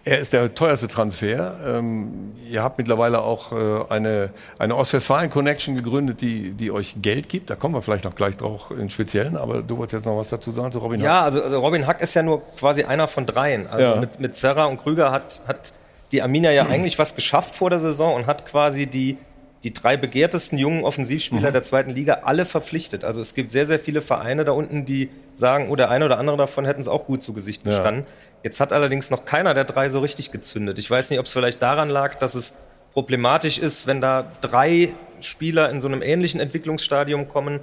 Er 0.05 0.21
ist 0.21 0.33
der 0.33 0.55
teuerste 0.55 0.89
Transfer. 0.89 1.55
Ähm, 1.67 2.33
ihr 2.51 2.63
habt 2.63 2.79
mittlerweile 2.79 3.21
auch 3.21 3.53
äh, 3.53 3.85
eine, 3.91 4.31
eine 4.59 4.75
Ostwestfalen-Connection 4.75 5.77
gegründet, 5.77 6.23
die, 6.23 6.53
die 6.53 6.71
euch 6.71 6.97
Geld 7.03 7.29
gibt. 7.29 7.51
Da 7.51 7.57
kommen 7.57 7.75
wir 7.75 7.83
vielleicht 7.83 8.05
noch 8.05 8.15
gleich 8.15 8.39
drauf 8.39 8.71
im 8.71 8.89
Speziellen, 8.89 9.37
aber 9.37 9.61
du 9.63 9.77
wolltest 9.77 9.93
jetzt 9.93 10.07
noch 10.07 10.17
was 10.17 10.31
dazu 10.31 10.51
sagen 10.51 10.73
zu 10.73 10.79
Robin 10.79 10.99
Ja, 11.01 11.17
Hack? 11.17 11.23
also, 11.25 11.43
also 11.43 11.61
Robin 11.61 11.87
Hack 11.87 12.01
ist 12.01 12.15
ja 12.15 12.23
nur 12.23 12.41
quasi 12.59 12.85
einer 12.85 13.07
von 13.07 13.27
dreien. 13.27 13.67
Also 13.67 13.83
Ja. 13.95 13.97
mit, 14.01 14.19
mit 14.19 14.35
Serra 14.35 14.65
und 14.65 14.79
Krüger 14.83 15.11
hat, 15.13 15.43
hat 15.47 15.75
die 16.11 16.23
Arminia 16.23 16.53
ja 16.53 16.67
eigentlich 16.71 16.99
was 16.99 17.15
geschafft 17.15 17.55
vor 17.55 17.69
der 17.69 17.79
Saison 17.79 18.15
und 18.15 18.27
hat 18.27 18.47
quasi 18.47 18.87
die, 18.87 19.19
die 19.67 19.73
drei 19.73 19.97
begehrtesten 19.97 20.59
jungen 20.59 20.85
Offensivspieler 20.85 21.49
Mhm. 21.49 21.53
der 21.53 21.63
zweiten 21.65 21.91
Liga 21.91 22.21
alle 22.23 22.45
verpflichtet. 22.45 23.03
Also 23.03 23.21
es 23.21 23.35
gibt 23.35 23.51
sehr, 23.51 23.67
sehr 23.67 23.81
viele 23.81 24.01
Vereine 24.01 24.45
da 24.45 24.53
unten, 24.53 24.85
die 24.85 25.09
sagen, 25.35 25.67
oh, 25.69 25.75
der 25.75 25.91
eine 25.91 26.05
oder 26.05 26.19
andere 26.19 26.37
davon 26.37 26.65
hätten 26.65 26.81
es 26.81 26.87
auch 26.87 27.05
gut 27.07 27.25
zu 27.25 27.33
Gesicht 27.33 27.65
Ja. 27.67 27.73
gestanden. 27.73 28.05
Jetzt 28.45 28.61
hat 28.61 28.73
allerdings 28.73 29.11
noch 29.11 29.25
keiner 29.25 29.55
der 29.55 29.65
drei 29.65 29.89
so 29.89 29.99
richtig 29.99 30.31
gezündet. 30.31 30.79
Ich 30.79 30.89
weiß 30.89 31.11
nicht, 31.11 31.19
ob 31.19 31.27
es 31.27 31.33
vielleicht 31.33 31.61
daran 31.63 31.89
lag, 31.91 32.15
dass 32.15 32.37
es 32.37 32.55
problematisch 32.93 33.59
ist, 33.59 33.89
wenn 33.89 34.01
da 34.01 34.31
drei 34.41 34.91
Spieler 35.21 35.69
in 35.71 35.81
so 35.81 35.89
einem 35.89 36.01
ähnlichen 36.01 36.39
Entwicklungsstadium 36.39 37.27
kommen 37.27 37.59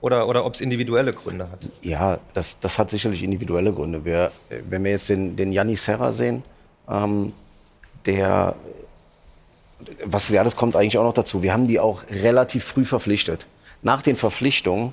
oder, 0.00 0.26
oder 0.26 0.44
ob 0.44 0.54
es 0.54 0.60
individuelle 0.60 1.12
Gründe 1.12 1.50
hat. 1.52 1.60
Ja, 1.82 2.18
das, 2.34 2.58
das 2.58 2.80
hat 2.80 2.90
sicherlich 2.90 3.22
individuelle 3.22 3.72
Gründe. 3.72 4.04
Wir, 4.04 4.32
wenn 4.68 4.82
wir 4.82 4.90
jetzt 4.90 5.08
den, 5.08 5.36
den 5.36 5.52
Yanni 5.52 5.76
Serra 5.76 6.10
sehen, 6.12 6.42
ähm, 6.90 7.32
der, 8.06 8.56
was 10.04 10.28
ja, 10.28 10.44
das 10.44 10.56
kommt 10.56 10.76
eigentlich 10.76 10.98
auch 10.98 11.04
noch 11.04 11.14
dazu. 11.14 11.42
Wir 11.42 11.52
haben 11.52 11.66
die 11.66 11.80
auch 11.80 12.02
relativ 12.10 12.64
früh 12.64 12.84
verpflichtet. 12.84 13.46
Nach 13.82 14.02
den 14.02 14.16
Verpflichtungen 14.16 14.92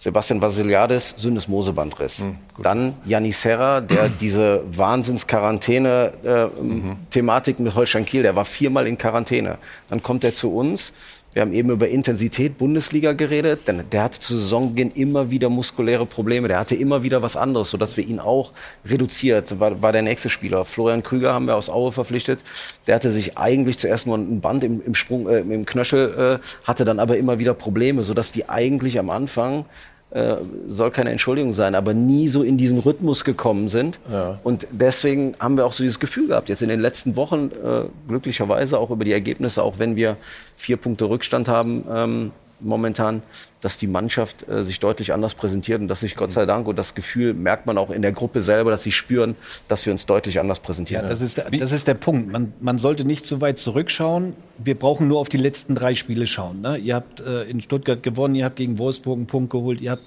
Sebastian 0.00 0.40
Vasiliadis, 0.40 1.14
Syndesmosebandriss. 1.16 2.22
Dann 2.62 2.94
Yanni 3.04 3.32
Serra, 3.32 3.80
der 3.80 4.08
diese 4.20 4.62
Wahnsinns-Quarantäne-Thematik 4.70 7.58
mit 7.58 7.74
Holstein 7.74 8.06
Kiel, 8.06 8.22
der 8.22 8.36
war 8.36 8.44
viermal 8.44 8.86
in 8.86 8.96
Quarantäne. 8.96 9.58
Dann 9.90 10.00
kommt 10.00 10.22
er 10.22 10.32
zu 10.32 10.54
uns. 10.54 10.92
Wir 11.38 11.42
haben 11.42 11.52
eben 11.52 11.70
über 11.70 11.86
Intensität 11.86 12.58
Bundesliga 12.58 13.12
geredet, 13.12 13.68
denn 13.68 13.84
der 13.92 14.02
hatte 14.02 14.18
zu 14.18 14.36
Saisonbeginn 14.36 14.90
immer 14.90 15.30
wieder 15.30 15.48
muskuläre 15.48 16.04
Probleme. 16.04 16.48
Der 16.48 16.58
hatte 16.58 16.74
immer 16.74 17.04
wieder 17.04 17.22
was 17.22 17.36
anderes, 17.36 17.70
sodass 17.70 17.96
wir 17.96 18.04
ihn 18.04 18.18
auch 18.18 18.50
reduziert. 18.84 19.60
War, 19.60 19.80
war 19.80 19.92
der 19.92 20.02
nächste 20.02 20.30
Spieler. 20.30 20.64
Florian 20.64 21.04
Krüger 21.04 21.32
haben 21.32 21.46
wir 21.46 21.54
aus 21.54 21.70
Aue 21.70 21.92
verpflichtet. 21.92 22.40
Der 22.88 22.96
hatte 22.96 23.12
sich 23.12 23.38
eigentlich 23.38 23.78
zuerst 23.78 24.08
nur 24.08 24.18
ein 24.18 24.40
Band 24.40 24.64
im, 24.64 24.82
im 24.84 24.96
Sprung, 24.96 25.28
äh, 25.28 25.38
im 25.38 25.64
Knöchel, 25.64 26.40
äh, 26.40 26.66
hatte 26.66 26.84
dann 26.84 26.98
aber 26.98 27.16
immer 27.18 27.38
wieder 27.38 27.54
Probleme, 27.54 28.02
sodass 28.02 28.32
die 28.32 28.48
eigentlich 28.48 28.98
am 28.98 29.08
Anfang 29.08 29.64
äh, 30.10 30.36
soll 30.66 30.90
keine 30.90 31.10
Entschuldigung 31.10 31.52
sein, 31.52 31.74
aber 31.74 31.94
nie 31.94 32.28
so 32.28 32.42
in 32.42 32.56
diesen 32.56 32.78
Rhythmus 32.78 33.24
gekommen 33.24 33.68
sind. 33.68 33.98
Und 34.42 34.66
deswegen 34.70 35.34
haben 35.38 35.56
wir 35.56 35.66
auch 35.66 35.72
so 35.72 35.82
dieses 35.82 36.00
Gefühl 36.00 36.28
gehabt, 36.28 36.48
jetzt 36.48 36.62
in 36.62 36.68
den 36.68 36.80
letzten 36.80 37.16
Wochen, 37.16 37.50
äh, 37.62 37.84
glücklicherweise 38.08 38.78
auch 38.78 38.90
über 38.90 39.04
die 39.04 39.12
Ergebnisse, 39.12 39.62
auch 39.62 39.78
wenn 39.78 39.96
wir 39.96 40.16
vier 40.56 40.76
Punkte 40.76 41.08
Rückstand 41.10 41.48
haben 41.48 41.84
ähm, 41.90 42.30
momentan, 42.60 43.22
dass 43.60 43.76
die 43.76 43.86
Mannschaft 43.86 44.48
äh, 44.48 44.62
sich 44.62 44.80
deutlich 44.80 45.12
anders 45.12 45.34
präsentiert 45.34 45.80
und 45.80 45.88
dass 45.88 46.00
sich 46.00 46.16
Gott 46.16 46.32
sei 46.32 46.46
Dank, 46.46 46.66
und 46.68 46.78
das 46.78 46.94
Gefühl 46.94 47.34
merkt 47.34 47.66
man 47.66 47.78
auch 47.78 47.90
in 47.90 48.02
der 48.02 48.12
Gruppe 48.12 48.42
selber, 48.42 48.70
dass 48.70 48.82
sie 48.82 48.92
spüren, 48.92 49.36
dass 49.68 49.84
wir 49.86 49.92
uns 49.92 50.06
deutlich 50.06 50.40
anders 50.40 50.60
präsentieren. 50.60 51.04
Ja, 51.04 51.08
das 51.08 51.20
ist, 51.20 51.36
der, 51.36 51.50
das 51.50 51.72
ist 51.72 51.88
der 51.88 51.94
Punkt. 51.94 52.30
Man, 52.30 52.52
man 52.60 52.78
sollte 52.78 53.04
nicht 53.04 53.26
so 53.26 53.40
weit 53.40 53.58
zurückschauen. 53.58 54.34
Wir 54.58 54.76
brauchen 54.76 55.08
nur 55.08 55.18
auf 55.18 55.28
die 55.28 55.36
letzten 55.36 55.74
drei 55.74 55.94
Spiele 55.94 56.26
schauen. 56.26 56.60
Ne? 56.60 56.78
Ihr 56.78 56.94
habt 56.94 57.20
äh, 57.20 57.42
in 57.44 57.60
Stuttgart 57.60 58.02
gewonnen, 58.02 58.34
ihr 58.34 58.44
habt 58.44 58.56
gegen 58.56 58.78
Wolfsburg 58.78 59.16
einen 59.16 59.26
Punkt 59.26 59.50
geholt, 59.50 59.80
ihr 59.80 59.92
habt, 59.92 60.02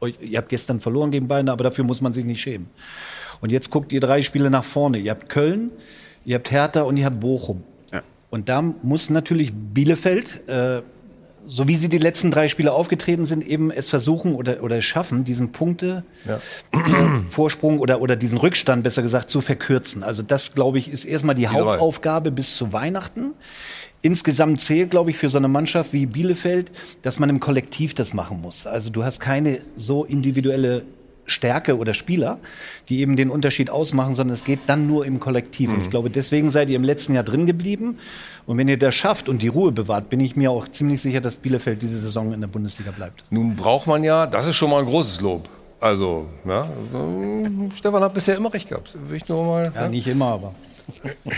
euch, 0.00 0.14
ihr 0.20 0.38
habt 0.38 0.48
gestern 0.48 0.80
verloren 0.80 1.10
gegen 1.10 1.28
Bayern, 1.28 1.48
aber 1.48 1.64
dafür 1.64 1.84
muss 1.84 2.00
man 2.00 2.12
sich 2.12 2.24
nicht 2.24 2.40
schämen. 2.40 2.68
Und 3.40 3.52
jetzt 3.52 3.70
guckt 3.70 3.92
ihr 3.92 4.00
drei 4.00 4.22
Spiele 4.22 4.50
nach 4.50 4.64
vorne. 4.64 4.98
Ihr 4.98 5.10
habt 5.10 5.28
Köln, 5.28 5.70
ihr 6.24 6.36
habt 6.36 6.50
Hertha 6.50 6.82
und 6.82 6.96
ihr 6.96 7.04
habt 7.04 7.20
Bochum. 7.20 7.62
Und 8.30 8.48
da 8.48 8.60
muss 8.60 9.08
natürlich 9.08 9.52
Bielefeld, 9.54 10.46
äh, 10.48 10.82
so 11.46 11.68
wie 11.68 11.76
sie 11.76 11.88
die 11.88 11.98
letzten 11.98 12.30
drei 12.30 12.48
Spiele 12.48 12.72
aufgetreten 12.72 13.26
sind, 13.26 13.46
eben 13.46 13.70
es 13.70 13.88
versuchen 13.88 14.34
oder, 14.34 14.62
oder 14.62 14.82
schaffen, 14.82 15.24
diesen 15.24 15.52
Punkte 15.52 16.04
Ja. 16.26 16.40
Vorsprung 17.28 17.78
oder, 17.78 18.00
oder 18.00 18.16
diesen 18.16 18.38
Rückstand, 18.38 18.82
besser 18.82 19.02
gesagt, 19.02 19.30
zu 19.30 19.40
verkürzen. 19.40 20.02
Also 20.02 20.22
das, 20.22 20.54
glaube 20.54 20.78
ich, 20.78 20.90
ist 20.90 21.04
erstmal 21.04 21.34
die. 21.34 21.46
Hauptaufgabe 21.46 22.32
bis 22.32 22.56
zu 22.56 22.72
Weihnachten. 22.72 23.32
Insgesamt 24.02 24.60
zählt, 24.60 24.90
glaube 24.90 25.10
ich, 25.10 25.16
für 25.16 25.28
so 25.28 25.38
eine 25.38 25.48
Mannschaft 25.48 25.92
wie 25.92 26.06
Bielefeld, 26.06 26.70
dass 27.02 27.18
man 27.18 27.28
im 27.28 27.40
Kollektiv 27.40 27.94
das 27.94 28.12
machen 28.14 28.40
muss. 28.40 28.66
Also 28.66 28.90
du 28.90 29.04
hast 29.04 29.20
keine 29.20 29.60
so 29.74 30.04
individuelle 30.04 30.82
Stärke 31.26 31.76
oder 31.76 31.94
Spieler, 31.94 32.38
die 32.88 33.00
eben 33.00 33.16
den 33.16 33.30
Unterschied 33.30 33.70
ausmachen, 33.70 34.14
sondern 34.14 34.34
es 34.34 34.44
geht 34.44 34.60
dann 34.66 34.86
nur 34.86 35.04
im 35.04 35.20
Kollektiv. 35.20 35.72
Und 35.72 35.82
ich 35.82 35.90
glaube, 35.90 36.10
deswegen 36.10 36.50
seid 36.50 36.68
ihr 36.68 36.76
im 36.76 36.84
letzten 36.84 37.14
Jahr 37.14 37.24
drin 37.24 37.46
geblieben. 37.46 37.98
Und 38.46 38.58
wenn 38.58 38.68
ihr 38.68 38.78
das 38.78 38.94
schafft 38.94 39.28
und 39.28 39.42
die 39.42 39.48
Ruhe 39.48 39.72
bewahrt, 39.72 40.08
bin 40.08 40.20
ich 40.20 40.36
mir 40.36 40.50
auch 40.50 40.68
ziemlich 40.68 41.02
sicher, 41.02 41.20
dass 41.20 41.36
Bielefeld 41.36 41.82
diese 41.82 41.98
Saison 41.98 42.32
in 42.32 42.40
der 42.40 42.48
Bundesliga 42.48 42.92
bleibt. 42.92 43.24
Nun 43.30 43.56
braucht 43.56 43.86
man 43.86 44.04
ja, 44.04 44.26
das 44.26 44.46
ist 44.46 44.56
schon 44.56 44.70
mal 44.70 44.78
ein 44.80 44.86
großes 44.86 45.20
Lob. 45.20 45.48
Also, 45.80 46.26
ja, 46.46 46.66
also, 46.74 47.70
Stefan 47.74 48.02
hat 48.02 48.14
bisher 48.14 48.36
immer 48.36 48.52
recht 48.52 48.68
gehabt. 48.68 48.96
Will 49.08 49.16
ich 49.18 49.28
nur 49.28 49.44
mal, 49.44 49.72
Ja, 49.74 49.88
nicht 49.88 50.06
immer, 50.06 50.26
aber. 50.26 50.54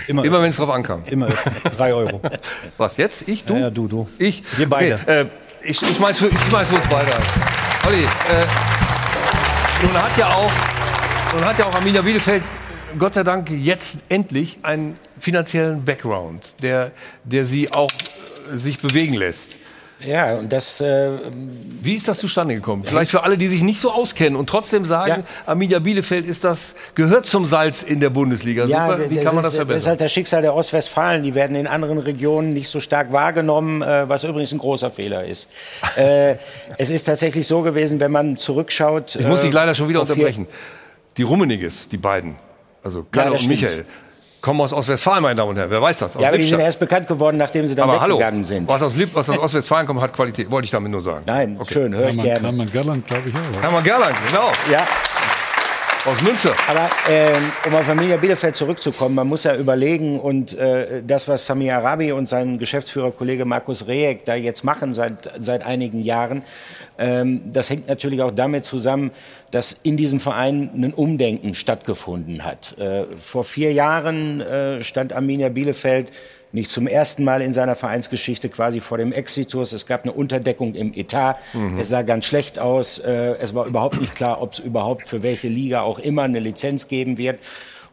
Immer, 0.06 0.24
immer 0.24 0.42
wenn 0.42 0.50
es 0.50 0.56
drauf 0.56 0.70
ankam. 0.70 1.02
Immer. 1.06 1.28
Drei 1.76 1.94
Euro. 1.94 2.20
Was, 2.76 2.98
jetzt? 2.98 3.26
Ich, 3.26 3.44
du? 3.44 3.54
Ja, 3.54 3.60
ja, 3.60 3.70
du, 3.70 3.88
du. 3.88 4.08
Ich? 4.18 4.42
Wir 4.56 4.68
beide. 4.68 4.94
Okay, 4.94 5.20
äh, 5.22 5.26
ich, 5.64 5.82
ich 5.82 5.88
für, 5.88 6.28
ich 6.28 6.38
für 6.38 6.76
uns 6.76 6.86
beide. 6.88 7.12
Olli, 7.86 8.02
äh, 8.02 8.87
nun 9.82 10.02
hat 10.02 10.16
ja 10.16 10.28
auch, 10.28 10.50
nun 11.34 11.44
hat 11.44 11.58
ja 11.58 11.66
auch 11.66 11.74
Arminia 11.74 12.02
Bielefeld 12.02 12.42
Gott 12.98 13.14
sei 13.14 13.22
Dank 13.22 13.50
jetzt 13.50 13.98
endlich 14.08 14.58
einen 14.62 14.98
finanziellen 15.20 15.84
Background, 15.84 16.54
der, 16.62 16.92
der 17.24 17.44
sie 17.44 17.70
auch 17.72 17.90
sich 18.50 18.78
bewegen 18.78 19.14
lässt. 19.14 19.57
Ja, 20.00 20.36
und 20.36 20.52
das. 20.52 20.80
Äh, 20.80 21.10
Wie 21.82 21.94
ist 21.94 22.06
das 22.06 22.18
zustande 22.18 22.54
gekommen? 22.54 22.84
Vielleicht 22.84 23.10
für 23.10 23.24
alle, 23.24 23.36
die 23.36 23.48
sich 23.48 23.62
nicht 23.62 23.80
so 23.80 23.90
auskennen 23.90 24.36
und 24.36 24.48
trotzdem 24.48 24.84
sagen, 24.84 25.24
Arminia 25.44 25.80
Bielefeld 25.80 26.24
ist 26.26 26.44
das, 26.44 26.76
gehört 26.94 27.26
zum 27.26 27.44
Salz 27.44 27.82
in 27.82 27.98
der 27.98 28.10
Bundesliga. 28.10 28.68
Super. 28.68 29.10
Wie 29.10 29.16
kann 29.16 29.34
man 29.34 29.36
das 29.36 29.36
ist, 29.36 29.44
Das 29.44 29.52
ist 29.52 29.56
verbessern? 29.56 29.90
halt 29.90 30.00
das 30.00 30.12
Schicksal 30.12 30.42
der 30.42 30.54
Ostwestfalen. 30.54 31.22
Die 31.24 31.34
werden 31.34 31.56
in 31.56 31.66
anderen 31.66 31.98
Regionen 31.98 32.54
nicht 32.54 32.68
so 32.68 32.78
stark 32.78 33.12
wahrgenommen, 33.12 33.82
äh, 33.82 34.08
was 34.08 34.22
übrigens 34.22 34.52
ein 34.52 34.58
großer 34.58 34.90
Fehler 34.92 35.24
ist. 35.24 35.50
äh, 35.96 36.36
es 36.76 36.90
ist 36.90 37.04
tatsächlich 37.04 37.46
so 37.46 37.62
gewesen, 37.62 37.98
wenn 37.98 38.12
man 38.12 38.36
zurückschaut. 38.36 39.16
Ich 39.16 39.26
muss 39.26 39.40
dich 39.40 39.50
äh, 39.50 39.54
leider 39.54 39.74
schon 39.74 39.88
wieder 39.88 40.00
unterbrechen. 40.00 40.46
Die 41.16 41.22
Rummeniges, 41.24 41.88
die 41.88 41.96
beiden, 41.96 42.36
also 42.84 43.04
Kalle 43.10 43.26
Ja, 43.26 43.32
und 43.32 43.38
stimmt. 43.40 43.60
Michael, 43.62 43.84
kommen 44.40 44.60
aus 44.60 44.72
Ostwestfalen, 44.72 45.22
meine 45.22 45.36
Damen 45.36 45.50
und 45.50 45.56
Herren. 45.56 45.70
Wer 45.70 45.82
weiß 45.82 45.98
das? 45.98 46.16
Aus 46.16 46.22
Ja, 46.22 46.28
aber 46.28 46.36
die 46.38 46.44
sind 46.44 46.52
Lippstadt. 46.52 46.66
erst 46.66 46.80
bekannt 46.80 47.06
geworden, 47.08 47.36
nachdem 47.36 47.66
sie 47.66 47.74
dann 47.74 47.88
aber 47.88 48.00
hallo, 48.00 48.14
weggegangen 48.16 48.44
sind. 48.44 48.70
was 48.70 48.82
aus, 48.82 48.96
Lipp, 48.96 49.10
was 49.14 49.28
aus 49.30 49.38
Ostwestfalen 49.38 49.86
kommt, 49.86 50.00
hat 50.00 50.12
Qualität. 50.12 50.50
Wollte 50.50 50.66
ich 50.66 50.70
damit 50.70 50.90
nur 50.90 51.02
sagen. 51.02 51.22
Nein, 51.26 51.58
schön, 51.68 51.92
höre 51.94 52.02
ich 52.02 52.16
Hermann, 52.16 52.24
gerne. 52.24 52.46
Hermann 52.46 52.70
Gerland, 52.72 53.06
glaube 53.06 53.28
ich 53.28 53.34
auch. 53.34 53.62
Hermann 53.62 53.84
Gerland, 53.84 54.16
genau. 54.28 54.50
Ja. 54.70 54.86
Aus 56.08 56.22
Münster. 56.22 56.54
Aber 56.66 56.88
ähm, 57.10 57.52
um 57.66 57.74
auf 57.74 57.84
Familie 57.84 58.16
Bielefeld 58.16 58.56
zurückzukommen, 58.56 59.14
man 59.14 59.28
muss 59.28 59.44
ja 59.44 59.54
überlegen 59.54 60.18
und 60.18 60.56
äh, 60.56 61.02
das, 61.06 61.28
was 61.28 61.44
Samir 61.44 61.76
Arabi 61.76 62.12
und 62.12 62.26
sein 62.26 62.58
Geschäftsführerkollege 62.58 63.44
Markus 63.44 63.86
Rejek 63.86 64.24
da 64.24 64.34
jetzt 64.34 64.64
machen 64.64 64.94
seit, 64.94 65.30
seit 65.38 65.66
einigen 65.66 66.00
Jahren, 66.00 66.44
ähm, 66.98 67.42
das 67.52 67.68
hängt 67.68 67.88
natürlich 67.88 68.22
auch 68.22 68.30
damit 68.30 68.64
zusammen, 68.64 69.10
dass 69.50 69.78
in 69.82 69.98
diesem 69.98 70.18
Verein 70.18 70.70
ein 70.74 70.94
Umdenken 70.94 71.54
stattgefunden 71.54 72.42
hat. 72.42 72.78
Äh, 72.78 73.04
vor 73.18 73.44
vier 73.44 73.74
Jahren 73.74 74.40
äh, 74.40 74.82
stand 74.82 75.12
Arminia 75.12 75.50
Bielefeld 75.50 76.10
nicht 76.52 76.70
zum 76.70 76.86
ersten 76.86 77.24
Mal 77.24 77.42
in 77.42 77.52
seiner 77.52 77.76
Vereinsgeschichte 77.76 78.48
quasi 78.48 78.80
vor 78.80 78.98
dem 78.98 79.12
Exitus. 79.12 79.72
Es 79.72 79.86
gab 79.86 80.04
eine 80.04 80.12
Unterdeckung 80.12 80.74
im 80.74 80.92
Etat. 80.94 81.36
Mhm. 81.52 81.78
Es 81.78 81.88
sah 81.90 82.02
ganz 82.02 82.24
schlecht 82.24 82.58
aus. 82.58 82.98
Äh, 82.98 83.34
Es 83.40 83.54
war 83.54 83.66
überhaupt 83.66 84.00
nicht 84.00 84.14
klar, 84.14 84.40
ob 84.40 84.52
es 84.54 84.58
überhaupt 84.58 85.06
für 85.08 85.22
welche 85.22 85.48
Liga 85.48 85.82
auch 85.82 85.98
immer 85.98 86.22
eine 86.22 86.40
Lizenz 86.40 86.88
geben 86.88 87.18
wird. 87.18 87.38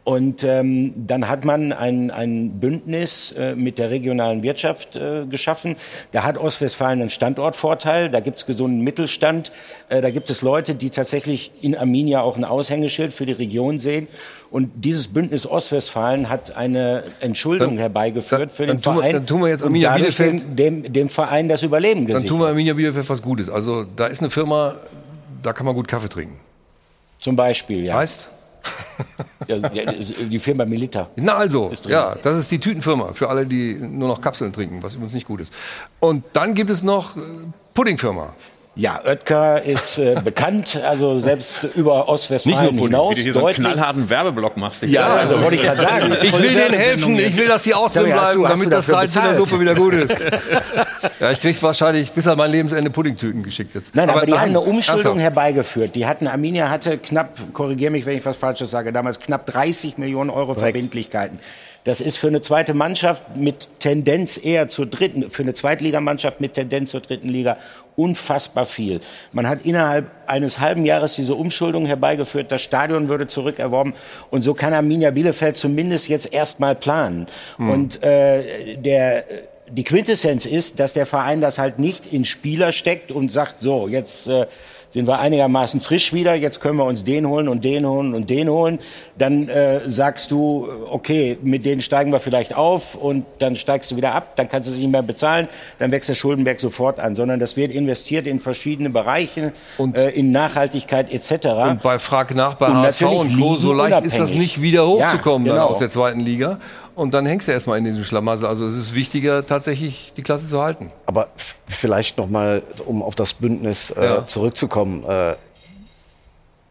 Und 0.05 0.43
ähm, 0.43 0.93
dann 1.07 1.27
hat 1.27 1.45
man 1.45 1.73
ein, 1.73 2.11
ein 2.11 2.59
Bündnis 2.59 3.31
äh, 3.31 3.55
mit 3.55 3.79
der 3.79 3.89
regionalen 3.89 4.43
Wirtschaft 4.43 4.95
äh, 4.95 5.25
geschaffen. 5.25 5.77
Da 6.11 6.23
hat 6.23 6.37
Ostwestfalen 6.37 7.01
einen 7.01 7.09
Standortvorteil, 7.09 8.09
da 8.11 8.19
gibt 8.19 8.37
es 8.37 8.45
gesunden 8.45 8.81
Mittelstand, 8.81 9.51
äh, 9.89 10.01
da 10.01 10.11
gibt 10.11 10.29
es 10.29 10.43
Leute, 10.43 10.75
die 10.75 10.91
tatsächlich 10.91 11.49
in 11.61 11.75
Arminia 11.75 12.21
auch 12.21 12.37
ein 12.37 12.43
Aushängeschild 12.43 13.15
für 13.15 13.25
die 13.25 13.31
Region 13.31 13.79
sehen. 13.79 14.07
Und 14.51 14.69
dieses 14.75 15.07
Bündnis 15.07 15.47
Ostwestfalen 15.47 16.29
hat 16.29 16.55
eine 16.55 17.03
Entschuldung 17.19 17.69
Dann- 17.71 17.77
herbeigeführt 17.79 18.41
dann- 18.41 18.49
für 18.51 18.67
dann 18.67 18.77
den 18.77 18.85
wir- 18.85 18.93
Verein 18.93 19.13
dann 19.13 19.25
tun 19.25 19.41
wir 19.41 19.49
jetzt 19.49 19.63
Arminia 19.63 19.95
Bielefeld- 19.95 20.43
dem, 20.55 20.93
dem, 20.93 21.09
Verein 21.09 21.49
das 21.49 21.63
Überleben 21.63 22.01
Dann 22.01 22.07
gesichert. 22.13 22.29
tun 22.29 22.39
wir 22.41 22.47
Arminia 22.49 22.75
Bielefeld 22.75 23.09
was 23.09 23.23
Gutes. 23.23 23.49
Also 23.49 23.85
da 23.95 24.05
ist 24.05 24.19
eine 24.21 24.29
Firma, 24.29 24.75
da 25.41 25.51
kann 25.51 25.65
man 25.65 25.73
gut 25.73 25.87
Kaffee 25.87 26.09
trinken. 26.09 26.39
Zum 27.19 27.35
Beispiel, 27.35 27.83
ja. 27.85 27.95
Heißt? 27.97 28.27
Ja, 29.47 29.59
die 29.59 30.39
Firma 30.39 30.65
Milita. 30.65 31.09
Na 31.17 31.37
also, 31.37 31.71
ja, 31.87 32.15
das 32.15 32.37
ist 32.37 32.49
die 32.49 32.59
Tütenfirma 32.59 33.13
für 33.13 33.29
alle, 33.29 33.45
die 33.45 33.75
nur 33.75 34.07
noch 34.07 34.19
Kapseln 34.19 34.51
trinken, 34.51 34.81
was 34.81 34.95
übrigens 34.95 35.13
nicht 35.13 35.27
gut 35.27 35.39
ist. 35.39 35.53
Und 35.99 36.23
dann 36.33 36.55
gibt 36.55 36.71
es 36.71 36.81
noch 36.81 37.15
äh, 37.15 37.21
Puddingfirma. 37.75 38.33
Ja, 38.77 38.99
Oetker 39.05 39.61
ist 39.63 39.97
äh, 39.97 40.15
bekannt, 40.23 40.79
also 40.83 41.17
selbst 41.19 41.63
über 41.75 41.99
Nicht 41.99 42.07
Ostwestfalen 42.09 42.75
nur 42.75 42.87
Pudding, 42.87 42.87
hinaus. 42.87 43.15
du 43.15 43.21
hier 43.21 43.33
so 43.33 43.45
einen 43.45 43.55
knallharten 43.55 44.09
Werbeblock 44.09 44.57
machst. 44.57 44.83
Ja, 44.83 45.15
also 45.15 45.41
wollte 45.41 45.55
ich 45.55 45.61
gerade 45.61 45.79
sagen. 45.81 46.17
Ich 46.21 46.33
will 46.39 46.53
denen 46.53 46.73
helfen, 46.73 47.19
ich 47.19 47.37
will, 47.37 47.47
dass 47.47 47.63
die 47.63 47.69
mal, 47.71 47.83
hast 47.83 47.93
bleiben, 47.93 48.09
du- 48.41 48.47
hast 48.47 48.59
damit 48.59 48.73
das 48.73 48.85
Salz 48.87 49.15
in 49.15 49.21
der? 49.21 49.35
Suppe 49.35 49.59
wieder 49.59 49.75
gut 49.75 49.93
ist. 49.93 50.15
ja, 51.19 51.31
ich 51.31 51.39
krieg 51.39 51.61
wahrscheinlich 51.63 52.11
bis 52.11 52.27
an 52.27 52.37
mein 52.37 52.51
Lebensende 52.51 52.89
Puddingtüten 52.89 53.43
geschickt 53.43 53.75
jetzt. 53.75 53.95
Nein, 53.95 54.09
aber, 54.09 54.25
die 54.25 54.33
haben 54.33 54.49
eine 54.49 54.59
Umschuldung 54.59 55.19
herbeigeführt. 55.19 55.95
Die 55.95 56.05
hatten, 56.05 56.27
Arminia 56.27 56.69
hatte 56.69 56.97
knapp, 56.97 57.29
korrigiere 57.53 57.91
mich, 57.91 58.05
wenn 58.05 58.17
ich 58.17 58.25
was 58.25 58.35
Falsches 58.37 58.71
sage, 58.71 58.91
damals 58.91 59.19
knapp 59.19 59.45
30 59.45 59.97
Millionen 59.97 60.29
Euro 60.29 60.53
Verbindlichkeiten. 60.53 61.39
Das 61.85 62.01
ist 62.01 62.17
für 62.17 62.27
eine 62.27 62.41
zweite 62.41 62.73
Mannschaft 62.73 63.37
mit 63.37 63.69
Tendenz 63.79 64.43
eher 64.43 64.69
zur 64.69 64.87
dritten, 64.87 65.29
für 65.29 65.43
eine 65.43 65.53
Zweitligamannschaft 65.53 66.41
mit 66.41 66.55
Tendenz 66.55 66.89
zur 66.89 67.01
dritten 67.01 67.29
Liga 67.29 67.57
unfassbar 67.95 68.65
viel. 68.65 68.99
Man 69.31 69.47
hat 69.47 69.65
innerhalb 69.65 70.05
eines 70.27 70.59
halben 70.59 70.85
Jahres 70.85 71.15
diese 71.15 71.35
Umschuldung 71.35 71.85
herbeigeführt, 71.85 72.51
das 72.51 72.61
Stadion 72.61 73.09
würde 73.09 73.27
zurückerworben 73.27 73.93
und 74.31 74.41
so 74.41 74.53
kann 74.53 74.73
Arminia 74.73 75.11
Bielefeld 75.11 75.57
zumindest 75.57 76.09
jetzt 76.09 76.33
erstmal 76.33 76.75
planen. 76.75 77.27
Hm. 77.57 77.69
Und 77.69 78.03
äh, 78.03 78.77
der 78.77 79.23
die 79.67 79.83
Quintessenz 79.83 80.45
ist, 80.45 80.79
dass 80.79 80.93
der 80.93 81.05
Verein 81.05 81.41
das 81.41 81.57
halt 81.57 81.79
nicht 81.79 82.13
in 82.13 82.25
Spieler 82.25 82.71
steckt 82.71 83.11
und 83.11 83.31
sagt, 83.31 83.61
so, 83.61 83.87
jetzt 83.87 84.27
äh, 84.27 84.45
sind 84.95 85.07
wir 85.09 85.19
einigermaßen 85.19 85.81
frisch 85.81 86.13
wieder, 86.13 86.35
jetzt 86.35 86.61
können 86.61 86.77
wir 86.77 86.85
uns 86.85 87.03
den 87.03 87.27
holen 87.27 87.49
und 87.49 87.65
den 87.65 87.85
holen 87.85 88.15
und 88.15 88.29
den 88.29 88.47
holen. 88.47 88.79
Dann 89.17 89.49
äh, 89.49 89.81
sagst 89.89 90.31
du, 90.31 90.69
okay, 90.89 91.37
mit 91.43 91.65
denen 91.65 91.81
steigen 91.81 92.13
wir 92.13 92.21
vielleicht 92.21 92.55
auf 92.55 92.95
und 92.95 93.25
dann 93.39 93.57
steigst 93.57 93.91
du 93.91 93.97
wieder 93.97 94.15
ab, 94.15 94.37
dann 94.37 94.47
kannst 94.47 94.69
du 94.69 94.73
sie 94.73 94.79
nicht 94.79 94.91
mehr 94.93 95.01
bezahlen, 95.01 95.49
dann 95.79 95.91
wächst 95.91 96.07
der 96.07 96.13
Schuldenberg 96.13 96.61
sofort 96.61 97.01
an, 97.01 97.13
sondern 97.13 97.41
das 97.41 97.57
wird 97.57 97.73
investiert 97.73 98.25
in 98.25 98.39
verschiedene 98.39 98.89
Bereiche, 98.89 99.51
äh, 99.93 100.17
in 100.17 100.31
Nachhaltigkeit 100.31 101.11
etc. 101.11 101.47
Und 101.71 101.81
bei 101.83 101.99
Frag 101.99 102.33
nach 102.33 102.53
bei 102.55 102.67
Und 102.67 102.75
HSV 102.77 103.01
und 103.01 103.37
Co. 103.37 103.57
so 103.57 103.73
leicht 103.73 104.01
ist 104.05 104.17
das 104.17 104.31
nicht 104.31 104.61
wieder 104.61 104.87
hochzukommen 104.87 105.45
Ja, 105.45 105.55
genau. 105.55 105.65
aus 105.67 105.79
der 105.79 105.89
zweiten 105.89 106.21
Liga. 106.21 106.57
Und 106.95 107.13
dann 107.13 107.25
hängst 107.25 107.47
du 107.47 107.51
erstmal 107.51 107.77
in 107.77 107.83
diesem 107.83 108.03
Schlamassel. 108.05 108.45
Also 108.47 108.65
es 108.65 108.73
ist 108.77 108.95
wichtiger, 108.95 109.45
tatsächlich 109.45 110.13
die 110.15 110.23
Klasse 110.23 110.47
zu 110.47 110.61
halten. 110.61 110.91
Aber 111.05 111.27
vielleicht 111.67 112.17
noch 112.17 112.29
mal, 112.29 112.63
um 112.85 113.03
auf 113.03 113.15
das 113.15 113.33
Bündnis 113.33 113.89
äh, 113.91 114.05
Ja. 114.05 114.25
zurückzukommen. 114.25 115.03
Äh, 115.03 115.35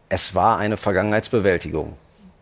es 0.09 0.33
war 0.33 0.57
eine 0.57 0.77
Vergangenheitsbewältigung. 0.77 1.93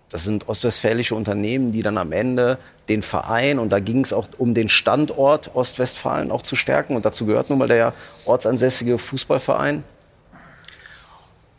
Das 0.10 0.24
sind 0.24 0.48
ostwestfälische 0.48 1.16
Unternehmen, 1.16 1.72
die 1.72 1.82
dann 1.82 1.98
am 1.98 2.12
Ende 2.12 2.58
den 2.88 3.02
Verein, 3.02 3.58
und 3.60 3.72
da 3.72 3.80
ging 3.80 4.02
es 4.04 4.14
auch 4.14 4.28
um 4.38 4.54
den 4.54 4.70
Standort 4.70 5.56
Ostwestfalen 5.56 6.32
auch 6.32 6.42
zu 6.44 6.56
stärken. 6.56 6.96
Und 6.96 7.04
dazu 7.06 7.26
gehört 7.26 7.50
nun 7.50 7.58
mal 7.60 7.68
der 7.68 7.94
ortsansässige 8.26 8.98
Fußballverein. 8.98 9.84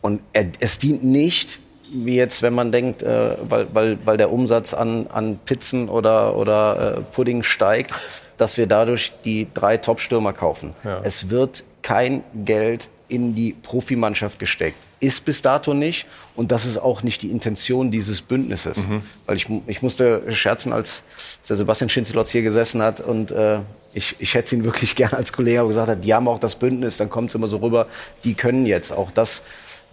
Und 0.01 0.21
er, 0.33 0.45
es 0.59 0.77
dient 0.77 1.03
nicht, 1.03 1.59
wie 1.93 2.15
jetzt, 2.15 2.41
wenn 2.41 2.53
man 2.53 2.71
denkt, 2.71 3.03
äh, 3.03 3.31
weil, 3.41 3.67
weil, 3.73 3.97
weil 4.05 4.17
der 4.17 4.31
Umsatz 4.31 4.73
an, 4.73 5.07
an 5.07 5.39
Pizzen 5.45 5.89
oder, 5.89 6.35
oder 6.35 6.97
äh, 6.97 7.01
Pudding 7.01 7.43
steigt, 7.43 7.93
dass 8.37 8.57
wir 8.57 8.67
dadurch 8.67 9.13
die 9.23 9.47
drei 9.53 9.77
Top-Stürmer 9.77 10.33
kaufen. 10.33 10.73
Ja. 10.83 11.01
Es 11.03 11.29
wird 11.29 11.63
kein 11.81 12.23
Geld 12.33 12.89
in 13.07 13.35
die 13.35 13.53
Profimannschaft 13.53 14.39
gesteckt. 14.39 14.77
Ist 14.99 15.25
bis 15.25 15.41
dato 15.41 15.73
nicht. 15.73 16.07
Und 16.35 16.51
das 16.51 16.65
ist 16.65 16.77
auch 16.77 17.03
nicht 17.03 17.21
die 17.21 17.29
Intention 17.29 17.91
dieses 17.91 18.21
Bündnisses. 18.21 18.77
Mhm. 18.77 19.03
Weil 19.25 19.35
ich, 19.35 19.47
ich 19.67 19.81
musste 19.81 20.31
scherzen, 20.31 20.73
als 20.73 21.03
der 21.47 21.55
Sebastian 21.55 21.89
Schinzelotz 21.89 22.31
hier 22.31 22.41
gesessen 22.41 22.81
hat 22.81 23.01
und 23.01 23.31
äh, 23.31 23.59
ich, 23.93 24.15
ich 24.19 24.29
schätze 24.29 24.55
ihn 24.55 24.63
wirklich 24.63 24.95
gerne 24.95 25.17
als 25.17 25.33
Kollege, 25.33 25.59
aber 25.59 25.69
gesagt 25.69 25.89
hat, 25.89 26.03
die 26.03 26.13
haben 26.13 26.27
auch 26.27 26.39
das 26.39 26.55
Bündnis, 26.55 26.97
dann 26.97 27.09
kommt 27.09 27.29
es 27.29 27.35
immer 27.35 27.47
so 27.47 27.57
rüber, 27.57 27.87
die 28.23 28.33
können 28.33 28.65
jetzt. 28.65 28.91
Auch 28.91 29.11
das, 29.11 29.43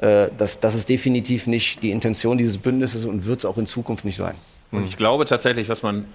äh, 0.03 0.28
das, 0.36 0.61
das 0.61 0.74
ist 0.74 0.88
definitiv 0.88 1.46
nicht 1.46 1.82
die 1.82 1.90
Intention 1.90 2.36
dieses 2.36 2.59
Bündnisses 2.59 3.07
und 3.07 3.24
wird 3.26 3.38
es 3.40 3.44
auch 3.44 3.57
in 3.57 3.66
Zukunft 3.66 4.05
nicht 4.05 4.16
sein. 4.16 4.34
Und 4.70 4.84
ich 4.84 4.96
glaube 4.96 5.24
tatsächlich, 5.26 5.68
was 5.68 5.82
man 5.82 6.07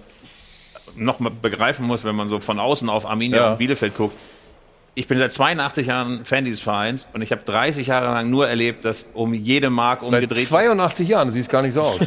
noch 0.96 1.20
mal 1.20 1.30
begreifen 1.30 1.86
muss, 1.86 2.04
wenn 2.04 2.16
man 2.16 2.28
so 2.28 2.40
von 2.40 2.58
außen 2.58 2.88
auf 2.88 3.06
Arminia 3.06 3.38
Ja. 3.38 3.52
und 3.52 3.58
Bielefeld 3.58 3.96
guckt. 3.96 4.16
Ich 4.94 5.06
bin 5.06 5.16
seit 5.18 5.32
82 5.32 5.86
Jahren 5.86 6.24
Fan 6.24 6.44
dieses 6.44 6.60
Vereins 6.60 7.06
und 7.12 7.22
ich 7.22 7.30
habe 7.30 7.42
30 7.44 7.86
Jahre 7.86 8.06
lang 8.06 8.30
nur 8.30 8.48
erlebt, 8.48 8.84
dass 8.84 9.06
um 9.14 9.32
jede 9.32 9.70
Mark 9.70 10.00
Seit 10.00 10.08
umgedreht 10.12 10.48
82 10.48 11.08
Jahren, 11.08 11.30
siehst 11.30 11.50
gar 11.50 11.62
nicht 11.62 11.74
so 11.74 11.82
aus. 11.82 12.00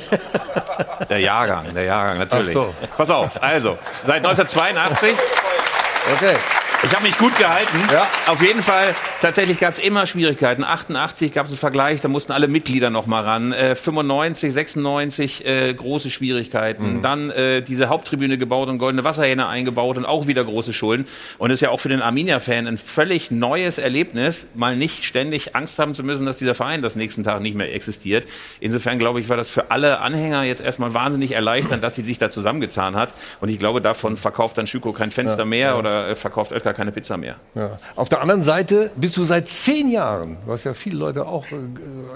Der 1.10 1.20
Jahrgang, 1.20 1.66
der 1.74 1.84
Jahrgang, 1.86 2.20
natürlich. 2.20 2.50
Ach 2.50 2.54
so. 2.54 2.74
Pass 2.98 3.10
auf, 3.10 3.42
also, 3.42 3.78
seit 4.06 4.18
1982. 4.26 5.10
Okay. 6.10 6.36
Ich 6.84 6.95
habe 6.95 7.04
mich 7.04 7.16
gut 7.20 7.38
gehalten. 7.38 7.78
Ja. 7.93 8.08
Auf 8.26 8.41
jeden 8.41 8.64
Fall, 8.64 8.95
tatsächlich 9.22 9.60
gab 9.60 9.70
es 9.70 9.78
immer 9.78 10.08
Schwierigkeiten. 10.08 10.64
88 10.64 11.32
gab 11.32 11.45
es 11.45 11.52
einen 11.52 11.60
Vergleich, 11.60 12.02
da 12.02 12.08
mussten 12.08 12.32
alle 12.32 12.47
Mitglieder 12.47 12.89
noch 12.89 13.06
mal 13.06 13.24
ran. 13.24 13.52
Äh, 13.54 13.76
95, 13.76 14.52
96 14.52 15.45
äh, 15.45 15.74
große 15.76 16.10
Schwierigkeiten. 16.10 16.97
Mhm. 16.97 17.02
Dann 17.04 17.30
äh, 17.30 17.62
diese 17.62 17.89
Haupttribüne 17.89 18.39
gebaut 18.39 18.68
und 18.68 18.80
goldene 18.80 19.04
Wasserhähne 19.04 19.47
eingebaut 19.47 19.97
und 19.97 20.06
auch 20.06 20.26
wieder 20.26 20.43
große 20.43 20.74
Schulden. 20.74 21.06
Und 21.38 21.52
es 21.52 21.56
ist 21.56 21.62
ja 21.62 21.70
auch 21.70 21.80
für 21.80 21.89
den 21.89 22.02
Arminia-Fan 22.02 22.66
ein 22.66 22.78
völlig 22.78 23.30
neues 23.30 23.78
Erlebnis, 23.78 24.47
mal 24.56 24.76
nicht 24.76 25.06
ständig 25.06 25.56
Angst 25.56 25.78
haben 25.78 25.93
zu 25.93 26.04
müssen, 26.04 26.26
dass 26.26 26.39
dieser 26.39 26.56
Verein 26.56 26.82
das 26.82 26.95
nächsten 26.95 27.24
Tag 27.24 27.41
nicht 27.41 27.56
mehr 27.56 27.72
existiert. 27.76 28.28
Insofern 28.60 28.97
glaube 28.97 29.20
ich, 29.20 29.30
war 29.30 29.38
das 29.38 29.52
für 29.52 29.70
alle 29.70 29.99
Anhänger 29.99 30.45
jetzt 30.45 30.62
erstmal 30.62 30.95
wahnsinnig 30.95 31.34
erleichternd, 31.34 31.84
dass 31.84 31.93
sie 31.93 32.02
sich 32.02 32.18
da 32.18 32.32
zusammengetan 32.32 32.95
hat. 32.95 33.14
Und 33.39 33.49
ich 33.49 33.60
glaube, 33.60 33.82
davon 33.82 34.18
verkauft 34.18 34.58
dann 34.58 34.66
Schüko 34.66 34.93
kein 34.93 35.12
Fenster 35.12 35.38
Ja, 35.39 35.45
mehr 35.45 35.68
ja. 35.68 35.78
oder 35.78 35.91
äh, 35.92 36.16
verkauft 36.16 36.52
Oetker 36.52 36.74
keine 36.74 36.92
Pizza 36.92 37.18
mehr. 37.18 37.36
Ja. 37.56 37.78
Auf 37.96 38.10
der 38.10 38.22
anderen 38.22 38.44
Seite 38.44 38.92
bist 38.96 39.18
du 39.18 39.24
seit 39.24 39.48
zehn 39.48 39.89
Jahren, 39.89 40.38
was 40.46 40.64
ja 40.64 40.74
viele 40.74 40.98
Leute 40.98 41.28
auch 41.28 41.46
äh, 41.48 41.56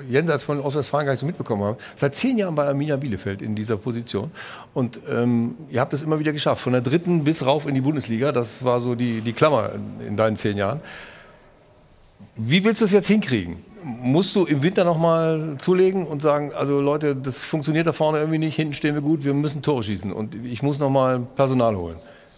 jenseits 0.10 0.44
von 0.44 0.60
Ostwestfalen 0.60 1.06
gar 1.06 1.14
nicht 1.14 1.22
so 1.22 1.26
mitbekommen 1.26 1.64
haben, 1.64 1.78
seit 1.96 2.16
zehn 2.16 2.38
Jahren 2.38 2.56
bei 2.56 2.66
Arminia 2.66 2.96
Bielefeld 2.96 3.42
in 3.42 3.56
dieser 3.56 3.78
Position. 3.78 4.32
Und 4.74 5.00
ähm, 5.10 5.56
ihr 5.70 5.82
habt 5.82 5.94
es 5.94 6.02
immer 6.02 6.20
wieder 6.20 6.34
geschafft, 6.34 6.62
von 6.62 6.74
der 6.74 6.82
dritten 6.82 7.24
bis 7.24 7.46
rauf 7.46 7.68
in 7.68 7.76
die 7.76 7.82
Bundesliga. 7.82 8.32
Das 8.32 8.64
war 8.64 8.80
so 8.80 8.96
die, 8.96 9.22
die 9.22 9.34
Klammer 9.34 9.72
in, 9.74 10.08
in 10.08 10.18
deinen 10.18 10.38
zehn 10.38 10.58
Jahren. 10.58 10.82
Wie 12.36 12.64
willst 12.64 12.82
du 12.82 12.86
es 12.86 12.92
jetzt 12.92 13.08
hinkriegen? 13.08 13.58
Musst 13.84 14.36
du 14.36 14.46
im 14.46 14.64
Winter 14.64 14.84
noch 14.84 14.98
mal 14.98 15.56
zulegen 15.60 16.08
und 16.08 16.22
sagen, 16.22 16.52
also 16.54 16.82
Leute, 16.82 17.16
das 17.16 17.42
funktioniert 17.42 17.86
da 17.88 17.94
vorne 17.94 18.18
irgendwie 18.18 18.40
nicht, 18.40 18.56
hinten 18.56 18.74
stehen 18.74 18.96
wir 18.96 19.02
gut, 19.02 19.24
wir 19.24 19.34
müssen 19.34 19.62
Tore 19.62 19.84
schießen 19.84 20.12
und 20.12 20.36
ich 20.44 20.64
muss 20.64 20.80
noch 20.80 20.90
mal 20.90 21.20
Personal 21.36 21.76
holen. 21.76 21.98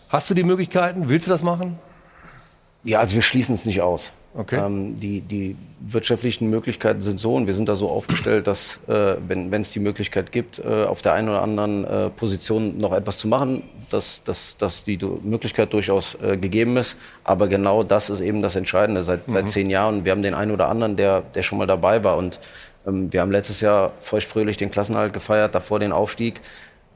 Hast 0.09 0.29
du 0.29 0.33
die 0.33 0.43
Möglichkeiten? 0.43 1.09
Willst 1.09 1.27
du 1.27 1.31
das 1.31 1.43
machen? 1.43 1.77
Ja, 2.83 2.99
also 2.99 3.15
wir 3.15 3.21
schließen 3.21 3.55
es 3.55 3.65
nicht 3.65 3.81
aus. 3.81 4.11
Okay. 4.35 4.57
Ähm, 4.63 4.95
die, 4.97 5.21
die 5.21 5.55
wirtschaftlichen 5.79 6.49
Möglichkeiten 6.49 7.01
sind 7.01 7.19
so 7.19 7.33
und 7.33 7.47
wir 7.47 7.55
sind 7.55 7.67
da 7.67 7.75
so 7.75 7.89
aufgestellt, 7.89 8.45
dass 8.45 8.79
äh, 8.87 9.15
wenn 9.27 9.51
es 9.53 9.71
die 9.71 9.79
Möglichkeit 9.79 10.31
gibt, 10.31 10.59
äh, 10.59 10.83
auf 10.85 11.01
der 11.01 11.13
einen 11.13 11.27
oder 11.29 11.41
anderen 11.41 11.83
äh, 11.85 12.09
Position 12.11 12.77
noch 12.77 12.93
etwas 12.93 13.17
zu 13.17 13.27
machen, 13.27 13.63
dass, 13.89 14.23
dass, 14.23 14.55
dass 14.57 14.83
die 14.83 14.97
du- 14.97 15.19
Möglichkeit 15.23 15.73
durchaus 15.73 16.15
äh, 16.21 16.37
gegeben 16.37 16.77
ist. 16.77 16.97
Aber 17.23 17.47
genau 17.47 17.83
das 17.83 18.09
ist 18.11 18.21
eben 18.21 18.41
das 18.41 18.55
Entscheidende 18.55 19.03
seit, 19.03 19.27
Mhm. 19.27 19.31
seit 19.33 19.49
zehn 19.49 19.69
Jahren. 19.69 20.05
Wir 20.05 20.11
haben 20.11 20.21
den 20.21 20.35
einen 20.35 20.51
oder 20.51 20.67
anderen, 20.69 20.95
der, 20.97 21.21
der 21.21 21.41
schon 21.41 21.57
mal 21.57 21.67
dabei 21.67 22.03
war 22.03 22.15
und 22.17 22.39
ähm, 22.85 23.11
wir 23.11 23.21
haben 23.21 23.31
letztes 23.31 23.59
Jahr 23.61 23.91
feuchtfröhlich 23.99 24.57
den 24.57 24.69
Klassenhalt 24.69 25.13
gefeiert, 25.13 25.55
davor 25.55 25.79
den 25.79 25.91
Aufstieg. 25.91 26.41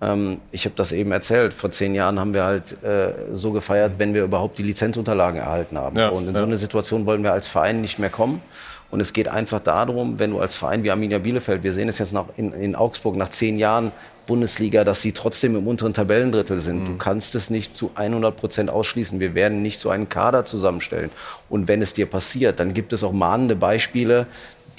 Ähm, 0.01 0.39
ich 0.51 0.65
habe 0.65 0.75
das 0.75 0.91
eben 0.91 1.11
erzählt. 1.11 1.53
Vor 1.53 1.71
zehn 1.71 1.93
Jahren 1.93 2.19
haben 2.19 2.33
wir 2.33 2.43
halt 2.43 2.83
äh, 2.83 3.13
so 3.33 3.51
gefeiert, 3.51 3.93
wenn 3.97 4.13
wir 4.13 4.23
überhaupt 4.23 4.57
die 4.57 4.63
Lizenzunterlagen 4.63 5.39
erhalten 5.39 5.77
haben. 5.77 5.97
Ja, 5.97 6.09
so, 6.09 6.15
und 6.15 6.27
in 6.27 6.33
ja. 6.33 6.39
so 6.39 6.45
eine 6.45 6.57
Situation 6.57 7.05
wollen 7.05 7.23
wir 7.23 7.33
als 7.33 7.47
Verein 7.47 7.81
nicht 7.81 7.99
mehr 7.99 8.09
kommen. 8.09 8.41
Und 8.89 8.99
es 8.99 9.13
geht 9.13 9.29
einfach 9.29 9.61
darum, 9.61 10.19
wenn 10.19 10.31
du 10.31 10.39
als 10.39 10.55
Verein 10.55 10.83
wie 10.83 10.91
Arminia 10.91 11.19
Bielefeld, 11.19 11.63
wir 11.63 11.71
sehen 11.71 11.87
es 11.87 11.99
jetzt 11.99 12.11
nach, 12.11 12.25
in, 12.35 12.51
in 12.53 12.75
Augsburg 12.75 13.15
nach 13.15 13.29
zehn 13.29 13.57
Jahren 13.57 13.93
Bundesliga, 14.27 14.83
dass 14.83 15.01
sie 15.01 15.13
trotzdem 15.13 15.55
im 15.55 15.65
unteren 15.65 15.93
Tabellendrittel 15.93 16.59
sind. 16.59 16.81
Mhm. 16.81 16.85
Du 16.85 16.97
kannst 16.97 17.33
es 17.35 17.49
nicht 17.49 17.73
zu 17.73 17.91
100 17.95 18.35
Prozent 18.35 18.69
ausschließen. 18.69 19.19
Wir 19.19 19.33
werden 19.33 19.61
nicht 19.61 19.79
so 19.79 19.89
einen 19.89 20.09
Kader 20.09 20.45
zusammenstellen. 20.45 21.09
Und 21.49 21.67
wenn 21.67 21.81
es 21.81 21.93
dir 21.93 22.05
passiert, 22.05 22.59
dann 22.59 22.73
gibt 22.73 22.91
es 22.91 23.03
auch 23.03 23.13
mahnende 23.13 23.55
Beispiele, 23.55 24.27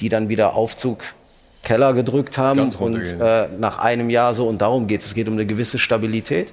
die 0.00 0.08
dann 0.08 0.28
wieder 0.28 0.54
Aufzug 0.54 1.02
Keller 1.62 1.92
gedrückt 1.92 2.38
haben 2.38 2.70
und 2.70 3.00
äh, 3.00 3.48
nach 3.58 3.78
einem 3.78 4.10
Jahr 4.10 4.34
so 4.34 4.48
und 4.48 4.60
darum 4.60 4.86
geht 4.86 5.00
es. 5.00 5.08
Es 5.08 5.14
geht 5.14 5.28
um 5.28 5.34
eine 5.34 5.46
gewisse 5.46 5.78
Stabilität 5.78 6.52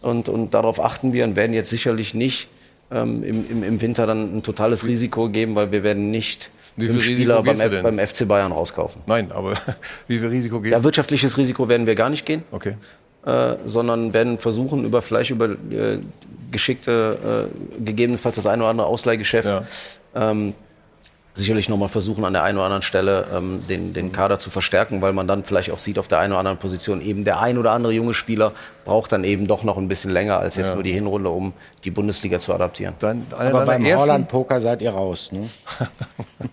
und, 0.00 0.28
und 0.28 0.54
darauf 0.54 0.82
achten 0.82 1.12
wir 1.12 1.24
und 1.24 1.36
werden 1.36 1.52
jetzt 1.52 1.70
sicherlich 1.70 2.14
nicht 2.14 2.48
ähm, 2.90 3.24
im, 3.24 3.50
im, 3.50 3.64
im 3.64 3.80
Winter 3.80 4.06
dann 4.06 4.36
ein 4.36 4.42
totales 4.42 4.86
Risiko 4.86 5.28
geben, 5.28 5.54
weil 5.54 5.72
wir 5.72 5.82
werden 5.82 6.10
nicht 6.10 6.50
Wie 6.76 6.88
viel 6.88 7.00
Spieler 7.00 7.42
beim, 7.42 7.58
beim 7.58 7.98
FC 7.98 8.28
Bayern 8.28 8.52
rauskaufen. 8.52 9.02
Nein, 9.06 9.32
aber 9.32 9.54
wie 10.08 10.18
viel 10.18 10.28
Risiko 10.28 10.60
geht 10.60 10.72
Ja, 10.72 10.84
wirtschaftliches 10.84 11.36
Risiko 11.36 11.68
werden 11.68 11.86
wir 11.86 11.94
gar 11.94 12.10
nicht 12.10 12.24
gehen. 12.26 12.42
Okay. 12.52 12.76
Äh, 13.24 13.54
sondern 13.64 14.12
werden 14.12 14.38
versuchen, 14.38 14.84
über 14.84 15.00
vielleicht 15.00 15.30
über 15.30 15.46
äh, 15.46 15.98
geschickte, 16.50 17.48
äh, 17.50 17.82
gegebenenfalls 17.84 18.36
das 18.36 18.46
eine 18.46 18.62
oder 18.62 18.70
andere 18.70 18.86
Ausleihgeschäft, 18.86 19.48
ähm, 20.14 20.52
sicherlich 21.34 21.68
nochmal 21.68 21.88
versuchen, 21.88 22.24
an 22.24 22.32
der 22.32 22.44
einen 22.44 22.58
oder 22.58 22.66
anderen 22.66 22.82
Stelle 22.82 23.26
ähm, 23.34 23.64
den, 23.68 23.92
den 23.92 24.12
Kader 24.12 24.38
zu 24.38 24.50
verstärken, 24.50 25.02
weil 25.02 25.12
man 25.12 25.26
dann 25.26 25.44
vielleicht 25.44 25.72
auch 25.72 25.78
sieht, 25.80 25.98
auf 25.98 26.06
der 26.06 26.20
einen 26.20 26.32
oder 26.32 26.38
anderen 26.40 26.58
Position 26.58 27.00
eben 27.00 27.24
der 27.24 27.40
ein 27.40 27.58
oder 27.58 27.72
andere 27.72 27.92
junge 27.92 28.14
Spieler 28.14 28.52
braucht 28.84 29.10
dann 29.12 29.24
eben 29.24 29.46
doch 29.48 29.64
noch 29.64 29.76
ein 29.76 29.88
bisschen 29.88 30.12
länger 30.12 30.38
als 30.38 30.56
jetzt 30.56 30.68
Ja. 30.68 30.74
nur 30.74 30.84
die 30.84 30.92
Hinrunde, 30.92 31.30
um 31.30 31.52
die 31.82 31.90
Bundesliga 31.90 32.38
zu 32.38 32.54
adaptieren. 32.54 32.94
Aber 33.30 33.66
beim 33.66 33.84
Holland-Poker 33.84 34.60
seid 34.60 34.80
ihr 34.82 34.90
raus, 34.92 35.30
ne? 35.32 35.48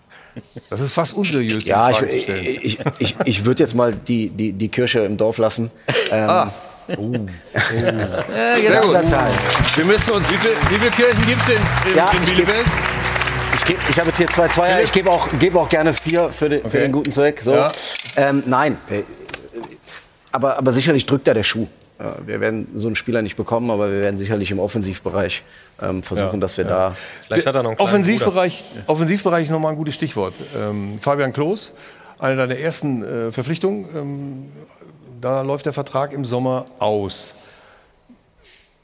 Das 0.70 0.80
ist 0.80 0.92
fast 0.94 1.12
unseriös. 1.12 1.66
Ja, 1.66 1.90
ich, 1.90 2.00
ich, 2.02 2.28
ich, 2.28 2.78
ich, 2.98 3.16
ich 3.26 3.44
würde 3.44 3.62
jetzt 3.62 3.74
mal 3.74 3.94
die, 3.94 4.30
die, 4.30 4.54
die 4.54 4.68
Kirche 4.68 5.00
im 5.00 5.16
Dorf 5.16 5.38
lassen. 5.38 5.70
Ähm, 6.10 6.28
Ah. 6.30 6.50
uh. 6.98 7.14
Sehr 7.70 8.80
gut. 8.80 8.96
Wir 9.76 9.84
müssen 9.84 10.12
uns. 10.14 10.30
Wie, 10.30 10.36
viel, 10.36 10.50
wie 10.68 10.74
viele 10.74 10.90
Kirchen 10.90 11.26
gibt 11.26 11.42
es 11.42 11.48
in, 11.48 11.90
in, 11.90 11.96
Ja, 11.96 12.10
in 12.10 12.24
Bielefeld? 12.24 12.66
Ich, 13.54 13.64
geb- 13.64 13.78
ich 13.90 13.98
habe 13.98 14.08
jetzt 14.08 14.18
hier 14.18 14.26
zwei 14.28 14.48
Zweier, 14.48 14.82
ich 14.82 14.92
gebe 14.92 15.10
auch, 15.10 15.28
gebe 15.38 15.58
auch 15.60 15.68
gerne 15.68 15.92
vier 15.92 16.30
für, 16.30 16.48
den- 16.48 16.68
für 16.68 16.78
den 16.78 16.92
guten 16.92 17.10
Zweck. 17.12 17.40
So. 17.40 17.52
Ja. 17.54 17.70
Ähm, 18.16 18.42
nein, 18.46 18.76
äh, 18.90 19.02
aber, 20.30 20.56
aber 20.58 20.72
sicherlich 20.72 21.06
drückt 21.06 21.26
da 21.26 21.34
der 21.34 21.42
Schuh. 21.42 21.66
Wir 22.26 22.40
werden 22.40 22.66
so 22.74 22.88
einen 22.88 22.96
Spieler 22.96 23.22
nicht 23.22 23.36
bekommen, 23.36 23.70
aber 23.70 23.88
wir 23.92 24.00
werden 24.00 24.16
sicherlich 24.16 24.50
im 24.50 24.58
Offensivbereich 24.58 25.44
ähm, 25.80 26.02
versuchen, 26.02 26.34
Ja, 26.34 26.40
dass 26.40 26.56
wir 26.56 26.64
ja. 26.64 26.70
da. 26.70 26.96
Vielleicht 27.24 27.46
hat 27.46 27.54
er 27.54 27.62
noch 27.62 27.78
Offensivbereich, 27.78 28.64
Offensivbereich 28.88 29.44
ist 29.44 29.50
nochmal 29.50 29.72
ein 29.72 29.76
gutes 29.78 29.94
Stichwort. 29.94 30.34
Ähm, 30.58 30.98
Fabian 31.00 31.32
Klos, 31.32 31.72
eine 32.18 32.34
deiner 32.36 32.56
ersten 32.58 33.04
äh, 33.04 33.30
Verpflichtungen. 33.30 33.86
Ähm, 33.94 34.52
da 35.20 35.42
läuft 35.42 35.66
der 35.66 35.72
Vertrag 35.72 36.12
im 36.12 36.24
Sommer 36.24 36.64
aus. 36.80 37.34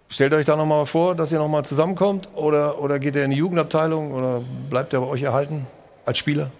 Stellt 0.08 0.32
euch 0.32 0.46
da 0.46 0.56
nochmal 0.56 0.86
vor, 0.86 1.14
dass 1.14 1.32
ihr 1.32 1.38
nochmal 1.38 1.64
zusammenkommt 1.64 2.28
oder, 2.34 2.80
oder 2.80 2.98
geht 2.98 3.14
er 3.14 3.24
in 3.24 3.30
die 3.30 3.36
Jugendabteilung 3.36 4.12
oder 4.12 4.40
bleibt 4.70 4.92
er 4.94 5.00
bei 5.00 5.06
euch 5.06 5.22
erhalten 5.22 5.66
als 6.06 6.16
Spieler? 6.18 6.50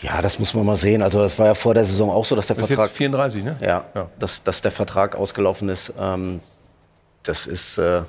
Ja, 0.00 0.22
das 0.22 0.38
muss 0.38 0.54
man 0.54 0.64
mal 0.64 0.76
sehen. 0.76 1.02
Also 1.02 1.22
es 1.22 1.38
war 1.38 1.46
ja 1.46 1.54
vor 1.54 1.74
der 1.74 1.84
Saison 1.84 2.10
auch 2.10 2.24
so, 2.24 2.34
dass 2.34 2.46
der 2.46 2.56
Ist 2.56 2.66
Vertrag. 2.66 2.86
jetzt 2.86 2.96
34, 2.96 3.44
ne? 3.44 3.56
Ja, 3.60 3.84
Dass, 4.18 4.42
dass 4.42 4.62
der 4.62 4.72
Vertrag 4.72 5.14
ausgelaufen 5.14 5.68
ist. 5.68 5.92
Ähm, 6.00 6.40
das 7.22 7.46
ist, 7.46 7.78
äh, 7.78 8.02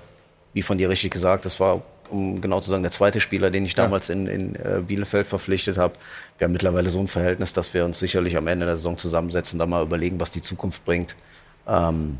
wie 0.53 0.61
von 0.61 0.77
dir 0.77 0.89
richtig 0.89 1.11
gesagt, 1.11 1.45
das 1.45 1.59
war, 1.59 1.81
um 2.09 2.41
genau 2.41 2.61
zu 2.61 2.69
sagen, 2.71 2.81
der 2.81 2.91
zweite 2.91 3.19
Spieler, 3.19 3.51
den 3.51 3.65
ich 3.65 3.75
damals 3.75 4.09
in, 4.09 4.25
in 4.27 4.55
äh, 4.55 4.81
Bielefeld 4.87 5.27
verpflichtet 5.27 5.77
habe. 5.77 5.93
Wir 6.37 6.45
haben 6.45 6.53
mittlerweile 6.53 6.89
so 6.89 6.99
ein 6.99 7.07
Verhältnis, 7.07 7.53
dass 7.53 7.73
wir 7.73 7.85
uns 7.85 7.99
sicherlich 7.99 8.37
am 8.37 8.47
Ende 8.47 8.65
der 8.65 8.77
Saison 8.77 8.97
zusammensetzen, 8.97 9.59
da 9.59 9.65
mal 9.65 9.83
überlegen, 9.83 10.19
was 10.19 10.31
die 10.31 10.41
Zukunft 10.41 10.85
bringt. 10.85 11.15
Ähm, 11.67 12.17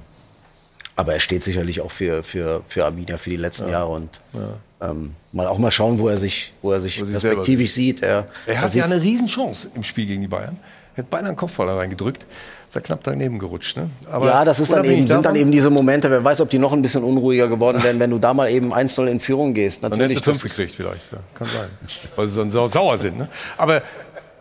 aber 0.96 1.14
er 1.14 1.20
steht 1.20 1.44
sicherlich 1.44 1.82
auch 1.82 1.92
für, 1.92 2.24
für, 2.24 2.62
für 2.68 2.86
Arminia 2.86 3.18
für 3.18 3.30
die 3.30 3.38
letzten 3.38 3.66
Ja. 3.66 3.72
Jahre 3.80 3.90
und 3.92 4.22
Ja. 4.34 4.90
ähm, 4.92 5.12
mal 5.32 5.48
auch 5.48 5.58
mal 5.58 5.72
schauen, 5.72 5.98
wo 6.00 6.08
er 6.08 6.18
sich, 6.18 6.54
wo 6.62 6.72
er 6.72 6.80
sich 6.80 7.02
Wo 7.02 7.06
er 7.06 7.12
perspektivisch 7.12 7.72
sieht. 7.72 8.02
Er, 8.04 8.28
Er 8.46 8.54
er 8.56 8.62
hat 8.62 8.76
ja 8.76 8.86
sieht- 8.86 8.94
eine 8.94 9.02
Riesenchance 9.02 9.70
im 9.76 9.84
Spiel 9.84 10.06
gegen 10.06 10.22
die 10.22 10.28
Bayern. 10.28 10.58
Er 10.96 11.04
hat 11.04 11.10
beinahe 11.10 11.30
einen 11.30 11.38
Kopfball 11.38 11.66
da 11.66 11.76
reingedrückt. 11.76 12.26
Ist 12.70 12.76
er 12.76 12.82
knapp 12.82 13.04
daneben 13.04 13.40
gerutscht. 13.40 13.78
Ne? 13.78 13.90
Aber 14.12 14.28
ja, 14.28 14.46
das 14.46 14.60
ist 14.60 14.72
dann 14.74 14.84
eben, 14.86 15.08
sind 15.08 15.26
dann 15.26 15.36
eben 15.36 15.52
diese 15.52 15.70
Momente, 15.72 16.10
wer 16.12 16.24
weiß, 16.24 16.42
ob 16.42 16.50
die 16.52 16.60
noch 16.60 16.72
ein 16.74 16.82
bisschen 16.84 17.04
unruhiger 17.04 17.48
geworden 17.48 17.82
wären, 17.84 18.00
wenn 18.00 18.12
du 18.12 18.20
da 18.20 18.34
mal 18.36 18.50
eben 18.52 18.72
1-0 18.74 19.06
in 19.08 19.20
Führung 19.20 19.54
gehst. 19.56 19.82
Dann 19.84 19.90
Natürlich, 19.92 20.18
hätte 20.18 20.32
fünf 20.32 20.44
gekriegt 20.44 20.76
vielleicht. 20.76 21.12
Ja, 21.12 21.18
kann 21.34 21.48
sein. 21.48 21.68
Weil 22.16 22.28
sie 22.28 22.38
dann 22.38 22.52
sau 22.52 22.68
sauer 22.68 22.98
sind. 23.00 23.18
Ne? 23.18 23.28
Aber 23.58 23.82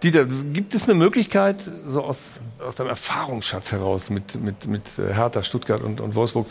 Dieter, 0.03 0.27
gibt 0.27 0.75
es 0.75 0.85
eine 0.85 0.95
Möglichkeit, 0.95 1.63
so 1.87 2.03
aus, 2.03 2.41
aus 2.67 2.75
deinem 2.75 2.89
Erfahrungsschatz 2.89 3.73
heraus 3.73 4.11
mit, 4.11 4.41
mit, 4.43 4.67
mit 4.67 4.83
äh, 4.99 5.15
Hertha, 5.15 5.43
Stuttgart 5.43 5.83
und, 5.83 6.01
und 6.01 6.15
Wolfsburg, 6.15 6.47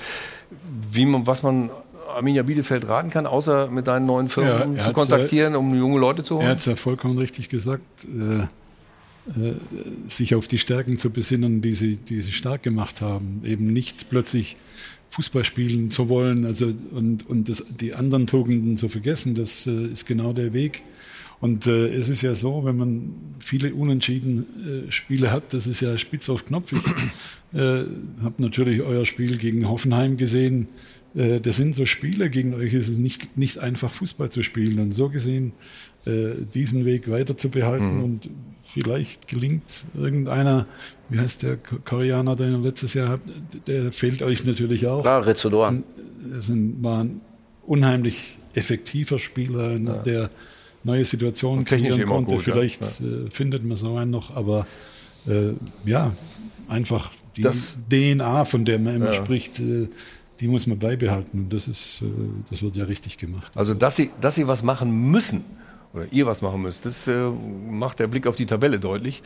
wie 0.91 1.06
man, 1.06 1.28
was 1.28 1.43
man 1.43 1.70
Arminia 2.16 2.43
Bielefeld 2.43 2.88
raten 2.88 3.10
kann, 3.10 3.26
außer 3.26 3.68
mit 3.68 3.88
deinen 3.88 4.06
neuen 4.06 4.28
Ja, 4.28 4.34
Firmen 4.34 4.78
er 4.78 4.86
zu 4.86 4.93
kontaktieren, 4.93 5.56
um 5.56 5.76
junge 5.76 5.99
Leute 5.99 6.24
zu 6.24 6.36
Er 6.36 6.38
holen? 6.38 6.49
hat 6.49 6.60
es 6.60 6.66
ja 6.66 6.76
vollkommen 6.76 7.18
richtig 7.18 7.49
gesagt, 7.49 7.84
äh, 8.06 8.43
äh, 9.39 9.56
sich 10.08 10.36
auf 10.36 10.47
die 10.47 10.58
Stärken 10.58 10.97
zu 10.97 11.10
besinnen, 11.10 11.62
die 11.62 11.74
sie, 11.74 11.95
die 11.97 12.22
sie 12.22 12.32
stark 12.32 12.64
gemacht 12.64 13.02
haben. 13.02 13.41
Eben 13.45 13.68
nicht 13.68 14.10
plötzlich 14.10 14.58
Fußball 15.10 15.43
spielen 15.43 15.91
zu 15.91 16.10
wollen 16.10 16.45
also, 16.45 16.74
und, 16.91 17.30
und 17.30 17.49
das, 17.49 17.64
die 17.70 17.93
anderen 17.93 18.28
Tugenden 18.28 18.78
zu 18.78 18.88
vergessen. 18.88 19.36
Das 19.36 19.68
äh, 19.68 19.88
ist 19.88 20.06
genau 20.06 20.34
der 20.34 20.54
Weg. 20.54 20.84
Und 21.41 21.65
äh, 21.67 21.87
es 21.87 22.07
ist 22.07 22.21
ja 22.21 22.35
so, 22.35 22.63
wenn 22.65 22.77
man 22.77 23.13
viele 23.39 23.73
unentschieden 23.73 24.85
äh, 24.87 24.91
Spiele 24.91 25.31
hat, 25.31 25.53
das 25.53 25.65
ist 25.67 25.81
ja 25.81 25.97
spitz 25.97 26.29
auf 26.29 26.45
Knopf. 26.45 26.71
Ich 26.71 27.59
äh, 27.59 27.83
habe 28.21 28.35
natürlich 28.37 28.81
euer 28.81 29.05
Spiel 29.05 29.37
gegen 29.37 29.67
Hoffenheim 29.67 30.17
gesehen. 30.17 30.67
Äh, 31.15 31.41
das 31.41 31.55
sind 31.57 31.75
so 31.75 31.85
Spiele, 31.87 32.29
gegen 32.29 32.53
euch 32.53 32.73
ist 32.75 32.87
es 32.89 32.99
nicht, 32.99 33.37
nicht 33.37 33.57
einfach 33.57 33.91
Fußball 33.91 34.29
zu 34.29 34.43
spielen. 34.43 34.77
Und 34.79 34.91
so 34.93 35.09
gesehen, 35.09 35.53
äh, 36.05 36.29
diesen 36.53 36.85
Weg 36.85 37.09
weiter 37.09 37.35
zu 37.35 37.49
behalten 37.49 37.97
Mhm. 37.97 38.03
und 38.03 38.29
vielleicht 38.63 39.27
gelingt 39.27 39.63
irgendeiner, 39.95 40.67
wie 41.09 41.17
heißt 41.19 41.41
der 41.41 41.57
Ko- 41.57 41.79
Koreaner, 41.83 42.35
den 42.35 42.51
ihr 42.53 42.59
letztes 42.59 42.93
Jahr 42.93 43.09
habt, 43.09 43.27
der 43.67 43.91
fehlt 43.91 44.21
euch 44.21 44.45
natürlich 44.45 44.85
auch. 44.87 45.01
Klar, 45.01 45.25
Rezodor. 45.25 45.73
Das 46.31 46.49
ein- 46.49 46.81
war 46.83 47.03
ein 47.03 47.19
unheimlich 47.65 48.37
effektiver 48.53 49.17
Spieler, 49.17 49.69
einer, 49.71 49.97
der 49.97 50.29
neue 50.84 51.05
Situationen 51.05 51.65
kreieren 51.65 52.05
konnte. 52.05 52.36
gut. 52.36 52.43
Vielleicht 52.43 52.82
Ja. 52.99 53.07
Äh, 53.07 53.29
findet 53.29 53.63
man 53.63 53.77
so 53.77 53.95
einen 53.97 54.11
noch, 54.11 54.36
aber 54.36 54.65
äh, 55.27 55.51
ja, 55.86 56.11
einfach 56.67 57.11
die 57.38 57.43
Das- 57.43 57.75
DNA, 57.89 58.45
von 58.45 58.65
der 58.65 58.79
man 58.79 58.95
immer 58.95 59.13
Ja. 59.13 59.23
spricht, 59.23 59.59
äh, 59.59 59.88
die 60.39 60.47
muss 60.47 60.65
man 60.67 60.79
beibehalten. 60.79 61.39
Und 61.41 61.53
das 61.53 61.67
ist, 61.67 62.01
äh, 62.01 62.05
das 62.49 62.61
wird 62.63 62.75
ja 62.75 62.86
richtig 62.86 63.17
gemacht. 63.17 63.55
Also, 63.55 63.73
dass 63.75 63.95
sie, 63.95 64.09
dass 64.19 64.36
sie 64.36 64.47
was 64.47 64.63
machen 64.63 65.11
müssen, 65.11 65.43
oder 65.93 66.05
ihr 66.11 66.25
was 66.25 66.41
machen 66.41 66.61
müsst, 66.61 66.86
das 66.86 67.07
äh, 67.07 67.29
macht 67.69 67.99
der 67.99 68.07
Blick 68.07 68.25
auf 68.25 68.36
die 68.36 68.45
Tabelle 68.45 68.79
deutlich. 68.79 69.21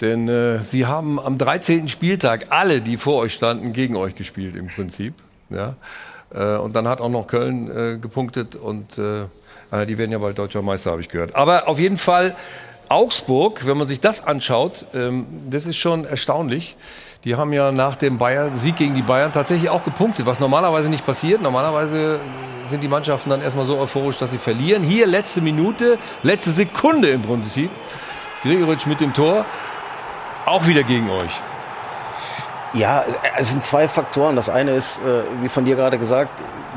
Denn 0.00 0.28
äh, 0.28 0.60
sie 0.62 0.86
haben 0.86 1.18
am 1.18 1.38
13. 1.38 1.88
Spieltag 1.88 2.46
alle, 2.50 2.80
die 2.80 2.96
vor 2.96 3.16
euch 3.22 3.34
standen, 3.34 3.72
gegen 3.72 3.96
euch 3.96 4.14
gespielt 4.14 4.54
im 4.56 4.68
Prinzip. 4.68 5.14
Ja? 5.50 5.76
Und 6.60 6.74
dann 6.74 6.88
hat 6.88 7.02
auch 7.02 7.10
noch 7.10 7.26
Köln 7.26 8.00
gepunktet 8.00 8.56
und 8.56 8.86
die 9.72 9.98
werden 9.98 10.12
ja 10.12 10.18
bald 10.18 10.38
deutscher 10.38 10.62
Meister, 10.62 10.90
habe 10.90 11.00
ich 11.00 11.08
gehört. 11.08 11.34
Aber 11.34 11.68
auf 11.68 11.78
jeden 11.78 11.96
Fall 11.96 12.36
Augsburg, 12.88 13.66
wenn 13.66 13.78
man 13.78 13.88
sich 13.88 14.00
das 14.00 14.26
anschaut, 14.26 14.86
ähm, 14.94 15.26
das 15.48 15.66
ist 15.66 15.76
schon 15.76 16.04
erstaunlich. 16.04 16.76
Die 17.24 17.36
haben 17.36 17.52
ja 17.52 17.72
nach 17.72 17.96
dem 17.96 18.18
Bayern, 18.18 18.56
Sieg 18.56 18.76
gegen 18.76 18.94
die 18.94 19.02
Bayern 19.02 19.32
tatsächlich 19.32 19.70
auch 19.70 19.84
gepunktet, 19.84 20.26
was 20.26 20.40
normalerweise 20.40 20.88
nicht 20.88 21.06
passiert. 21.06 21.40
Normalerweise 21.40 22.18
sind 22.68 22.82
die 22.82 22.88
Mannschaften 22.88 23.30
dann 23.30 23.40
erstmal 23.40 23.64
so 23.64 23.78
euphorisch, 23.78 24.18
dass 24.18 24.30
sie 24.30 24.38
verlieren. 24.38 24.82
Hier 24.82 25.06
letzte 25.06 25.40
Minute, 25.40 25.98
letzte 26.22 26.52
Sekunde 26.52 27.10
im 27.10 27.22
Prinzip. 27.22 27.70
Gregoritsch 28.42 28.86
mit 28.86 29.00
dem 29.00 29.14
Tor. 29.14 29.44
Auch 30.46 30.66
wieder 30.66 30.82
gegen 30.82 31.08
euch. 31.10 31.40
Ja, 32.74 33.04
es 33.36 33.50
sind 33.50 33.62
zwei 33.64 33.86
Faktoren. 33.86 34.34
Das 34.34 34.48
eine 34.48 34.70
ist, 34.72 34.98
äh, 34.98 35.22
wie 35.42 35.48
von 35.48 35.64
dir 35.64 35.76
gerade 35.76 35.98
gesagt, 35.98 36.30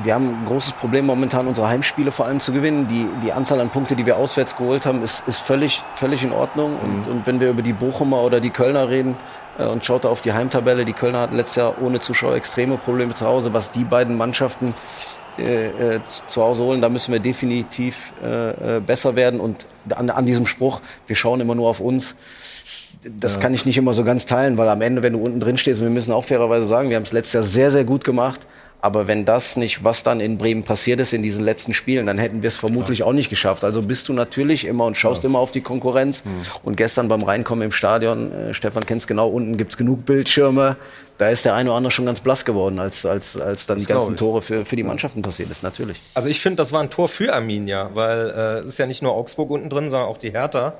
wir 0.04 0.14
haben 0.14 0.41
ein 0.41 0.46
großes 0.46 0.74
Problem 0.74 1.06
momentan, 1.06 1.48
unsere 1.48 1.70
Heimspiele 1.70 2.12
vor 2.12 2.26
allem 2.26 2.41
zu 2.41 2.52
gewinnen. 2.52 2.88
Die, 2.88 3.08
die 3.24 3.32
Anzahl 3.32 3.62
an 3.62 3.70
Punkte, 3.70 3.96
die 3.96 4.06
wir 4.06 4.18
auswärts 4.18 4.58
geholt 4.58 4.86
haben, 4.86 5.02
ist, 5.02 5.26
ist 5.26 5.39
völlig, 5.39 5.84
völlig 5.96 6.22
in 6.24 6.34
Ordnung. 6.34 6.78
Und, 6.82 7.08
und 7.08 7.26
wenn 7.28 7.39
wir 7.39 7.50
über 7.50 7.62
die 7.62 7.72
Bochumer 7.72 8.22
oder 8.22 8.41
die 8.41 8.50
Kölner 8.50 8.89
reden 8.89 9.16
äh, 9.58 9.66
und 9.66 9.86
schaut 9.86 10.04
da 10.04 10.10
auf 10.10 10.20
die 10.20 10.34
Heimtabelle, 10.34 10.84
die 10.84 10.91
Kölner 10.91 11.22
hatten 11.22 11.38
letztes 11.38 11.56
Jahr 11.56 11.76
ohne 11.82 12.02
Zuschauer 12.02 12.36
extreme 12.36 12.76
Probleme 12.76 13.14
zu 13.14 13.26
Hause. 13.26 13.54
Was 13.54 13.72
die 13.72 13.86
beiden 13.86 14.18
Mannschaften 14.18 14.74
äh, 15.38 15.68
äh, 15.96 16.00
zu- 16.28 16.41
Hause 16.41 16.64
holen, 16.64 16.82
da 16.82 16.89
müssen 16.89 17.14
wir 17.14 17.22
definitiv 17.22 18.12
äh, 18.22 18.82
besser 18.82 19.16
werden. 19.16 19.39
Und 19.39 19.66
an, 19.96 20.10
an 20.10 20.26
diesem 20.26 20.46
Spruch, 20.46 20.82
wir 21.08 21.16
schauen 21.16 21.39
immer 21.39 21.56
nur 21.56 21.70
auf 21.70 21.80
uns, 21.80 22.16
das 23.20 23.36
Ja. 23.36 23.41
kann 23.41 23.54
ich 23.54 23.66
nicht 23.66 23.78
immer 23.78 23.93
so 23.93 24.04
ganz 24.04 24.26
teilen, 24.26 24.58
weil 24.58 24.70
am 24.70 24.82
Ende, 24.82 25.02
wenn 25.04 25.14
du 25.14 25.20
unten 25.20 25.39
drin 25.39 25.58
stehst, 25.58 25.80
und 25.82 25.88
wir 25.88 25.93
müssen 25.93 26.12
auch 26.12 26.24
fairerweise 26.26 26.66
sagen, 26.66 26.89
wir 26.89 26.96
haben 26.96 27.04
es 27.04 27.12
letztes 27.12 27.34
Jahr 27.34 27.43
sehr, 27.43 27.72
sehr 27.72 27.84
gut 27.84 28.04
gemacht. 28.04 28.48
Aber 28.82 29.08
wenn 29.08 29.26
das 29.26 29.56
nicht, 29.56 29.84
was 29.84 30.04
dann 30.04 30.20
in 30.20 30.38
Bremen 30.38 30.62
passiert 30.62 31.00
ist 31.00 31.12
in 31.12 31.24
diesen 31.24 31.43
letzten 31.43 31.74
Spielen, 31.74 32.06
dann 32.06 32.20
hätten 32.20 32.43
wir 32.43 32.50
es 32.50 32.58
vermutlich 32.58 33.02
auch 33.02 33.14
nicht 33.14 33.32
geschafft. 33.32 33.64
Also 33.64 33.82
bist 33.82 34.08
du 34.10 34.14
natürlich 34.14 34.68
immer 34.68 34.86
und 34.86 34.96
schaust 34.96 35.26
immer 35.26 35.39
auf 35.39 35.52
die 35.52 35.62
Konkurrenz. 35.62 36.22
Und 36.62 36.78
gestern 36.78 37.08
beim 37.08 37.24
Reinkommen 37.24 37.64
im 37.66 37.72
Stadion, 37.72 38.32
äh, 38.32 38.54
Stefan 38.54 38.86
kennt's 38.86 39.08
genau, 39.08 39.28
unten 39.28 39.58
gibt's 39.58 39.78
genug 39.78 40.06
Bildschirme. 40.06 40.76
Da 41.18 41.30
ist 41.30 41.46
der 41.46 41.56
eine 41.56 41.70
oder 41.72 41.78
andere 41.78 41.89
schon 41.89 42.06
ganz 42.06 42.20
blass 42.20 42.46
geworden, 42.46 42.78
als, 42.78 43.08
als, 43.08 43.39
als 43.39 43.66
dann 43.66 43.80
die 43.80 43.86
glaub 43.86 44.00
ganzen 44.02 44.14
ich. 44.14 44.20
Tore 44.20 44.43
für, 44.43 44.66
für 44.66 44.76
die 44.76 44.84
Mannschaften 44.84 45.24
passiert 45.24 45.50
ist, 45.50 45.64
natürlich. 45.64 46.00
Also 46.14 46.30
ich 46.30 46.39
finde, 46.39 46.58
das 46.58 46.72
war 46.72 46.82
ein 46.84 46.91
Tor 46.91 47.08
für 47.08 47.34
Arminia, 47.34 47.89
weil 47.96 48.30
äh, 48.30 48.60
es 48.60 48.66
ist 48.68 48.78
ja 48.78 48.86
nicht 48.86 49.02
nur 49.02 49.14
Augsburg 49.14 49.50
unten 49.50 49.70
drin, 49.70 49.89
sondern 49.89 50.10
auch 50.10 50.20
die 50.20 50.32
Hertha. 50.32 50.74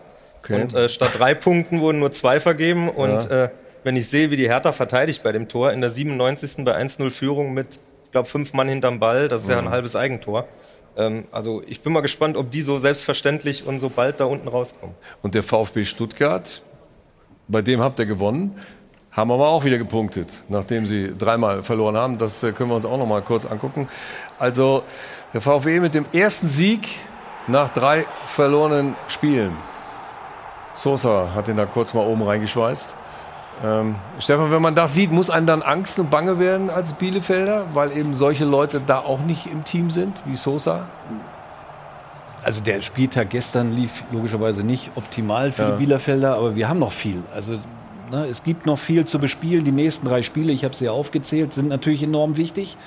Okay. 0.46 0.62
Und 0.62 0.74
äh, 0.74 0.88
statt 0.90 1.12
drei 1.18 1.34
Punkten 1.34 1.82
wurden 1.82 2.00
nur 2.00 2.12
zwei 2.12 2.40
vergeben. 2.40 2.90
Und 2.90 3.26
Ja. 3.30 3.44
äh, 3.46 3.50
wenn 3.84 3.96
ich 3.96 4.10
sehe, 4.10 4.32
wie 4.32 4.36
die 4.38 4.48
Hertha 4.48 4.72
verteidigt 4.72 5.22
bei 5.24 5.32
dem 5.32 5.48
Tor, 5.48 5.72
in 5.72 5.82
der 5.82 5.90
97. 5.90 6.64
bei 6.66 6.76
1-0 6.76 7.10
Führung 7.10 7.54
mit, 7.54 7.80
ich 8.06 8.12
glaube, 8.12 8.28
fünf 8.28 8.54
Mann 8.54 8.68
hinterm 8.70 9.00
Ball, 9.00 9.28
das 9.28 9.44
ist 9.44 9.50
ja 9.50 9.58
ein 9.60 9.66
Mhm. 9.66 9.70
halbes 9.70 9.96
Eigentor. 9.96 10.46
Ähm, 10.98 11.26
also 11.32 11.62
ich 11.68 11.82
bin 11.82 11.92
mal 11.94 12.02
gespannt, 12.02 12.38
ob 12.38 12.50
die 12.52 12.62
so 12.62 12.78
selbstverständlich 12.78 13.66
und 13.68 13.80
so 13.80 13.90
bald 13.90 14.20
da 14.20 14.26
unten 14.26 14.48
rauskommen. 14.48 14.96
Und 15.22 15.36
der 15.36 15.44
VfB 15.44 15.84
Stuttgart, 15.86 16.64
bei 17.48 17.62
dem 17.62 17.82
habt 17.82 18.00
ihr 18.00 18.06
gewonnen, 18.06 18.60
haben 19.12 19.32
aber 19.32 19.48
auch 19.50 19.64
wieder 19.66 19.78
gepunktet, 19.78 20.30
nachdem 20.50 20.88
sie 20.88 21.14
dreimal 21.18 21.64
verloren 21.64 21.96
haben. 21.98 22.18
Das 22.18 22.42
äh, 22.44 22.52
können 22.54 22.70
wir 22.70 22.76
uns 22.76 22.86
auch 22.86 22.98
noch 22.98 23.06
mal 23.08 23.22
kurz 23.22 23.46
angucken. 23.46 23.88
Also 24.40 24.84
der 25.34 25.42
VfB 25.42 25.80
mit 25.80 25.94
dem 25.94 26.06
ersten 26.14 26.48
Sieg 26.48 26.88
nach 27.48 27.72
drei 27.74 28.06
verlorenen 28.26 28.96
Spielen. 29.10 29.52
Sosa 30.76 31.30
hat 31.34 31.48
ihn 31.48 31.58
da 31.58 31.66
kurz 31.66 31.94
mal 31.94 32.06
oben 32.06 32.22
reingeschweißt. 32.22 32.94
Ähm, 33.64 33.96
Stefan, 34.20 34.52
wenn 34.52 34.62
man 34.62 34.76
das 34.76 34.94
sieht, 34.94 35.12
muss 35.12 35.30
einem 35.30 35.48
dann 35.48 35.62
Angst 35.62 35.98
und 36.00 36.10
Bange 36.12 36.40
werden 36.40 36.70
als 36.70 36.94
Bielefelder, 36.94 37.68
weil 37.74 37.96
eben 37.98 38.14
solche 38.14 38.44
Leute 38.46 38.82
da 38.86 39.00
auch 39.00 39.20
nicht 39.20 39.48
im 39.48 39.64
Team 39.64 39.90
sind, 39.92 40.14
wie 40.26 40.36
Sosa? 40.36 40.88
Also 42.44 42.62
der 42.62 42.82
Spieltag 42.82 43.30
gestern 43.30 43.72
lief 43.74 44.04
logischerweise 44.12 44.64
nicht 44.64 44.92
optimal 44.96 45.52
für 45.52 45.64
Ja. 45.64 45.72
die 45.72 45.78
Bielefelder, 45.86 46.36
aber 46.36 46.56
wir 46.56 46.68
haben 46.70 46.80
noch 46.80 46.92
viel. 46.92 47.24
Also 47.34 47.58
ne, 48.12 48.26
es 48.28 48.44
gibt 48.44 48.66
noch 48.66 48.78
viel 48.78 49.06
zu 49.06 49.18
bespielen. 49.20 49.64
Die 49.66 49.72
nächsten 49.72 50.06
drei 50.06 50.22
Spiele, 50.22 50.52
ich 50.52 50.64
habe 50.64 50.74
es 50.74 50.80
ja 50.82 50.92
aufgezählt, 50.92 51.54
sind 51.54 51.70
natürlich 51.70 52.04
enorm 52.04 52.36
wichtig, 52.38 52.78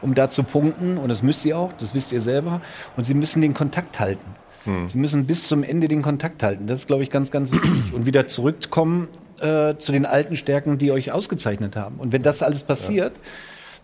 um 0.00 0.14
da 0.14 0.30
zu 0.30 0.44
punkten. 0.44 0.96
Und 0.96 1.08
das 1.10 1.22
müsst 1.22 1.44
ihr 1.44 1.58
auch, 1.58 1.72
das 1.78 1.94
wisst 1.94 2.12
ihr 2.12 2.20
selber. 2.22 2.60
Und 2.96 3.04
sie 3.04 3.14
müssen 3.14 3.42
den 3.42 3.52
Kontakt 3.54 4.00
halten. 4.00 4.24
Sie 4.64 4.98
müssen 4.98 5.26
bis 5.26 5.48
zum 5.48 5.64
Ende 5.64 5.88
den 5.88 6.02
Kontakt 6.02 6.42
halten. 6.42 6.66
Das 6.66 6.80
ist, 6.80 6.86
glaube 6.86 7.02
ich, 7.02 7.10
ganz, 7.10 7.30
ganz 7.30 7.50
wichtig. 7.50 7.92
Und 7.92 8.06
wieder 8.06 8.28
zurückkommen 8.28 9.08
äh, 9.40 9.76
zu 9.76 9.92
den 9.92 10.06
alten 10.06 10.36
Stärken, 10.36 10.78
die 10.78 10.92
euch 10.92 11.10
ausgezeichnet 11.10 11.76
haben. 11.76 11.96
Und 11.96 12.12
wenn 12.12 12.22
das 12.22 12.42
alles 12.42 12.62
passiert, 12.62 13.12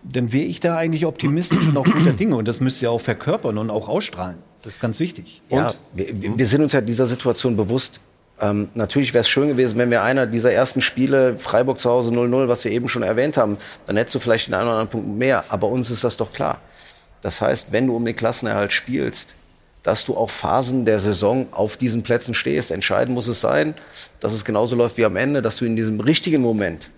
dann 0.05 0.33
wäre 0.33 0.45
ich 0.45 0.61
da 0.61 0.77
eigentlich 0.77 1.07
optimistisch 1.07 1.67
und 1.67 1.77
auch 1.77 1.85
guter 1.85 2.13
Dinge. 2.13 2.37
Und 2.37 2.47
das 2.47 2.61
müsst 2.61 2.81
ihr 2.81 2.91
auch 2.91 3.01
verkörpern 3.01 3.59
und 3.59 3.71
auch 3.71 3.89
ausstrahlen. 3.89 4.37
Das 4.63 4.75
ist 4.75 4.81
ganz 4.81 5.01
wichtig. 5.01 5.43
Ja, 5.51 5.75
wir, 5.93 6.39
wir 6.39 6.47
sind 6.47 6.63
uns 6.63 6.73
ja 6.73 6.81
dieser 6.81 7.07
Situation 7.07 7.57
bewusst. 7.57 8.01
Ähm, 8.41 8.69
natürlich 8.75 9.15
wäre 9.15 9.23
es 9.23 9.29
schön 9.29 9.49
gewesen, 9.49 9.79
wenn 9.79 9.91
wir 9.91 10.03
einer 10.03 10.27
dieser 10.27 10.53
ersten 10.53 10.81
Spiele, 10.81 11.37
Freiburg 11.39 11.81
zu 11.81 11.91
Hause 11.91 12.13
0-0, 12.13 12.47
was 12.47 12.65
wir 12.65 12.71
eben 12.71 12.89
schon 12.89 13.03
erwähnt 13.03 13.37
haben, 13.37 13.57
dann 13.87 13.97
hättest 13.97 14.15
du 14.15 14.21
vielleicht 14.21 14.47
den 14.47 14.55
einen 14.55 14.65
oder 14.65 14.79
anderen 14.79 14.91
Punkt 14.91 15.19
mehr. 15.19 15.45
Aber 15.49 15.69
uns 15.69 15.91
ist 15.91 16.05
das 16.05 16.17
doch 16.17 16.33
klar. 16.33 16.61
Das 17.21 17.41
heißt, 17.41 17.73
wenn 17.73 17.89
du 17.89 17.97
um 17.97 18.05
den 18.05 18.15
Klassenerhalt 18.15 18.73
spielst, 18.73 19.35
dass 19.89 20.05
du 20.05 20.15
auch 20.15 20.29
Phasen 20.29 20.85
der 20.85 20.99
Saison 20.99 21.47
auf 21.51 21.79
diesen 21.79 22.03
Plätzen 22.03 22.35
stehst. 22.35 22.71
Entscheidend 22.71 23.15
muss 23.15 23.27
es 23.27 23.41
sein, 23.41 23.73
dass 24.21 24.35
es 24.35 24.45
genauso 24.45 24.77
läuft 24.77 24.99
wie 24.99 25.07
am 25.07 25.17
Ende, 25.17 25.41
dass 25.41 25.57
du 25.57 25.65
in 25.65 25.77
diesem 25.77 25.99
richtigen 26.01 26.43
Moment 26.43 26.91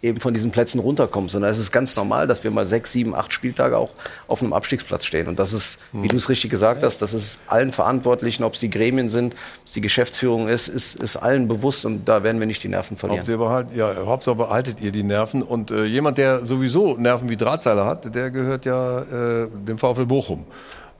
eben 0.00 0.20
von 0.20 0.32
diesen 0.32 0.50
Plätzen 0.50 0.80
runterkommst. 0.80 1.34
Und 1.34 1.42
da 1.42 1.48
ist 1.48 1.58
es 1.58 1.70
ganz 1.70 1.94
normal, 1.96 2.26
dass 2.26 2.42
wir 2.42 2.50
mal 2.50 2.66
sechs, 2.66 2.92
sieben, 2.92 3.14
acht 3.14 3.34
Spieltage 3.34 3.76
auch 3.76 3.90
auf 4.26 4.40
einem 4.40 4.54
Abstiegsplatz 4.54 5.04
stehen. 5.04 5.28
Und 5.28 5.38
das 5.38 5.52
ist, 5.52 5.78
wie 5.92 6.08
du 6.08 6.16
es 6.16 6.30
richtig 6.30 6.50
gesagt 6.50 6.82
hast, 6.82 7.02
das 7.02 7.12
ist 7.12 7.40
allen 7.46 7.72
Verantwortlichen, 7.72 8.42
ob 8.44 8.54
es 8.54 8.60
die 8.60 8.70
Gremien 8.70 9.10
sind, 9.10 9.34
ob 9.34 9.66
es 9.66 9.74
die 9.74 9.82
Geschäftsführung 9.82 10.48
ist, 10.48 10.68
ist, 10.68 10.94
ist 10.94 11.16
allen 11.16 11.46
bewusst. 11.46 11.84
Und 11.84 12.08
da 12.08 12.22
werden 12.22 12.40
wir 12.40 12.46
nicht 12.46 12.62
die 12.64 12.68
Nerven 12.68 12.96
verlieren. 12.96 13.20
Hauptsache, 13.20 13.36
behaltet, 13.36 13.76
ja, 13.76 13.94
Hauptsache 14.06 14.36
behaltet 14.36 14.80
ihr 14.80 14.92
die 14.92 15.02
Nerven. 15.02 15.42
Und 15.42 15.70
äh, 15.70 15.84
jemand, 15.84 16.16
der 16.16 16.46
sowieso 16.46 16.96
Nerven 16.96 17.28
wie 17.28 17.36
Drahtseiler 17.36 17.84
hat, 17.84 18.14
der 18.14 18.30
gehört 18.30 18.64
ja 18.64 19.00
äh, 19.00 19.48
dem 19.50 19.76
VfL 19.76 20.06
Bochum. 20.06 20.46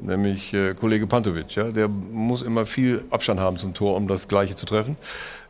Nämlich 0.03 0.55
äh, 0.55 0.75
Kollege 0.75 1.07
Pantovic. 1.07 1.55
Ja? 1.55 1.65
Der 1.65 1.89
muss 1.89 2.43
immer 2.43 2.67
viel 2.67 3.05
Abstand 3.11 3.41
haben 3.41 3.59
zum 3.59 3.75
Tor, 3.75 3.97
um 3.97 4.09
das 4.09 4.29
Gleiche 4.29 4.57
zu 4.57 4.67
treffen. 4.67 4.97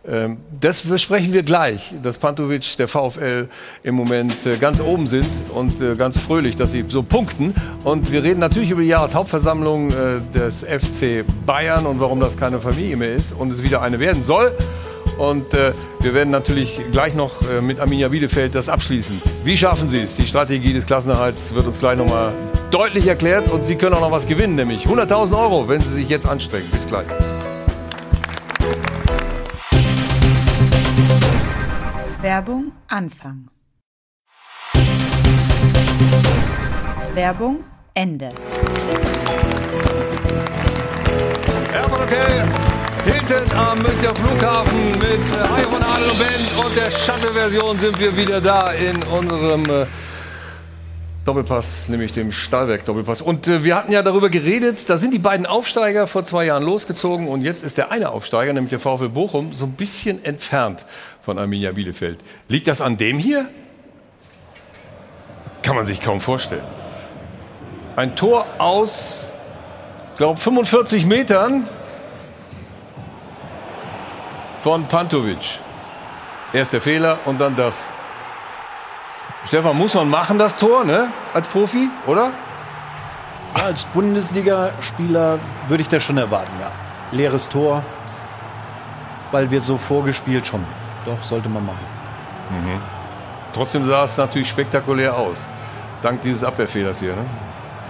Ähm, 0.06 0.38
das 0.58 0.82
besprechen 0.82 1.32
wir 1.34 1.42
gleich, 1.42 1.94
dass 2.02 2.18
Pantovic, 2.18 2.76
der 2.78 2.88
VfL 2.88 3.48
im 3.82 3.94
Moment 3.94 4.34
äh, 4.46 4.56
ganz 4.56 4.80
oben 4.80 5.06
sind 5.06 5.28
und 5.54 5.80
äh, 5.80 5.94
ganz 5.94 6.18
fröhlich, 6.18 6.56
dass 6.56 6.72
sie 6.72 6.84
so 6.88 7.02
punkten. 7.02 7.54
Und 7.84 8.10
wir 8.10 8.22
reden 8.22 8.40
natürlich 8.40 8.70
über 8.70 8.80
die 8.80 8.88
Jahreshauptversammlung 8.88 9.90
äh, 9.90 9.94
des 10.34 10.64
FC 10.64 11.24
Bayern 11.44 11.84
und 11.84 12.00
warum 12.00 12.18
das 12.18 12.38
keine 12.38 12.60
Familie 12.60 12.96
mehr 12.96 13.12
ist 13.12 13.32
und 13.32 13.52
es 13.52 13.62
wieder 13.62 13.82
eine 13.82 13.98
werden 13.98 14.24
soll. 14.24 14.52
Und 15.20 15.52
äh, 15.52 15.74
wir 16.00 16.14
werden 16.14 16.30
natürlich 16.30 16.80
gleich 16.92 17.14
noch 17.14 17.42
äh, 17.42 17.60
mit 17.60 17.78
Arminia 17.78 18.08
Bielefeld 18.08 18.54
das 18.54 18.70
abschließen. 18.70 19.20
Wie 19.44 19.54
schaffen 19.54 19.90
Sie 19.90 20.00
es? 20.00 20.16
Die 20.16 20.26
Strategie 20.26 20.72
des 20.72 20.86
Klassenerhalts 20.86 21.54
wird 21.54 21.66
uns 21.66 21.78
gleich 21.78 21.98
nochmal 21.98 22.32
deutlich 22.70 23.06
erklärt 23.06 23.52
und 23.52 23.66
Sie 23.66 23.76
können 23.76 23.94
auch 23.96 24.00
noch 24.00 24.10
was 24.10 24.26
gewinnen, 24.26 24.54
nämlich 24.54 24.86
100.000 24.86 25.38
Euro, 25.38 25.68
wenn 25.68 25.82
Sie 25.82 25.90
sich 25.90 26.08
jetzt 26.08 26.26
anstrengen. 26.26 26.70
Bis 26.72 26.86
gleich. 26.86 27.06
Werbung 32.22 32.72
Anfang. 32.88 33.48
Werbung 37.14 37.58
Ende. 37.92 38.30
Airport 41.74 42.00
Hotel 42.00 42.69
Hilton 43.04 43.50
am 43.56 43.78
Münchner 43.78 44.14
Flughafen 44.14 44.90
mit 44.92 45.02
Iron 45.02 45.82
Adel 45.82 46.10
und 46.10 46.18
Band 46.18 46.66
und 46.66 46.76
der 46.76 46.90
Shuttle-Version 46.90 47.78
sind 47.78 47.98
wir 47.98 48.14
wieder 48.14 48.42
da 48.42 48.72
in 48.72 49.02
unserem 49.04 49.64
äh, 49.64 49.86
Doppelpass, 51.24 51.88
nämlich 51.88 52.12
dem 52.12 52.30
Stahlwerk-Doppelpass. 52.30 53.22
Und 53.22 53.48
äh, 53.48 53.64
wir 53.64 53.76
hatten 53.76 53.90
ja 53.92 54.02
darüber 54.02 54.28
geredet, 54.28 54.90
da 54.90 54.98
sind 54.98 55.14
die 55.14 55.18
beiden 55.18 55.46
Aufsteiger 55.46 56.06
vor 56.06 56.24
zwei 56.24 56.44
Jahren 56.44 56.62
losgezogen 56.62 57.28
und 57.28 57.40
jetzt 57.40 57.62
ist 57.62 57.78
der 57.78 57.90
eine 57.90 58.10
Aufsteiger, 58.10 58.52
nämlich 58.52 58.70
der 58.70 58.80
VfL 58.80 59.08
Bochum, 59.08 59.54
so 59.54 59.64
ein 59.64 59.72
bisschen 59.72 60.22
entfernt 60.22 60.84
von 61.22 61.38
Arminia 61.38 61.72
Bielefeld. 61.72 62.18
Liegt 62.48 62.68
das 62.68 62.82
an 62.82 62.98
dem 62.98 63.18
hier? 63.18 63.48
Kann 65.62 65.74
man 65.74 65.86
sich 65.86 66.02
kaum 66.02 66.20
vorstellen. 66.20 66.64
Ein 67.96 68.14
Tor 68.14 68.46
aus, 68.58 69.32
glaube 70.18 70.38
45 70.38 71.06
Metern 71.06 71.66
von 74.62 74.86
Pantovic. 74.86 75.60
Erst 76.52 76.72
der 76.72 76.80
Fehler 76.80 77.18
und 77.24 77.40
dann 77.40 77.56
das. 77.56 77.82
Stefan, 79.46 79.76
muss 79.76 79.94
man 79.94 80.08
machen 80.08 80.38
das 80.38 80.56
Tor, 80.56 80.84
ne? 80.84 81.08
Als 81.32 81.48
Profi, 81.48 81.88
oder? 82.06 82.30
Ja, 83.56 83.64
als 83.64 83.84
Bundesligaspieler 83.86 85.38
würde 85.66 85.82
ich 85.82 85.88
das 85.88 86.02
schon 86.02 86.18
erwarten, 86.18 86.52
ja. 86.60 86.70
Leeres 87.12 87.48
Tor, 87.48 87.82
weil 89.32 89.50
wir 89.50 89.62
so 89.62 89.78
vorgespielt 89.78 90.46
schon. 90.46 90.64
Doch, 91.06 91.22
sollte 91.22 91.48
man 91.48 91.64
machen. 91.64 91.86
Mhm. 92.50 92.80
Trotzdem 93.52 93.86
sah 93.86 94.04
es 94.04 94.16
natürlich 94.16 94.48
spektakulär 94.48 95.16
aus. 95.16 95.46
Dank 96.02 96.22
dieses 96.22 96.44
Abwehrfehlers 96.44 97.00
hier, 97.00 97.14
ne? 97.16 97.24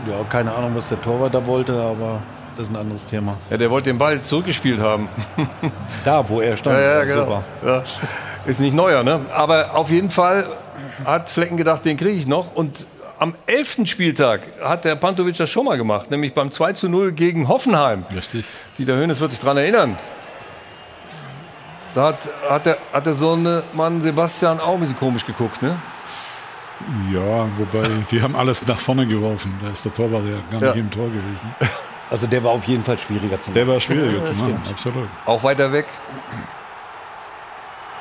Ja, 0.06 0.24
keine 0.28 0.54
Ahnung, 0.54 0.74
was 0.74 0.88
der 0.88 1.00
Torwart 1.02 1.34
da 1.34 1.44
wollte, 1.44 1.72
aber 1.72 2.20
das 2.56 2.68
ist 2.68 2.74
ein 2.74 2.80
anderes 2.80 3.04
Thema. 3.04 3.36
Ja, 3.50 3.56
der 3.56 3.70
wollte 3.70 3.90
den 3.90 3.98
Ball 3.98 4.20
zurückgespielt 4.22 4.80
haben. 4.80 5.08
da, 6.04 6.28
wo 6.28 6.40
er 6.40 6.56
stand. 6.56 6.76
Ja, 6.76 6.98
ja, 6.98 7.04
genau. 7.04 7.42
Ja. 7.64 7.82
Ist 8.46 8.60
nicht 8.60 8.74
neuer, 8.74 9.02
ne? 9.02 9.20
Aber 9.32 9.76
auf 9.76 9.90
jeden 9.90 10.10
Fall 10.10 10.46
hat 11.04 11.30
Flecken 11.30 11.56
gedacht, 11.56 11.84
den 11.84 11.96
kriege 11.96 12.18
ich 12.18 12.26
noch. 12.26 12.54
Und 12.54 12.86
am 13.18 13.34
11. 13.46 13.86
Spieltag 13.86 14.40
hat 14.62 14.84
der 14.84 14.94
Pantovic 14.94 15.36
das 15.36 15.50
schon 15.50 15.66
mal 15.66 15.76
gemacht, 15.76 16.10
nämlich 16.10 16.32
beim 16.32 16.50
2 16.50 16.72
zu 16.72 16.88
0 16.88 17.12
gegen 17.12 17.48
Hoffenheim. 17.48 18.04
Richtig. 18.14 18.46
Dieter 18.78 18.96
Hönes 18.96 19.20
wird 19.20 19.32
sich 19.32 19.40
daran 19.40 19.58
erinnern. 19.58 19.96
Da 21.92 22.08
hat, 22.08 22.28
hat, 22.48 22.66
der, 22.66 22.78
hat 22.92 23.04
der 23.04 23.14
Sohn 23.14 23.62
Mann 23.72 24.00
Sebastian 24.00 24.60
auch 24.60 24.74
ein 24.74 24.80
bisschen 24.80 24.96
komisch 24.96 25.26
geguckt, 25.26 25.60
ne? 25.60 25.76
Ja, 27.12 27.48
wobei 27.58 27.88
wir 28.08 28.22
haben 28.22 28.36
alles 28.36 28.66
nach 28.66 28.80
vorne 28.80 29.06
geworfen. 29.06 29.58
Da 29.62 29.70
ist 29.70 29.84
der 29.84 29.92
Torwart 29.92 30.24
ja 30.24 30.58
gar 30.58 30.68
nicht 30.68 30.80
im 30.80 30.90
Tor 30.90 31.08
gewesen. 31.08 31.54
Also 32.10 32.26
der 32.26 32.42
war 32.42 32.50
auf 32.52 32.64
jeden 32.64 32.82
Fall 32.82 32.98
schwieriger 32.98 33.40
zu 33.40 33.50
machen. 33.50 33.54
Der 33.54 33.68
war 33.68 33.80
schwieriger 33.80 34.18
Ja, 34.18 34.24
zu 34.24 34.34
machen, 34.34 34.60
stimmt. 34.64 34.70
absolut. 34.70 35.08
Auch 35.26 35.42
weiter 35.44 35.72
weg. 35.72 35.86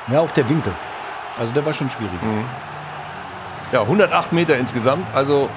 Ja, 0.08 0.20
auch 0.20 0.30
der 0.32 0.48
Winkel. 0.48 0.72
Also 1.38 1.52
der 1.52 1.64
war 1.64 1.72
schon 1.72 1.88
schwierig. 1.90 2.20
Mhm. 2.22 2.44
Ja, 3.72 3.82
108 3.82 4.32
Meter 4.32 4.56
insgesamt. 4.58 5.06
Also 5.14 5.48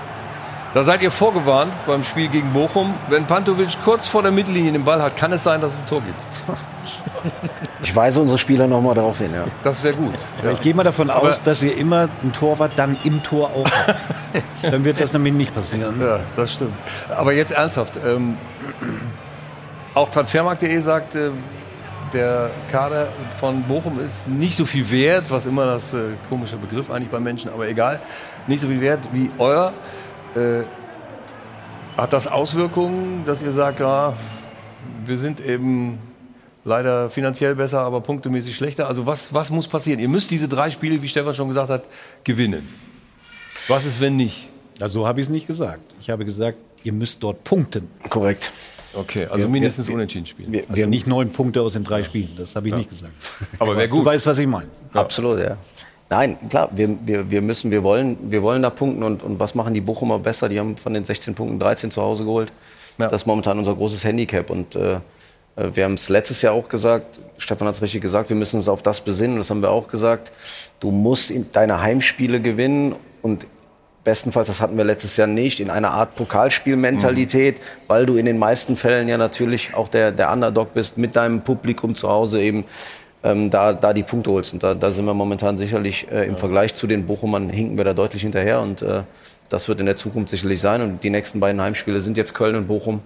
da 0.74 0.84
seid 0.84 1.02
ihr 1.02 1.10
vorgewarnt 1.12 1.74
beim 1.88 2.04
Spiel 2.04 2.28
gegen 2.28 2.54
Bochum. 2.54 2.94
Wenn 3.10 3.26
Pantovic 3.26 3.76
kurz 3.84 4.08
vor 4.08 4.22
der 4.22 4.32
Mittellinie 4.32 4.72
den 4.72 4.84
Ball 4.86 5.02
hat, 5.02 5.18
kann 5.18 5.32
es 5.34 5.44
sein, 5.44 5.60
dass 5.62 5.74
es 5.74 5.80
ein 5.80 5.86
Tor 5.88 6.02
gibt. 6.02 6.20
Ich 7.82 7.96
weise 7.96 8.22
unsere 8.22 8.38
Spieler 8.38 8.68
nochmal 8.68 8.96
darauf 8.96 9.18
hin, 9.20 9.32
ja. 9.34 9.46
Das 9.64 9.84
wäre 9.84 9.96
gut. 9.96 10.14
Aber 10.42 10.52
ich 10.52 10.62
gehe 10.62 10.74
mal 10.74 10.84
davon 10.84 11.10
Aber- 11.10 11.30
aus, 11.30 11.42
dass 11.42 11.62
ihr 11.64 11.78
immer 11.78 12.10
einen 12.22 12.34
Torwart 12.34 12.72
dann 12.76 12.98
im 13.04 13.24
Tor 13.24 13.52
auch 13.52 13.70
habt. 13.70 14.00
dann 14.64 14.84
wird 14.84 15.00
das 15.00 15.14
nämlich 15.14 15.34
nicht 15.34 15.56
passieren. 15.56 16.00
Ja, 16.02 16.20
das 16.36 16.54
stimmt. 16.54 16.74
Aber 17.10 17.34
jetzt 17.34 17.52
ernsthaft. 17.52 17.94
Ähm, 18.06 18.38
auch 19.94 20.10
Transfermarkt.de 20.10 20.80
sagt, 20.82 21.16
äh, 21.16 21.32
der 22.14 22.52
Kader 22.72 23.08
von 23.40 23.64
Bochum 23.64 24.00
ist 24.00 24.28
nicht 24.28 24.56
so 24.56 24.66
viel 24.66 24.90
wert, 24.92 25.30
was 25.32 25.46
immer 25.46 25.66
das 25.66 25.94
äh, 25.94 26.12
komische 26.30 26.58
Begriff 26.58 26.92
eigentlich 26.92 27.10
bei 27.10 27.20
Menschen, 27.20 27.52
aber 27.52 27.68
egal, 27.68 28.00
nicht 28.48 28.62
so 28.62 28.68
viel 28.68 28.82
wert 28.82 29.00
wie 29.12 29.32
euer. 29.40 29.74
Äh, 30.36 30.64
hat 31.98 32.12
das 32.12 32.28
Auswirkungen, 32.28 33.24
dass 33.26 33.42
ihr 33.44 33.52
sagt, 33.52 33.80
ja, 33.80 34.14
wir 35.06 35.18
sind 35.18 35.40
eben 35.40 36.00
leider 36.66 37.10
finanziell 37.10 37.56
besser, 37.56 37.80
aber 37.82 38.02
punktemäßig 38.02 38.56
schlechter? 38.56 38.88
Also 38.88 39.06
was, 39.06 39.34
was 39.34 39.50
muss 39.50 39.68
passieren? 39.68 40.00
Ihr 40.00 40.10
müsst 40.10 40.32
diese 40.32 40.48
drei 40.48 40.72
Spiele, 40.72 41.02
wie 41.02 41.08
Stefan 41.08 41.36
schon 41.36 41.48
gesagt 41.48 41.70
hat, 41.70 41.84
gewinnen. 42.24 42.68
Was 43.68 43.86
ist, 43.86 44.00
wenn 44.02 44.16
nicht? 44.16 44.48
Ja, 44.80 44.88
so 44.88 45.06
habe 45.08 45.22
ich 45.22 45.28
es 45.28 45.32
nicht 45.32 45.48
gesagt. 45.48 45.80
Ich 46.02 46.10
habe 46.10 46.26
gesagt, 46.26 46.58
ihr 46.84 46.94
müsst 46.94 47.22
dort 47.24 47.44
punkten. 47.44 47.90
Korrekt. 48.10 48.52
Okay, 48.96 49.26
also 49.26 49.46
Wir- 49.46 49.50
mindestens 49.50 49.88
wir- 49.88 49.96
unentschieden 49.96 50.26
spielen. 50.26 50.52
Wir, 50.52 50.64
also 50.70 50.86
nicht 50.86 51.08
neun 51.08 51.32
Punkte 51.32 51.62
aus 51.62 51.74
den 51.74 51.84
drei 51.84 52.04
Spielen. 52.04 52.30
Das 52.38 52.56
habe 52.56 52.68
ich 52.68 52.72
Ja. 52.72 52.78
nicht 52.78 52.90
gesagt. 52.90 53.14
Aber 53.60 53.76
wäre 53.78 53.88
Du 53.88 53.98
gut. 53.98 54.06
weißt, 54.06 54.26
was 54.28 54.38
ich 54.38 54.48
meine. 54.48 54.68
Absolut, 54.94 55.40
ja. 55.40 55.58
Nein, 56.10 56.38
klar, 56.50 56.70
wir, 56.76 56.96
wir, 57.04 57.32
wir 57.32 57.42
müssen, 57.42 57.72
wir 57.72 57.82
wollen, 57.84 58.18
wir 58.30 58.44
wollen 58.44 58.62
da 58.62 58.70
punkten 58.70 59.02
und, 59.04 59.24
und 59.24 59.40
was 59.40 59.56
machen 59.56 59.74
die 59.74 59.82
Bochumer 59.82 60.20
besser? 60.20 60.48
Die 60.48 60.60
haben 60.60 60.78
von 60.78 60.94
den 60.94 61.06
16 61.06 61.34
Punkten 61.34 61.58
13 61.58 61.90
zu 61.90 62.02
Hause 62.04 62.24
geholt. 62.26 62.52
Das 63.00 63.14
ist 63.14 63.26
momentan 63.26 63.58
unser 63.58 63.74
großes 63.74 64.04
Handicap 64.04 64.52
und 64.52 64.76
äh, 64.76 65.00
wir 65.56 65.84
haben 65.84 65.94
es 65.94 66.10
letztes 66.10 66.42
Jahr 66.42 66.54
auch 66.54 66.68
gesagt, 66.68 67.20
Stefan 67.38 67.68
hat 67.68 67.76
es 67.76 67.82
richtig 67.82 68.02
gesagt, 68.02 68.30
wir 68.30 68.36
müssen 68.36 68.58
uns 68.58 68.68
auf 68.68 68.82
das 68.82 69.02
besinnen, 69.02 69.38
das 69.38 69.50
haben 69.50 69.62
wir 69.62 69.70
auch 69.70 69.88
gesagt. 69.88 70.32
Du 70.80 70.92
musst 70.92 71.30
in 71.30 71.52
deine 71.52 71.82
Heimspiele 71.82 72.42
gewinnen 72.42 72.96
und 73.22 73.46
bestenfalls, 74.04 74.48
das 74.48 74.62
hatten 74.62 74.78
wir 74.78 74.84
letztes 74.84 75.16
Jahr 75.16 75.28
nicht, 75.28 75.60
in 75.60 75.70
einer 75.70 75.92
Art 75.92 76.16
Pokalspielmentalität, 76.16 77.58
weil 77.88 78.06
du 78.06 78.16
in 78.16 78.26
den 78.26 78.38
meisten 78.38 78.76
Fällen 78.76 79.08
ja 79.08 79.18
natürlich 79.18 79.76
auch 79.76 79.88
der, 79.88 80.12
der 80.12 80.32
Underdog 80.32 80.74
bist, 80.74 80.98
mit 80.98 81.16
deinem 81.16 81.42
Publikum 81.42 81.96
zu 81.96 82.10
Hause 82.10 82.42
eben 82.42 82.66
ähm, 83.24 83.50
da, 83.50 83.74
da 83.74 83.94
die 83.94 84.04
Punkte 84.04 84.32
holst. 84.32 84.54
Und 84.54 84.64
da, 84.64 84.74
da 84.74 84.92
sind 84.92 85.06
wir 85.06 85.14
momentan 85.14 85.58
sicherlich 85.58 86.12
äh, 86.12 86.26
im 86.26 86.36
Vergleich 86.36 86.76
zu 86.76 86.88
den 86.88 87.06
Bochumern 87.06 87.50
hinken 87.50 87.78
wir 87.78 87.86
da 87.86 87.94
deutlich 87.94 88.24
hinterher 88.24 88.60
und 88.60 88.82
äh, 88.82 89.04
das 89.50 89.68
wird 89.68 89.80
in 89.80 89.86
der 89.86 89.96
Zukunft 89.96 90.30
sicherlich 90.30 90.60
sein. 90.60 90.82
Und 90.82 91.04
die 91.04 91.10
nächsten 91.10 91.40
beiden 91.40 91.62
Heimspiele 91.62 92.02
sind 92.02 92.18
jetzt 92.18 92.34
Köln 92.34 92.56
und 92.56 92.68
Bochum. 92.68 93.02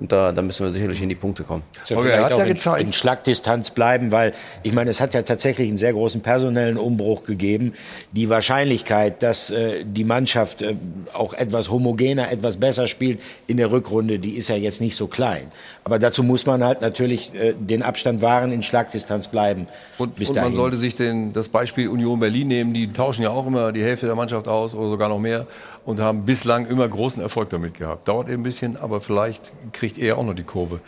Und 0.00 0.10
da, 0.12 0.32
da 0.32 0.40
müssen 0.40 0.64
wir 0.64 0.72
sicherlich 0.72 1.02
in 1.02 1.10
die 1.10 1.14
Punkte 1.14 1.44
kommen. 1.44 1.62
Ja 1.86 1.98
vielleicht 1.98 2.66
auch 2.66 2.76
in, 2.76 2.86
in 2.86 2.92
Schlagdistanz 2.92 3.70
bleiben, 3.70 4.10
weil 4.10 4.32
ich 4.62 4.72
meine, 4.72 4.90
es 4.90 5.00
hat 5.00 5.12
ja 5.12 5.22
tatsächlich 5.22 5.68
einen 5.68 5.76
sehr 5.76 5.92
großen 5.92 6.22
personellen 6.22 6.78
Umbruch 6.78 7.24
gegeben. 7.24 7.74
Die 8.12 8.30
Wahrscheinlichkeit, 8.30 9.22
dass 9.22 9.50
äh, 9.50 9.84
die 9.84 10.04
Mannschaft 10.04 10.62
äh, 10.62 10.74
auch 11.12 11.34
etwas 11.34 11.70
homogener, 11.70 12.32
etwas 12.32 12.56
besser 12.56 12.86
spielt 12.86 13.20
in 13.46 13.58
der 13.58 13.70
Rückrunde, 13.70 14.18
die 14.18 14.36
ist 14.36 14.48
ja 14.48 14.56
jetzt 14.56 14.80
nicht 14.80 14.96
so 14.96 15.06
klein. 15.06 15.48
Aber 15.84 15.98
dazu 15.98 16.22
muss 16.22 16.46
man 16.46 16.64
halt 16.64 16.80
natürlich 16.80 17.34
äh, 17.34 17.52
den 17.52 17.82
Abstand 17.82 18.22
wahren, 18.22 18.52
in 18.52 18.62
Schlagdistanz 18.62 19.28
bleiben. 19.28 19.66
Und, 19.98 20.16
bis 20.16 20.30
und 20.30 20.36
dahin. 20.36 20.52
man 20.52 20.56
sollte 20.56 20.78
sich 20.78 20.96
den, 20.96 21.34
das 21.34 21.50
Beispiel 21.50 21.88
Union 21.88 22.20
Berlin 22.20 22.48
nehmen. 22.48 22.72
Die 22.72 22.90
tauschen 22.90 23.22
ja 23.22 23.30
auch 23.30 23.46
immer 23.46 23.70
die 23.70 23.82
Hälfte 23.82 24.06
der 24.06 24.14
Mannschaft 24.14 24.48
aus 24.48 24.74
oder 24.74 24.88
sogar 24.88 25.10
noch 25.10 25.18
mehr 25.18 25.46
und 25.84 26.00
haben 26.00 26.24
bislang 26.24 26.66
immer 26.66 26.88
großen 26.88 27.22
Erfolg 27.22 27.50
damit 27.50 27.74
gehabt. 27.74 28.08
Dauert 28.08 28.28
eben 28.28 28.40
ein 28.40 28.44
bisschen, 28.44 28.76
aber 28.76 29.00
vielleicht 29.00 29.52
kriegt 29.72 29.98
er 29.98 30.18
auch 30.18 30.24
noch 30.24 30.34
die 30.34 30.44
Kurve. 30.44 30.80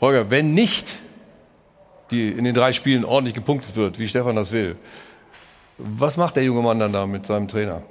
Holger, 0.00 0.30
wenn 0.30 0.54
nicht 0.54 0.98
die 2.10 2.30
in 2.30 2.44
den 2.44 2.54
drei 2.54 2.72
Spielen 2.72 3.04
ordentlich 3.04 3.34
gepunktet 3.34 3.76
wird, 3.76 3.98
wie 3.98 4.06
Stefan 4.06 4.36
das 4.36 4.52
will, 4.52 4.76
was 5.78 6.16
macht 6.16 6.36
der 6.36 6.44
junge 6.44 6.62
Mann 6.62 6.78
dann 6.78 6.92
da 6.92 7.06
mit 7.06 7.26
seinem 7.26 7.48
Trainer? 7.48 7.82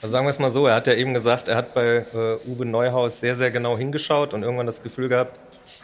Also 0.00 0.12
sagen 0.12 0.26
wir 0.26 0.30
es 0.30 0.38
mal 0.38 0.50
so, 0.50 0.66
er 0.66 0.74
hat 0.74 0.86
ja 0.88 0.94
eben 0.94 1.14
gesagt, 1.14 1.46
er 1.46 1.56
hat 1.56 1.74
bei 1.74 2.04
äh, 2.12 2.48
Uwe 2.48 2.64
Neuhaus 2.64 3.20
sehr, 3.20 3.36
sehr 3.36 3.50
genau 3.52 3.78
hingeschaut 3.78 4.34
und 4.34 4.42
irgendwann 4.42 4.66
das 4.66 4.82
Gefühl 4.82 5.08
gehabt, 5.08 5.38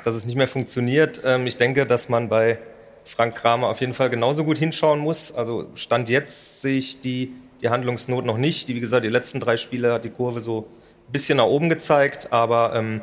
dass 0.04 0.14
es 0.14 0.24
nicht 0.26 0.34
mehr 0.34 0.48
funktioniert. 0.48 1.20
Ähm, 1.24 1.46
ich 1.46 1.56
denke, 1.56 1.86
dass 1.86 2.08
man 2.08 2.28
bei 2.28 2.58
Frank 3.04 3.36
Kramer 3.36 3.68
auf 3.68 3.80
jeden 3.80 3.94
Fall 3.94 4.10
genauso 4.10 4.44
gut 4.44 4.58
hinschauen 4.58 4.98
muss. 4.98 5.32
Also 5.32 5.66
Stand 5.74 6.08
jetzt 6.08 6.62
sehe 6.62 6.78
ich 6.78 7.00
die, 7.00 7.32
die 7.62 7.68
Handlungsnot 7.70 8.24
noch 8.24 8.38
nicht. 8.38 8.68
Die, 8.68 8.74
wie 8.74 8.80
gesagt, 8.80 9.04
die 9.04 9.08
letzten 9.08 9.40
drei 9.40 9.56
Spiele 9.56 9.92
hat 9.92 10.04
die 10.04 10.10
Kurve 10.10 10.40
so 10.40 10.68
ein 11.08 11.12
bisschen 11.12 11.38
nach 11.38 11.46
oben 11.46 11.68
gezeigt, 11.68 12.32
aber 12.32 12.72
ähm, 12.74 13.00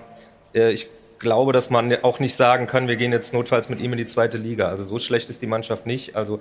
äh, 0.53 0.71
ich 0.71 0.87
glaube, 1.19 1.53
dass 1.53 1.69
man 1.69 1.93
auch 2.03 2.19
nicht 2.19 2.35
sagen 2.35 2.67
kann, 2.67 2.87
wir 2.87 2.95
gehen 2.97 3.11
jetzt 3.11 3.33
notfalls 3.33 3.69
mit 3.69 3.79
ihm 3.79 3.91
in 3.93 3.97
die 3.97 4.05
zweite 4.05 4.37
Liga. 4.37 4.67
Also 4.67 4.83
so 4.83 4.99
schlecht 4.99 5.29
ist 5.29 5.41
die 5.41 5.47
Mannschaft 5.47 5.85
nicht. 5.85 6.15
Also 6.15 6.39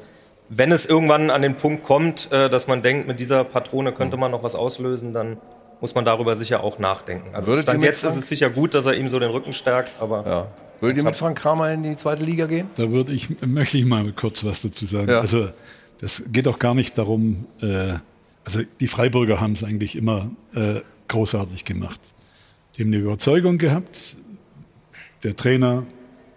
wenn 0.49 0.73
es 0.73 0.85
irgendwann 0.85 1.31
an 1.31 1.43
den 1.43 1.55
Punkt 1.57 1.85
kommt, 1.85 2.31
äh, 2.33 2.49
dass 2.51 2.67
man 2.67 2.83
denkt, 2.83 3.07
mit 3.09 3.19
dieser 3.21 3.45
Patrone 3.45 3.93
könnte 3.93 4.17
man 4.17 4.31
noch 4.31 4.43
was 4.43 4.55
auslösen, 4.55 5.13
dann 5.15 5.39
muss 5.81 5.95
man 5.95 6.05
darüber 6.05 6.35
sicher 6.37 6.63
auch 6.63 6.79
nachdenken. 6.79 7.35
Also 7.35 7.49
Würdet 7.49 7.65
Stand 7.65 7.83
jetzt 7.83 7.97
ist 8.05 8.13
Frank- 8.13 8.19
es 8.23 8.29
sicher 8.29 8.51
gut, 8.51 8.75
dass 8.75 8.87
er 8.87 8.95
ihm 8.95 9.09
so 9.09 9.19
den 9.19 9.31
Rücken 9.31 9.53
stärkt, 9.53 9.93
aber 10.01 10.25
Ja. 10.27 10.47
Würdet 10.81 10.99
ihr 10.99 11.05
mit 11.05 11.17
Frank 11.17 11.39
Kramer 11.39 11.73
in 11.73 11.83
die 11.83 11.97
zweite 11.97 12.25
Liga 12.25 12.47
gehen? 12.47 12.69
Da 12.77 12.91
würde 12.91 13.13
ich, 13.13 13.41
möchte 13.41 13.79
ich 13.79 13.85
mal 13.87 14.05
kurz 14.13 14.45
was 14.45 14.61
dazu 14.63 14.85
sagen. 14.85 15.09
Ja. 15.11 15.21
Also 15.21 15.49
das 16.05 16.23
geht 16.31 16.47
auch 16.49 16.59
gar 16.59 16.75
nicht 16.75 16.99
darum, 16.99 17.47
äh, 17.63 17.95
also 18.45 18.61
die 18.79 18.89
Freiburger 18.89 19.41
haben 19.41 19.55
es 19.55 19.65
eigentlich 19.65 19.97
immer 19.97 20.31
äh, 20.55 20.81
großartig 21.09 21.65
gemacht. 21.65 21.99
Die 22.77 22.83
haben 22.83 22.89
eine 22.89 22.99
Überzeugung 22.99 23.57
gehabt, 23.57 24.15
der 25.23 25.35
Trainer 25.35 25.87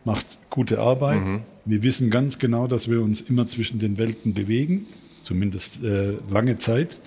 macht 0.06 0.40
gute 0.50 0.80
Arbeit. 0.80 1.20
Mhm. 1.20 1.42
Wir 1.66 1.84
wissen 1.84 2.10
ganz 2.10 2.40
genau, 2.40 2.68
dass 2.68 2.90
wir 2.90 3.02
uns 3.02 3.20
immer 3.20 3.46
zwischen 3.46 3.78
den 3.78 3.98
Welten 3.98 4.34
bewegen, 4.34 4.86
zumindest 5.24 5.84
äh, 5.84 6.14
lange 6.30 6.58
Zeit. 6.58 7.02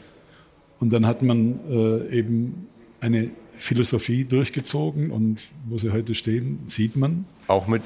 Und 0.81 0.93
dann 0.93 1.07
hat 1.07 1.23
man 1.23 1.61
äh, 1.67 2.15
eben 2.15 2.67
eine 3.01 3.31
Philosophie 3.61 4.25
durchgezogen 4.25 5.11
und 5.11 5.39
wo 5.69 5.77
sie 5.77 5.91
heute 5.91 6.15
stehen, 6.15 6.61
sieht 6.67 6.97
man. 6.97 7.27
Auch 7.47 7.67
mit, 7.67 7.83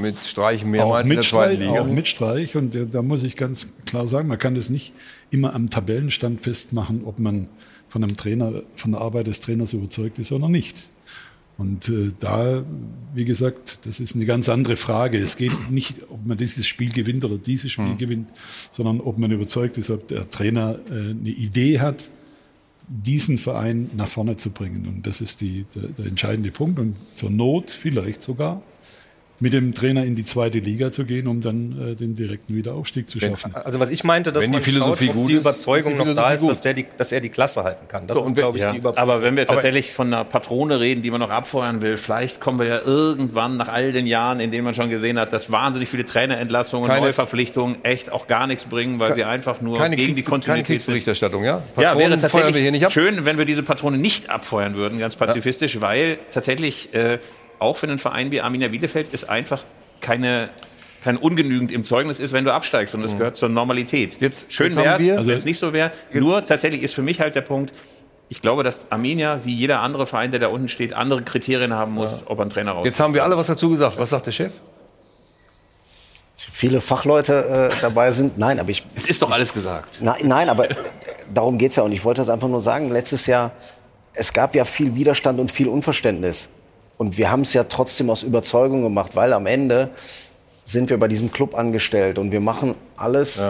mit 0.00 0.16
Streich 0.18 0.62
Auch 0.62 0.66
mehrmals 0.66 1.02
in 1.02 1.08
mit, 1.08 1.18
der 1.18 1.24
zweiten 1.24 1.56
Streich, 1.56 1.68
Liga. 1.68 1.80
auch 1.82 1.86
mit 1.86 2.08
Streich. 2.08 2.56
Und 2.56 2.74
äh, 2.74 2.86
da 2.86 3.02
muss 3.02 3.22
ich 3.24 3.36
ganz 3.36 3.72
klar 3.84 4.08
sagen, 4.08 4.28
man 4.28 4.38
kann 4.38 4.54
das 4.54 4.70
nicht 4.70 4.94
immer 5.30 5.54
am 5.54 5.68
Tabellenstand 5.68 6.40
festmachen, 6.40 7.02
ob 7.04 7.18
man 7.18 7.48
von 7.88 8.02
einem 8.02 8.16
Trainer, 8.16 8.62
von 8.74 8.92
der 8.92 9.02
Arbeit 9.02 9.26
des 9.26 9.40
Trainers 9.40 9.74
überzeugt 9.74 10.18
ist 10.18 10.32
oder 10.32 10.48
nicht. 10.48 10.88
Und 11.58 11.88
äh, 11.88 12.12
da, 12.20 12.64
wie 13.14 13.24
gesagt, 13.24 13.80
das 13.84 14.00
ist 14.00 14.14
eine 14.14 14.24
ganz 14.24 14.48
andere 14.48 14.76
Frage. 14.76 15.18
Es 15.18 15.36
geht 15.36 15.70
nicht, 15.70 15.96
ob 16.08 16.24
man 16.24 16.38
dieses 16.38 16.66
Spiel 16.66 16.92
gewinnt 16.92 17.24
oder 17.24 17.36
dieses 17.36 17.72
Spiel 17.72 17.96
gewinnt, 17.96 18.28
sondern 18.70 19.00
ob 19.00 19.18
man 19.18 19.30
überzeugt 19.30 19.76
ist, 19.76 19.90
ob 19.90 20.08
der 20.08 20.30
Trainer 20.30 20.78
äh, 20.88 21.10
eine 21.10 21.28
Idee 21.28 21.80
hat, 21.80 22.10
diesen 22.88 23.38
Verein 23.38 23.90
nach 23.96 24.08
vorne 24.08 24.36
zu 24.36 24.50
bringen. 24.50 24.86
Und 24.86 25.06
das 25.06 25.20
ist 25.20 25.40
die, 25.40 25.66
der, 25.74 25.88
der 25.90 26.06
entscheidende 26.06 26.50
Punkt. 26.50 26.78
Und 26.78 26.96
zur 27.14 27.30
Not 27.30 27.70
vielleicht 27.70 28.22
sogar 28.22 28.62
mit 29.40 29.52
dem 29.52 29.72
Trainer 29.72 30.04
in 30.04 30.16
die 30.16 30.24
zweite 30.24 30.58
Liga 30.58 30.90
zu 30.90 31.04
gehen, 31.04 31.28
um 31.28 31.40
dann 31.40 31.92
äh, 31.92 31.94
den 31.94 32.16
direkten 32.16 32.56
Wiederaufstieg 32.56 33.08
zu 33.08 33.20
schaffen. 33.20 33.54
Also 33.54 33.78
was 33.78 33.90
ich 33.90 34.02
meinte, 34.02 34.32
dass 34.32 34.42
Wenn 34.42 34.50
die 34.50 34.56
man 34.56 34.62
Philosophie 34.64 35.06
schaut, 35.06 35.14
ob 35.14 35.20
gut 35.22 35.28
die 35.30 35.34
Überzeugung 35.34 35.92
ist 35.92 36.00
die 36.02 36.04
noch 36.08 36.14
da 36.16 36.32
ist, 36.32 36.44
dass, 36.48 36.60
der 36.60 36.74
die, 36.74 36.86
dass 36.96 37.12
er 37.12 37.20
die 37.20 37.28
Klasse 37.28 37.62
halten 37.62 37.86
kann. 37.86 38.06
Das 38.08 38.16
So, 38.16 38.24
ist, 38.24 38.34
glaube 38.34 38.58
ich, 38.58 38.64
ja. 38.64 38.72
die 38.72 38.78
Überprüfung. 38.78 39.02
Aber 39.10 39.22
wenn 39.22 39.36
wir 39.36 39.46
tatsächlich 39.46 39.92
von 39.92 40.08
einer 40.12 40.24
Patrone 40.24 40.80
reden, 40.80 41.02
die 41.02 41.10
man 41.12 41.20
noch 41.20 41.30
abfeuern 41.30 41.80
will, 41.82 41.96
vielleicht 41.96 42.40
kommen 42.40 42.58
wir 42.58 42.66
ja 42.66 42.80
irgendwann 42.84 43.56
nach 43.56 43.68
all 43.68 43.92
den 43.92 44.06
Jahren, 44.08 44.40
in 44.40 44.50
denen 44.50 44.64
man 44.64 44.74
schon 44.74 44.90
gesehen 44.90 45.18
hat, 45.20 45.32
dass 45.32 45.52
wahnsinnig 45.52 45.88
viele 45.88 46.04
Trainerentlassungen, 46.04 46.88
Keine- 46.88 47.02
Neuverpflichtungen 47.06 47.84
echt 47.84 48.10
auch 48.10 48.26
gar 48.26 48.48
nichts 48.48 48.64
bringen, 48.64 48.98
weil 48.98 49.10
Ke- 49.10 49.14
sie 49.16 49.24
einfach 49.24 49.60
nur 49.60 49.78
keine 49.78 49.94
gegen 49.94 50.08
die 50.16 50.22
Kriegs- 50.22 50.24
keine 50.24 50.30
Kontinuität 50.30 50.66
sind. 50.66 50.74
Kriegsberichterstattung, 50.78 51.44
ja? 51.44 51.62
Ja, 51.76 51.92
Patronen 51.94 51.98
wäre 51.98 52.08
feuern 52.10 52.20
tatsächlich 52.20 52.54
wir 52.56 52.62
hier 52.62 52.70
nicht 52.72 52.86
ab. 52.86 52.92
schön, 52.92 53.24
wenn 53.24 53.38
wir 53.38 53.44
diese 53.44 53.62
Patrone 53.62 53.98
nicht 53.98 54.30
abfeuern 54.30 54.74
würden, 54.74 54.98
ganz 54.98 55.14
pazifistisch, 55.14 55.80
weil 55.80 56.18
tatsächlich 56.32 56.92
äh, 56.92 57.18
auch 57.58 57.76
für 57.76 57.86
einen 57.86 57.98
Verein 57.98 58.30
wie 58.30 58.40
Arminia 58.40 58.68
Bielefeld 58.68 59.12
ist 59.12 59.28
einfach 59.28 59.64
keine 60.00 60.50
kein 61.04 61.16
ungenügend 61.16 61.70
im 61.70 61.84
Zeugnis 61.84 62.18
ist, 62.18 62.32
wenn 62.32 62.44
du 62.44 62.52
absteigst 62.52 62.92
und 62.94 63.02
das 63.02 63.16
gehört 63.16 63.36
zur 63.36 63.48
Normalität. 63.48 64.16
Jetzt 64.20 64.52
schön 64.52 64.72
Mhm. 64.72 64.78
wäre 64.78 64.96
es, 65.02 65.16
Also- 65.18 65.30
wenn 65.30 65.36
es 65.38 65.44
nicht 65.44 65.58
so 65.60 65.72
wäre. 65.72 65.92
Nur 66.12 66.44
tatsächlich 66.44 66.82
ist 66.82 66.92
für 66.92 67.02
mich 67.02 67.20
halt 67.20 67.36
der 67.36 67.40
Punkt, 67.42 67.72
ich 68.28 68.42
glaube, 68.42 68.64
dass 68.64 68.86
Arminia, 68.90 69.40
wie 69.44 69.54
jeder 69.54 69.78
andere 69.80 70.06
Verein, 70.08 70.32
der 70.32 70.40
da 70.40 70.48
unten 70.48 70.68
steht, 70.68 70.92
andere 70.94 71.22
Kriterien 71.22 71.72
haben 71.72 71.92
muss, 71.92 72.24
ob 72.26 72.38
er 72.38 72.42
einen 72.42 72.50
Trainer 72.50 72.72
raus. 72.72 72.84
Jetzt 72.84 72.98
haben 72.98 73.14
wir 73.14 73.22
alle 73.22 73.36
was 73.36 73.46
dazu 73.46 73.70
gesagt. 73.70 73.96
Was 73.98 74.10
sagt 74.10 74.26
der 74.26 74.32
Chef? 74.32 74.52
Viele 76.36 76.80
Fachleute 76.80 77.70
äh, 77.72 77.80
dabei 77.80 78.12
sind. 78.12 78.38
Nein, 78.38 78.60
aber 78.60 78.70
ich. 78.70 78.84
Es 78.94 79.06
ist 79.06 79.22
doch 79.22 79.30
alles 79.30 79.52
gesagt. 79.52 79.98
Nein, 80.00 80.20
nein 80.24 80.48
aber 80.48 80.68
darum 81.32 81.58
geht's 81.58 81.76
ja. 81.76 81.82
Und 81.82 81.92
ich 81.92 82.04
wollte 82.04 82.20
das 82.20 82.28
einfach 82.28 82.48
nur 82.48 82.60
sagen. 82.60 82.90
Letztes 82.90 83.26
Jahr, 83.26 83.52
es 84.14 84.32
gab 84.32 84.54
ja 84.54 84.64
viel 84.64 84.94
Widerstand 84.94 85.40
und 85.40 85.50
viel 85.50 85.68
Unverständnis. 85.68 86.48
Und 86.98 87.16
wir 87.16 87.30
haben 87.30 87.42
es 87.42 87.54
ja 87.54 87.64
trotzdem 87.64 88.10
aus 88.10 88.22
Überzeugung 88.22 88.82
gemacht, 88.82 89.16
weil 89.16 89.32
am 89.32 89.46
Ende 89.46 89.90
sind 90.64 90.90
wir 90.90 90.98
bei 90.98 91.08
diesem 91.08 91.32
Club 91.32 91.56
angestellt 91.56 92.18
und 92.18 92.30
wir 92.30 92.40
machen 92.40 92.74
alles, 92.96 93.42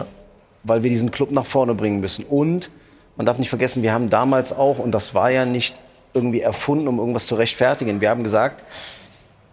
weil 0.62 0.82
wir 0.82 0.90
diesen 0.90 1.10
Club 1.10 1.32
nach 1.32 1.46
vorne 1.46 1.74
bringen 1.74 2.00
müssen. 2.00 2.24
Und 2.24 2.70
man 3.16 3.26
darf 3.26 3.38
nicht 3.38 3.48
vergessen, 3.48 3.82
wir 3.82 3.92
haben 3.92 4.08
damals 4.08 4.52
auch, 4.52 4.78
und 4.78 4.92
das 4.92 5.14
war 5.14 5.30
ja 5.30 5.44
nicht 5.44 5.74
irgendwie 6.14 6.40
erfunden, 6.40 6.86
um 6.86 6.98
irgendwas 6.98 7.26
zu 7.26 7.34
rechtfertigen, 7.34 8.00
wir 8.00 8.10
haben 8.10 8.22
gesagt, 8.22 8.62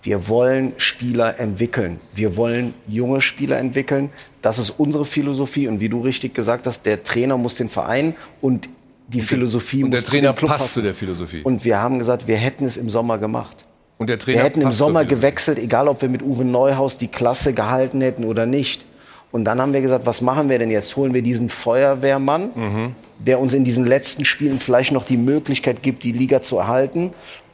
wir 0.03 0.27
wollen 0.27 0.73
Spieler 0.77 1.39
entwickeln. 1.39 1.99
Wir 2.13 2.37
wollen 2.37 2.75
junge 2.87 3.21
Spieler 3.21 3.57
entwickeln. 3.57 4.11
Das 4.43 4.59
ist 4.59 4.69
unsere 4.69 5.03
Philosophie. 5.03 5.67
Und 5.67 5.79
wie 5.79 5.89
du 5.89 6.01
richtig 6.01 6.35
gesagt 6.35 6.67
hast, 6.67 6.85
der 6.85 7.03
Trainer 7.03 7.37
muss 7.37 7.55
den 7.55 7.69
Verein 7.69 8.15
und 8.39 8.69
die 9.07 9.21
Philosophie 9.21 9.83
und 9.83 9.89
der 9.89 10.01
muss 10.01 10.05
zu 10.05 10.11
Trainer 10.11 10.33
passt 10.33 10.47
passen. 10.47 10.73
zu 10.73 10.81
der 10.83 10.93
Philosophie. 10.93 11.41
Und 11.41 11.65
wir 11.65 11.79
haben 11.79 11.97
gesagt, 11.97 12.27
wir 12.27 12.37
hätten 12.37 12.65
es 12.65 12.77
im 12.77 12.87
Sommer 12.91 13.17
gemacht. 13.17 13.65
Und 13.97 14.09
der 14.09 14.19
Trainer 14.19 14.37
wir 14.39 14.43
hätten 14.43 14.61
im 14.61 14.71
Sommer 14.71 15.01
Philosophie. 15.01 15.15
gewechselt, 15.15 15.59
egal 15.59 15.87
ob 15.87 16.01
wir 16.01 16.09
mit 16.09 16.21
Uwe 16.21 16.43
Neuhaus 16.45 16.97
die 16.97 17.07
Klasse 17.07 17.53
gehalten 17.53 18.01
hätten 18.01 18.25
oder 18.25 18.45
nicht. 18.45 18.85
Und 19.31 19.45
dann 19.45 19.61
haben 19.61 19.73
wir 19.73 19.81
gesagt, 19.81 20.05
was 20.05 20.21
machen 20.21 20.49
wir 20.49 20.59
denn 20.59 20.69
jetzt? 20.71 20.95
Holen 20.95 21.13
wir 21.13 21.21
diesen 21.21 21.49
Feuerwehrmann, 21.49 22.49
Mhm. 22.55 22.95
der 23.19 23.39
uns 23.39 23.53
in 23.53 23.63
diesen 23.65 23.85
letzten 23.85 24.23
Spielen 24.25 24.59
vielleicht 24.59 24.91
noch 24.91 25.05
die 25.05 25.17
Möglichkeit 25.17 25.81
gibt, 25.83 26.03
die 26.03 26.11
Liga 26.11 26.41
zu 26.41 26.57
erhalten? 26.57 27.11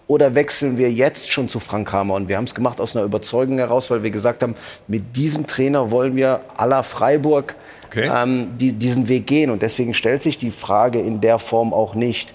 Oder 0.07 0.35
wechseln 0.35 0.77
wir 0.77 0.91
jetzt 0.91 1.31
schon 1.31 1.47
zu 1.47 1.59
Frank 1.59 1.87
Kramer? 1.87 2.15
Und 2.15 2.27
wir 2.27 2.37
haben 2.37 2.43
es 2.43 2.53
gemacht 2.53 2.81
aus 2.81 2.95
einer 2.95 3.05
Überzeugung 3.05 3.57
heraus, 3.59 3.89
weil 3.89 4.03
wir 4.03 4.11
gesagt 4.11 4.43
haben, 4.43 4.55
mit 4.87 5.15
diesem 5.15 5.47
Trainer 5.47 5.89
wollen 5.89 6.15
wir 6.15 6.41
à 6.57 6.65
la 6.67 6.83
Freiburg 6.83 7.55
ähm, 7.95 8.47
die, 8.59 8.73
diesen 8.73 9.07
Weg 9.07 9.25
gehen. 9.27 9.49
Und 9.51 9.61
deswegen 9.61 9.93
stellt 9.93 10.21
sich 10.21 10.37
die 10.37 10.51
Frage 10.51 10.99
in 10.99 11.21
der 11.21 11.39
Form 11.39 11.71
auch 11.73 11.95
nicht. 11.95 12.33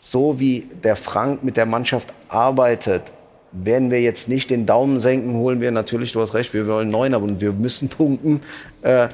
So 0.00 0.38
wie 0.40 0.66
der 0.84 0.96
Frank 0.96 1.42
mit 1.42 1.56
der 1.56 1.66
Mannschaft 1.66 2.12
arbeitet, 2.28 3.12
werden 3.52 3.90
wir 3.90 4.00
jetzt 4.00 4.28
nicht 4.28 4.50
den 4.50 4.66
Daumen 4.66 5.00
senken, 5.00 5.34
holen 5.34 5.60
wir 5.60 5.70
natürlich, 5.70 6.12
du 6.12 6.20
hast 6.20 6.34
recht, 6.34 6.54
wir 6.54 6.66
wollen 6.66 6.88
neun, 6.88 7.14
aber 7.14 7.40
wir 7.40 7.52
müssen 7.52 7.88
punkten. 7.88 8.40
Äh, 8.82 9.08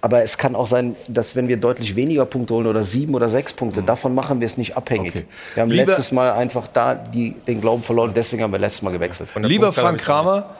aber 0.00 0.22
es 0.24 0.36
kann 0.36 0.56
auch 0.56 0.66
sein, 0.66 0.96
dass 1.06 1.36
wenn 1.36 1.46
wir 1.46 1.56
deutlich 1.58 1.94
weniger 1.94 2.24
Punkte 2.26 2.54
holen 2.54 2.66
oder 2.66 2.82
sieben 2.82 3.14
oder 3.14 3.28
sechs 3.28 3.52
Punkte, 3.52 3.82
davon 3.82 4.14
machen 4.16 4.40
wir 4.40 4.46
es 4.46 4.56
nicht 4.56 4.76
abhängig. 4.76 5.14
Wir 5.54 5.62
haben 5.62 5.70
Lieber- 5.70 5.86
letztes 5.86 6.10
Mal 6.10 6.32
einfach 6.32 6.66
da 6.66 6.94
die, 6.96 7.36
den 7.46 7.60
Glauben 7.60 7.82
verloren, 7.82 8.12
deswegen 8.14 8.42
haben 8.42 8.52
wir 8.52 8.58
letztes 8.58 8.82
Mal 8.82 8.90
gewechselt. 8.90 9.28
Lieber 9.36 9.72
Frank 9.72 10.00
Kramer, 10.00 10.50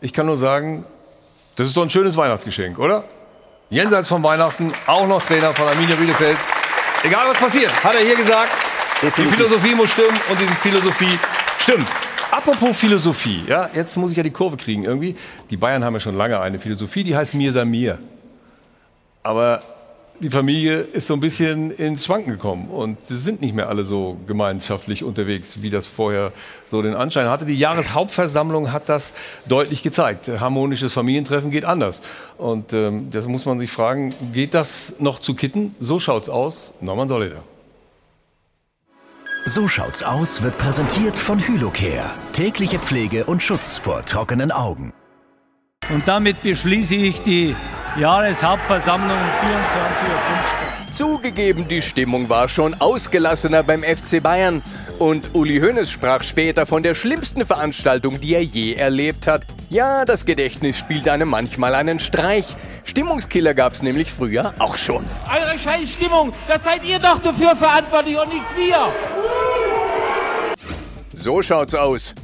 ich 0.00 0.12
kann 0.14 0.24
nur 0.26 0.38
sagen, 0.38 0.84
das 1.56 1.66
ist 1.66 1.76
doch 1.76 1.82
ein 1.82 1.90
schönes 1.90 2.16
Weihnachtsgeschenk, 2.16 2.78
oder? 2.78 3.04
Jenseits 3.68 4.08
von 4.08 4.22
Weihnachten 4.22 4.72
auch 4.86 5.06
noch 5.06 5.22
Trainer 5.22 5.52
von 5.52 5.68
Arminia 5.68 5.96
Bielefeld. 5.96 6.38
Egal 7.02 7.26
was 7.28 7.36
passiert, 7.36 7.84
hat 7.84 7.94
er 7.94 8.00
hier 8.00 8.16
gesagt. 8.16 8.48
Die 9.02 9.10
Philosophie 9.10 9.74
muss 9.74 9.90
stimmen 9.90 10.18
und 10.30 10.40
diese 10.40 10.54
Philosophie 10.54 11.18
stimmt. 11.58 11.86
Apropos 12.30 12.76
Philosophie, 12.76 13.42
ja, 13.46 13.70
jetzt 13.74 13.96
muss 13.96 14.10
ich 14.10 14.16
ja 14.16 14.22
die 14.22 14.30
Kurve 14.30 14.56
kriegen 14.56 14.84
irgendwie. 14.84 15.16
Die 15.50 15.56
Bayern 15.56 15.82
haben 15.82 15.94
ja 15.94 16.00
schon 16.00 16.16
lange 16.16 16.38
eine 16.38 16.58
Philosophie, 16.58 17.02
die 17.02 17.16
heißt 17.16 17.34
Mir 17.34 17.52
sei 17.52 17.64
mir. 17.64 17.98
Aber 19.22 19.60
die 20.20 20.30
Familie 20.30 20.80
ist 20.80 21.06
so 21.06 21.14
ein 21.14 21.20
bisschen 21.20 21.70
ins 21.70 22.04
Schwanken 22.04 22.32
gekommen 22.32 22.68
und 22.68 23.06
sie 23.06 23.16
sind 23.16 23.40
nicht 23.40 23.54
mehr 23.54 23.68
alle 23.68 23.84
so 23.84 24.18
gemeinschaftlich 24.26 25.04
unterwegs, 25.04 25.62
wie 25.62 25.70
das 25.70 25.86
vorher 25.86 26.32
so 26.70 26.82
den 26.82 26.94
Anschein 26.94 27.28
hatte. 27.28 27.46
Die 27.46 27.58
Jahreshauptversammlung 27.58 28.72
hat 28.72 28.88
das 28.88 29.14
deutlich 29.46 29.82
gezeigt. 29.82 30.28
Harmonisches 30.28 30.92
Familientreffen 30.92 31.50
geht 31.50 31.64
anders. 31.64 32.02
Und 32.36 32.72
ähm, 32.72 33.10
das 33.10 33.26
muss 33.26 33.46
man 33.46 33.58
sich 33.58 33.70
fragen, 33.70 34.12
geht 34.32 34.54
das 34.54 34.94
noch 34.98 35.20
zu 35.20 35.34
kitten? 35.34 35.74
So 35.80 36.00
schaut's 36.00 36.28
aus. 36.28 36.74
Norman 36.80 37.08
Solida. 37.08 37.42
So 39.48 39.66
schaut's 39.66 40.02
aus 40.02 40.42
wird 40.42 40.58
präsentiert 40.58 41.16
von 41.16 41.38
Hylocare. 41.38 42.10
Tägliche 42.34 42.78
Pflege 42.78 43.24
und 43.24 43.42
Schutz 43.42 43.78
vor 43.78 44.04
trockenen 44.04 44.52
Augen. 44.52 44.92
Und 45.90 46.06
damit 46.06 46.42
beschließe 46.42 46.94
ich 46.94 47.22
die 47.22 47.56
Jahreshauptversammlung 47.98 49.16
um 49.16 49.16
24.15 49.16 50.66
Uhr. 50.66 50.67
Zugegeben, 50.92 51.68
die 51.68 51.82
Stimmung 51.82 52.28
war 52.28 52.48
schon 52.48 52.74
ausgelassener 52.74 53.62
beim 53.62 53.82
FC 53.82 54.22
Bayern. 54.22 54.62
Und 54.98 55.34
Uli 55.34 55.60
Hoeneß 55.60 55.90
sprach 55.90 56.22
später 56.22 56.66
von 56.66 56.82
der 56.82 56.94
schlimmsten 56.94 57.44
Veranstaltung, 57.44 58.20
die 58.20 58.34
er 58.34 58.42
je 58.42 58.74
erlebt 58.74 59.26
hat. 59.26 59.46
Ja, 59.68 60.04
das 60.04 60.24
Gedächtnis 60.24 60.78
spielt 60.78 61.08
einem 61.08 61.28
manchmal 61.28 61.74
einen 61.74 61.98
Streich. 61.98 62.56
Stimmungskiller 62.84 63.54
gab's 63.54 63.82
nämlich 63.82 64.10
früher 64.10 64.54
auch 64.58 64.76
schon. 64.76 65.04
Eure 65.30 65.58
Scheißstimmung, 65.58 66.32
das 66.48 66.64
seid 66.64 66.84
ihr 66.84 66.98
doch 66.98 67.20
dafür 67.22 67.54
verantwortlich 67.54 68.18
und 68.18 68.28
nicht 68.28 68.56
wir. 68.56 68.92
So 71.12 71.42
schaut's 71.42 71.74
aus. 71.74 72.14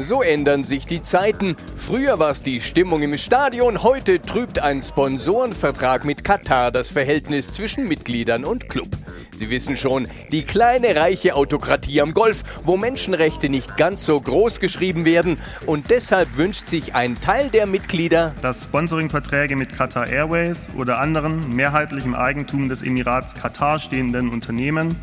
So 0.00 0.22
ändern 0.22 0.62
sich 0.62 0.86
die 0.86 1.02
Zeiten. 1.02 1.56
Früher 1.74 2.20
war 2.20 2.30
es 2.30 2.44
die 2.44 2.60
Stimmung 2.60 3.02
im 3.02 3.18
Stadion, 3.18 3.82
heute 3.82 4.22
trübt 4.22 4.60
ein 4.60 4.80
Sponsorenvertrag 4.80 6.04
mit 6.04 6.22
Katar 6.22 6.70
das 6.70 6.92
Verhältnis 6.92 7.50
zwischen 7.50 7.88
Mitgliedern 7.88 8.44
und 8.44 8.68
Club. 8.68 8.86
Sie 9.34 9.50
wissen 9.50 9.76
schon, 9.76 10.06
die 10.30 10.42
kleine 10.42 10.94
reiche 10.94 11.34
Autokratie 11.34 12.00
am 12.00 12.14
Golf, 12.14 12.44
wo 12.64 12.76
Menschenrechte 12.76 13.48
nicht 13.48 13.76
ganz 13.76 14.04
so 14.04 14.20
groß 14.20 14.60
geschrieben 14.60 15.04
werden 15.04 15.38
und 15.66 15.90
deshalb 15.90 16.36
wünscht 16.36 16.68
sich 16.68 16.94
ein 16.94 17.20
Teil 17.20 17.50
der 17.50 17.66
Mitglieder, 17.66 18.36
dass 18.40 18.64
Sponsoringverträge 18.64 19.56
mit 19.56 19.76
Qatar 19.76 20.06
Airways 20.06 20.68
oder 20.76 21.00
anderen 21.00 21.54
mehrheitlich 21.56 22.04
im 22.04 22.14
Eigentum 22.14 22.68
des 22.68 22.82
Emirats 22.82 23.34
Katar 23.34 23.80
stehenden 23.80 24.28
Unternehmen 24.28 24.94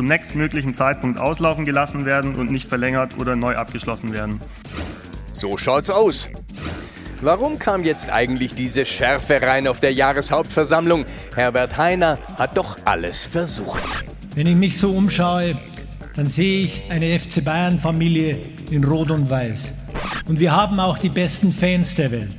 zum 0.00 0.08
nächstmöglichen 0.08 0.72
Zeitpunkt 0.72 1.20
auslaufen 1.20 1.66
gelassen 1.66 2.06
werden 2.06 2.34
und 2.34 2.50
nicht 2.50 2.66
verlängert 2.66 3.18
oder 3.18 3.36
neu 3.36 3.56
abgeschlossen 3.56 4.14
werden. 4.14 4.40
So 5.30 5.58
schaut's 5.58 5.90
aus. 5.90 6.30
Warum 7.20 7.58
kam 7.58 7.84
jetzt 7.84 8.08
eigentlich 8.08 8.54
diese 8.54 8.86
Schärfe 8.86 9.42
rein 9.42 9.66
auf 9.66 9.78
der 9.78 9.92
Jahreshauptversammlung? 9.92 11.04
Herbert 11.34 11.76
Heiner 11.76 12.18
hat 12.38 12.56
doch 12.56 12.78
alles 12.86 13.26
versucht. 13.26 14.06
Wenn 14.34 14.46
ich 14.46 14.56
mich 14.56 14.78
so 14.78 14.90
umschaue, 14.90 15.52
dann 16.16 16.30
sehe 16.30 16.64
ich 16.64 16.84
eine 16.88 17.18
FC 17.18 17.44
Bayern-Familie 17.44 18.38
in 18.70 18.84
Rot 18.84 19.10
und 19.10 19.28
Weiß. 19.28 19.74
Und 20.26 20.40
wir 20.40 20.56
haben 20.56 20.80
auch 20.80 20.96
die 20.96 21.10
besten 21.10 21.52
Fans 21.52 21.94
der 21.94 22.10
Welt. 22.10 22.36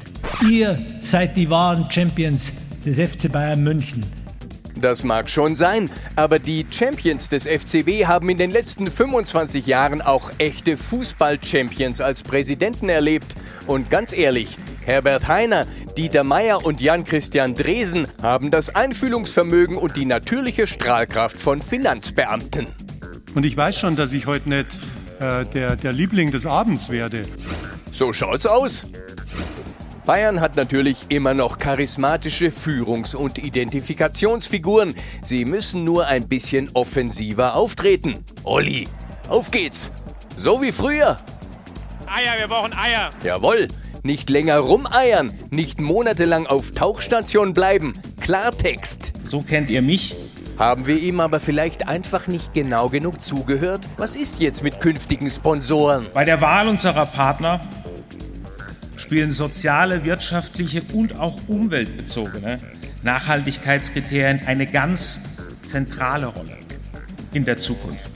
Ihr 0.50 0.84
seid 1.02 1.38
die 1.38 1.48
wahren 1.48 1.86
Champions 1.92 2.54
des 2.84 2.98
FC 2.98 3.32
Bayern 3.32 3.62
München. 3.62 4.04
Das 4.82 5.04
mag 5.04 5.30
schon 5.30 5.56
sein, 5.56 5.92
aber 6.16 6.40
die 6.40 6.66
Champions 6.72 7.30
des 7.30 7.44
FCB 7.44 8.08
haben 8.08 8.30
in 8.30 8.40
den 8.40 8.50
letzten 8.50 8.90
25 8.90 9.68
Jahren 9.68 10.02
auch 10.02 10.32
echte 10.40 10.76
Fußball-Champions 10.76 12.02
als 12.02 12.24
Präsidenten 12.24 12.90
erlebt. 12.90 13.36
Und 13.68 13.92
ganz 13.92 14.12
ehrlich, 14.12 14.58
Herbert 14.84 15.28
Heiner, 15.28 15.68
Dieter 15.98 16.24
Meier 16.24 16.66
und 16.66 16.82
Jan-Christian 16.82 17.54
Dresen 17.54 18.08
haben 18.24 18.50
das 18.50 18.74
Einfühlungsvermögen 18.74 19.78
und 19.78 19.98
die 19.98 20.06
natürliche 20.06 20.66
Strahlkraft 20.66 21.40
von 21.40 21.62
Finanzbeamten. 21.62 22.68
Und 23.36 23.46
ich 23.46 23.56
weiß 23.56 23.78
schon, 23.78 23.96
dass 23.96 24.14
ich 24.14 24.26
heute 24.26 24.50
nicht 24.50 24.80
äh, 25.20 25.46
der, 25.46 25.76
der 25.76 25.94
Liebling 25.94 26.32
des 26.32 26.48
Abends 26.48 26.90
werde. 26.90 27.26
So 27.92 28.14
schaut's 28.14 28.48
aus. 28.48 28.88
Bayern 30.06 30.42
hat 30.42 30.56
natürlich 30.56 31.06
immer 31.10 31.34
noch 31.36 31.60
charismatische 31.60 32.48
Führungs- 32.52 33.16
und 33.16 33.38
Identifikationsfiguren. 33.38 34.96
Sie 35.24 35.46
müssen 35.46 35.84
nur 35.84 36.08
ein 36.08 36.28
bisschen 36.28 36.70
offensiver 36.74 37.56
auftreten. 37.56 38.26
Olli, 38.44 38.88
auf 39.30 39.52
geht's. 39.52 39.92
So 40.36 40.62
wie 40.62 40.72
früher. 40.72 41.18
Eier, 42.08 42.40
wir 42.40 42.48
brauchen 42.48 42.74
Eier. 42.74 43.12
Jawohl. 43.24 43.68
Nicht 44.04 44.32
länger 44.32 44.58
rumeiern, 44.58 45.32
nicht 45.52 45.80
monatelang 45.80 46.48
auf 46.48 46.72
Tauchstation 46.72 47.54
bleiben. 47.54 47.94
Klartext. 48.20 49.14
So 49.24 49.42
kennt 49.42 49.70
ihr 49.70 49.84
mich. 49.84 50.16
Haben 50.58 50.88
wir 50.88 50.98
ihm 50.98 51.20
aber 51.20 51.40
vielleicht 51.40 51.88
einfach 51.88 52.26
nicht 52.28 52.54
genau 52.56 52.90
genug 52.90 53.22
zugehört? 53.22 53.88
Was 53.98 54.16
ist 54.16 54.42
jetzt 54.42 54.64
mit 54.64 54.80
künftigen 54.80 55.30
Sponsoren? 55.30 56.08
Bei 56.14 56.26
der 56.26 56.42
Wahl 56.42 56.68
unserer 56.68 57.06
Partner 57.06 57.62
spielen 59.02 59.32
soziale, 59.32 60.06
wirtschaftliche 60.06 60.84
und 60.94 61.20
auch 61.20 61.40
umweltbezogene 61.48 62.60
Nachhaltigkeitskriterien 63.04 64.42
eine 64.46 64.66
ganz 64.68 65.20
zentrale 65.62 66.28
Rolle 66.28 66.58
in 67.34 67.46
der 67.46 67.58
Zukunft. 67.58 68.12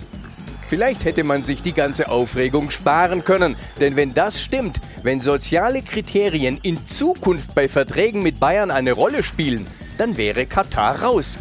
Vielleicht 0.68 1.06
hätte 1.06 1.24
man 1.24 1.44
sich 1.44 1.62
die 1.62 1.74
ganze 1.74 2.10
Aufregung 2.10 2.72
sparen 2.72 3.24
können. 3.24 3.56
Denn 3.80 3.95
wenn 3.95 4.14
das 4.14 4.41
stimmt, 4.41 4.78
wenn 5.03 5.22
soziale 5.22 5.82
Kriterien 5.82 6.57
in 6.64 6.86
Zukunft 6.86 7.53
bei 7.53 7.70
Verträgen 7.70 8.24
mit 8.24 8.40
Bayern 8.40 8.72
eine 8.72 8.94
Rolle 8.94 9.22
spielen, 9.22 9.68
dann 9.98 10.18
wäre 10.18 10.45
Katar 10.45 11.03
raus. 11.03 11.38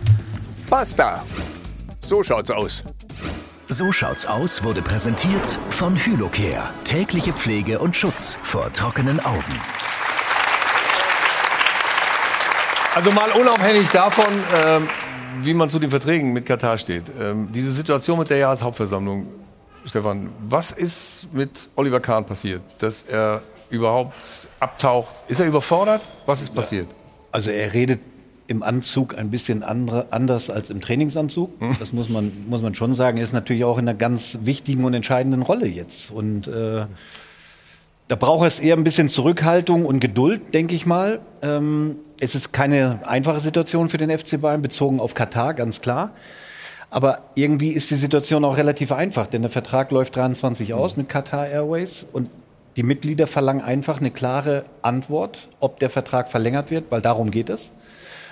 Basta. 0.69 1.25
So 2.01 2.23
schaut's 2.23 2.51
aus. 2.51 2.85
So 3.77 3.91
schaut's 3.91 4.25
aus 4.25 4.63
wurde 4.63 4.83
präsentiert 4.83 5.59
von 5.69 5.97
Hylocare. 5.97 6.73
Tägliche 6.85 7.33
Pflege 7.33 7.81
und 7.81 7.97
Schutz 7.97 8.39
vor 8.41 8.73
trockenen 8.73 9.19
Augen. 9.19 9.61
Also 12.95 13.11
mal 13.11 13.33
unabhängig 13.33 13.89
davon, 13.89 14.33
ähm, 14.55 14.89
wie 15.43 15.55
man 15.55 15.71
zu 15.71 15.81
den 15.81 15.91
Verträgen 15.91 16.33
mit 16.33 16.47
Katar 16.47 16.79
steht. 16.79 17.03
Ähm, 17.21 17.49
diese 17.51 17.73
Situation 17.73 18.21
mit 18.21 18.31
der 18.31 18.37
Jahreshauptversammlung, 18.37 19.27
Stefan, 19.87 20.31
was 20.49 20.71
ist 20.71 21.27
mit 21.33 21.69
Oliver 21.75 21.99
Kahn 21.99 22.25
passiert, 22.25 22.63
dass 22.79 23.03
er 23.03 23.43
überhaupt 23.71 24.15
abtaucht? 24.61 25.13
Ist 25.27 25.41
er 25.41 25.47
überfordert? 25.47 26.03
Was 26.27 26.43
ist 26.43 26.55
passiert? 26.55 26.87
Also 27.33 27.51
er 27.51 27.73
redet 27.73 27.99
im 28.47 28.63
Anzug 28.63 29.17
ein 29.17 29.31
bisschen 29.31 29.63
andere, 29.63 30.07
anders 30.11 30.51
als 30.51 30.71
im 30.71 30.81
Trainingsanzug. 30.81 31.51
Das 31.79 31.93
muss 31.93 32.09
man, 32.09 32.33
muss 32.47 32.63
man 32.63 32.75
schon 32.75 32.93
sagen. 32.93 33.19
Ist 33.19 33.33
natürlich 33.33 33.65
auch 33.65 33.79
in 33.79 33.89
einer 33.89 33.97
ganz 33.97 34.41
wichtigen 34.43 34.85
und 34.85 34.95
entscheidenden 34.95 35.43
Rolle 35.43 35.67
jetzt. 35.67 36.11
Und 36.11 36.47
äh, 36.47 36.87
da 38.09 38.17
braucht 38.17 38.47
es 38.47 38.61
eher 38.61 38.77
ein 38.77 38.85
bisschen 38.85 39.09
Zurückhaltung 39.09 39.87
und 39.87 40.01
Geduld, 40.01 40.53
denke 40.53 40.75
ich 40.75 40.85
mal. 40.85 41.21
Ähm, 41.41 41.97
es 42.21 42.35
ist 42.35 42.53
keine 42.53 43.01
einfache 43.07 43.41
Situation 43.41 43.89
für 43.89 43.99
den 43.99 44.17
FC 44.17 44.41
Bayern, 44.41 44.61
bezogen 44.61 45.01
auf 45.01 45.15
Katar, 45.15 45.55
ganz 45.55 45.81
klar. 45.81 46.11
Aber 46.91 47.23
irgendwie 47.35 47.71
ist 47.71 47.91
die 47.91 47.97
Situation 47.97 48.45
auch 48.45 48.57
relativ 48.57 48.93
einfach, 48.93 49.27
denn 49.27 49.43
der 49.43 49.51
Vertrag 49.51 49.91
läuft 49.91 50.15
23 50.17 50.75
aus 50.75 50.97
mit 50.97 51.09
Qatar 51.09 51.49
Airways 51.49 52.07
und 52.13 52.31
die 52.77 52.83
Mitglieder 52.83 53.27
verlangen 53.27 53.63
einfach 53.63 54.01
eine 54.01 54.11
klare 54.11 54.65
Antwort, 54.83 55.49
ob 55.61 55.81
der 55.81 55.91
Vertrag 55.91 56.29
verlängert 56.29 56.71
wird, 56.71 56.91
weil 56.91 57.01
darum 57.01 57.31
geht 57.31 57.49
es 57.49 57.73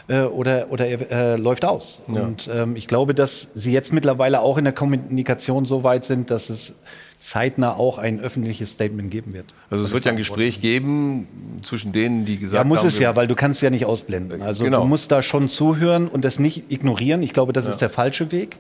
äh, 0.08 0.22
oder, 0.22 0.66
oder 0.70 0.86
er 0.86 1.10
äh, 1.10 1.36
läuft 1.36 1.64
aus. 1.64 2.02
Ja. 2.12 2.20
Und 2.22 2.48
ähm, 2.52 2.76
ich 2.76 2.86
glaube, 2.86 3.14
dass 3.14 3.50
sie 3.54 3.72
jetzt 3.72 3.92
mittlerweile 3.92 4.40
auch 4.40 4.58
in 4.58 4.64
der 4.64 4.72
Kommunikation 4.72 5.64
so 5.66 5.84
weit 5.84 6.04
sind, 6.04 6.30
dass 6.30 6.50
es 6.50 6.74
zeitnah 7.20 7.76
auch 7.76 7.98
ein 7.98 8.18
öffentliches 8.20 8.72
Statement 8.72 9.08
geben 9.12 9.32
wird. 9.32 9.54
Also 9.70 9.84
es 9.84 9.92
wird 9.92 10.04
ja 10.04 10.10
ein 10.10 10.16
Gespräch 10.16 10.60
geben 10.60 11.60
zwischen 11.62 11.92
denen, 11.92 12.24
die 12.24 12.36
gesagt 12.38 12.58
Ja, 12.60 12.64
muss 12.68 12.80
haben, 12.80 12.88
es 12.88 12.98
ja, 12.98 13.14
weil 13.14 13.28
du 13.28 13.36
kannst 13.36 13.62
ja 13.62 13.70
nicht 13.70 13.84
ausblenden. 13.84 14.42
Also 14.42 14.64
Genau. 14.64 14.80
du 14.82 14.88
musst 14.88 15.12
da 15.12 15.22
schon 15.22 15.48
zuhören 15.48 16.08
und 16.08 16.24
das 16.24 16.40
nicht 16.40 16.72
ignorieren. 16.72 17.22
Ich 17.22 17.32
glaube, 17.32 17.52
das 17.52 17.66
Ja. 17.66 17.70
ist 17.70 17.78
der 17.80 17.90
falsche 17.90 18.32
Weg 18.32 18.56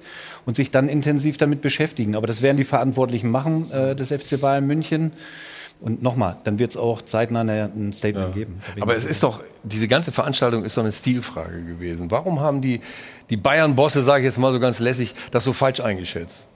und 0.46 0.54
sich 0.54 0.70
dann 0.70 0.88
intensiv 0.88 1.38
damit 1.38 1.60
beschäftigen. 1.60 2.14
Aber 2.14 2.28
das 2.28 2.40
werden 2.40 2.56
die 2.56 2.64
Verantwortlichen 2.64 3.30
machen 3.32 3.68
äh, 3.72 3.96
des 3.96 4.10
FC 4.12 4.40
Bayern 4.40 4.64
München. 4.66 5.10
Und 5.82 6.00
nochmal, 6.00 6.36
dann 6.44 6.60
wird 6.60 6.70
es 6.70 6.76
auch 6.76 7.02
zeitnah 7.02 7.40
ein 7.40 7.92
Statement 7.92 8.34
geben. 8.34 8.62
Bin 8.66 8.76
ich 8.76 8.82
Aber 8.82 8.94
es 8.94 9.04
ist 9.04 9.22
doch, 9.24 9.42
diese 9.64 9.88
ganze 9.88 10.12
Veranstaltung 10.12 10.64
ist 10.64 10.76
doch 10.76 10.82
eine 10.82 10.92
Stilfrage 10.92 11.64
gewesen. 11.64 12.08
Warum 12.10 12.38
haben 12.38 12.60
die, 12.60 12.80
die 13.30 13.36
Bayern-Bosse, 13.36 14.04
sage 14.04 14.20
ich 14.20 14.26
jetzt 14.26 14.38
mal 14.38 14.52
so 14.52 14.60
ganz 14.60 14.78
lässig, 14.78 15.14
das 15.32 15.42
so 15.42 15.52
falsch 15.52 15.80
eingeschätzt? 15.80 16.46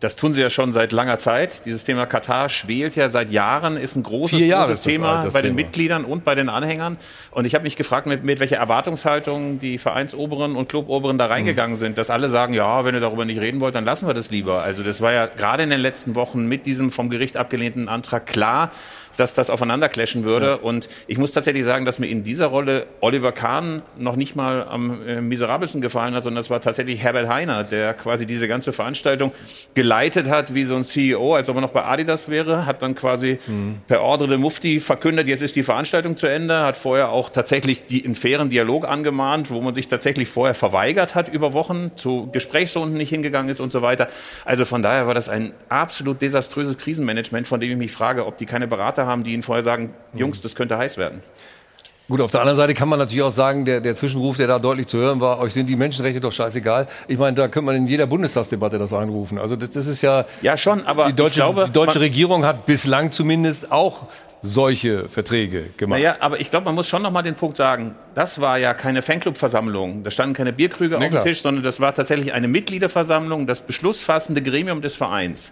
Das 0.00 0.14
tun 0.14 0.34
sie 0.34 0.42
ja 0.42 0.50
schon 0.50 0.72
seit 0.72 0.92
langer 0.92 1.18
Zeit. 1.18 1.64
Dieses 1.64 1.84
Thema 1.84 2.04
Katar 2.04 2.50
schwelt 2.50 2.96
ja 2.96 3.08
seit 3.08 3.30
Jahren, 3.30 3.78
ist 3.78 3.96
ein 3.96 4.02
großes, 4.02 4.40
Jahre 4.40 4.66
großes 4.66 4.82
Thema 4.82 5.20
alt, 5.20 5.32
bei 5.32 5.40
den 5.40 5.56
Thema. 5.56 5.66
Mitgliedern 5.66 6.04
und 6.04 6.22
bei 6.22 6.34
den 6.34 6.50
Anhängern. 6.50 6.98
Und 7.30 7.46
ich 7.46 7.54
habe 7.54 7.64
mich 7.64 7.76
gefragt, 7.76 8.06
mit, 8.06 8.22
mit 8.22 8.38
welcher 8.38 8.56
Erwartungshaltung 8.56 9.58
die 9.58 9.78
Vereinsoberen 9.78 10.54
und 10.54 10.68
Cluboberen 10.68 11.16
da 11.16 11.26
reingegangen 11.26 11.78
sind, 11.78 11.96
dass 11.96 12.10
alle 12.10 12.28
sagen, 12.28 12.52
ja, 12.52 12.84
wenn 12.84 12.94
ihr 12.94 13.00
darüber 13.00 13.24
nicht 13.24 13.40
reden 13.40 13.62
wollt, 13.62 13.74
dann 13.74 13.86
lassen 13.86 14.06
wir 14.06 14.12
das 14.12 14.30
lieber. 14.30 14.62
Also 14.62 14.82
das 14.82 15.00
war 15.00 15.12
ja 15.12 15.24
gerade 15.24 15.62
in 15.62 15.70
den 15.70 15.80
letzten 15.80 16.14
Wochen 16.14 16.46
mit 16.46 16.66
diesem 16.66 16.90
vom 16.90 17.08
Gericht 17.08 17.38
abgelehnten 17.38 17.88
Antrag 17.88 18.26
klar, 18.26 18.72
dass 19.16 19.34
das 19.34 19.50
aufeinander 19.50 19.88
clashen 19.88 20.24
würde. 20.24 20.46
Ja. 20.46 20.54
Und 20.54 20.88
ich 21.06 21.18
muss 21.18 21.32
tatsächlich 21.32 21.64
sagen, 21.64 21.84
dass 21.84 21.98
mir 21.98 22.06
in 22.06 22.24
dieser 22.24 22.46
Rolle 22.46 22.86
Oliver 23.00 23.32
Kahn 23.32 23.82
noch 23.98 24.16
nicht 24.16 24.36
mal 24.36 24.66
am 24.68 25.06
äh, 25.06 25.20
miserabelsten 25.20 25.80
gefallen 25.80 26.14
hat, 26.14 26.24
sondern 26.24 26.40
es 26.40 26.50
war 26.50 26.60
tatsächlich 26.60 27.02
Herbert 27.02 27.28
Heiner, 27.28 27.64
der 27.64 27.94
quasi 27.94 28.26
diese 28.26 28.48
ganze 28.48 28.72
Veranstaltung 28.72 29.32
geleitet 29.74 30.28
hat, 30.28 30.54
wie 30.54 30.64
so 30.64 30.76
ein 30.76 30.84
CEO, 30.84 31.34
als 31.34 31.48
ob 31.48 31.56
er 31.56 31.62
noch 31.62 31.70
bei 31.70 31.84
Adidas 31.84 32.28
wäre, 32.28 32.66
hat 32.66 32.82
dann 32.82 32.94
quasi 32.94 33.38
mhm. 33.46 33.80
per 33.86 34.02
Ordre 34.02 34.28
de 34.28 34.38
Mufti 34.38 34.80
verkündet, 34.80 35.28
jetzt 35.28 35.42
ist 35.42 35.56
die 35.56 35.62
Veranstaltung 35.62 36.16
zu 36.16 36.26
Ende, 36.26 36.60
hat 36.60 36.76
vorher 36.76 37.10
auch 37.10 37.30
tatsächlich 37.30 37.86
die, 37.86 38.04
einen 38.04 38.14
fairen 38.14 38.50
Dialog 38.50 38.86
angemahnt, 38.86 39.50
wo 39.50 39.60
man 39.60 39.74
sich 39.74 39.88
tatsächlich 39.88 40.28
vorher 40.28 40.54
verweigert 40.54 41.14
hat 41.14 41.28
über 41.28 41.52
Wochen, 41.52 41.90
zu 41.96 42.28
Gesprächsrunden 42.32 42.96
nicht 42.96 43.10
hingegangen 43.10 43.50
ist 43.50 43.60
und 43.60 43.72
so 43.72 43.82
weiter. 43.82 44.08
Also 44.44 44.64
von 44.64 44.82
daher 44.82 45.06
war 45.06 45.14
das 45.14 45.28
ein 45.28 45.52
absolut 45.68 46.22
desaströses 46.22 46.76
Krisenmanagement, 46.78 47.46
von 47.46 47.60
dem 47.60 47.70
ich 47.70 47.76
mich 47.76 47.92
frage, 47.92 48.26
ob 48.26 48.38
die 48.38 48.46
keine 48.46 48.66
Berater 48.66 49.05
haben, 49.06 49.24
die 49.24 49.32
ihnen 49.32 49.42
vorher 49.42 49.62
sagen, 49.62 49.94
Jungs, 50.14 50.40
das 50.40 50.54
könnte 50.54 50.76
heiß 50.76 50.98
werden. 50.98 51.22
Gut, 52.08 52.20
auf 52.20 52.30
der 52.30 52.40
anderen 52.40 52.56
Seite 52.56 52.74
kann 52.74 52.88
man 52.88 53.00
natürlich 53.00 53.22
auch 53.22 53.32
sagen, 53.32 53.64
der, 53.64 53.80
der 53.80 53.96
Zwischenruf, 53.96 54.36
der 54.36 54.46
da 54.46 54.60
deutlich 54.60 54.86
zu 54.86 54.96
hören 54.96 55.20
war, 55.20 55.40
euch 55.40 55.52
sind 55.52 55.66
die 55.66 55.74
Menschenrechte 55.74 56.20
doch 56.20 56.30
scheißegal. 56.30 56.86
Ich 57.08 57.18
meine, 57.18 57.34
da 57.34 57.48
könnte 57.48 57.66
man 57.66 57.74
in 57.74 57.88
jeder 57.88 58.06
Bundestagsdebatte 58.06 58.78
das 58.78 58.92
einrufen. 58.92 59.38
Also 59.38 59.56
das, 59.56 59.72
das 59.72 59.88
ist 59.88 60.02
ja. 60.02 60.24
Ja, 60.40 60.56
schon, 60.56 60.86
aber 60.86 61.06
die 61.06 61.14
deutsche, 61.14 61.40
glaube, 61.40 61.64
die 61.66 61.72
deutsche 61.72 61.98
Regierung 61.98 62.44
hat 62.44 62.64
bislang 62.64 63.10
zumindest 63.10 63.72
auch 63.72 64.06
solche 64.42 65.08
Verträge 65.08 65.70
gemacht. 65.76 65.98
Naja, 65.98 66.16
aber 66.20 66.38
ich 66.38 66.50
glaube, 66.50 66.66
man 66.66 66.76
muss 66.76 66.86
schon 66.86 67.02
noch 67.02 67.10
mal 67.10 67.22
den 67.22 67.34
Punkt 67.34 67.56
sagen, 67.56 67.96
das 68.14 68.40
war 68.40 68.58
ja 68.58 68.72
keine 68.72 69.02
Fanclub-Versammlung. 69.02 70.04
Da 70.04 70.12
standen 70.12 70.34
keine 70.34 70.52
Bierkrüge 70.52 70.98
nee, 70.98 71.06
auf 71.06 71.12
dem 71.12 71.22
Tisch, 71.22 71.42
sondern 71.42 71.64
das 71.64 71.80
war 71.80 71.92
tatsächlich 71.92 72.32
eine 72.32 72.46
Mitgliederversammlung, 72.46 73.48
das 73.48 73.62
beschlussfassende 73.62 74.42
Gremium 74.42 74.80
des 74.80 74.94
Vereins. 74.94 75.50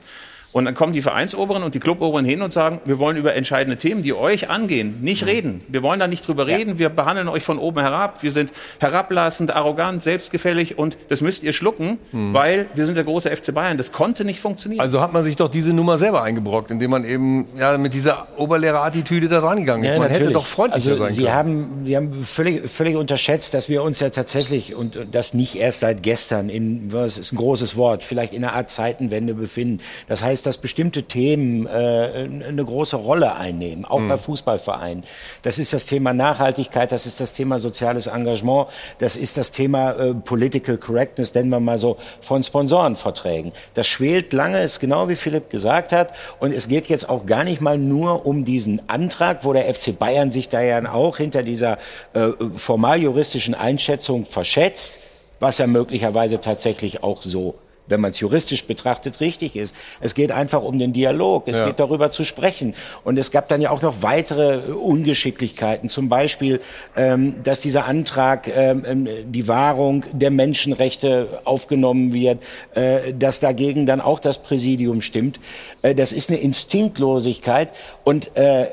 Und 0.55 0.67
dann 0.67 0.75
kommen 0.75 0.93
die 0.93 1.03
Vereinsoberen 1.03 1.65
und 1.65 1.75
die 1.75 1.81
Cluboberen 1.81 2.25
hin 2.25 2.41
und 2.41 2.53
sagen, 2.53 2.81
wir 2.85 3.01
wollen 3.01 3.17
über 3.17 3.35
entscheidende 3.35 3.77
Themen, 3.77 4.05
die 4.05 4.15
euch 4.15 4.51
angehen, 4.51 5.03
nicht 5.03 5.23
mhm. 5.23 5.29
reden. 5.29 5.61
Wir 5.67 5.83
wollen 5.83 5.99
da 5.99 6.07
nicht 6.07 6.29
drüber 6.29 6.47
reden. 6.47 6.79
Wir 6.79 6.91
behandeln 6.91 7.27
euch 7.27 7.43
von 7.43 7.59
oben 7.59 7.81
herab. 7.81 8.23
Wir 8.23 8.31
sind 8.31 8.53
herablassend, 8.79 9.53
arrogant, 9.53 10.01
selbstgefällig 10.01 10.79
und 10.79 10.97
das 11.09 11.23
müsst 11.23 11.43
ihr 11.43 11.53
schlucken, 11.53 11.99
mhm. 12.13 12.35
weil 12.35 12.67
wir 12.75 12.85
sind 12.85 12.95
der 12.95 13.03
große 13.03 13.37
FC 13.37 13.53
Bayern. 13.53 13.79
Das 13.79 13.91
konnte 13.91 14.25
nicht 14.25 14.39
funktionieren. 14.39 14.81
Also 14.81 15.01
hat 15.01 15.13
man 15.13 15.25
sich 15.25 15.35
doch 15.35 15.49
diese 15.49 15.73
Nummer 15.73 15.99
selber 15.99 16.23
eingebrockt, 16.23 16.71
indem 16.71 16.93
man 16.93 17.05
eben 17.05 17.49
ja, 17.59 17.77
mit 17.77 17.93
dieser 17.93 18.29
Oberlehrerattitüde 18.37 19.27
da 19.27 19.41
rangegangen 19.41 19.83
ist. 19.83 19.91
Ja, 19.91 19.99
man 19.99 20.03
natürlich. 20.03 20.23
hätte 20.23 20.35
doch 20.35 20.47
freundlicher 20.47 20.93
also 20.93 21.03
sein 21.03 21.13
Sie 21.13 21.23
können. 21.23 21.35
Haben, 21.35 21.83
Sie 21.85 21.97
haben 21.97 22.13
völlig, 22.23 22.71
völlig 22.71 22.95
unterschätzt, 22.95 23.55
dass 23.55 23.69
wir 23.69 23.83
uns 23.83 23.99
ja 23.99 24.11
tatsächlich, 24.11 24.77
und 24.77 24.97
das 25.11 25.35
nicht 25.35 25.57
erst 25.57 25.81
seit 25.81 26.05
gestern, 26.05 26.49
in, 26.49 26.93
was 26.93 27.19
ist 27.19 27.33
ein 27.33 27.37
großes 27.39 27.75
Wort, 27.77 28.05
vielleicht 28.05 28.33
in 28.33 28.45
einer 28.45 28.55
Art 28.55 28.71
Zeitenwende 28.71 29.35
befinden. 29.35 29.81
Das 30.07 30.23
heißt, 30.23 30.44
dass 30.47 30.59
bestimmte 30.59 31.03
Themen 31.03 31.35
Themen 31.35 31.67
äh, 31.67 32.49
eine 32.49 32.65
große 32.65 32.97
Rolle 32.97 33.35
einnehmen, 33.35 33.85
auch 33.85 33.99
mhm. 33.99 34.09
bei 34.09 34.17
Fußballvereinen. 34.17 35.05
Das 35.43 35.59
ist 35.59 35.73
das 35.73 35.87
Thema 35.87 36.13
Nachhaltigkeit, 36.13 36.93
das 36.93 37.07
ist 37.07 37.21
das 37.21 37.33
Thema 37.33 37.59
soziales 37.59 38.07
Engagement, 38.07 38.69
das 38.99 39.17
ist 39.17 39.37
das 39.37 39.51
Thema 39.51 39.93
äh, 39.93 40.15
Political 40.15 40.77
Correctness, 40.77 41.35
nennen 41.35 41.51
wir 41.51 41.61
mal 41.61 41.79
so, 41.79 41.97
von 42.21 42.43
Sponsorenverträgen. 42.43 43.53
Das 43.75 43.87
schwelt 43.87 44.33
lange, 44.33 44.63
ist 44.63 44.81
genau 44.81 45.09
wie 45.09 45.17
Philipp 45.17 45.51
gesagt 45.51 45.93
hat. 45.93 46.13
Und 46.41 46.53
es 46.53 46.69
geht 46.69 46.87
jetzt 46.87 47.09
auch 47.09 47.27
gar 47.27 47.45
nicht 47.45 47.61
mal 47.61 47.79
nur 47.79 48.27
um 48.27 48.45
diesen 48.45 48.89
Antrag, 48.89 49.45
wo 49.45 49.53
der 49.53 49.73
FC 49.73 49.99
Bayern 49.99 50.31
sich 50.31 50.49
da 50.49 50.61
ja 50.61 50.93
auch 50.93 51.17
hinter 51.17 51.43
dieser 51.43 51.79
äh, 52.13 52.29
formal 52.57 53.01
juristischen 53.01 53.55
Einschätzung 53.55 54.27
verschätzt, 54.27 54.99
was 55.41 55.59
ja 55.59 55.67
möglicherweise 55.67 56.41
tatsächlich 56.41 57.03
auch 57.03 57.23
so 57.23 57.55
wenn 57.87 58.01
man 58.01 58.13
es 58.13 58.21
juristisch 58.21 58.65
betrachtet, 58.65 59.21
richtig 59.21 59.57
ist. 59.57 59.75
Es 60.01 60.15
geht 60.15 60.33
einfach 60.33 60.63
um 60.63 60.79
den 60.79 60.93
Dialog. 60.93 61.49
Es 61.49 61.59
ja. 61.59 61.67
geht 61.67 61.81
darüber 61.81 62.11
zu 62.11 62.25
sprechen. 62.25 62.75
Und 63.05 63.19
es 63.19 63.31
gab 63.31 63.49
dann 63.49 63.61
ja 63.61 63.71
auch 63.71 63.83
noch 63.83 64.03
weitere 64.03 64.73
Ungeschicklichkeiten. 64.73 65.89
Zum 65.89 66.09
Beispiel, 66.09 66.61
ähm, 66.97 67.43
dass 67.43 67.61
dieser 67.61 67.85
Antrag, 67.85 68.49
ähm, 68.49 68.85
ähm, 68.87 69.09
die 69.27 69.49
Wahrung 69.49 70.05
der 70.13 70.31
Menschenrechte 70.31 71.41
aufgenommen 71.45 72.13
wird, 72.13 72.43
äh, 72.75 73.13
dass 73.13 73.41
dagegen 73.41 73.87
dann 73.87 74.01
auch 74.01 74.19
das 74.19 74.43
Präsidium 74.43 75.03
stimmt. 75.03 75.39
Äh, 75.83 75.95
das 75.95 76.13
ist 76.13 76.31
eine 76.31 76.39
Instinktlosigkeit. 76.39 77.71
Und 78.03 78.37
äh, 78.37 78.67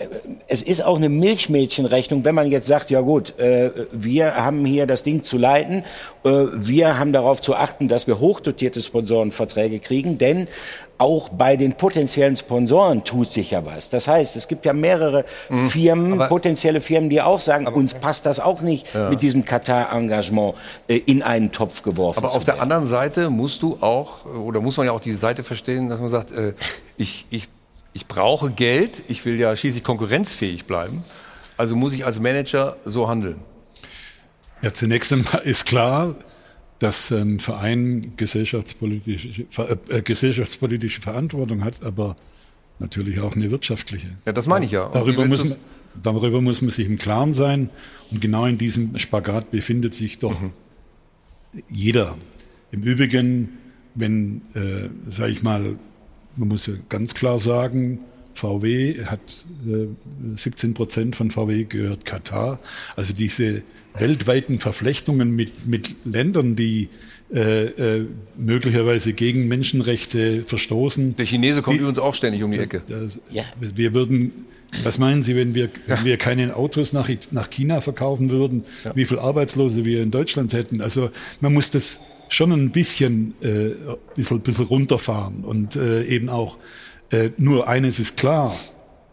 es 0.48 0.62
ist 0.62 0.84
auch 0.84 0.98
eine 0.98 1.10
Milchmädchenrechnung, 1.10 2.24
wenn 2.24 2.36
man 2.36 2.50
jetzt 2.50 2.68
sagt, 2.68 2.92
ja 2.92 3.02
gut, 3.02 3.38
äh, 3.40 3.72
wir 3.92 4.36
haben 4.36 4.66
hier 4.66 4.86
das 4.88 5.04
Ding 5.04 5.24
zu 5.24 5.38
leiten. 5.38 5.84
Äh, 6.24 6.30
wir 6.54 6.98
haben 6.98 7.12
darauf 7.12 7.42
zu 7.42 7.56
achten, 7.56 7.88
dass 7.88 8.08
wir 8.08 8.20
hochdotiertes 8.20 8.90
Sponsorenverträge 9.02 9.80
kriegen, 9.80 10.18
denn 10.18 10.48
auch 10.98 11.30
bei 11.30 11.58
den 11.58 11.74
potenziellen 11.74 12.38
Sponsoren 12.38 13.04
tut 13.04 13.32
sich 13.32 13.52
ja 13.52 13.66
was. 13.66 13.90
Das 13.90 14.08
heißt, 14.08 14.36
es 14.36 14.48
gibt 14.48 14.66
ja 14.66 14.74
mehrere 14.74 15.26
mhm. 15.50 15.70
Firmen, 15.70 16.14
aber, 16.14 16.28
potenzielle 16.28 16.80
Firmen, 16.80 17.10
die 17.10 17.22
auch 17.22 17.42
sagen, 17.42 17.66
aber, 17.66 17.76
uns 17.76 17.96
passt 17.96 18.28
das 18.28 18.40
auch 18.40 18.62
nicht 18.62 18.94
ja. 18.94 19.10
mit 19.10 19.22
diesem 19.24 19.44
Katar-Engagement 19.44 20.54
äh, 20.88 20.98
in 20.98 21.24
einen 21.24 21.52
Topf 21.52 21.82
geworfen. 21.82 22.20
Aber 22.20 22.36
auf 22.36 22.46
der 22.46 22.62
anderen 22.62 22.86
Seite 22.86 23.32
musst 23.32 23.64
du 23.64 23.78
auch, 23.82 24.26
oder 24.26 24.62
muss 24.62 24.78
man 24.78 24.86
ja 24.86 24.92
auch 24.92 25.00
die 25.00 25.14
Seite 25.14 25.44
verstehen, 25.44 25.90
dass 25.90 26.00
man 26.00 26.10
sagt, 26.10 26.32
äh, 26.32 26.54
ich, 26.98 27.26
ich, 27.32 27.48
ich 27.94 28.08
brauche 28.08 28.52
Geld, 28.52 29.02
ich 29.08 29.26
will 29.26 29.40
ja 29.40 29.56
schließlich 29.56 29.84
konkurrenzfähig 29.84 30.66
bleiben, 30.66 31.04
also 31.58 31.76
muss 31.76 31.94
ich 31.94 32.06
als 32.06 32.20
Manager 32.20 32.76
so 32.86 33.08
handeln. 33.08 33.40
Ja, 34.62 34.72
zunächst 34.72 35.12
einmal 35.12 35.42
ist 35.44 35.66
klar, 35.66 36.14
dass 36.82 37.12
ein 37.12 37.40
Verein 37.40 38.14
gesellschaftspolitische, 38.18 39.46
äh, 39.90 40.02
gesellschaftspolitische 40.02 41.00
Verantwortung 41.00 41.64
hat, 41.64 41.84
aber 41.84 42.18
natürlich 42.80 43.22
auch 43.22 43.36
eine 43.36 43.52
wirtschaftliche. 43.52 44.08
Ja, 44.26 44.32
das 44.32 44.48
meine 44.48 44.66
ich 44.66 44.72
ja. 44.72 44.90
Darüber 44.92 45.28
muss, 45.28 45.48
man, 45.48 45.58
darüber 46.02 46.42
muss 46.42 46.64
man 46.64 46.72
sich 46.72 46.88
im 46.88 46.98
Klaren 46.98 47.36
sein. 47.36 47.70
Und 48.10 48.20
genau 48.20 48.48
in 48.48 48.58
diesem 48.58 48.98
Spagat 48.98 49.52
befindet 49.52 49.94
sich 49.94 50.18
doch 50.18 50.42
mhm. 50.42 50.54
jeder. 51.70 52.18
Im 52.72 52.82
Übrigen, 52.82 53.50
wenn, 53.94 54.42
äh, 54.56 54.90
sage 55.08 55.34
ich 55.34 55.44
mal, 55.44 55.78
man 56.36 56.48
muss 56.48 56.66
ja 56.66 56.74
ganz 56.90 57.14
klar 57.14 57.38
sagen, 57.38 58.00
VW 58.34 59.06
hat 59.06 59.20
äh, 59.68 59.88
17 60.36 60.74
Prozent 60.74 61.16
von 61.16 61.32
VW 61.32 61.66
gehört 61.66 62.06
Katar. 62.06 62.60
Also 62.96 63.14
diese 63.14 63.64
weltweiten 63.94 64.58
Verflechtungen 64.58 65.36
mit, 65.36 65.68
mit 65.68 65.96
Ländern, 66.06 66.56
die 66.56 66.90
äh, 67.34 67.64
äh, 67.64 68.06
möglicherweise 68.38 69.14
gegen 69.14 69.48
Menschenrechte 69.48 70.44
verstoßen. 70.44 71.16
Der 71.16 71.26
Chinese 71.26 71.62
kommt 71.62 71.76
die, 71.76 71.80
übrigens 71.80 72.00
auch 72.00 72.14
ständig 72.14 72.44
um 72.44 72.52
die 72.52 72.58
Ecke. 72.58 72.82
Das, 72.88 73.20
ja. 73.30 73.44
Wir 73.60 73.94
würden, 73.94 74.46
was 74.84 74.98
meinen 74.98 75.24
Sie, 75.24 75.36
wenn 75.36 75.56
wir, 75.56 75.70
wenn 75.88 76.04
wir 76.04 76.18
keine 76.18 76.56
Autos 76.56 76.92
nach, 76.92 77.10
nach 77.32 77.50
China 77.50 77.80
verkaufen 77.80 78.30
würden, 78.30 78.66
ja. 78.84 78.96
wie 78.96 79.06
viele 79.06 79.22
Arbeitslose 79.22 79.86
wir 79.86 80.02
in 80.02 80.12
Deutschland 80.12 80.54
hätten? 80.54 80.82
Also 80.82 81.10
man 81.40 81.54
muss 81.54 81.70
das 81.70 82.02
schon 82.28 82.52
ein 82.52 82.72
bisschen, 82.72 83.34
äh, 83.42 83.76
bisschen, 84.16 84.42
bisschen 84.42 84.66
runterfahren 84.66 85.44
und 85.44 85.76
äh, 85.76 86.04
eben 86.04 86.28
auch, 86.28 86.58
äh, 87.12 87.30
nur 87.38 87.68
eines 87.68 88.00
ist 88.00 88.18
klar, 88.18 88.56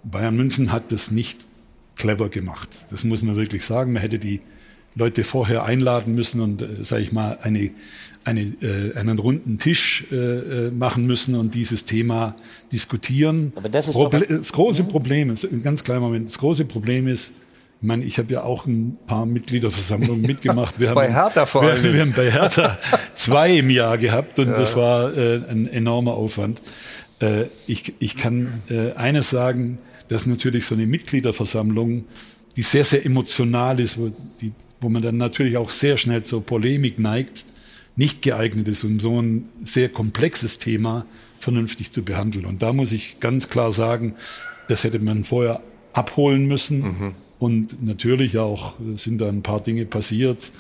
Bayern 0.05 0.37
München 0.37 0.73
hat 0.73 0.91
das 0.91 1.11
nicht 1.11 1.47
clever 1.97 2.29
gemacht. 2.29 2.69
Das 2.91 3.05
muss 3.05 3.23
man 3.23 3.37
wirklich 3.37 3.65
sagen. 3.65 3.93
Man 3.93 4.03
hätte 4.03 4.19
die 4.19 4.41
Leute 4.95 5.25
vorher 5.25 5.65
einladen 5.65 6.15
müssen 6.15 6.41
und, 6.41 6.63
äh, 6.63 6.67
sage 6.83 7.03
ich 7.03 7.13
mal, 7.13 7.39
eine, 7.43 7.71
eine, 8.25 8.41
äh, 8.41 8.95
einen 8.97 9.19
runden 9.19 9.59
Tisch 9.59 10.07
äh, 10.11 10.17
äh, 10.17 10.71
machen 10.71 11.07
müssen 11.07 11.35
und 11.35 11.55
dieses 11.55 11.85
Thema 11.85 12.35
diskutieren. 12.73 13.53
Aber 13.57 13.69
das 13.69 13.89
ist 13.89 13.95
Proble 13.95 14.27
das 14.29 14.53
große 14.53 14.85
mhm. 14.85 14.89
Problem 14.89 15.31
ist, 15.31 15.45
ein 15.45 15.63
ganz 15.63 15.85
kleiner 15.85 16.01
Moment, 16.01 16.29
das 16.29 16.39
große 16.39 16.65
Problem 16.65 17.07
ist, 17.07 17.33
ich 17.81 17.87
meine, 17.87 18.05
ich 18.05 18.19
habe 18.19 18.33
ja 18.33 18.43
auch 18.43 18.67
ein 18.67 18.99
paar 19.07 19.25
Mitgliederversammlungen 19.25 20.23
mitgemacht. 20.27 20.81
Wir 20.81 20.95
bei 20.95 21.13
Hertha 21.13 21.47
vor 21.47 21.63
allem. 21.63 21.81
Wir, 21.83 21.95
wir, 21.95 22.01
haben 22.01 22.13
bei 22.13 22.31
Hertha 22.31 22.77
zwei 23.15 23.59
im 23.59 23.71
Jahr 23.71 23.99
gehabt 23.99 24.41
und 24.41 24.49
ja. 24.49 24.59
das 24.59 24.75
war 24.75 25.17
äh, 25.17 25.43
ein 25.49 25.69
enormer 25.69 26.15
Aufwand. 26.15 26.61
Äh, 27.21 27.45
ich, 27.67 27.95
ich 27.99 28.17
kann 28.17 28.63
äh, 28.71 28.93
eines 28.93 29.31
sagen, 29.31 29.79
dass 30.09 30.27
natürlich 30.27 30.65
so 30.67 30.75
eine 30.75 30.87
Mitgliederversammlung, 30.87 32.05
die 32.57 32.63
sehr, 32.63 32.85
sehr 32.85 33.05
emotional 33.05 33.79
ist, 33.81 33.99
wo 33.99 34.11
die 34.41 34.53
wo 34.81 34.89
man 34.89 35.03
dann 35.03 35.17
natürlich 35.17 35.57
auch 35.57 35.71
sehr 35.71 35.97
schnell 35.97 36.23
zur 36.23 36.45
Polemik 36.45 36.99
neigt, 36.99 37.45
nicht 37.97 38.23
geeignet 38.23 38.69
ist, 38.69 38.85
um 38.85 39.01
so 39.01 39.21
ein 39.21 39.47
sehr 39.65 39.89
komplexes 39.89 40.59
Thema 40.59 41.05
vernünftig 41.41 41.93
zu 41.93 42.03
behandeln. 42.03 42.45
Und 42.45 42.63
da 42.63 42.73
muss 42.73 42.93
ich 42.93 43.21
ganz 43.21 43.49
klar 43.49 43.73
sagen, 43.73 44.15
das 44.69 44.85
hätte 44.85 44.99
man 44.99 45.25
vorher 45.25 45.63
abholen 45.93 46.47
müssen. 46.47 46.81
Mhm. 46.81 47.15
Und 47.39 47.85
natürlich 47.85 48.39
auch 48.39 48.75
sind 48.97 49.19
da 49.19 49.29
ein 49.29 49.43
paar 49.43 49.63
Dinge 49.63 49.85
passiert. 49.85 50.51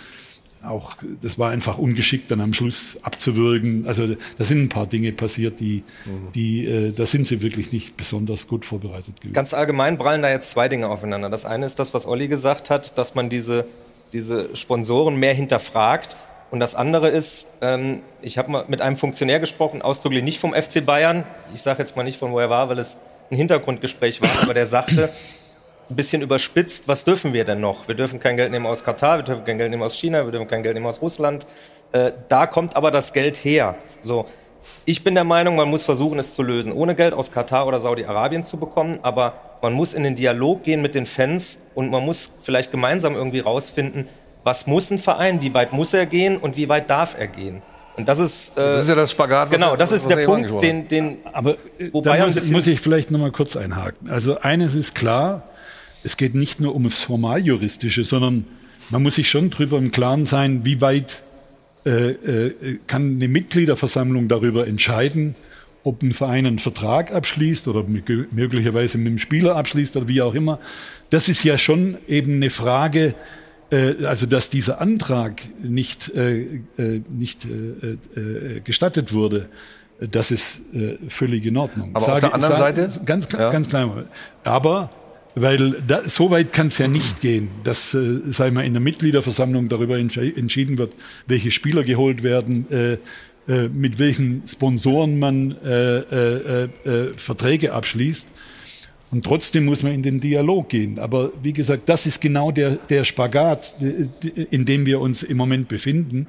Auch 0.62 0.96
das 1.22 1.38
war 1.38 1.50
einfach 1.50 1.78
ungeschickt, 1.78 2.30
dann 2.30 2.40
am 2.40 2.52
Schluss 2.52 2.98
abzuwürgen. 3.02 3.86
Also 3.86 4.06
da 4.06 4.44
sind 4.44 4.62
ein 4.62 4.68
paar 4.68 4.86
Dinge 4.86 5.12
passiert, 5.12 5.60
die, 5.60 5.84
mhm. 6.04 6.32
die 6.34 6.66
äh, 6.66 6.92
da 6.92 7.06
sind 7.06 7.26
sie 7.28 7.42
wirklich 7.42 7.72
nicht 7.72 7.96
besonders 7.96 8.48
gut 8.48 8.64
vorbereitet 8.64 9.20
gewesen. 9.20 9.34
Ganz 9.34 9.54
allgemein 9.54 9.98
prallen 9.98 10.22
da 10.22 10.30
jetzt 10.30 10.50
zwei 10.50 10.68
Dinge 10.68 10.88
aufeinander. 10.88 11.30
Das 11.30 11.44
eine 11.44 11.66
ist 11.66 11.78
das, 11.78 11.94
was 11.94 12.06
Olli 12.06 12.28
gesagt 12.28 12.70
hat, 12.70 12.98
dass 12.98 13.14
man 13.14 13.28
diese 13.28 13.66
diese 14.12 14.54
Sponsoren 14.56 15.16
mehr 15.16 15.34
hinterfragt. 15.34 16.16
Und 16.50 16.60
das 16.60 16.74
andere 16.74 17.08
ist, 17.10 17.48
ähm, 17.60 18.02
ich 18.22 18.38
habe 18.38 18.50
mal 18.50 18.64
mit 18.68 18.80
einem 18.80 18.96
Funktionär 18.96 19.38
gesprochen, 19.38 19.82
ausdrücklich 19.82 20.24
nicht 20.24 20.38
vom 20.38 20.54
FC 20.54 20.84
Bayern. 20.84 21.24
Ich 21.54 21.62
sage 21.62 21.80
jetzt 21.80 21.96
mal 21.96 22.04
nicht 22.04 22.18
von 22.18 22.32
wo 22.32 22.38
er 22.38 22.48
war, 22.48 22.68
weil 22.70 22.78
es 22.78 22.96
ein 23.30 23.36
Hintergrundgespräch 23.36 24.22
war, 24.22 24.30
aber 24.42 24.54
der 24.54 24.64
sagte, 24.64 25.10
ein 25.90 25.96
bisschen 25.96 26.22
überspitzt, 26.22 26.86
was 26.88 27.04
dürfen 27.04 27.32
wir 27.32 27.44
denn 27.44 27.60
noch? 27.60 27.88
Wir 27.88 27.94
dürfen 27.94 28.20
kein 28.20 28.36
Geld 28.36 28.50
nehmen 28.50 28.66
aus 28.66 28.84
Katar, 28.84 29.18
wir 29.18 29.24
dürfen 29.24 29.44
kein 29.44 29.58
Geld 29.58 29.70
nehmen 29.70 29.82
aus 29.82 29.94
China, 29.94 30.24
wir 30.24 30.32
dürfen 30.32 30.48
kein 30.48 30.62
Geld 30.62 30.74
nehmen 30.74 30.86
aus 30.86 31.00
Russland. 31.00 31.46
Äh, 31.92 32.12
da 32.28 32.46
kommt 32.46 32.76
aber 32.76 32.90
das 32.90 33.12
Geld 33.14 33.36
her. 33.38 33.76
So, 34.02 34.26
ich 34.84 35.02
bin 35.02 35.14
der 35.14 35.24
Meinung, 35.24 35.56
man 35.56 35.68
muss 35.68 35.84
versuchen, 35.86 36.18
es 36.18 36.34
zu 36.34 36.42
lösen, 36.42 36.72
ohne 36.72 36.94
Geld 36.94 37.14
aus 37.14 37.32
Katar 37.32 37.66
oder 37.66 37.80
Saudi-Arabien 37.80 38.44
zu 38.44 38.58
bekommen, 38.58 38.98
aber 39.02 39.34
man 39.62 39.72
muss 39.72 39.94
in 39.94 40.02
den 40.02 40.14
Dialog 40.14 40.62
gehen 40.64 40.82
mit 40.82 40.94
den 40.94 41.06
Fans 41.06 41.58
und 41.74 41.90
man 41.90 42.04
muss 42.04 42.30
vielleicht 42.40 42.70
gemeinsam 42.70 43.14
irgendwie 43.14 43.40
rausfinden, 43.40 44.08
was 44.44 44.66
muss 44.66 44.90
ein 44.90 44.98
Verein, 44.98 45.40
wie 45.40 45.54
weit 45.54 45.72
muss 45.72 45.94
er 45.94 46.04
gehen 46.06 46.36
und 46.36 46.56
wie 46.56 46.68
weit 46.68 46.90
darf 46.90 47.16
er 47.18 47.26
gehen. 47.28 47.62
Und 47.96 48.06
das 48.08 48.18
ist, 48.20 48.50
äh, 48.56 48.62
Das 48.62 48.82
ist 48.82 48.88
ja 48.90 48.94
das 48.94 49.10
Spagat. 49.10 49.48
was- 49.50 49.56
genau, 49.56 49.74
das 49.74 49.90
ist 49.90 50.02
was 50.04 50.08
der 50.08 50.18
er 50.20 50.26
Punkt, 50.26 50.62
den, 50.62 50.86
den, 50.86 51.18
Aber 51.32 51.52
äh, 51.78 51.88
wo 51.92 52.00
da 52.02 52.10
Bayern 52.10 52.28
ein 52.28 52.34
muss, 52.34 52.50
muss 52.50 52.66
ich 52.68 52.80
vielleicht 52.80 53.10
noch 53.10 53.18
mal 53.18 53.32
kurz 53.32 53.56
einhaken. 53.56 54.08
Also 54.10 54.38
eines 54.38 54.74
ist 54.76 54.94
klar, 54.94 55.42
es 56.04 56.16
geht 56.16 56.34
nicht 56.34 56.60
nur 56.60 56.74
um 56.74 56.84
das 56.84 56.98
Formaljuristische, 56.98 58.04
sondern 58.04 58.44
man 58.90 59.02
muss 59.02 59.16
sich 59.16 59.28
schon 59.28 59.50
darüber 59.50 59.78
im 59.78 59.90
Klaren 59.90 60.26
sein, 60.26 60.64
wie 60.64 60.80
weit 60.80 61.22
äh, 61.84 62.10
äh, 62.10 62.78
kann 62.86 63.16
eine 63.16 63.28
Mitgliederversammlung 63.28 64.28
darüber 64.28 64.66
entscheiden, 64.66 65.34
ob 65.84 66.02
ein 66.02 66.12
Verein 66.12 66.46
einen 66.46 66.58
Vertrag 66.58 67.12
abschließt 67.12 67.68
oder 67.68 67.84
möglicherweise 67.84 68.98
mit 68.98 69.06
dem 69.06 69.18
Spieler 69.18 69.56
abschließt 69.56 69.96
oder 69.96 70.08
wie 70.08 70.22
auch 70.22 70.34
immer. 70.34 70.58
Das 71.10 71.28
ist 71.28 71.44
ja 71.44 71.56
schon 71.56 71.96
eben 72.06 72.34
eine 72.34 72.50
Frage, 72.50 73.14
äh, 73.70 74.04
also 74.04 74.26
dass 74.26 74.50
dieser 74.50 74.80
Antrag 74.80 75.40
nicht, 75.62 76.14
äh, 76.14 76.60
äh, 76.78 77.02
nicht 77.08 77.46
äh, 77.46 78.18
äh, 78.20 78.60
gestattet 78.60 79.12
wurde, 79.12 79.48
äh, 80.00 80.08
das 80.08 80.30
ist 80.30 80.60
äh, 80.74 80.96
völlig 81.08 81.46
in 81.46 81.56
Ordnung. 81.56 81.90
Aber 81.94 82.14
auf 82.14 82.20
der 82.20 82.34
anderen 82.34 82.56
Seite? 82.56 82.90
Ganz, 83.04 83.28
ganz 83.28 83.68
klein. 83.68 83.88
Moment. 83.88 84.08
Aber 84.44 84.90
weil 85.42 85.80
da, 85.86 86.08
so 86.08 86.30
weit 86.30 86.52
kann 86.52 86.68
es 86.68 86.78
ja 86.78 86.88
nicht 86.88 87.20
gehen, 87.20 87.48
dass 87.64 87.94
äh, 87.94 88.20
sei 88.26 88.50
mal 88.50 88.64
in 88.64 88.72
der 88.74 88.82
Mitgliederversammlung 88.82 89.68
darüber 89.68 89.96
entschi- 89.96 90.36
entschieden 90.36 90.78
wird, 90.78 90.92
welche 91.26 91.50
Spieler 91.50 91.82
geholt 91.84 92.22
werden, 92.22 92.66
äh, 92.70 92.92
äh, 93.52 93.68
mit 93.68 93.98
welchen 93.98 94.42
Sponsoren 94.46 95.18
man 95.18 95.56
äh, 95.64 95.98
äh, 95.98 96.64
äh, 96.64 96.68
Verträge 97.16 97.72
abschließt. 97.72 98.28
Und 99.10 99.24
trotzdem 99.24 99.64
muss 99.64 99.82
man 99.82 99.92
in 99.94 100.02
den 100.02 100.20
Dialog 100.20 100.68
gehen. 100.68 100.98
Aber 100.98 101.32
wie 101.42 101.54
gesagt, 101.54 101.88
das 101.88 102.04
ist 102.04 102.20
genau 102.20 102.50
der, 102.52 102.72
der 102.90 103.04
Spagat, 103.04 103.76
in 104.50 104.66
dem 104.66 104.84
wir 104.84 105.00
uns 105.00 105.22
im 105.22 105.38
Moment 105.38 105.66
befinden. 105.68 106.26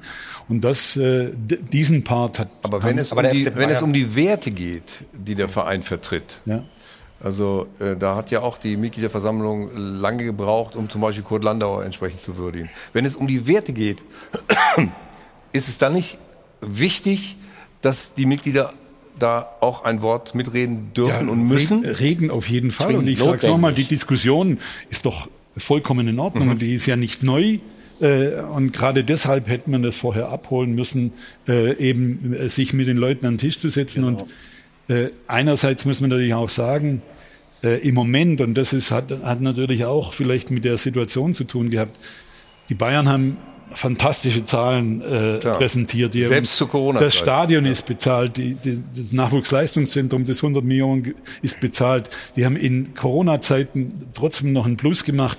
Und 0.48 0.64
das, 0.64 0.96
äh, 0.96 1.28
diesen 1.36 2.04
Part 2.04 2.38
hat. 2.38 2.48
Aber 2.62 2.82
wenn 2.82 2.96
es, 2.96 3.12
um 3.12 3.22
die, 3.22 3.44
wenn 3.54 3.68
es 3.68 3.82
um 3.82 3.92
die 3.92 4.16
Werte 4.16 4.50
geht, 4.50 5.04
die 5.12 5.34
der 5.34 5.48
Verein 5.48 5.82
vertritt, 5.82 6.40
Ja. 6.46 6.64
Also 7.22 7.66
äh, 7.78 7.96
da 7.96 8.16
hat 8.16 8.30
ja 8.30 8.40
auch 8.40 8.58
die 8.58 8.76
Mitgliederversammlung 8.76 9.70
lange 9.76 10.24
gebraucht, 10.24 10.74
um 10.76 10.88
zum 10.88 11.00
Beispiel 11.00 11.22
Kurt 11.24 11.44
Landauer 11.44 11.84
entsprechend 11.84 12.22
zu 12.22 12.36
würdigen. 12.36 12.70
Wenn 12.92 13.04
es 13.04 13.14
um 13.14 13.26
die 13.26 13.46
Werte 13.46 13.72
geht, 13.72 14.02
ist 15.52 15.68
es 15.68 15.78
dann 15.78 15.94
nicht 15.94 16.18
wichtig, 16.60 17.36
dass 17.82 18.14
die 18.14 18.26
Mitglieder 18.26 18.72
da 19.18 19.48
auch 19.60 19.84
ein 19.84 20.02
Wort 20.02 20.34
mitreden 20.34 20.92
dürfen 20.94 21.28
und 21.28 21.46
müssen? 21.46 21.80
Reden, 21.84 21.94
reden 21.94 22.30
auf 22.30 22.48
jeden 22.48 22.70
Fall. 22.70 22.86
Zwingend 22.88 23.02
Und 23.06 23.12
ich 23.12 23.18
sage 23.18 23.46
nochmal, 23.48 23.74
die 23.74 23.84
Diskussion 23.84 24.58
ist 24.88 25.04
doch 25.04 25.28
vollkommen 25.56 26.08
in 26.08 26.18
Ordnung 26.18 26.46
Mhm. 26.46 26.50
und 26.52 26.62
die 26.62 26.74
ist 26.74 26.86
ja 26.86 26.96
nicht 26.96 27.22
neu. 27.22 27.58
Äh, 28.00 28.40
Und 28.54 28.72
gerade 28.72 29.04
deshalb 29.04 29.48
hätte 29.48 29.68
man 29.68 29.82
das 29.82 29.96
vorher 29.98 30.30
abholen 30.30 30.74
müssen, 30.74 31.12
äh, 31.46 31.74
eben 31.76 32.32
äh, 32.34 32.48
sich 32.48 32.72
mit 32.72 32.86
den 32.86 32.96
Leuten 32.96 33.26
an 33.26 33.34
den 33.34 33.38
Tisch 33.38 33.58
zu 33.58 33.68
setzen. 33.68 34.04
Und 34.04 34.22
äh, 34.22 34.24
einerseits 35.26 35.84
muss 35.84 36.00
man 36.00 36.10
natürlich 36.10 36.34
auch 36.34 36.48
sagen, 36.48 37.02
äh, 37.62 37.86
im 37.86 37.94
Moment, 37.94 38.40
und 38.40 38.54
das 38.54 38.72
ist, 38.72 38.90
hat, 38.90 39.10
hat 39.22 39.40
natürlich 39.40 39.84
auch 39.84 40.12
vielleicht 40.12 40.50
mit 40.50 40.64
der 40.64 40.76
Situation 40.78 41.34
zu 41.34 41.44
tun 41.44 41.70
gehabt, 41.70 41.96
die 42.68 42.74
Bayern 42.74 43.08
haben 43.08 43.36
fantastische 43.72 44.44
Zahlen 44.44 45.00
äh, 45.00 45.38
präsentiert. 45.38 46.14
Die 46.14 46.24
Selbst 46.24 46.56
zur 46.56 46.68
Corona-Zeit. 46.68 47.06
Das 47.06 47.14
Stadion 47.14 47.66
ist 47.66 47.86
bezahlt, 47.86 48.36
die, 48.36 48.54
die, 48.54 48.82
das 48.96 49.12
Nachwuchsleistungszentrum, 49.12 50.24
das 50.24 50.38
100 50.38 50.64
Millionen 50.64 51.14
ist 51.42 51.60
bezahlt. 51.60 52.10
Die 52.36 52.44
haben 52.44 52.56
in 52.56 52.94
Corona-Zeiten 52.94 54.10
trotzdem 54.14 54.52
noch 54.52 54.66
einen 54.66 54.76
Plus 54.76 55.04
gemacht. 55.04 55.38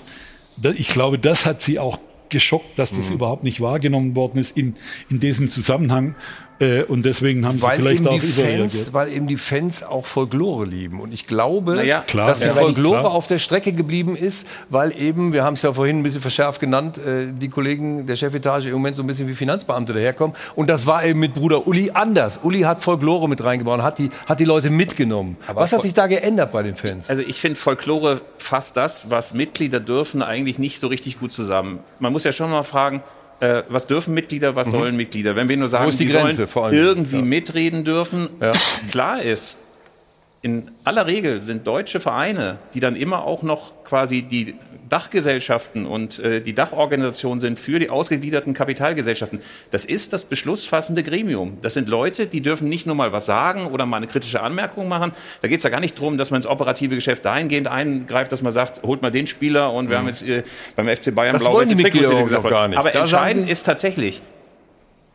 Ich 0.77 0.89
glaube, 0.89 1.19
das 1.19 1.45
hat 1.45 1.61
sie 1.61 1.79
auch 1.79 1.99
geschockt, 2.29 2.79
dass 2.79 2.91
das 2.91 3.09
Mhm. 3.09 3.15
überhaupt 3.15 3.43
nicht 3.43 3.59
wahrgenommen 3.59 4.15
worden 4.15 4.39
ist 4.39 4.55
in, 4.55 4.75
in 5.09 5.19
diesem 5.19 5.49
Zusammenhang. 5.49 6.15
Äh, 6.61 6.83
und 6.83 7.05
deswegen 7.05 7.45
haben 7.45 7.57
sie 7.57 7.63
weil 7.63 7.77
vielleicht 7.77 8.05
eben 8.05 8.07
auch 8.09 8.19
die. 8.19 8.27
Fans, 8.27 8.93
weil 8.93 9.11
eben 9.11 9.27
die 9.27 9.37
Fans 9.37 9.83
auch 9.83 10.05
Folklore 10.05 10.65
lieben. 10.65 10.99
Und 11.01 11.11
ich 11.13 11.25
glaube, 11.25 11.75
Naja, 11.75 12.03
klar. 12.05 12.29
dass 12.29 12.39
die 12.41 12.45
Ja, 12.45 12.53
Folklore 12.53 12.99
klar. 12.99 13.11
auf 13.11 13.25
der 13.27 13.39
Strecke 13.39 13.73
geblieben 13.73 14.15
ist, 14.15 14.45
weil 14.69 14.93
eben, 14.97 15.33
wir 15.33 15.43
haben 15.43 15.55
es 15.55 15.63
ja 15.63 15.73
vorhin 15.73 15.99
ein 15.99 16.03
bisschen 16.03 16.21
verschärft 16.21 16.59
genannt, 16.61 16.99
äh, 16.99 17.27
die 17.33 17.49
Kollegen 17.49 18.05
der 18.05 18.15
Chefetage 18.15 18.67
im 18.67 18.73
Moment 18.73 18.95
so 18.95 19.03
ein 19.03 19.07
bisschen 19.07 19.27
wie 19.27 19.33
Finanzbeamte 19.33 19.91
daherkommen. 19.93 20.35
Und 20.55 20.69
das 20.69 20.85
war 20.85 21.03
eben 21.03 21.19
mit 21.19 21.33
Bruder 21.33 21.65
Uli 21.67 21.91
anders. 21.93 22.39
Uli 22.43 22.61
hat 22.61 22.83
Folklore 22.83 23.27
mit 23.27 23.43
reingebaut, 23.43 23.81
hat 23.81 23.97
die, 23.97 24.11
hat 24.27 24.39
die 24.39 24.45
Leute 24.45 24.69
mitgenommen. 24.69 25.37
Was 25.53 25.73
hat 25.73 25.81
sich 25.81 25.95
da 25.95 26.05
geändert 26.05 26.51
bei 26.51 26.61
den 26.61 26.75
Fans? 26.75 27.09
Also 27.09 27.23
ich 27.23 27.39
finde 27.41 27.57
Folklore 27.59 28.21
fasst 28.37 28.77
das, 28.77 29.09
was 29.09 29.33
Mitglieder 29.33 29.79
dürfen, 29.79 30.21
eigentlich 30.21 30.59
nicht 30.59 30.79
so 30.79 30.87
richtig 30.87 31.19
gut 31.19 31.31
zusammen. 31.31 31.79
Man 31.99 32.13
muss 32.13 32.23
ja 32.23 32.31
schon 32.31 32.51
mal 32.51 32.63
fragen, 32.63 33.01
äh, 33.41 33.63
was 33.69 33.87
dürfen 33.87 34.13
Mitglieder, 34.13 34.55
was 34.55 34.67
Mhm. 34.67 34.71
sollen 34.71 34.95
Mitglieder? 34.95 35.35
Wenn 35.35 35.49
wir 35.49 35.57
nur 35.57 35.67
sagen, 35.67 35.91
die 35.91 35.97
die 36.05 36.07
Grenze 36.07 36.47
sollen 36.47 36.73
irgendwie 36.73 37.17
Ja. 37.17 37.21
mitreden 37.21 37.83
dürfen, 37.83 38.29
klar 38.91 39.21
ist, 39.21 39.57
in 40.43 40.71
aller 40.83 41.05
Regel 41.05 41.41
sind 41.43 41.67
deutsche 41.67 41.99
Vereine, 41.99 42.57
die 42.73 42.79
dann 42.79 42.95
immer 42.95 43.25
auch 43.25 43.43
noch 43.43 43.83
quasi 43.83 44.23
die 44.23 44.55
Dachgesellschaften 44.89 45.85
und 45.85 46.19
äh, 46.19 46.41
die 46.41 46.53
Dachorganisation 46.53 47.39
sind 47.39 47.57
für 47.59 47.79
die 47.79 47.89
ausgegliederten 47.89 48.53
Kapitalgesellschaften. 48.53 49.39
Das 49.69 49.85
ist 49.85 50.11
das 50.13 50.25
beschlussfassende 50.25 51.03
Gremium. 51.03 51.57
Das 51.61 51.75
sind 51.75 51.87
Leute, 51.87 52.25
die 52.27 52.41
dürfen 52.41 52.67
nicht 52.69 52.85
nur 52.87 52.95
mal 52.95 53.13
was 53.13 53.25
sagen 53.25 53.67
oder 53.67 53.85
mal 53.85 53.97
eine 53.97 54.07
kritische 54.07 54.41
Anmerkung 54.41 54.89
machen. 54.89 55.11
Da 55.41 55.47
geht 55.47 55.57
es 55.59 55.63
ja 55.63 55.69
gar 55.69 55.79
nicht 55.79 55.97
darum, 55.97 56.17
dass 56.17 56.31
man 56.31 56.39
ins 56.39 56.47
operative 56.47 56.95
Geschäft 56.95 57.23
dahingehend 57.23 57.67
eingreift, 57.67 58.31
dass 58.31 58.41
man 58.41 58.51
sagt, 58.51 58.83
holt 58.83 59.01
mal 59.01 59.11
den 59.11 59.27
Spieler 59.27 59.71
und 59.71 59.89
wir 59.89 59.97
haben 59.97 60.07
jetzt 60.07 60.23
äh, 60.23 60.43
beim 60.75 60.87
FC 60.87 61.13
Bayern 61.15 61.33
Das 61.33 61.43
blau 61.43 61.53
wollen 61.53 61.69
die 61.69 61.83
gesagt 61.83 62.49
gar 62.49 62.67
nicht. 62.67 62.77
Aber 62.77 62.89
Da 62.89 62.99
entscheidend 63.01 63.49
ist 63.49 63.63
tatsächlich, 63.63 64.21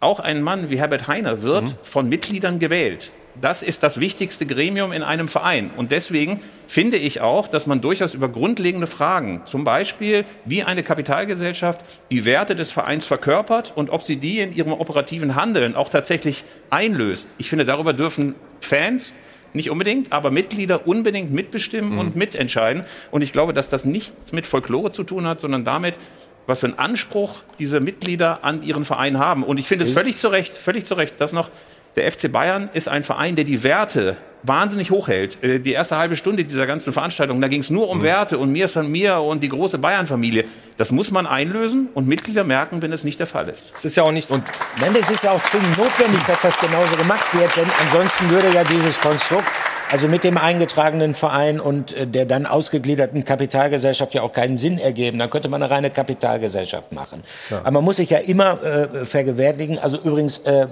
auch 0.00 0.20
ein 0.20 0.40
Mann 0.40 0.70
wie 0.70 0.78
Herbert 0.78 1.08
Heiner 1.08 1.42
wird 1.42 1.64
Mhm. 1.64 1.74
von 1.82 2.08
Mitgliedern 2.08 2.58
gewählt. 2.58 3.10
Das 3.40 3.62
ist 3.62 3.82
das 3.82 4.00
wichtigste 4.00 4.46
Gremium 4.46 4.92
in 4.92 5.02
einem 5.02 5.28
Verein. 5.28 5.70
Und 5.76 5.92
deswegen 5.92 6.40
finde 6.66 6.96
ich 6.96 7.20
auch, 7.20 7.48
dass 7.48 7.66
man 7.66 7.80
durchaus 7.80 8.14
über 8.14 8.28
grundlegende 8.28 8.86
Fragen, 8.86 9.42
zum 9.44 9.62
Beispiel 9.64 10.24
wie 10.46 10.62
eine 10.62 10.82
Kapitalgesellschaft 10.82 11.80
die 12.10 12.24
Werte 12.24 12.56
des 12.56 12.70
Vereins 12.70 13.04
verkörpert 13.04 13.72
und 13.76 13.90
ob 13.90 14.02
sie 14.02 14.16
die 14.16 14.40
in 14.40 14.54
ihrem 14.54 14.72
operativen 14.72 15.34
Handeln 15.34 15.76
auch 15.76 15.90
tatsächlich 15.90 16.44
einlöst. 16.70 17.28
Ich 17.38 17.50
finde, 17.50 17.64
darüber 17.64 17.92
dürfen 17.92 18.34
Fans 18.60 19.12
nicht 19.52 19.70
unbedingt, 19.70 20.12
aber 20.12 20.30
Mitglieder 20.30 20.86
unbedingt 20.86 21.30
mitbestimmen 21.30 21.92
Mhm. 21.92 21.98
und 21.98 22.16
mitentscheiden. 22.16 22.84
Und 23.10 23.22
ich 23.22 23.32
glaube, 23.32 23.52
dass 23.52 23.68
das 23.70 23.84
nichts 23.84 24.32
mit 24.32 24.46
Folklore 24.46 24.92
zu 24.92 25.02
tun 25.02 25.26
hat, 25.26 25.40
sondern 25.40 25.64
damit, 25.64 25.98
was 26.46 26.60
für 26.60 26.66
einen 26.66 26.78
Anspruch 26.78 27.42
diese 27.58 27.80
Mitglieder 27.80 28.44
an 28.44 28.62
ihren 28.62 28.84
Verein 28.84 29.18
haben. 29.18 29.42
Und 29.42 29.58
ich 29.58 29.66
finde 29.66 29.84
es 29.84 29.92
völlig 29.92 30.16
zu 30.16 30.28
Recht, 30.28 30.56
völlig 30.56 30.84
zu 30.86 30.94
Recht, 30.94 31.20
dass 31.20 31.32
noch 31.32 31.50
der 31.96 32.12
FC 32.12 32.30
Bayern 32.30 32.68
ist 32.74 32.88
ein 32.88 33.02
Verein, 33.02 33.36
der 33.36 33.44
die 33.44 33.62
Werte 33.64 34.16
wahnsinnig 34.42 34.90
hochhält. 34.90 35.42
Äh, 35.42 35.58
Die 35.58 35.72
erste 35.72 35.96
halbe 35.96 36.14
Stunde 36.14 36.44
dieser 36.44 36.66
ganzen 36.66 36.92
Veranstaltung, 36.92 37.40
da 37.40 37.48
ging 37.48 37.60
es 37.60 37.70
nur 37.70 37.88
um 37.88 38.02
Werte 38.02 38.38
und 38.38 38.52
mir 38.52 38.68
san 38.68 38.88
mir 38.90 39.18
und 39.18 39.42
die 39.42 39.48
große 39.48 39.78
Bayern-Familie. 39.78 40.44
Das 40.76 40.92
muss 40.92 41.10
man 41.10 41.26
einlösen 41.26 41.88
und 41.94 42.06
Mitglieder 42.06 42.44
merken, 42.44 42.82
wenn 42.82 42.92
es 42.92 43.02
nicht 43.02 43.18
der 43.18 43.26
Fall 43.26 43.48
ist. 43.48 43.72
Es 43.74 43.84
ist 43.86 43.96
ja 43.96 44.02
auch 44.02 44.12
nicht 44.12 44.30
und 44.30 44.44
Nein, 44.78 44.94
es 45.00 45.10
ist 45.10 45.24
ja 45.24 45.32
auch 45.32 45.42
zwingend 45.44 45.76
notwendig, 45.78 46.20
dass 46.26 46.42
das 46.42 46.58
genauso 46.60 46.94
gemacht 46.96 47.26
wird, 47.32 47.56
denn 47.56 47.66
ansonsten 47.84 48.30
würde 48.30 48.52
ja 48.52 48.62
dieses 48.62 49.00
Konstrukt, 49.00 49.48
also 49.90 50.08
mit 50.08 50.24
dem 50.24 50.36
eingetragenen 50.36 51.14
Verein 51.14 51.60
und 51.60 51.92
äh, 51.92 52.06
der 52.06 52.24
dann 52.26 52.44
ausgegliederten 52.46 53.24
Kapitalgesellschaft 53.24 54.14
ja 54.14 54.22
auch 54.22 54.32
keinen 54.32 54.56
Sinn 54.56 54.78
ergeben. 54.78 55.18
Dann 55.18 55.30
könnte 55.30 55.48
man 55.48 55.62
eine 55.62 55.70
reine 55.72 55.90
Kapitalgesellschaft 55.90 56.92
machen. 56.92 57.22
Ja. 57.50 57.58
Aber 57.60 57.70
man 57.72 57.84
muss 57.84 57.96
sich 57.96 58.10
ja 58.10 58.18
immer 58.18 58.62
äh, 58.62 59.04
vergewärtigen. 59.04 59.78
Also 59.78 59.98
übrigens, 59.98 60.38
äh, 60.38 60.66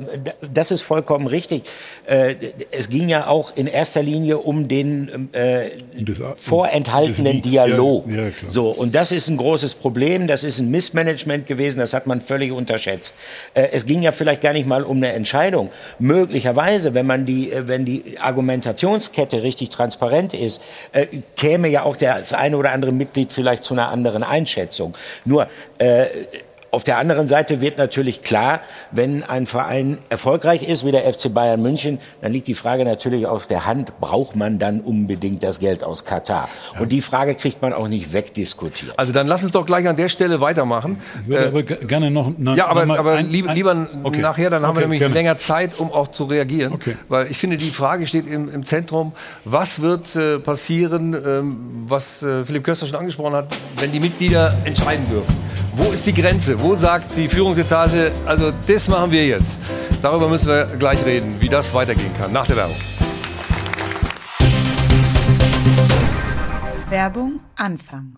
das 0.53 0.71
ist 0.71 0.83
vollkommen 0.83 1.27
richtig. 1.27 1.63
Äh, 2.07 2.35
es 2.71 2.89
ging 2.89 3.09
ja 3.09 3.27
auch 3.29 3.53
in 3.57 3.67
erster 3.67 4.03
Linie 4.03 4.39
um 4.39 4.67
den 4.69 5.29
äh, 5.33 5.71
vorenthaltenen 6.37 7.41
das- 7.41 7.51
Dialog. 7.51 8.11
ja, 8.11 8.23
ja. 8.25 8.31
So, 8.49 8.69
und 8.71 8.95
das 8.95 9.13
ist 9.13 9.29
ein 9.29 9.37
großes 9.37 9.75
Problem. 9.75 10.27
Das 10.27 10.45
ist 10.45 10.59
ein 10.59 10.71
Missmanagement 10.71 11.47
gewesen. 11.47 11.79
Das 11.79 11.95
hat 11.95 12.07
man 12.07 12.21
völlig 12.21 12.53
unterschätzt. 12.53 13.15
Äh, 13.55 13.69
es 13.73 13.87
ging 13.87 14.03
ja 14.03 14.13
vielleicht 14.13 14.41
gar 14.43 14.53
nicht 14.53 14.67
mal 14.67 14.83
um 14.83 14.97
eine 14.99 15.13
Entscheidung. 15.13 15.71
Möglicherweise, 15.99 16.95
wenn 16.95 17.07
man 17.07 17.27
die, 17.27 17.53
äh, 17.53 17.69
wenn 17.69 17.85
die 17.85 18.19
Argumentationskette 19.05 19.43
richtig 19.43 19.71
transparent 19.71 20.35
ist, 20.35 20.63
äh, 20.93 21.07
käme 21.37 21.69
ja 21.69 21.83
auch 21.85 21.97
das 21.97 22.33
eine 22.33 22.57
oder 22.57 22.73
andere 22.73 22.93
Mitglied 22.93 23.33
vielleicht 23.33 23.65
zu 23.65 23.75
einer 23.75 23.89
anderen 23.89 24.23
Einschätzung. 24.23 24.97
Nur, 25.25 25.49
äh, 25.79 26.07
auf 26.75 26.85
der 26.85 26.99
anderen 26.99 27.29
Seite 27.29 27.61
wird 27.61 27.79
natürlich 27.79 28.23
klar, 28.23 28.61
wenn 28.91 29.23
ein 29.23 29.47
Verein 29.47 29.99
erfolgreich 30.11 30.69
ist, 30.69 30.85
wie 30.85 30.91
der 30.91 31.11
FC 31.11 31.33
Bayern 31.33 31.63
München, 31.63 32.01
dann 32.21 32.33
liegt 32.33 32.49
die 32.49 32.55
Frage 32.55 32.85
natürlich 32.85 33.27
auf 33.27 33.47
der 33.47 33.65
Hand, 33.65 34.01
braucht 34.01 34.35
man 34.35 34.59
dann 34.59 34.81
unbedingt 34.81 35.45
das 35.45 35.61
Geld 35.61 35.85
aus 35.85 36.05
Katar? 36.05 36.49
Ja. 36.75 36.81
Und 36.81 36.91
die 36.91 37.01
Frage 37.01 37.37
kriegt 37.37 37.63
man 37.63 37.73
auch 37.73 37.87
nicht 37.87 38.13
wegdiskutiert. 38.13 38.99
Also 38.99 39.13
dann 39.13 39.29
lass 39.29 39.45
uns 39.45 39.53
doch 39.53 39.65
gleich 39.65 39.87
an 39.87 39.97
der 39.97 40.09
Stelle 40.09 40.41
weitermachen. 40.41 41.01
Ich 41.23 41.29
würde 41.29 41.45
äh, 41.45 41.49
aber 41.49 41.63
gerne 41.63 42.11
noch... 42.11 42.33
Na, 42.37 42.57
ja, 42.57 42.67
aber, 42.67 42.83
aber 42.99 43.13
ein, 43.13 43.29
lieber, 43.29 43.55
lieber 43.55 43.87
okay. 44.03 44.21
nachher, 44.21 44.51
dann 44.51 44.63
okay, 44.63 44.69
haben 44.69 44.77
wir 44.77 44.83
nämlich 44.83 44.99
gerne. 44.99 45.15
länger 45.15 45.37
Zeit, 45.39 45.79
um 45.79 45.93
auch 45.93 46.09
zu 46.09 46.25
reagieren. 46.25 46.73
Okay. 46.73 46.97
Weil 47.09 47.31
ich 47.31 47.39
finde, 47.39 47.57
die 47.57 47.71
Frage 47.71 48.09
steht 48.09 48.27
im, 48.27 48.49
im 48.49 48.65
Zentrum, 48.65 49.13
was 49.45 49.81
wird 49.81 50.17
äh, 50.17 50.41
passieren, 50.41 51.15
ähm, 51.15 51.85
was 51.87 52.23
äh, 52.25 52.45
Philipp 52.45 52.65
Köster 52.65 52.87
schon 52.87 52.97
angesprochen 52.97 53.35
hat, 53.35 53.57
wenn 53.79 53.93
die 53.93 54.01
Mitglieder 54.01 54.55
entscheiden 54.65 55.09
dürfen. 55.09 55.33
Wo 55.77 55.91
ist 55.91 56.07
die 56.07 56.15
Grenze? 56.15 56.61
Wo 56.61 56.77
sagt 56.77 57.17
die 57.17 57.27
Führungsetage, 57.29 58.13
also 58.27 58.53
das 58.67 58.89
machen 58.89 59.11
wir 59.11 59.27
jetzt? 59.27 59.59
Darüber 60.01 60.29
müssen 60.29 60.47
wir 60.47 60.67
gleich 60.79 61.05
reden, 61.05 61.41
wie 61.41 61.49
das 61.49 61.75
weitergehen 61.75 62.13
kann. 62.21 62.33
Nach 62.33 62.47
der 62.47 62.57
Werbung. 62.57 62.77
Werbung 66.89 67.41
Anfang. 67.57 68.17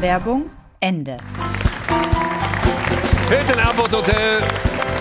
Werbung 0.00 0.50
Ende. 0.80 1.18
Hilton 3.28 3.58
Airport 3.58 3.92
Hotel 3.92 4.38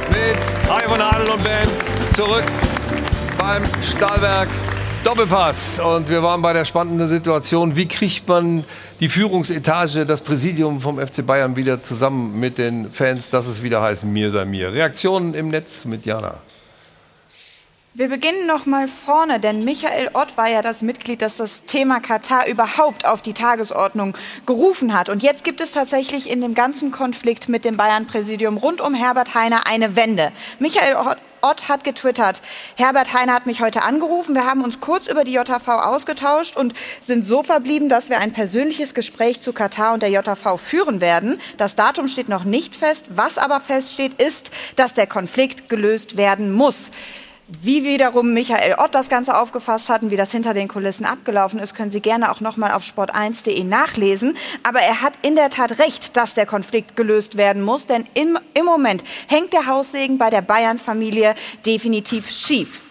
mit 0.09 0.38
Ivan 0.85 1.01
Adel 1.01 1.30
und 1.30 1.43
Band 1.43 1.72
zurück 2.15 2.43
beim 3.38 3.63
Stahlwerk 3.81 4.49
Doppelpass. 5.03 5.80
Und 5.80 6.10
wir 6.10 6.22
waren 6.22 6.44
bei 6.44 6.53
der 6.53 6.64
spannenden 6.64 7.07
Situation, 7.07 7.76
wie 7.76 7.88
kriegt 7.88 8.28
man 8.28 8.64
die 8.99 9.10
Führungsetage, 9.10 10.06
das 10.06 10.22
Präsidium 10.22 10.80
vom 10.80 10.99
FC 10.99 11.26
Bayern 11.26 11.56
wieder 11.56 11.82
zusammen 11.82 12.40
mit 12.40 12.60
den 12.60 12.91
Fans, 12.91 13.32
dass 13.32 13.48
es 13.48 13.64
wieder 13.64 13.82
heißt, 13.82 14.03
mir 14.03 14.30
sei 14.30 14.45
mir. 14.45 14.72
Reaktionen 14.73 15.34
im 15.34 15.48
Netz 15.48 15.86
mit 15.86 16.06
Jana. 16.06 16.38
Wir 17.95 18.10
beginnen 18.10 18.45
noch 18.45 18.68
mal 18.68 18.88
vorne, 18.88 19.40
denn 19.40 19.65
Michael 19.65 20.11
Ott 20.14 20.38
war 20.38 20.48
ja 20.48 20.61
das 20.61 20.84
Mitglied, 20.84 21.23
das 21.23 21.38
das 21.38 21.65
Thema 21.65 21.99
Katar 21.99 22.45
überhaupt 22.48 23.06
auf 23.06 23.23
die 23.23 23.34
Tagesordnung 23.34 24.15
gerufen 24.45 24.94
hat. 24.94 25.10
Und 25.10 25.23
jetzt 25.23 25.44
gibt 25.44 25.61
es 25.61 25.72
tatsächlich 25.72 26.30
in 26.30 26.41
dem 26.41 26.53
ganzen 26.53 26.91
Konflikt 26.91 27.49
mit 27.49 27.65
dem 27.65 27.76
Bayern-Präsidium 27.76 28.57
rund 28.57 28.80
um 28.82 28.94
Herbert 28.94 29.34
Heiner 29.34 29.65
eine 29.65 29.95
Wende. 29.95 30.32
Michael 30.60 30.95
Ott 30.95 31.18
hat 31.41 31.84
getwittert, 31.84 32.41
Herbert 32.76 33.13
Heiner 33.13 33.34
hat 33.34 33.45
mich 33.45 33.61
heute 33.61 33.84
angerufen. 33.84 34.35
Wir 34.35 34.45
haben 34.45 34.63
uns 34.63 34.80
kurz 34.80 35.07
über 35.07 35.23
die 35.23 35.34
JV 35.34 35.68
ausgetauscht 35.68 36.55
und 36.55 36.73
sind 37.03 37.26
so 37.26 37.43
verblieben, 37.43 37.89
dass 37.89 38.09
wir 38.09 38.19
ein 38.19 38.31
persönliches 38.31 38.93
Gespräch 38.93 39.41
zu 39.41 39.53
Katar 39.53 39.93
und 39.93 40.03
der 40.03 40.09
JV 40.09 40.57
führen 40.57 41.01
werden. 41.01 41.39
Das 41.57 41.76
Datum 41.76 42.07
steht 42.07 42.30
noch 42.30 42.43
nicht 42.43 42.76
fest. 42.76 43.05
Was 43.09 43.38
aber 43.38 43.59
feststeht, 43.59 44.22
ist, 44.22 44.51
dass 44.76 44.93
der 44.93 45.07
Konflikt 45.07 45.69
gelöst 45.69 46.18
werden 46.18 46.51
muss. 46.51 46.91
Wie 47.60 47.84
wiederum 47.84 48.34
Michael 48.34 48.76
Ott 48.80 48.95
das 48.95 49.10
Ganze 49.10 49.38
aufgefasst 49.38 49.90
hat 49.90 50.03
und 50.03 50.11
wie 50.11 50.15
das 50.15 50.32
hinter 50.32 50.53
den 50.53 50.68
Kulissen 50.68 51.06
abgelaufen 51.06 51.60
ist, 51.60 51.76
können 51.76 51.91
Sie 51.91 51.99
gerne 51.99 52.32
auch 52.32 52.40
nochmal 52.40 52.72
auf 52.72 52.84
sport1.de 52.84 53.64
nachlesen. 53.65 54.38
Aber 54.64 54.80
er 54.80 55.02
hat 55.02 55.14
in 55.22 55.36
der 55.36 55.49
Tat 55.49 55.78
recht, 55.80 56.15
dass 56.15 56.34
der 56.34 56.45
Konflikt 56.45 56.95
gelöst 56.95 57.38
werden 57.38 57.61
muss, 57.61 57.86
denn 57.86 58.06
im, 58.14 58.40
im 58.53 58.65
Moment 58.65 59.03
hängt 59.28 59.52
der 59.53 59.68
Haussegen 59.68 60.18
bei 60.18 60.30
der 60.30 60.41
Bayern-Familie 60.41 61.36
definitiv 61.65 62.30
schief. 62.30 62.84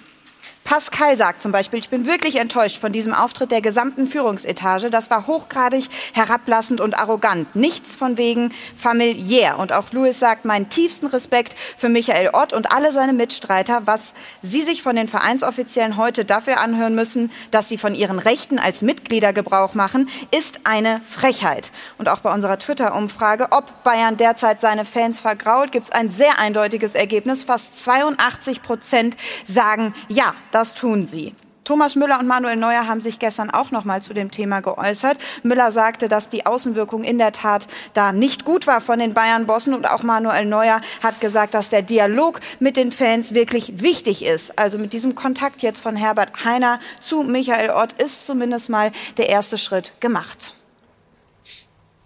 Pascal 0.71 1.17
sagt 1.17 1.43
zum 1.43 1.51
Beispiel, 1.51 1.81
ich 1.81 1.89
bin 1.89 2.07
wirklich 2.07 2.37
enttäuscht 2.37 2.81
von 2.81 2.93
diesem 2.93 3.13
Auftritt 3.13 3.51
der 3.51 3.61
gesamten 3.61 4.07
Führungsetage. 4.07 4.89
Das 4.89 5.11
war 5.11 5.27
hochgradig 5.27 5.89
herablassend 6.13 6.81
und 6.81 6.97
arrogant. 6.97 7.57
Nichts 7.57 7.97
von 7.97 8.17
wegen 8.17 8.53
familiär. 8.77 9.59
Und 9.59 9.73
auch 9.73 9.91
Louis 9.91 10.17
sagt, 10.17 10.45
meinen 10.45 10.69
tiefsten 10.69 11.07
Respekt 11.07 11.59
für 11.77 11.89
Michael 11.89 12.31
Ott 12.35 12.53
und 12.53 12.71
alle 12.71 12.93
seine 12.93 13.13
Mitstreiter, 13.13 13.83
was 13.87 14.13
sie 14.43 14.63
sich 14.63 14.85
von 14.85 14.95
den 14.95 15.09
Vereinsoffiziellen 15.09 15.97
heute 15.97 16.25
dafür 16.25 16.61
anhören 16.61 16.95
müssen, 16.95 17.33
dass 17.51 17.69
sie 17.69 17.77
von 17.77 17.97
ihren 17.97 18.21
Rechten 18.21 18.61
als 18.61 18.81
Mitglieder 18.81 19.33
Gebrauch 19.33 19.75
machen, 19.75 20.09
ist 20.31 20.61
eine 20.63 21.01
Frechheit. 21.01 21.73
Und 21.99 22.09
auch 22.09 22.21
bei 22.21 22.33
unserer 22.33 22.61
Twitter-Umfrage, 22.61 23.49
ob 23.51 23.83
Bayern 23.83 24.17
derzeit 24.17 24.61
seine 24.61 24.85
Fans 24.85 25.19
vergrault, 25.19 25.73
gibt 25.73 25.87
es 25.87 25.91
ein 25.91 26.11
sehr 26.11 26.39
eindeutiges 26.39 26.95
Ergebnis. 26.95 27.43
Fast 27.43 27.83
82 27.83 28.63
Prozent 28.63 29.17
sagen, 29.49 29.95
ja, 30.07 30.33
das 30.53 30.60
tun 30.75 31.07
sie. 31.07 31.35
Thomas 31.65 31.95
Müller 31.95 32.19
und 32.19 32.27
Manuel 32.27 32.57
Neuer 32.57 32.89
haben 32.89 33.01
sich 33.01 33.21
gestern 33.21 33.49
auch 33.49 33.71
noch 33.71 33.85
mal 33.85 34.03
zu 34.03 34.13
dem 34.13 34.33
Thema 34.33 34.61
geäußert. 34.61 35.19
Müller 35.45 35.71
sagte, 35.71 36.09
dass 36.09 36.29
die 36.29 36.45
Außenwirkung 36.45 37.05
in 37.05 37.19
der 37.19 37.31
Tat 37.31 37.67
da 37.93 38.11
nicht 38.13 38.45
gut 38.45 38.67
war 38.67 38.81
von 38.81 38.99
den 38.99 39.15
Bayern-Bossen 39.15 39.75
und 39.75 39.89
auch 39.89 40.03
Manuel 40.03 40.47
Neuer 40.47 40.81
hat 41.01 41.21
gesagt, 41.21 41.55
dass 41.55 41.69
der 41.69 41.83
Dialog 41.83 42.41
mit 42.59 42.77
den 42.77 42.91
Fans 42.91 43.35
wirklich 43.35 43.81
wichtig 43.83 44.25
ist. 44.25 44.59
Also 44.59 44.79
mit 44.79 44.93
diesem 44.93 45.15
Kontakt 45.15 45.63
jetzt 45.63 45.81
von 45.81 45.95
Herbert 45.95 46.45
Heiner 46.45 46.81
zu 47.01 47.23
Michael 47.23 47.71
Ott 47.71 47.93
ist 48.03 48.27
zumindest 48.27 48.69
mal 48.69 48.91
der 49.17 49.29
erste 49.29 49.57
Schritt 49.57 49.93
gemacht. 50.01 50.55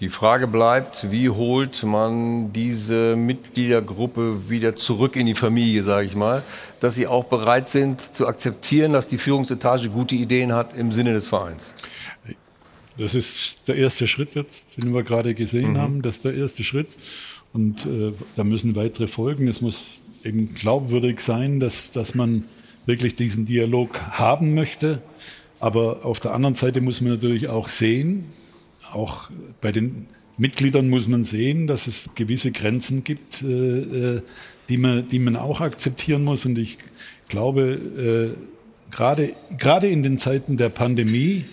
Die 0.00 0.08
Frage 0.08 0.48
bleibt, 0.48 1.12
wie 1.12 1.30
holt 1.30 1.84
man 1.84 2.52
diese 2.52 3.14
Mitgliedergruppe 3.14 4.50
wieder 4.50 4.74
zurück 4.74 5.14
in 5.14 5.26
die 5.26 5.36
Familie, 5.36 5.84
sage 5.84 6.08
ich 6.08 6.16
mal, 6.16 6.42
dass 6.80 6.96
sie 6.96 7.06
auch 7.06 7.24
bereit 7.24 7.68
sind 7.68 8.00
zu 8.00 8.26
akzeptieren, 8.26 8.92
dass 8.92 9.06
die 9.06 9.18
Führungsetage 9.18 9.88
gute 9.90 10.16
Ideen 10.16 10.52
hat 10.52 10.76
im 10.76 10.90
Sinne 10.90 11.12
des 11.12 11.28
Vereins. 11.28 11.72
Das 12.98 13.14
ist 13.14 13.68
der 13.68 13.76
erste 13.76 14.08
Schritt 14.08 14.34
jetzt, 14.34 14.76
den 14.76 14.92
wir 14.92 15.04
gerade 15.04 15.32
gesehen 15.32 15.74
mhm. 15.74 15.78
haben. 15.78 16.02
Das 16.02 16.16
ist 16.16 16.24
der 16.24 16.34
erste 16.34 16.64
Schritt. 16.64 16.88
Und 17.52 17.86
äh, 17.86 18.12
da 18.34 18.42
müssen 18.42 18.74
weitere 18.74 19.06
folgen. 19.06 19.46
Es 19.46 19.60
muss 19.60 20.00
eben 20.24 20.54
glaubwürdig 20.54 21.20
sein, 21.20 21.60
dass, 21.60 21.92
dass 21.92 22.16
man 22.16 22.44
wirklich 22.84 23.14
diesen 23.14 23.46
Dialog 23.46 24.00
haben 24.10 24.54
möchte. 24.54 25.00
Aber 25.60 26.04
auf 26.04 26.18
der 26.18 26.34
anderen 26.34 26.56
Seite 26.56 26.80
muss 26.80 27.00
man 27.00 27.12
natürlich 27.12 27.48
auch 27.48 27.68
sehen, 27.68 28.24
auch 28.94 29.30
bei 29.60 29.72
den 29.72 30.06
Mitgliedern 30.36 30.88
muss 30.88 31.06
man 31.06 31.24
sehen, 31.24 31.66
dass 31.66 31.86
es 31.86 32.10
gewisse 32.14 32.50
Grenzen 32.50 33.04
gibt, 33.04 33.42
äh, 33.42 33.46
äh, 33.46 34.22
die, 34.68 34.78
man, 34.78 35.08
die 35.08 35.18
man 35.18 35.36
auch 35.36 35.60
akzeptieren 35.60 36.24
muss. 36.24 36.44
Und 36.44 36.58
ich 36.58 36.78
glaube, 37.28 38.34
äh, 38.34 38.94
gerade, 38.94 39.32
gerade 39.58 39.88
in 39.88 40.02
den 40.02 40.18
Zeiten 40.18 40.56
der 40.56 40.70
Pandemie, 40.70 41.44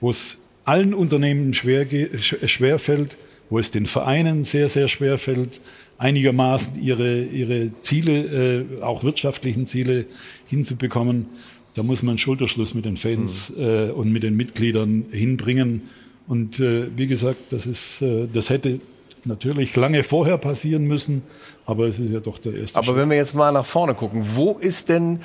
wo 0.00 0.10
es 0.10 0.38
allen 0.64 0.94
Unternehmen 0.94 1.52
schwer, 1.52 1.86
schwer 2.18 2.78
fällt, 2.78 3.16
wo 3.50 3.58
es 3.58 3.70
den 3.70 3.86
Vereinen 3.86 4.44
sehr, 4.44 4.68
sehr 4.68 4.88
schwer 4.88 5.18
fällt, 5.18 5.60
einigermaßen 5.98 6.80
ihre, 6.80 7.24
ihre 7.24 7.72
Ziele, 7.82 8.66
äh, 8.78 8.82
auch 8.82 9.04
wirtschaftlichen 9.04 9.66
Ziele 9.66 10.06
hinzubekommen, 10.46 11.26
da 11.74 11.82
muss 11.82 12.02
man 12.02 12.18
Schulterschluss 12.18 12.74
mit 12.74 12.84
den 12.84 12.96
Fans 12.96 13.50
mhm. 13.50 13.62
äh, 13.62 13.90
und 13.90 14.12
mit 14.12 14.22
den 14.22 14.36
Mitgliedern 14.36 15.04
hinbringen. 15.10 15.82
Und 16.26 16.60
äh, 16.60 16.86
wie 16.96 17.06
gesagt, 17.06 17.52
das, 17.52 17.66
ist, 17.66 18.02
äh, 18.02 18.28
das 18.32 18.50
hätte 18.50 18.80
natürlich 19.24 19.76
lange 19.76 20.02
vorher 20.02 20.38
passieren 20.38 20.84
müssen, 20.84 21.22
aber 21.66 21.86
es 21.86 21.98
ist 21.98 22.10
ja 22.10 22.20
doch 22.20 22.38
der 22.38 22.54
erste 22.54 22.78
Aber 22.78 22.86
Schritt. 22.86 22.96
wenn 22.96 23.10
wir 23.10 23.16
jetzt 23.16 23.34
mal 23.34 23.52
nach 23.52 23.66
vorne 23.66 23.94
gucken, 23.94 24.24
wo 24.34 24.52
ist 24.58 24.88
denn 24.88 25.20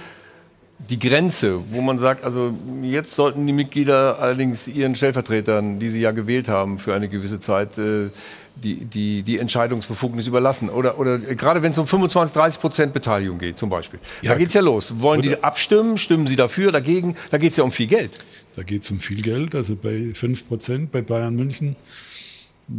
die 0.90 1.00
Grenze, 1.00 1.62
wo 1.72 1.80
man 1.82 2.00
sagt, 2.00 2.26
also 2.26 2.54
jetzt 2.82 3.16
sollten 3.16 3.48
die 3.48 3.54
Mitglieder 3.54 4.20
allerdings 4.20 4.68
ihren 4.68 4.96
Stellvertretern, 4.96 5.80
die 5.80 5.90
sie 5.90 6.02
ja 6.02 6.12
gewählt 6.12 6.50
haben 6.50 6.80
für 6.80 6.94
eine 6.94 7.08
gewisse 7.08 7.40
Zeit, 7.40 7.78
äh, 7.78 8.10
die, 8.56 8.86
die, 8.86 9.24
die 9.24 9.40
Entscheidungsbefugnis 9.40 10.28
überlassen. 10.28 10.70
Oder, 10.70 11.00
oder 11.00 11.18
gerade 11.18 11.62
wenn 11.62 11.72
es 11.72 11.78
um 11.78 11.88
25, 11.88 12.34
30 12.34 12.62
Prozent 12.62 12.94
Beteiligung 12.94 13.38
geht 13.38 13.58
zum 13.58 13.70
Beispiel. 13.70 14.00
Ja, 14.22 14.32
da 14.32 14.38
geht's 14.38 14.54
ja 14.54 14.62
los. 14.62 14.96
Wollen 15.00 15.22
die 15.22 15.44
abstimmen? 15.44 15.98
Stimmen 15.98 16.28
sie 16.28 16.36
dafür, 16.36 16.72
dagegen? 16.72 17.16
Da 17.32 17.38
geht's 17.38 17.58
ja 17.58 17.64
um 17.64 17.72
viel 17.72 17.88
Geld. 17.88 18.12
Da 18.56 18.64
geht 18.64 18.84
es 18.84 18.92
um 18.92 19.00
viel 19.00 19.22
Geld. 19.22 19.54
Also 19.56 19.76
bei 19.76 20.14
5 20.14 20.48
Prozent 20.48 20.92
bei 20.92 21.02
Bayern 21.02 21.36
München 21.36 21.76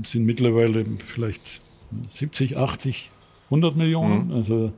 sind 0.04 0.24
mittlerweile 0.24 0.84
vielleicht 1.04 1.60
70, 2.10 2.56
80, 2.56 3.10
100 3.46 3.76
Millionen. 3.76 4.28
Mhm. 4.28 4.32
Also, 4.32 4.72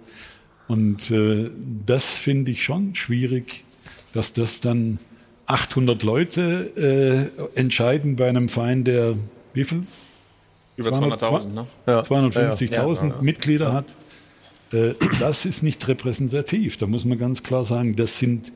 und 0.66 1.10
äh, 1.10 1.50
das 1.86 2.16
finde 2.16 2.50
ich 2.50 2.64
schon 2.64 2.94
schwierig, 2.94 3.64
dass 4.12 4.32
das 4.32 4.60
dann 4.60 4.98
800 5.46 6.02
Leute 6.02 7.30
äh, 7.54 7.58
entscheiden 7.58 8.16
bei 8.16 8.28
einem 8.28 8.48
Verein, 8.48 8.84
der 8.84 9.16
wie 9.54 9.64
viel? 9.64 9.84
Über 10.76 10.90
200.000, 10.90 11.48
ne? 11.48 11.66
Ja. 11.86 12.02
250.000 12.02 12.70
ja, 12.70 13.08
ja. 13.08 13.22
Mitglieder 13.22 13.72
hat. 13.72 13.86
Äh, 14.72 14.92
das 15.18 15.46
ist 15.46 15.62
nicht 15.62 15.88
repräsentativ. 15.88 16.76
Da 16.76 16.86
muss 16.86 17.04
man 17.04 17.18
ganz 17.18 17.42
klar 17.42 17.64
sagen, 17.64 17.96
das 17.96 18.18
sind 18.18 18.52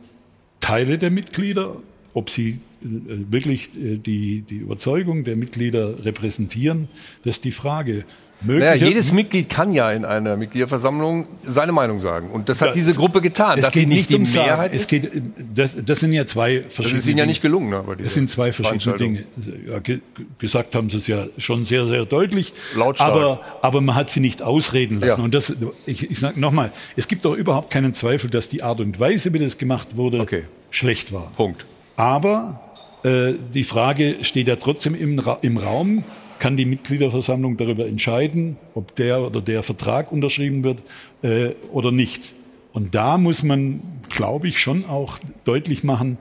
Teile 0.61 0.99
der 0.99 1.11
Mitglieder 1.11 1.77
ob 2.15 2.31
sie 2.31 2.51
äh, 2.51 2.87
wirklich 3.31 3.71
äh, 3.77 3.97
die, 3.97 4.43
die 4.43 4.57
Überzeugung 4.57 5.25
der 5.25 5.37
Mitglieder 5.37 6.05
repräsentieren, 6.05 6.89
das 7.25 7.37
ist 7.37 7.45
die 7.45 7.53
Frage. 7.53 8.05
Naja, 8.45 8.75
jedes 8.75 9.13
Mitglied 9.13 9.49
kann 9.49 9.71
ja 9.71 9.93
in 9.93 10.05
einer 10.05 10.37
Mitgliederversammlung 10.37 11.29
seine 11.47 11.71
Meinung 11.71 12.01
sagen. 12.01 12.29
Und 12.29 12.49
das 12.49 12.61
hat 12.61 12.71
Da- 12.71 12.73
diese 12.73 12.93
Gruppe 12.93 13.21
getan. 13.21 13.57
Es 13.59 13.67
dass 13.67 13.73
geht 13.73 13.83
sie 13.83 13.87
nicht 13.87 14.11
die 14.11 14.17
um. 14.17 14.23
Mehrheit 14.23 14.75
Es 14.75 14.89
geht, 14.89 15.11
das, 15.55 15.77
das 15.87 16.01
sind 16.01 16.11
ja 16.13 16.27
zwei 16.27 16.65
verschiedene 16.69 16.99
ist 16.99 17.07
Ihnen 17.07 17.19
ja 17.19 17.27
nicht 17.27 17.41
gelungen, 17.41 17.71
dieser 17.71 17.97
Das 17.97 18.15
sind 18.15 18.31
zwei 18.31 18.53
verschiedene 18.53 18.97
Dinge. 18.97 19.25
Ja, 19.69 19.79
ge 19.79 20.01
gesagt 20.39 20.75
haben 20.75 20.91
Sie 20.91 20.97
es 20.97 21.07
ja 21.07 21.25
schon 21.39 21.65
sehr, 21.65 21.87
sehr 21.87 22.05
deutlich. 22.05 22.53
Lautstark. 22.75 23.13
Aber, 23.13 23.41
aber 23.63 23.81
man 23.81 23.95
hat 23.95 24.11
sie 24.11 24.19
nicht 24.19 24.43
ausreden 24.43 24.99
lassen. 24.99 25.21
Ja. 25.21 25.25
Und 25.25 25.35
das, 25.35 25.53
ich, 25.87 26.11
ich 26.11 26.19
sage 26.19 26.41
nochmal, 26.41 26.73
es 26.97 27.07
gibt 27.07 27.25
doch 27.25 27.37
überhaupt 27.37 27.71
keinen 27.71 27.95
Zweifel, 27.95 28.29
dass 28.29 28.49
die 28.49 28.65
Art 28.65 28.81
und 28.81 28.99
Weise, 28.99 29.33
wie 29.33 29.39
das 29.39 29.57
gemacht 29.57 29.97
wurde, 29.97 30.27
schlecht 30.71 31.13
war. 31.13 31.31
Punkt. 31.37 31.65
Aber 32.03 32.61
äh, 33.05 33.35
die 33.55 33.63
Frage 33.63 34.17
steht 34.23 34.49
ja 34.49 34.57
trotzdem 34.57 34.97
im, 34.97 35.21
Ra 35.21 35.39
im 35.41 35.57
Raum, 35.57 36.03
kann 36.41 36.57
die 36.57 36.65
Mitgliederversammlung 36.65 37.57
darüber 37.57 37.87
entscheiden, 37.87 38.57
ob 38.75 38.97
der 38.97 39.23
oder 39.23 39.41
der 39.41 39.63
Vertrag 39.63 40.11
unterschrieben 40.11 40.65
wird 40.65 40.83
äh, 41.23 41.51
oder 41.71 41.93
nicht. 41.93 42.35
Und 42.73 42.97
da 42.97 43.19
muss 43.19 43.45
man, 43.45 43.83
glaube 44.11 44.49
ich, 44.49 44.59
schon 44.59 44.85
auch 44.85 45.21
deutlich 45.45 45.85
machen, 45.85 46.19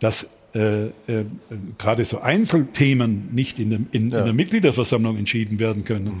dass 0.00 0.28
äh, 0.54 0.88
äh, 0.88 0.90
gerade 1.78 2.04
so 2.04 2.20
Einzelthemen 2.20 3.30
nicht 3.32 3.58
in, 3.58 3.70
dem, 3.70 3.86
in, 3.90 4.02
in 4.02 4.10
der 4.10 4.34
Mitgliederversammlung 4.34 5.16
entschieden 5.16 5.58
werden 5.58 5.86
können. 5.86 6.20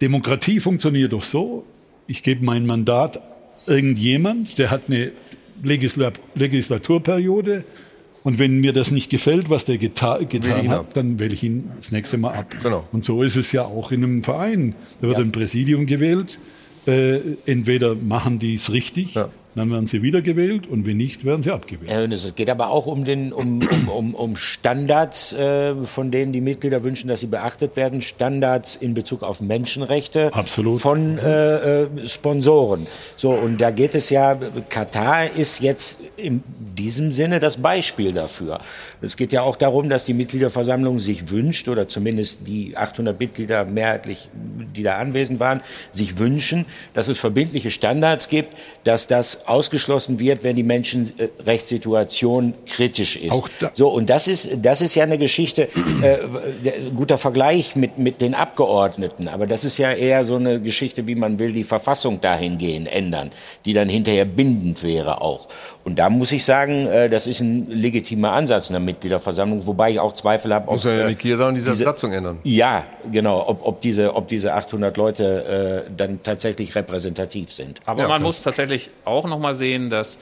Demokratie 0.00 0.60
funktioniert 0.60 1.12
doch 1.12 1.24
so, 1.24 1.64
ich 2.06 2.22
gebe 2.22 2.44
mein 2.44 2.66
Mandat 2.66 3.20
irgendjemand, 3.66 4.58
der 4.60 4.70
hat 4.70 4.82
eine 4.86 5.10
Legisla 5.60 6.12
Legislaturperiode 6.36 7.64
und 8.24 8.38
wenn 8.38 8.60
mir 8.60 8.72
das 8.72 8.90
nicht 8.90 9.10
gefällt, 9.10 9.50
was 9.50 9.64
der 9.64 9.78
geta 9.78 10.18
getan 10.18 10.68
hat, 10.68 10.78
ab. 10.78 10.94
dann 10.94 11.18
wähle 11.18 11.34
ich 11.34 11.42
ihn 11.42 11.70
das 11.76 11.90
nächste 11.90 12.18
Mal 12.18 12.34
ab. 12.34 12.54
Genau. 12.62 12.86
Und 12.92 13.04
so 13.04 13.22
ist 13.22 13.36
es 13.36 13.52
ja 13.52 13.64
auch 13.64 13.90
in 13.90 14.04
einem 14.04 14.22
Verein. 14.22 14.74
Da 15.00 15.08
wird 15.08 15.18
ein 15.18 15.32
Präsidium 15.32 15.86
gewählt. 15.86 16.38
Äh, 16.86 17.20
entweder 17.46 17.94
machen 17.94 18.38
die 18.38 18.54
es 18.54 18.72
richtig, 18.72 19.16
dann 19.54 19.70
werden 19.70 19.86
sie 19.86 20.02
wiedergewählt 20.02 20.66
und 20.66 20.86
wenn 20.86 20.96
nicht, 20.96 21.24
werden 21.24 21.42
sie 21.42 21.50
abgewählt. 21.50 21.90
Herr 21.90 22.02
Hönes, 22.02 22.24
es 22.24 22.34
geht 22.34 22.48
aber 22.48 22.70
auch 22.70 22.86
um, 22.86 23.04
den, 23.04 23.32
um, 23.32 23.60
um, 23.88 24.14
um, 24.14 24.36
Standards, 24.36 25.32
äh, 25.34 25.74
von 25.84 26.10
denen 26.10 26.32
die 26.32 26.40
Mitglieder 26.40 26.82
wünschen, 26.82 27.08
dass 27.08 27.20
sie 27.20 27.26
beachtet 27.26 27.76
werden. 27.76 28.00
Standards 28.00 28.76
in 28.76 28.94
Bezug 28.94 29.22
auf 29.22 29.40
Menschenrechte 29.40 30.30
von 30.78 31.18
äh, 31.18 31.82
äh, 31.82 32.08
Sponsoren. 32.08 32.86
So, 33.16 33.32
und 33.32 33.60
da 33.60 33.70
geht 33.70 33.94
es 33.94 34.10
ja, 34.10 34.38
Katar 34.68 35.30
ist 35.30 35.60
jetzt 35.60 35.98
in 36.16 36.42
diesem 36.46 37.12
Sinne 37.12 37.38
das 37.38 37.58
Beispiel 37.58 38.12
dafür. 38.12 38.60
Es 39.02 39.16
geht 39.16 39.32
ja 39.32 39.42
auch 39.42 39.56
darum, 39.56 39.88
dass 39.88 40.04
die 40.04 40.14
Mitgliederversammlung 40.14 40.98
sich 40.98 41.30
wünscht, 41.30 41.68
oder 41.68 41.88
zumindest 41.88 42.46
die 42.46 42.76
800 42.76 43.18
Mitglieder 43.18 43.64
mehrheitlich, 43.64 44.28
die 44.32 44.82
da 44.82 44.96
anwesend 44.96 45.40
waren, 45.40 45.60
sich 45.90 46.18
wünschen, 46.18 46.64
dass 46.94 47.08
es 47.08 47.18
verbindliche 47.18 47.70
Standards 47.70 48.28
gibt, 48.28 48.54
dass 48.84 49.06
das 49.06 49.41
ausgeschlossen 49.46 50.18
wird, 50.18 50.44
wenn 50.44 50.56
die 50.56 50.62
Menschenrechtssituation 50.62 52.54
kritisch 52.66 53.16
ist. 53.16 53.42
So, 53.74 53.88
und 53.88 54.10
das 54.10 54.28
ist, 54.28 54.50
das 54.62 54.80
ist 54.80 54.94
ja 54.94 55.04
eine 55.04 55.18
Geschichte, 55.18 55.68
äh, 56.02 56.18
guter 56.94 57.18
Vergleich 57.18 57.76
mit, 57.76 57.98
mit 57.98 58.20
den 58.20 58.34
Abgeordneten. 58.34 59.28
Aber 59.28 59.46
das 59.46 59.64
ist 59.64 59.78
ja 59.78 59.92
eher 59.92 60.24
so 60.24 60.36
eine 60.36 60.60
Geschichte, 60.60 61.06
wie 61.06 61.14
man 61.14 61.38
will 61.38 61.52
die 61.52 61.64
Verfassung 61.64 62.20
dahingehend 62.20 62.88
ändern, 62.88 63.30
die 63.64 63.72
dann 63.72 63.88
hinterher 63.88 64.24
bindend 64.24 64.82
wäre 64.82 65.20
auch. 65.20 65.48
Und 65.84 65.98
da 65.98 66.08
muss 66.10 66.30
ich 66.30 66.44
sagen, 66.44 66.86
äh, 66.86 67.08
das 67.10 67.26
ist 67.26 67.40
ein 67.40 67.68
legitimer 67.68 68.32
Ansatz 68.32 68.70
einer 68.70 68.78
Mitgliederversammlung, 68.78 69.66
wobei 69.66 69.90
ich 69.90 69.98
auch 70.00 70.12
Zweifel 70.12 70.54
habe, 70.54 70.68
ob 70.68 70.74
Muss 70.74 70.84
ja 70.84 70.92
äh, 70.92 71.06
Mitglieder 71.08 71.38
sagen, 71.38 71.56
diese 71.56 71.70
diese- 71.70 71.84
Satzung 71.84 72.12
ändern. 72.12 72.38
ja, 72.44 72.84
genau, 73.10 73.44
ob, 73.48 73.66
ob, 73.66 73.80
diese, 73.80 74.14
ob 74.14 74.28
diese 74.28 74.54
800 74.54 74.96
Leute 74.96 75.84
äh, 75.86 75.90
dann 75.96 76.22
tatsächlich 76.22 76.74
repräsentativ 76.76 77.52
sind. 77.52 77.80
Aber 77.84 78.06
man 78.06 78.22
muss 78.22 78.42
tatsächlich 78.42 78.90
auch 79.04 79.26
noch 79.28 79.38
mal 79.40 79.56
sehen, 79.56 79.90
dass 79.90 80.18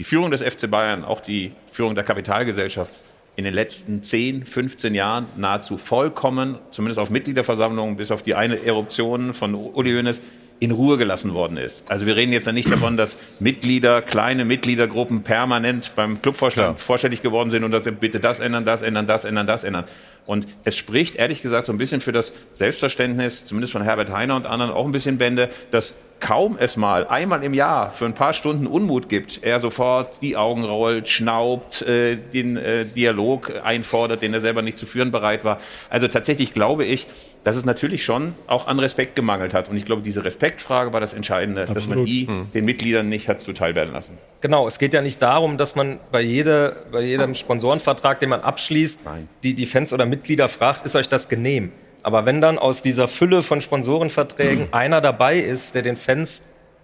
die 0.00 0.04
Führung 0.04 0.32
des 0.32 0.42
FC 0.42 0.68
Bayern, 0.68 1.04
auch 1.04 1.20
die 1.20 1.52
Führung 1.70 1.94
der 1.94 2.02
Kapitalgesellschaft 2.02 3.04
in 3.36 3.44
den 3.44 3.54
letzten 3.54 4.02
10, 4.02 4.44
15 4.46 4.94
Jahren 4.94 5.26
nahezu 5.36 5.76
vollkommen, 5.76 6.58
zumindest 6.72 6.98
auf 6.98 7.10
Mitgliederversammlungen, 7.10 7.96
bis 7.96 8.10
auf 8.10 8.22
die 8.24 8.34
eine 8.34 8.64
Eruption 8.64 9.34
von 9.34 9.54
Uli 9.54 9.92
Hoeneß, 9.92 10.20
in 10.60 10.70
Ruhe 10.70 10.96
gelassen 10.96 11.34
worden 11.34 11.56
ist. 11.56 11.84
Also 11.88 12.06
wir 12.06 12.16
reden 12.16 12.32
jetzt 12.32 12.46
ja 12.46 12.52
nicht 12.52 12.70
davon, 12.70 12.96
dass 12.96 13.16
Mitglieder, 13.40 14.00
kleine 14.02 14.44
Mitgliedergruppen 14.44 15.22
permanent 15.22 15.92
beim 15.96 16.22
Clubvorstand 16.22 16.80
vorstellig 16.80 17.22
geworden 17.22 17.50
sind 17.50 17.64
und 17.64 17.70
dass 17.70 17.84
wir 17.84 17.92
bitte 17.92 18.20
das 18.20 18.40
ändern, 18.40 18.64
das 18.64 18.82
ändern, 18.82 19.06
das 19.06 19.24
ändern, 19.24 19.46
das 19.46 19.64
ändern. 19.64 19.84
Und 20.26 20.46
es 20.64 20.76
spricht 20.76 21.16
ehrlich 21.16 21.42
gesagt 21.42 21.66
so 21.66 21.72
ein 21.72 21.78
bisschen 21.78 22.00
für 22.00 22.12
das 22.12 22.32
Selbstverständnis, 22.54 23.44
zumindest 23.44 23.72
von 23.72 23.82
Herbert 23.82 24.10
Heiner 24.10 24.36
und 24.36 24.46
anderen, 24.46 24.72
auch 24.72 24.86
ein 24.86 24.92
bisschen 24.92 25.18
Bände, 25.18 25.50
dass 25.70 25.94
kaum 26.20 26.56
es 26.58 26.78
mal 26.78 27.06
einmal 27.08 27.44
im 27.44 27.52
Jahr 27.52 27.90
für 27.90 28.06
ein 28.06 28.14
paar 28.14 28.32
Stunden 28.32 28.66
Unmut 28.66 29.10
gibt, 29.10 29.42
er 29.42 29.60
sofort 29.60 30.22
die 30.22 30.38
Augen 30.38 30.64
rollt, 30.64 31.08
schnaubt, 31.08 31.82
äh, 31.82 32.16
den 32.16 32.56
äh, 32.56 32.86
Dialog 32.86 33.52
einfordert, 33.62 34.22
den 34.22 34.32
er 34.32 34.40
selber 34.40 34.62
nicht 34.62 34.78
zu 34.78 34.86
führen 34.86 35.10
bereit 35.10 35.44
war. 35.44 35.58
Also 35.90 36.08
tatsächlich 36.08 36.54
glaube 36.54 36.86
ich, 36.86 37.06
dass 37.44 37.56
es 37.56 37.64
natürlich 37.64 38.04
schon 38.04 38.34
auch 38.46 38.66
an 38.66 38.78
Respekt 38.78 39.14
gemangelt 39.14 39.54
hat. 39.54 39.68
Und 39.68 39.76
ich 39.76 39.84
glaube, 39.84 40.02
diese 40.02 40.24
Respektfrage 40.24 40.92
war 40.92 41.00
das 41.00 41.12
Entscheidende, 41.12 41.66
dass 41.66 41.86
man 41.86 41.98
Absolut. 41.98 42.08
die 42.08 42.26
Hm. 42.26 42.48
den 42.52 42.64
Mitgliedern 42.64 43.08
nicht 43.08 43.28
hat 43.28 43.40
zuteil 43.42 43.74
werden 43.74 43.92
lassen. 43.92 44.18
Genau, 44.40 44.66
es 44.66 44.78
geht 44.78 44.94
ja 44.94 45.02
nicht 45.02 45.20
darum, 45.22 45.58
dass 45.58 45.74
man 45.74 46.00
bei, 46.10 46.22
jede, 46.22 46.76
bei 46.90 47.02
jedem 47.02 47.34
Sponsorenvertrag, 47.34 48.18
den 48.18 48.30
man 48.30 48.40
abschließt, 48.40 49.00
die, 49.42 49.54
die 49.54 49.66
Fans 49.66 49.92
oder 49.92 50.06
Mitglieder 50.06 50.48
fragt, 50.48 50.84
ist 50.84 50.96
euch 50.96 51.08
das 51.08 51.28
genehm? 51.28 51.70
Aber 52.02 52.26
wenn 52.26 52.40
dann 52.40 52.58
aus 52.58 52.82
dieser 52.82 53.08
Fülle 53.08 53.42
von 53.42 53.60
Sponsorenverträgen 53.60 54.68
einer 54.72 55.00
dabei 55.00 55.38
ist, 55.38 55.74
der 55.74 55.82
den 55.82 55.96
Fans 55.96 56.42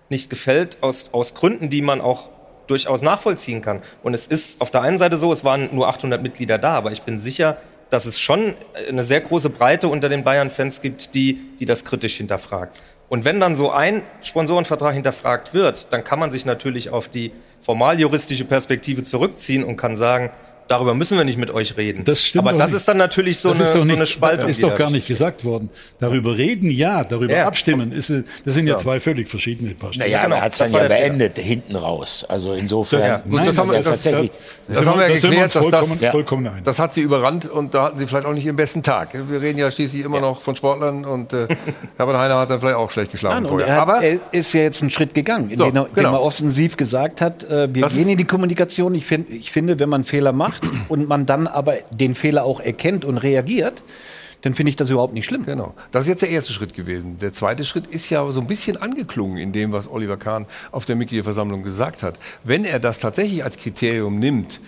nicht 0.09 0.29
gefällt, 0.29 0.79
aus, 0.83 1.09
aus 1.13 1.35
Gründen, 1.35 1.71
die 1.71 1.83
man 1.83 2.01
auch 2.01 2.29
durchaus 2.67 3.03
nachvollziehen 3.03 3.63
kann. 3.63 3.83
Und 4.03 4.15
es 4.15 4.27
ist 4.27 4.61
auf 4.61 4.71
der 4.71 4.83
einen 4.83 4.99
Seite 4.99 5.17
so, 5.17 5.33
es 5.33 5.45
waren 5.45 5.69
nur 5.73 5.89
800 5.89 6.23
Mitglieder 6.23 6.59
da, 6.59 6.75
aber 6.75 6.93
ich 6.93 7.03
bin 7.03 7.19
sicher, 7.19 7.57
dass 7.91 8.07
es 8.07 8.19
schon 8.19 8.55
eine 8.89 9.05
sehr 9.05 9.21
große 9.21 9.51
Breite 9.51 9.89
unter 9.89 10.09
den 10.09 10.25
Bayern-Fans 10.25 10.81
gibt, 10.81 11.15
die, 11.15 11.41
die 11.59 11.67
das 11.67 11.85
kritisch 11.85 12.17
hinterfragt. 12.17 12.81
Und 13.09 13.25
wenn 13.25 13.41
dann 13.41 13.57
so 13.57 13.71
ein 13.71 14.03
Sponsorenvertrag 14.23 14.95
hinterfragt 14.95 15.53
wird, 15.53 15.93
dann 15.93 16.05
kann 16.05 16.21
man 16.21 16.31
sich 16.31 16.47
natürlich 16.47 16.91
auf 16.91 17.09
die 17.09 17.33
formaljuristische 17.59 18.45
Perspektive 18.45 19.03
zurückziehen 19.03 19.65
und 19.65 19.77
kann 19.77 19.97
sagen, 19.97 20.31
darüber 20.71 20.95
müssen 20.95 21.19
wir 21.19 21.25
nicht 21.25 21.39
mit 21.39 21.51
euch 21.51 21.77
reden. 21.77 22.05
Das 22.05 22.25
stimmt 22.25 22.47
Aber 22.47 22.57
das 22.57 22.71
nicht. 22.71 22.77
ist 22.79 22.89
dann 22.89 22.97
natürlich 22.97 23.39
so, 23.39 23.49
Das 23.51 23.59
eine, 23.59 23.65
ist 23.69 23.75
doch 23.75 23.81
so 23.81 23.85
nicht, 23.85 23.97
eine 23.97 24.07
Spaltung. 24.07 24.41
Das 24.43 24.51
ist 24.53 24.57
die 24.59 24.63
doch 24.63 24.77
gar 24.77 24.91
nicht 24.91 25.07
gesagt 25.09 25.45
worden. 25.45 25.69
Darüber 25.99 26.37
reden, 26.37 26.71
ja. 26.71 27.03
Darüber 27.05 27.35
Ja. 27.35 27.47
abstimmen, 27.47 27.91
ist, 27.93 28.11
das 28.11 28.55
sind 28.55 28.67
ja, 28.69 28.75
Ja. 28.75 28.79
zwei 28.79 29.01
völlig 29.01 29.29
verschiedene 29.29 29.75
Paar. 29.75 29.91
Naja, 29.97 30.23
aber 30.25 30.37
er 30.37 30.43
hat 30.43 30.53
es 30.53 30.59
dann 30.59 30.73
ja 30.73 30.85
beendet, 30.85 31.39
hinten 31.39 31.75
raus. 31.75 32.25
Also 32.29 32.53
insofern. 32.53 33.01
Ja, 33.01 33.17
gut, 33.29 33.41
das 33.47 33.59
haben 33.59 33.69
wir, 33.71 33.77
ja, 33.79 33.83
das, 33.83 34.03
das, 34.03 34.29
das 34.69 34.87
haben 34.87 34.99
wir 35.01 35.09
ja 35.09 35.15
geklärt, 35.15 35.55
dass 35.55 35.69
das, 35.69 36.01
ja. 36.01 36.11
vollkommen 36.13 36.49
das 36.63 36.79
hat 36.79 36.95
sie 36.95 37.01
überrannt 37.01 37.51
und 37.51 37.75
da 37.75 37.85
hatten 37.85 37.99
sie 37.99 38.07
vielleicht 38.07 38.27
auch 38.27 38.33
nicht 38.33 38.47
ihren 38.47 38.57
besten 38.57 38.83
Tag. 38.83 39.09
Wir 39.29 39.41
reden 39.41 39.59
ja 39.59 39.71
schließlich 39.71 40.05
immer 40.05 40.21
noch 40.21 40.41
von 40.41 40.55
Sportlern 40.55 41.05
und 41.05 41.33
äh, 41.33 41.49
Herbert 41.97 42.17
Heiner 42.17 42.39
hat 42.39 42.51
dann 42.51 42.61
vielleicht 42.61 42.77
auch 42.77 42.91
schlecht 42.91 43.11
geschlafen 43.11 43.43
Nein, 43.43 43.51
vorher. 43.51 43.67
er, 43.67 43.75
hat, 43.75 43.83
Aber 43.83 44.03
er 44.03 44.21
ist 44.31 44.53
ja 44.53 44.61
jetzt 44.63 44.81
einen 44.83 44.91
Schritt 44.91 45.15
gegangen, 45.15 45.49
So, 45.57 45.65
indem 45.65 45.77
er, 45.77 45.87
indem 45.89 45.95
genau. 45.95 46.13
er 46.15 46.23
offensiv 46.23 46.77
gesagt 46.77 47.21
hat, 47.21 47.43
äh, 47.45 47.73
wir 47.75 47.89
gehen 47.89 48.09
in 48.09 48.19
die 48.19 48.25
Kommunikation. 48.25 48.95
Ich, 48.95 49.07
find, 49.07 49.29
ich 49.31 49.51
finde, 49.51 49.79
wenn 49.81 49.89
man 49.89 50.05
Fehler 50.05 50.33
macht 50.33 50.60
und 50.89 51.09
man 51.09 51.27
dann 51.27 51.47
aber 51.47 51.75
den 51.91 52.15
Fehler 52.15 52.45
auch 52.45 52.61
erkennt 52.61 53.05
und 53.05 53.19
reagiert, 53.19 53.83
dann 54.43 54.55
finde 54.55 54.71
ich 54.71 54.77
das 54.77 54.91
überhaupt 54.91 55.13
nicht 55.13 55.27
schlimm. 55.27 55.45
Genau. 55.45 55.75
Das 55.93 56.05
ist 56.05 56.09
jetzt 56.09 56.23
der 56.23 56.31
erste 56.31 56.53
Schritt 56.53 56.75
gewesen. 56.75 57.19
Der 57.19 57.33
zweite 57.33 57.65
Schritt 57.65 57.87
ist 57.87 58.09
ja 58.11 58.31
so 58.31 58.41
ein 58.41 58.47
bisschen 58.47 58.77
angeklungen 58.77 59.37
in 59.37 59.53
dem, 59.53 59.73
was 59.73 59.91
Oliver 59.91 60.17
Kahn 60.17 60.47
auf 60.73 60.85
der 60.85 60.97
Mitgliederversammlung 60.97 61.63
gesagt 61.63 62.03
hat. 62.03 62.19
Wenn 62.45 62.65
er 62.65 62.79
das 62.79 63.01
tatsächlich 63.01 63.45
als 63.45 63.59
Kriterium 63.59 64.19
nimmt, 64.19 64.61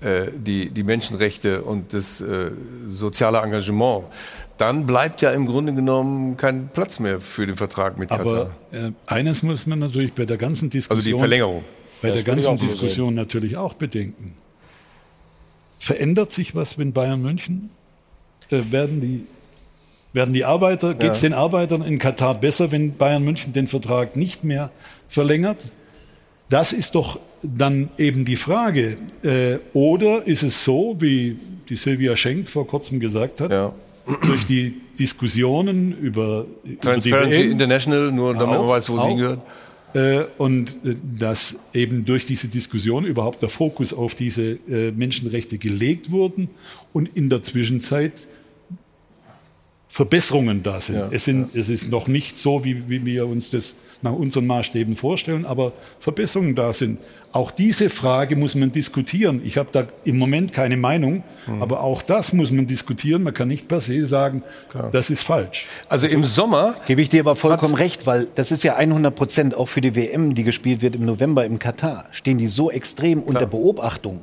äh, 0.00 0.26
die, 0.36 0.70
die 0.70 0.82
Menschenrechte 0.82 1.62
und 1.62 1.94
das 1.94 2.20
äh, 2.20 2.50
soziale 2.88 3.38
Engagement, 3.38 4.04
dann 4.58 4.86
bleibt 4.86 5.22
ja 5.22 5.30
im 5.30 5.46
Grunde 5.46 5.74
genommen 5.74 6.36
kein 6.36 6.68
Platz 6.68 6.98
mehr 6.98 7.20
für 7.20 7.46
den 7.46 7.56
Vertrag 7.56 7.98
mit 7.98 8.10
Katar. 8.10 8.26
Aber 8.26 8.50
äh, 8.72 8.92
eines 9.06 9.42
muss 9.42 9.66
man 9.66 9.78
natürlich 9.78 10.12
bei 10.12 10.24
der 10.26 10.36
ganzen 10.36 10.70
Diskussion, 10.70 10.98
Also 10.98 11.10
die 11.10 11.18
Verlängerung. 11.18 11.64
bei 12.02 12.10
Das 12.10 12.24
der 12.24 12.34
ganzen 12.34 12.58
Diskussion 12.58 13.14
natürlich 13.14 13.56
auch 13.56 13.74
bedenken. 13.74 14.34
Verändert 15.78 16.32
sich 16.32 16.54
was, 16.54 16.78
wenn 16.78 16.92
Bayern 16.92 17.22
München 17.22 17.70
äh, 18.50 18.60
werden 18.70 19.00
die 19.00 19.24
werden 20.12 20.32
die 20.32 20.46
Arbeiter, 20.46 20.94
geht 20.94 21.10
es 21.10 21.20
Ja. 21.20 21.28
den 21.28 21.34
Arbeitern 21.34 21.82
in 21.82 21.98
Katar 21.98 22.34
besser, 22.40 22.72
wenn 22.72 22.94
Bayern 22.94 23.22
München 23.22 23.52
den 23.52 23.66
Vertrag 23.66 24.16
nicht 24.16 24.44
mehr 24.44 24.70
verlängert? 25.08 25.58
Das 26.48 26.72
ist 26.72 26.94
doch 26.94 27.20
dann 27.42 27.90
eben 27.98 28.24
die 28.24 28.36
Frage. 28.36 28.96
Äh, 29.22 29.58
oder 29.74 30.26
ist 30.26 30.42
es 30.42 30.64
so, 30.64 30.96
wie 31.00 31.38
die 31.68 31.76
Silvia 31.76 32.16
Schenk 32.16 32.48
vor 32.48 32.66
kurzem 32.66 32.98
gesagt 32.98 33.40
hat, 33.42 33.52
durch 34.22 34.46
die 34.46 34.80
Diskussionen 34.98 35.92
über, 35.92 36.46
über 36.46 36.46
die 36.64 36.76
Transparency 36.76 37.38
WM, 37.40 37.50
International, 37.50 38.12
nur 38.12 38.34
damit 38.34 38.58
man 38.58 38.68
weiß, 38.68 38.88
wo 38.88 38.98
sie 38.98 39.08
hingehört. 39.08 39.40
Äh, 39.96 40.26
und 40.36 40.68
äh, 40.84 40.94
dass 41.18 41.56
eben 41.72 42.04
durch 42.04 42.26
diese 42.26 42.48
Diskussion 42.48 43.06
überhaupt 43.06 43.40
der 43.40 43.48
Fokus 43.48 43.94
auf 43.94 44.14
diese 44.14 44.58
äh, 44.68 44.92
Menschenrechte 44.92 45.56
gelegt 45.56 46.10
wurden 46.10 46.48
und 46.92 47.16
in 47.16 47.30
der 47.30 47.42
Zwischenzeit 47.42 48.12
Verbesserungen 49.88 50.62
da 50.62 50.82
sind. 50.82 50.96
Ja. 50.96 51.08
Es, 51.10 51.24
sind 51.24 51.54
es 51.54 51.70
ist 51.70 51.88
noch 51.88 52.08
nicht 52.08 52.38
so, 52.38 52.62
wie, 52.62 52.90
wie 52.90 53.06
wir 53.06 53.26
uns 53.26 53.48
das 53.48 53.74
nach 54.02 54.12
unseren 54.12 54.46
Maßstäben 54.46 54.96
vorstellen, 54.96 55.44
aber 55.44 55.72
Verbesserungen 56.00 56.54
da 56.54 56.72
sind. 56.72 56.98
Auch 57.32 57.50
diese 57.50 57.90
Frage 57.90 58.34
muss 58.36 58.54
man 58.54 58.72
diskutieren. 58.72 59.42
Ich 59.44 59.58
habe 59.58 59.68
da 59.72 59.86
im 60.04 60.18
Moment 60.18 60.52
keine 60.52 60.76
Meinung, 60.76 61.22
Mhm. 61.46 61.62
aber 61.62 61.82
auch 61.82 62.02
das 62.02 62.32
muss 62.32 62.50
man 62.50 62.66
diskutieren. 62.66 63.22
Man 63.22 63.34
kann 63.34 63.48
nicht 63.48 63.68
per 63.68 63.80
se 63.80 64.06
sagen, 64.06 64.42
das 64.92 65.10
ist 65.10 65.22
falsch. 65.22 65.66
Also 65.88 66.06
im 66.06 66.24
Sommer 66.24 66.76
gebe 66.86 67.02
ich 67.02 67.08
dir 67.08 67.20
aber 67.20 67.36
vollkommen 67.36 67.74
recht, 67.74 68.06
weil 68.06 68.26
das 68.34 68.50
ist 68.52 68.64
ja 68.64 68.76
100 68.76 69.14
Prozent 69.14 69.54
auch 69.54 69.66
für 69.68 69.80
die 69.80 69.94
WM, 69.96 70.34
die 70.34 70.44
gespielt 70.44 70.80
wird 70.82 70.94
im 70.94 71.04
November 71.04 71.44
im 71.44 71.58
Katar, 71.58 72.06
stehen 72.10 72.38
die 72.38 72.48
so 72.48 72.70
extrem 72.70 73.22
unter 73.22 73.46
Beobachtung. 73.46 74.20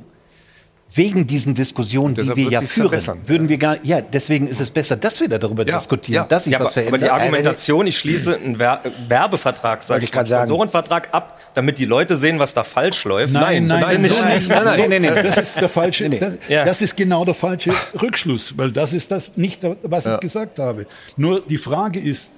Wegen 0.94 1.26
diesen 1.26 1.54
Diskussionen, 1.54 2.14
die 2.14 2.36
wir 2.36 2.50
ja 2.50 2.60
führen, 2.60 2.88
verbessern. 2.88 3.20
würden 3.26 3.48
wir 3.48 3.56
gar, 3.56 3.78
ja, 3.84 4.00
deswegen 4.02 4.46
ist 4.46 4.60
es 4.60 4.70
besser, 4.70 4.96
dass 4.96 5.18
wir 5.18 5.28
darüber 5.28 5.66
Ja, 5.66 5.78
diskutieren, 5.78 6.14
ja. 6.22 6.24
dass 6.24 6.44
sich 6.44 6.52
ja, 6.52 6.60
was 6.60 6.66
aber, 6.66 6.72
verändert. 6.72 7.02
aber 7.02 7.06
die 7.18 7.22
Argumentation, 7.22 7.86
ich 7.86 7.98
schließe 7.98 8.36
einen 8.44 8.58
Wer 8.58 8.80
Werbevertrag, 9.08 9.82
sag 9.82 9.94
Wollte 9.94 10.04
ich 10.04 10.10
ich 10.10 10.14
sagen. 10.28 10.46
Sponsorenvertrag 10.46 11.08
ab, 11.12 11.40
damit 11.54 11.78
die 11.78 11.86
Leute 11.86 12.16
sehen, 12.16 12.38
was 12.38 12.54
da 12.54 12.62
falsch 12.64 13.02
läuft. 13.04 13.32
Nein, 13.32 13.66
nein, 13.66 14.02
nicht. 14.02 14.10
nicht. 14.12 14.22
Nein, 14.48 14.64
nein, 14.64 14.76
So- 14.76 14.86
nein, 14.88 15.02
nein, 15.02 15.24
Das 15.24 15.36
ist 15.38 15.60
der 15.60 15.68
falsche, 15.70 16.04
Nee, 16.04 16.08
nee. 16.10 16.18
das, 16.20 16.34
Ja. 16.48 16.64
das 16.64 16.82
ist 16.82 16.96
genau 16.96 17.24
der 17.24 17.34
falsche 17.34 17.72
Rückschluss, 18.00 18.56
weil 18.56 18.70
das 18.70 18.92
ist 18.92 19.10
das 19.10 19.36
nicht, 19.36 19.62
was 19.82 20.04
Ja. 20.04 20.14
ich 20.16 20.20
gesagt 20.20 20.58
habe. 20.58 20.86
Nur 21.16 21.40
die 21.40 21.58
Frage 21.58 21.98
ist, 21.98 22.30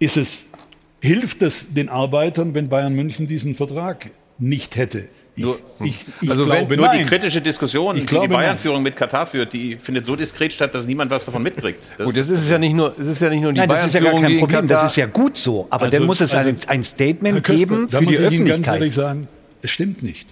ist 0.00 0.16
es, 0.16 0.48
hilft 1.00 1.40
es 1.40 1.66
den 1.72 1.88
Arbeitern, 1.88 2.52
wenn 2.54 2.68
Bayern 2.68 2.92
München 2.94 3.26
diesen 3.26 3.54
Vertrag 3.54 4.10
nicht 4.38 4.76
hätte? 4.76 5.06
Ich, 5.40 5.86
ich, 5.86 5.96
ich 6.22 6.30
also 6.30 6.46
wenn 6.48 6.58
glaube, 6.58 6.76
nur 6.76 6.86
nein. 6.86 6.98
die 7.00 7.04
kritische 7.04 7.40
Diskussion, 7.40 7.94
Ich 7.96 8.02
die 8.02 8.06
glaube, 8.06 8.28
die. 8.28 8.34
Bayern-Führung 8.34 8.82
mit 8.82 8.96
Katar 8.96 9.26
führt, 9.26 9.52
die 9.52 9.76
findet 9.76 10.06
so 10.06 10.16
diskret 10.16 10.52
statt, 10.52 10.74
dass 10.74 10.86
niemand 10.86 11.10
was 11.10 11.24
davon 11.24 11.42
mitkriegt. 11.42 11.82
Das 11.98 12.06
Gut, 12.06 12.16
das 12.16 12.28
ist 12.28 12.48
ja 12.48 12.58
nicht 12.58 12.74
nur, 12.74 12.94
es 12.98 13.06
ist 13.06 13.20
ja 13.20 13.28
nicht 13.30 13.42
nur 13.42 13.52
die 13.52 13.58
Nein, 13.60 13.68
das 13.68 13.86
ist 13.86 13.94
ja 13.94 14.00
gar 14.00 14.20
kein 14.20 14.38
Problem, 14.38 14.68
das 14.68 14.84
ist 14.90 14.96
ja 14.96 15.06
gut 15.06 15.36
so. 15.36 15.66
Aber 15.70 15.84
Also- 15.84 15.96
dann 15.98 16.06
muss 16.06 16.20
es 16.20 16.34
ein, 16.34 16.46
also- 16.46 16.68
ein 16.68 16.84
Statement 16.84 17.42
Köster, 17.44 17.58
geben 17.58 17.88
für 17.88 18.00
muss 18.02 18.12
die 18.12 18.14
ich 18.14 18.20
Ihnen 18.20 18.46
ganz 18.46 18.50
Öffentlichkeit. 18.68 18.74
ehrlich 18.80 18.94
sagen, 18.94 19.28
es 19.62 19.70
stimmt 19.70 20.02
nicht. 20.02 20.28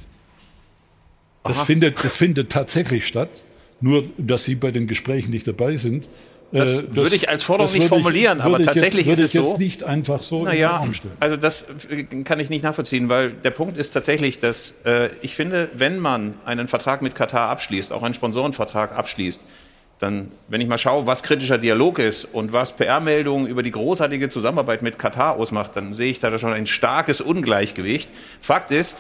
Das 1.45 1.57
Aha. 1.59 1.65
findet, 1.65 2.05
das 2.05 2.17
findet 2.17 2.51
tatsächlich 2.51 3.07
statt, 3.07 3.31
nur 3.81 4.05
dass 4.19 4.45
Sie 4.45 4.55
bei 4.55 4.71
den 4.71 4.87
Gesprächen 4.87 5.31
nicht 5.31 5.47
dabei 5.47 5.77
sind. 5.77 6.09
Das 6.51 6.79
Äh, 6.81 6.97
würde 6.97 7.15
ich 7.15 7.29
als 7.29 7.43
Forderung 7.43 7.67
das 7.67 7.75
nicht 7.75 7.91
würde 7.91 7.97
ich- 8.01 8.03
formulieren, 8.05 8.41
aber 8.41 8.63
tatsächlich 8.63 9.07
jetzt, 9.07 9.19
ist 9.19 9.25
es 9.27 9.33
so. 9.33 9.51
jetzt 9.51 9.59
nicht 9.59 9.85
einfach 9.85 10.23
so 10.23 10.45
Naja, 10.45 10.83
also 11.21 11.37
das 11.37 11.67
kann 12.25 12.41
ich 12.41 12.49
nicht 12.49 12.65
nachvollziehen, 12.65 13.09
weil 13.11 13.33
der 13.33 13.51
Punkt 13.51 13.77
ist 13.77 13.91
tatsächlich, 13.93 14.41
dass 14.41 14.73
äh, 14.87 15.11
ich 15.21 15.35
finde, 15.37 15.69
wenn 15.75 15.99
man 15.99 16.35
einen 16.47 16.67
Vertrag 16.69 17.03
mit 17.03 17.15
Katar 17.15 17.51
abschließt, 17.51 17.93
auch 17.93 18.03
einen 18.03 18.15
Sponsorenvertrag 18.15 18.97
abschließt, 18.97 19.41
dann, 19.99 20.31
wenn 20.47 20.61
ich 20.61 20.69
mal 20.69 20.79
schaue, 20.79 21.07
was 21.07 21.23
kritischer 21.25 21.59
Dialog 21.59 21.99
ist 21.99 22.25
und 22.33 22.53
was 22.53 22.73
PR-Meldungen 22.77 23.47
über 23.49 23.63
die 23.65 23.73
großartige 23.73 24.29
Zusammenarbeit 24.29 24.81
mit 24.81 24.99
Katar 24.99 25.35
ausmacht, 25.37 25.73
dann 25.75 25.93
sehe 25.93 26.11
ich 26.13 26.21
da 26.21 26.39
schon 26.39 26.53
ein 26.53 26.67
starkes 26.69 27.21
Ungleichgewicht. 27.21 28.09
Fakt 28.41 28.71
ist, 28.71 28.95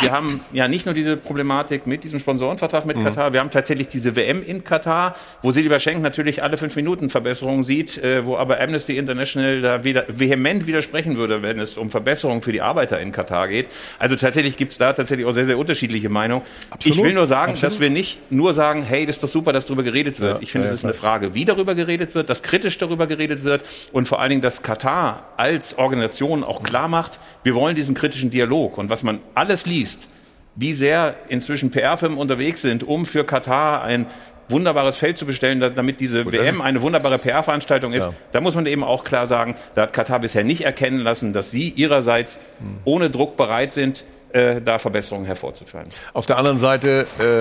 wir 0.00 0.12
haben 0.12 0.40
ja 0.52 0.68
nicht 0.68 0.86
nur 0.86 0.94
diese 0.94 1.16
Problematik 1.16 1.86
mit 1.86 2.04
diesem 2.04 2.18
Sponsorenvertrag 2.18 2.86
mit 2.86 2.96
Mhm. 2.96 3.04
Katar, 3.04 3.32
wir 3.32 3.40
haben 3.40 3.50
tatsächlich 3.50 3.88
diese 3.88 4.16
WM 4.16 4.42
in 4.42 4.64
Katar, 4.64 5.14
wo 5.42 5.50
Silva 5.50 5.78
Schenk 5.78 6.02
natürlich 6.02 6.42
alle 6.42 6.56
fünf 6.58 6.76
Minuten 6.76 7.10
Verbesserungen 7.10 7.62
sieht, 7.62 7.98
äh, 7.98 8.24
wo 8.26 8.36
aber 8.36 8.60
Amnesty 8.60 8.96
International 8.96 9.60
da 9.60 9.84
wieder 9.84 10.04
vehement 10.08 10.66
widersprechen 10.66 11.16
würde, 11.16 11.42
wenn 11.42 11.58
es 11.58 11.76
um 11.76 11.90
Verbesserungen 11.90 12.42
für 12.42 12.52
die 12.52 12.62
Arbeiter 12.62 13.00
in 13.00 13.12
Katar 13.12 13.48
geht. 13.48 13.66
Also 13.98 14.16
tatsächlich 14.16 14.56
gibt's 14.56 14.78
da 14.78 14.92
tatsächlich 14.92 15.26
auch 15.26 15.32
sehr, 15.32 15.46
sehr 15.46 15.58
unterschiedliche 15.58 16.08
Meinungen. 16.08 16.42
Absolut. 16.70 16.98
Ich 16.98 17.04
will 17.04 17.12
nur 17.12 17.26
sagen, 17.26 17.52
Absolut. 17.52 17.72
dass 17.72 17.80
wir 17.80 17.90
nicht 17.90 18.30
nur 18.30 18.54
sagen, 18.54 18.82
hey, 18.82 19.06
das 19.06 19.16
ist 19.16 19.22
doch 19.22 19.28
super, 19.28 19.52
dass 19.52 19.66
darüber 19.66 19.82
geredet 19.82 20.20
wird. 20.20 20.36
Ja, 20.36 20.42
ich 20.42 20.52
finde, 20.52 20.66
ja, 20.68 20.72
es 20.72 20.80
ist 20.80 20.84
eine 20.84 20.92
klar. 20.92 21.12
Frage, 21.12 21.34
wie 21.34 21.44
darüber 21.44 21.74
geredet 21.74 22.14
wird, 22.14 22.30
dass 22.30 22.42
kritisch 22.42 22.78
darüber 22.78 23.06
geredet 23.06 23.44
wird 23.44 23.62
und 23.92 24.08
vor 24.08 24.20
allen 24.20 24.30
Dingen, 24.30 24.42
dass 24.42 24.62
Katar 24.62 25.24
als 25.36 25.78
Organisation 25.78 26.44
auch 26.44 26.62
klar 26.62 26.88
macht, 26.88 27.18
wir 27.42 27.54
wollen 27.54 27.76
diesen 27.76 27.94
kritischen 27.94 28.30
Dialog. 28.30 28.78
Und 28.78 28.90
was 28.90 29.02
man 29.02 29.20
alles 29.34 29.65
liest, 29.66 30.08
wie 30.54 30.72
sehr 30.72 31.14
inzwischen 31.28 31.70
PR-Firmen 31.70 32.18
unterwegs 32.18 32.62
sind, 32.62 32.82
um 32.84 33.04
für 33.06 33.24
Katar 33.24 33.82
ein 33.82 34.06
wunderbares 34.48 34.96
Feld 34.96 35.18
zu 35.18 35.26
bestellen, 35.26 35.58
da- 35.60 35.70
damit 35.70 35.98
diese 36.00 36.24
das 36.24 36.32
WM 36.32 36.60
eine 36.60 36.80
wunderbare 36.80 37.18
PR-Veranstaltung 37.18 37.92
ist. 37.92 38.04
Ja. 38.04 38.12
Da 38.32 38.40
muss 38.40 38.54
man 38.54 38.64
eben 38.66 38.84
auch 38.84 39.02
klar 39.04 39.26
sagen, 39.26 39.56
da 39.74 39.82
hat 39.82 39.92
Katar 39.92 40.20
bisher 40.20 40.44
nicht 40.44 40.62
erkennen 40.64 41.00
lassen, 41.00 41.32
dass 41.32 41.50
sie 41.50 41.68
ihrerseits 41.70 42.36
Hm. 42.60 42.78
ohne 42.84 43.10
Druck 43.10 43.36
bereit 43.36 43.72
sind, 43.72 44.04
äh, 44.32 44.60
da 44.60 44.78
Verbesserungen 44.78 45.26
hervorzuführen. 45.26 45.86
Auf 46.12 46.26
der 46.26 46.38
anderen 46.38 46.58
Seite, 46.58 47.06
äh, 47.18 47.38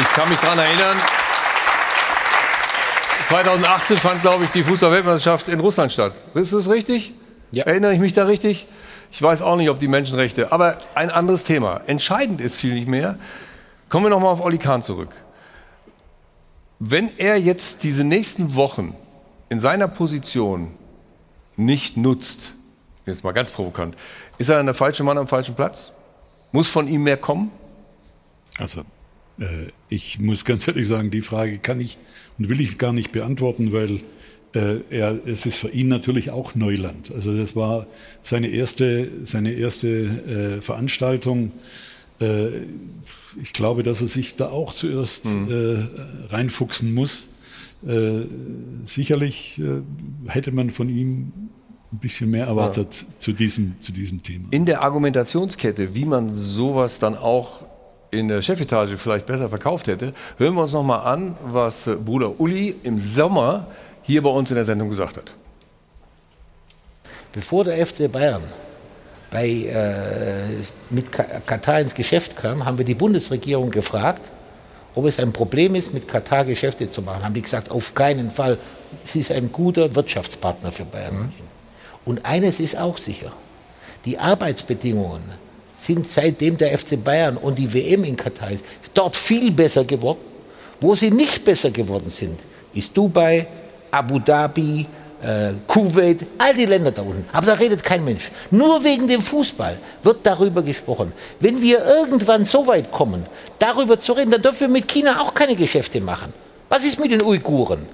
ich 0.00 0.08
kann 0.12 0.28
mich 0.28 0.38
daran 0.40 0.58
erinnern, 0.58 0.96
2018 3.28 3.96
fand, 3.98 4.22
glaube 4.22 4.44
ich, 4.44 4.50
die 4.50 4.64
Fußball-Weltmeisterschaft 4.64 5.48
in 5.48 5.60
Russland 5.60 5.92
statt. 5.92 6.14
Ist 6.34 6.52
das 6.52 6.68
richtig? 6.70 7.12
Ja. 7.50 7.64
Erinnere 7.64 7.92
ich 7.92 8.00
mich 8.00 8.14
da 8.14 8.24
richtig? 8.24 8.66
Ich 9.10 9.22
weiß 9.22 9.42
auch 9.42 9.56
nicht, 9.56 9.70
ob 9.70 9.78
die 9.78 9.88
Menschenrechte, 9.88 10.52
aber 10.52 10.78
ein 10.94 11.10
anderes 11.10 11.44
Thema. 11.44 11.80
Entscheidend 11.86 12.40
ist 12.40 12.58
viel 12.58 12.74
nicht 12.74 12.88
mehr. 12.88 13.18
Kommen 13.88 14.06
wir 14.06 14.10
nochmal 14.10 14.32
auf 14.32 14.40
Oli 14.40 14.58
Kahn 14.58 14.82
zurück. 14.82 15.14
Wenn 16.78 17.10
er 17.16 17.36
jetzt 17.36 17.82
diese 17.82 18.04
nächsten 18.04 18.54
Wochen 18.54 18.94
in 19.48 19.60
seiner 19.60 19.88
Position 19.88 20.72
nicht 21.56 21.96
nutzt, 21.96 22.52
jetzt 23.06 23.24
mal 23.24 23.32
ganz 23.32 23.50
provokant, 23.50 23.96
ist 24.36 24.50
er 24.50 24.58
dann 24.58 24.66
der 24.66 24.74
falsche 24.74 25.02
Mann 25.02 25.18
am 25.18 25.26
falschen 25.26 25.54
Platz? 25.54 25.92
Muss 26.52 26.68
von 26.68 26.86
ihm 26.86 27.02
mehr 27.02 27.16
kommen? 27.16 27.50
Also, 28.58 28.82
äh, 29.40 29.68
ich 29.88 30.18
muss 30.20 30.44
ganz 30.44 30.68
ehrlich 30.68 30.86
sagen, 30.86 31.10
die 31.10 31.22
Frage 31.22 31.58
kann 31.58 31.80
ich 31.80 31.98
und 32.38 32.48
will 32.48 32.60
ich 32.60 32.78
gar 32.78 32.92
nicht 32.92 33.10
beantworten, 33.12 33.72
weil 33.72 34.00
äh, 34.54 34.80
er, 34.90 35.18
es 35.26 35.46
ist 35.46 35.58
für 35.58 35.68
ihn 35.68 35.88
natürlich 35.88 36.30
auch 36.30 36.54
Neuland. 36.54 37.12
Also 37.14 37.36
das 37.36 37.54
war 37.54 37.86
seine 38.22 38.48
erste, 38.48 39.10
seine 39.24 39.52
erste 39.52 39.88
äh, 39.88 40.62
Veranstaltung. 40.62 41.52
Äh, 42.20 42.64
ich 43.40 43.52
glaube, 43.52 43.82
dass 43.82 44.00
er 44.00 44.06
sich 44.06 44.36
da 44.36 44.48
auch 44.48 44.74
zuerst 44.74 45.26
äh, 45.26 45.84
reinfuchsen 46.30 46.94
muss. 46.94 47.28
Äh, 47.86 48.22
sicherlich 48.84 49.60
äh, 49.60 49.82
hätte 50.28 50.50
man 50.50 50.70
von 50.70 50.88
ihm 50.88 51.32
ein 51.92 51.98
bisschen 51.98 52.30
mehr 52.30 52.46
erwartet 52.46 53.06
zu, 53.18 53.32
diesem, 53.32 53.76
zu 53.80 53.92
diesem 53.92 54.22
Thema. 54.22 54.48
In 54.50 54.66
der 54.66 54.82
Argumentationskette, 54.82 55.94
wie 55.94 56.04
man 56.04 56.34
sowas 56.34 56.98
dann 56.98 57.16
auch 57.16 57.64
in 58.10 58.28
der 58.28 58.42
Chefetage 58.42 58.96
vielleicht 58.96 59.26
besser 59.26 59.48
verkauft 59.48 59.86
hätte, 59.86 60.12
hören 60.38 60.54
wir 60.54 60.62
uns 60.62 60.72
noch 60.72 60.82
mal 60.82 61.00
an, 61.00 61.36
was 61.44 61.88
Bruder 62.04 62.40
Uli 62.40 62.74
im 62.82 62.98
Sommer 62.98 63.66
hier 64.08 64.22
bei 64.22 64.30
uns 64.30 64.50
in 64.50 64.56
der 64.56 64.64
Sendung 64.64 64.88
gesagt 64.88 65.18
hat. 65.18 65.30
Bevor 67.32 67.64
der 67.64 67.86
FC 67.86 68.10
Bayern 68.10 68.42
bei, 69.30 69.46
äh, 69.48 70.62
mit 70.90 71.12
Ka- 71.12 71.40
Katar 71.44 71.80
ins 71.80 71.94
Geschäft 71.94 72.34
kam, 72.36 72.64
haben 72.64 72.78
wir 72.78 72.86
die 72.86 72.94
Bundesregierung 72.94 73.70
gefragt, 73.70 74.22
ob 74.94 75.04
es 75.04 75.18
ein 75.18 75.32
Problem 75.32 75.74
ist, 75.74 75.92
mit 75.92 76.08
Katar 76.08 76.46
Geschäfte 76.46 76.88
zu 76.88 77.02
machen. 77.02 77.22
Haben 77.22 77.34
die 77.34 77.42
gesagt, 77.42 77.70
auf 77.70 77.94
keinen 77.94 78.30
Fall. 78.30 78.56
Es 79.04 79.14
ist 79.14 79.30
ein 79.30 79.52
guter 79.52 79.94
Wirtschaftspartner 79.94 80.72
für 80.72 80.84
Bayern 80.86 81.14
München. 81.18 81.46
Und 82.06 82.24
eines 82.24 82.58
ist 82.58 82.78
auch 82.78 82.96
sicher. 82.96 83.32
Die 84.06 84.18
Arbeitsbedingungen 84.18 85.22
sind 85.78 86.08
seitdem 86.08 86.56
der 86.56 86.76
FC 86.78 86.96
Bayern 87.04 87.36
und 87.36 87.58
die 87.58 87.72
WM 87.74 88.04
in 88.04 88.16
Katar 88.16 88.50
ist, 88.52 88.64
dort 88.94 89.14
viel 89.14 89.50
besser 89.52 89.84
geworden. 89.84 90.20
Wo 90.80 90.94
sie 90.94 91.10
nicht 91.10 91.44
besser 91.44 91.70
geworden 91.70 92.08
sind, 92.08 92.40
ist 92.72 92.96
Dubai, 92.96 93.46
Abu 93.90 94.18
Dhabi, 94.18 94.86
äh, 95.22 95.52
Kuwait, 95.66 96.26
all 96.38 96.54
die 96.54 96.66
Länder 96.66 96.92
da 96.92 97.02
unten. 97.02 97.24
Aber 97.32 97.46
da 97.46 97.54
redet 97.54 97.82
kein 97.82 98.04
Mensch. 98.04 98.30
Nur 98.50 98.84
wegen 98.84 99.08
dem 99.08 99.20
Fußball 99.20 99.76
wird 100.02 100.18
darüber 100.24 100.62
gesprochen. 100.62 101.12
Wenn 101.40 101.60
wir 101.60 101.84
irgendwann 101.84 102.44
so 102.44 102.66
weit 102.66 102.90
kommen, 102.92 103.26
darüber 103.58 103.98
zu 103.98 104.12
reden, 104.12 104.30
dann 104.30 104.42
dürfen 104.42 104.60
wir 104.60 104.68
mit 104.68 104.88
China 104.88 105.20
auch 105.20 105.34
keine 105.34 105.56
Geschäfte 105.56 106.00
machen. 106.00 106.32
Was 106.68 106.84
ist 106.84 107.00
mit 107.00 107.10
den 107.10 107.22
Uiguren? 107.22 107.88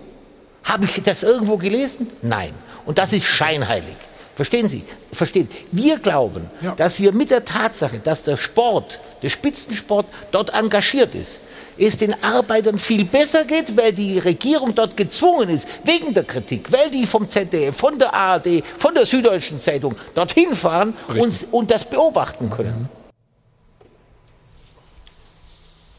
Habe 0.65 0.85
ich 0.85 1.03
das 1.03 1.23
irgendwo 1.23 1.57
gelesen? 1.57 2.09
Nein. 2.23 2.53
Und 2.87 2.99
das 2.99 3.13
ist 3.13 3.25
scheinheilig. 3.25 3.97
Verstehen 4.35 4.69
Sie? 4.69 4.85
Verstehen? 5.13 5.49
Wir 5.71 5.99
glauben, 5.99 6.51
dass 6.77 6.99
wir 6.99 7.13
mit 7.13 7.31
der 7.31 7.45
Tatsache, 7.45 8.01
dass 8.01 8.25
der 8.25 8.37
Sport, 8.37 8.99
der 9.23 9.29
Spitzensport 9.29 10.07
dort 10.33 10.53
engagiert 10.53 11.15
ist, 11.15 11.39
es 11.79 11.99
den 11.99 12.15
Arbeitern 12.23 12.79
viel 12.79 13.05
besser 13.05 13.45
geht, 13.45 13.77
weil 13.77 13.93
die 13.93 14.19
Regierung 14.19 14.75
dort 14.75 14.97
gezwungen 14.97 15.49
ist, 15.49 15.69
wegen 15.85 16.15
der 16.15 16.25
Kritik, 16.25 16.71
weil 16.73 16.91
die 16.91 17.07
vom 17.07 17.29
ZDF, 17.29 17.77
von 17.77 17.99
der 17.99 18.13
ARD, 18.13 18.63
von 18.79 18.95
der 18.95 19.07
Süddeutschen 19.07 19.61
Zeitung 19.61 19.95
dorthin 20.15 20.55
fahren 20.55 20.95
und, 21.09 21.47
und 21.51 21.71
das 21.71 21.85
beobachten 21.85 22.51
können. 22.51 22.89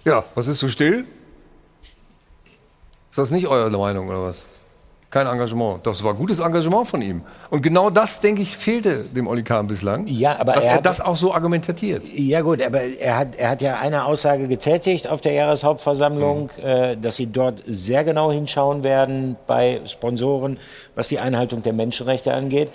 Ja, 0.04 0.24
was 0.36 0.48
ist 0.48 0.60
so 0.60 0.70
still? 0.70 1.06
Ist 3.10 3.18
das 3.18 3.32
nicht 3.32 3.48
eure 3.48 3.72
Meinung 3.72 4.08
oder 4.08 4.24
was? 4.24 4.46
Kein 5.16 5.28
Engagement. 5.28 5.80
Das 5.88 6.04
war 6.04 6.14
gutes 6.14 6.40
Engagement 6.40 6.90
von 6.90 7.02
ihm. 7.02 7.22
Und 7.50 7.62
genau 7.62 7.90
das, 7.90 8.20
denke 8.20 8.42
ich, 8.42 8.58
fehlte 8.58 9.06
dem 9.06 9.28
Oli 9.28 9.44
Kahn 9.44 9.66
bislang. 9.66 10.06
Ja, 10.08 10.38
aber 10.38 10.52
dass 10.54 10.66
er 10.66 10.72
er, 10.72 10.76
hat- 10.78 10.86
das 10.86 11.00
auch 11.00 11.16
so 11.16 11.34
argumentiert. 11.34 12.04
Ja 12.14 12.42
gut, 12.42 12.62
aber 12.62 12.82
er 12.82 13.18
hat, 13.20 13.36
er 13.38 13.50
hat 13.52 13.62
ja 13.62 13.80
eine 13.80 14.04
Aussage 14.04 14.50
getätigt 14.50 15.08
auf 15.08 15.22
der 15.22 15.32
Jahreshauptversammlung, 15.32 16.50
äh, 16.62 16.98
dass 16.98 17.16
sie 17.16 17.28
dort 17.28 17.64
sehr 17.66 18.04
genau 18.04 18.30
hinschauen 18.30 18.84
werden 18.84 19.38
bei 19.48 19.80
Sponsoren, 19.86 20.60
was 20.96 21.08
die 21.08 21.20
Einhaltung 21.20 21.64
der 21.64 21.72
Menschenrechte 21.72 22.34
angeht. 22.34 22.68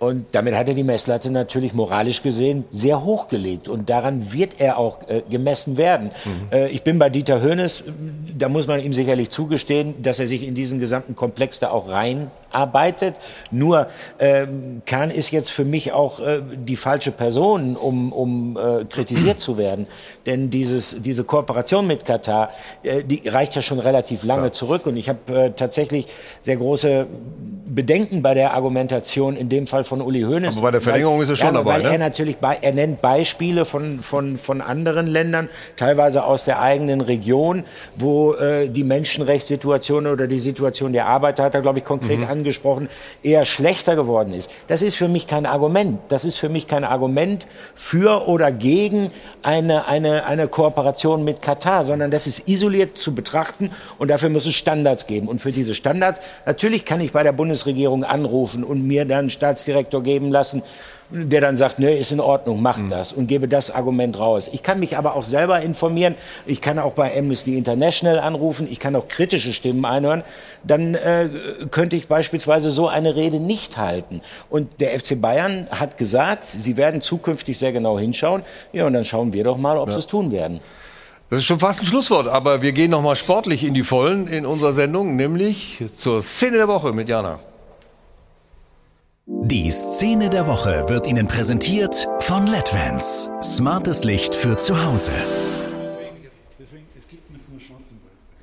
Und 0.00 0.28
damit 0.32 0.54
hat 0.54 0.66
er 0.66 0.72
die 0.72 0.82
Messlatte 0.82 1.30
natürlich 1.30 1.74
moralisch 1.74 2.22
gesehen 2.22 2.64
sehr 2.70 3.04
hochgelegt. 3.04 3.68
Und 3.68 3.90
daran 3.90 4.32
wird 4.32 4.54
er 4.58 4.78
auch 4.78 5.06
äh, 5.08 5.20
gemessen 5.28 5.76
werden. 5.76 6.10
Äh, 6.50 6.70
ich 6.70 6.82
bin 6.82 6.98
bei 6.98 7.10
Dieter 7.10 7.42
Höhnes, 7.42 7.84
da 8.36 8.48
muss 8.48 8.66
man 8.66 8.82
ihm 8.82 8.94
sicherlich 8.94 9.28
zugestehen, 9.28 10.02
dass 10.02 10.18
er 10.18 10.26
sich 10.26 10.42
in 10.42 10.54
diesen 10.54 10.80
gesamten 10.80 11.14
Komplex 11.14 11.60
da 11.60 11.70
auch 11.70 11.90
reinarbeitet. 12.52 13.16
Nur 13.50 13.88
ähm, 14.18 14.82
Kahn 14.86 15.10
ist 15.10 15.30
jetzt 15.30 15.50
für 15.50 15.64
mich 15.64 15.92
auch 15.92 16.20
äh, 16.20 16.42
die 16.54 16.76
falsche 16.76 17.12
Person, 17.12 17.76
um, 17.76 18.12
um 18.12 18.56
äh, 18.56 18.84
kritisiert 18.84 19.40
zu 19.40 19.58
werden. 19.58 19.86
Denn 20.26 20.50
dieses, 20.50 20.96
diese 21.00 21.24
Kooperation 21.24 21.86
mit 21.86 22.04
Katar, 22.04 22.50
äh, 22.82 23.02
die 23.04 23.28
reicht 23.28 23.56
ja 23.56 23.62
schon 23.62 23.78
relativ 23.78 24.24
lange 24.24 24.52
zurück. 24.52 24.86
Und 24.86 24.96
ich 24.96 25.08
habe 25.08 25.32
äh, 25.32 25.50
tatsächlich 25.50 26.06
sehr 26.42 26.56
große 26.56 27.06
Bedenken 27.66 28.22
bei 28.22 28.34
der 28.34 28.54
Argumentation, 28.54 29.36
in 29.36 29.48
dem 29.48 29.66
Fall 29.66 29.84
von 29.84 30.00
Uli 30.00 30.22
Hoeneß. 30.22 30.56
Aber 30.56 30.66
bei 30.66 30.70
der 30.72 30.80
Verlängerung 30.80 31.16
weil, 31.16 31.24
ist 31.24 31.30
er 31.30 31.36
schon 31.36 31.46
ja, 31.48 31.52
dabei, 31.52 31.74
Weil 31.74 31.82
ne? 31.82 31.88
er 31.92 31.98
natürlich 31.98 32.36
bei, 32.38 32.58
er 32.60 32.72
nennt 32.72 33.00
Beispiele 33.00 33.64
von, 33.64 34.00
von, 34.00 34.38
von 34.38 34.60
anderen 34.60 35.06
Ländern, 35.06 35.48
teilweise 35.76 36.24
aus 36.24 36.44
der 36.44 36.60
eigenen 36.60 37.00
Region, 37.00 37.64
wo 37.96 38.32
äh, 38.32 38.68
die 38.68 38.82
Menschenrechtssituation 38.82 40.08
oder 40.08 40.26
die 40.26 40.40
Situation 40.40 40.92
der 40.92 41.06
Arbeiter, 41.06 41.44
hat 41.44 41.54
er, 41.54 41.62
glaube 41.62 41.78
ich, 41.78 41.84
konkret 41.84 42.20
Mhm. 42.20 42.28
Angesprochen, 42.40 42.88
eher 43.22 43.44
schlechter 43.44 43.96
geworden 43.96 44.32
ist. 44.32 44.50
Das 44.66 44.82
ist 44.82 44.96
für 44.96 45.08
mich 45.08 45.26
kein 45.26 45.46
Argument. 45.46 46.00
Das 46.08 46.24
ist 46.24 46.38
für 46.38 46.48
mich 46.48 46.66
kein 46.66 46.84
Argument 46.84 47.46
für 47.74 48.26
oder 48.28 48.50
gegen 48.50 49.10
eine, 49.42 49.86
eine, 49.86 50.24
eine 50.26 50.48
Kooperation 50.48 51.24
mit 51.24 51.42
Katar, 51.42 51.84
sondern 51.84 52.10
das 52.10 52.26
ist 52.26 52.48
isoliert 52.48 52.98
zu 52.98 53.14
betrachten 53.14 53.70
und 53.98 54.08
dafür 54.08 54.30
muss 54.30 54.46
es 54.46 54.54
Standards 54.54 55.06
geben. 55.06 55.28
Und 55.28 55.40
für 55.40 55.52
diese 55.52 55.74
Standards, 55.74 56.20
natürlich 56.46 56.84
kann 56.84 57.00
ich 57.00 57.12
bei 57.12 57.22
der 57.22 57.32
Bundesregierung 57.32 58.04
anrufen 58.04 58.64
und 58.64 58.86
mir 58.86 59.04
dann 59.04 59.30
Staatsdirektor 59.30 60.02
geben 60.02 60.30
lassen, 60.30 60.62
der 61.12 61.40
dann 61.40 61.56
sagt, 61.56 61.78
ne, 61.78 61.96
ist 61.96 62.12
in 62.12 62.20
Ordnung, 62.20 62.62
macht 62.62 62.82
das 62.90 63.12
und 63.12 63.26
gebe 63.26 63.48
das 63.48 63.70
Argument 63.70 64.18
raus. 64.18 64.48
Ich 64.52 64.62
kann 64.62 64.78
mich 64.80 64.96
aber 64.96 65.16
auch 65.16 65.24
selber 65.24 65.60
informieren. 65.60 66.14
Ich 66.46 66.60
kann 66.60 66.78
auch 66.78 66.92
bei 66.92 67.16
Amnesty 67.18 67.56
International 67.58 68.18
anrufen. 68.20 68.68
Ich 68.70 68.78
kann 68.78 68.94
auch 68.96 69.08
kritische 69.08 69.52
Stimmen 69.52 69.84
einhören. 69.84 70.22
Dann 70.64 70.94
äh, 70.94 71.28
könnte 71.70 71.96
ich 71.96 72.06
beispielsweise 72.08 72.70
so 72.70 72.86
eine 72.88 73.16
Rede 73.16 73.40
nicht 73.40 73.76
halten. 73.76 74.20
Und 74.50 74.80
der 74.80 74.98
FC 74.98 75.20
Bayern 75.20 75.66
hat 75.70 75.98
gesagt, 75.98 76.46
sie 76.46 76.76
werden 76.76 77.00
zukünftig 77.02 77.58
sehr 77.58 77.72
genau 77.72 77.98
hinschauen. 77.98 78.42
Ja, 78.72 78.86
und 78.86 78.92
dann 78.92 79.04
schauen 79.04 79.32
wir 79.32 79.44
doch 79.44 79.58
mal, 79.58 79.78
ob 79.78 79.88
Ja. 79.88 79.94
sie 79.94 80.00
es 80.00 80.06
tun 80.06 80.30
werden. 80.32 80.60
Das 81.28 81.38
ist 81.40 81.44
schon 81.44 81.60
fast 81.60 81.80
ein 81.80 81.86
Schlusswort, 81.86 82.26
aber 82.26 82.60
wir 82.60 82.72
gehen 82.72 82.90
nochmal 82.90 83.14
sportlich 83.14 83.62
in 83.62 83.72
die 83.72 83.84
Vollen 83.84 84.26
in 84.26 84.44
unserer 84.44 84.72
Sendung, 84.72 85.14
nämlich 85.14 85.78
zur 85.96 86.22
Szene 86.22 86.56
der 86.56 86.66
Woche 86.68 86.92
mit 86.92 87.08
Jana. 87.08 87.38
Die 89.32 89.70
Szene 89.70 90.28
der 90.28 90.48
Woche 90.48 90.88
wird 90.88 91.06
Ihnen 91.06 91.28
präsentiert 91.28 92.08
von 92.18 92.48
LEDVANCE. 92.48 93.30
Smartes 93.40 94.02
Licht 94.02 94.34
für 94.34 94.58
zu 94.58 94.84
Hause. 94.84 95.12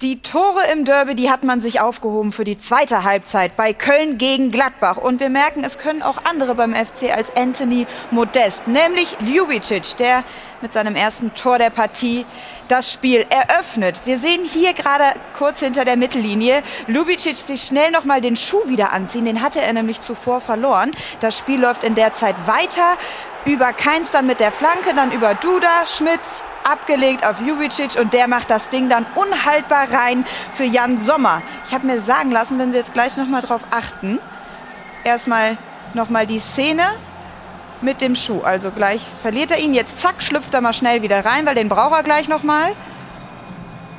Die 0.03 0.21
Tore 0.21 0.61
im 0.71 0.85
Derby, 0.85 1.15
die 1.15 1.31
hat 1.31 1.43
man 1.43 1.59
sich 1.59 1.81
aufgehoben 1.81 2.31
für 2.31 2.43
die 2.43 2.59
zweite 2.59 3.03
Halbzeit 3.03 3.57
bei 3.57 3.73
Köln 3.73 4.19
gegen 4.19 4.51
Gladbach. 4.51 4.97
Und 4.97 5.19
wir 5.19 5.29
merken, 5.29 5.63
es 5.63 5.79
können 5.79 6.03
auch 6.03 6.23
andere 6.23 6.53
beim 6.53 6.75
FC 6.75 7.11
als 7.11 7.35
Anthony 7.35 7.87
Modest, 8.11 8.67
nämlich 8.67 9.17
Ljubicic, 9.21 9.97
der 9.97 10.23
mit 10.61 10.71
seinem 10.71 10.95
ersten 10.95 11.33
Tor 11.33 11.57
der 11.57 11.71
Partie 11.71 12.27
das 12.67 12.93
Spiel 12.93 13.25
eröffnet. 13.31 13.99
Wir 14.05 14.19
sehen 14.19 14.45
hier 14.45 14.73
gerade 14.73 15.03
kurz 15.35 15.61
hinter 15.61 15.83
der 15.83 15.97
Mittellinie 15.97 16.61
Ljubicic 16.85 17.37
sich 17.37 17.63
schnell 17.63 17.89
nochmal 17.89 18.21
den 18.21 18.35
Schuh 18.35 18.67
wieder 18.67 18.91
anziehen. 18.91 19.25
Den 19.25 19.41
hatte 19.41 19.61
er 19.61 19.73
nämlich 19.73 20.01
zuvor 20.01 20.41
verloren. 20.41 20.91
Das 21.21 21.35
Spiel 21.35 21.59
läuft 21.59 21.83
in 21.83 21.95
der 21.95 22.13
Zeit 22.13 22.35
weiter. 22.45 22.99
Über 23.45 23.73
Keins 23.73 24.11
dann 24.11 24.27
mit 24.27 24.39
der 24.39 24.51
Flanke, 24.51 24.93
dann 24.93 25.11
über 25.11 25.33
Duda, 25.33 25.87
Schmitz, 25.87 26.43
abgelegt 26.71 27.25
auf 27.25 27.39
Jubicic 27.39 27.99
und 27.99 28.13
der 28.13 28.27
macht 28.27 28.49
das 28.49 28.69
Ding 28.69 28.89
dann 28.89 29.05
unhaltbar 29.15 29.91
rein 29.91 30.25
für 30.51 30.63
Jan 30.63 30.97
Sommer. 30.97 31.41
Ich 31.65 31.73
habe 31.73 31.87
mir 31.87 32.01
sagen 32.01 32.31
lassen, 32.31 32.59
wenn 32.59 32.71
Sie 32.71 32.77
jetzt 32.77 32.93
gleich 32.93 33.15
noch 33.17 33.27
mal 33.27 33.41
drauf 33.41 33.61
achten, 33.71 34.19
erstmal 35.03 35.57
noch 35.93 36.09
mal 36.09 36.27
die 36.27 36.39
Szene 36.39 36.83
mit 37.81 38.01
dem 38.01 38.15
Schuh. 38.15 38.41
Also 38.41 38.71
gleich 38.71 39.01
verliert 39.21 39.51
er 39.51 39.59
ihn, 39.59 39.73
jetzt 39.73 39.99
zack, 39.99 40.21
schlüpft 40.21 40.53
er 40.53 40.61
mal 40.61 40.73
schnell 40.73 41.01
wieder 41.01 41.23
rein, 41.25 41.45
weil 41.45 41.55
den 41.55 41.69
braucht 41.69 41.93
er 41.93 42.03
gleich 42.03 42.27
noch 42.27 42.43
mal. 42.43 42.73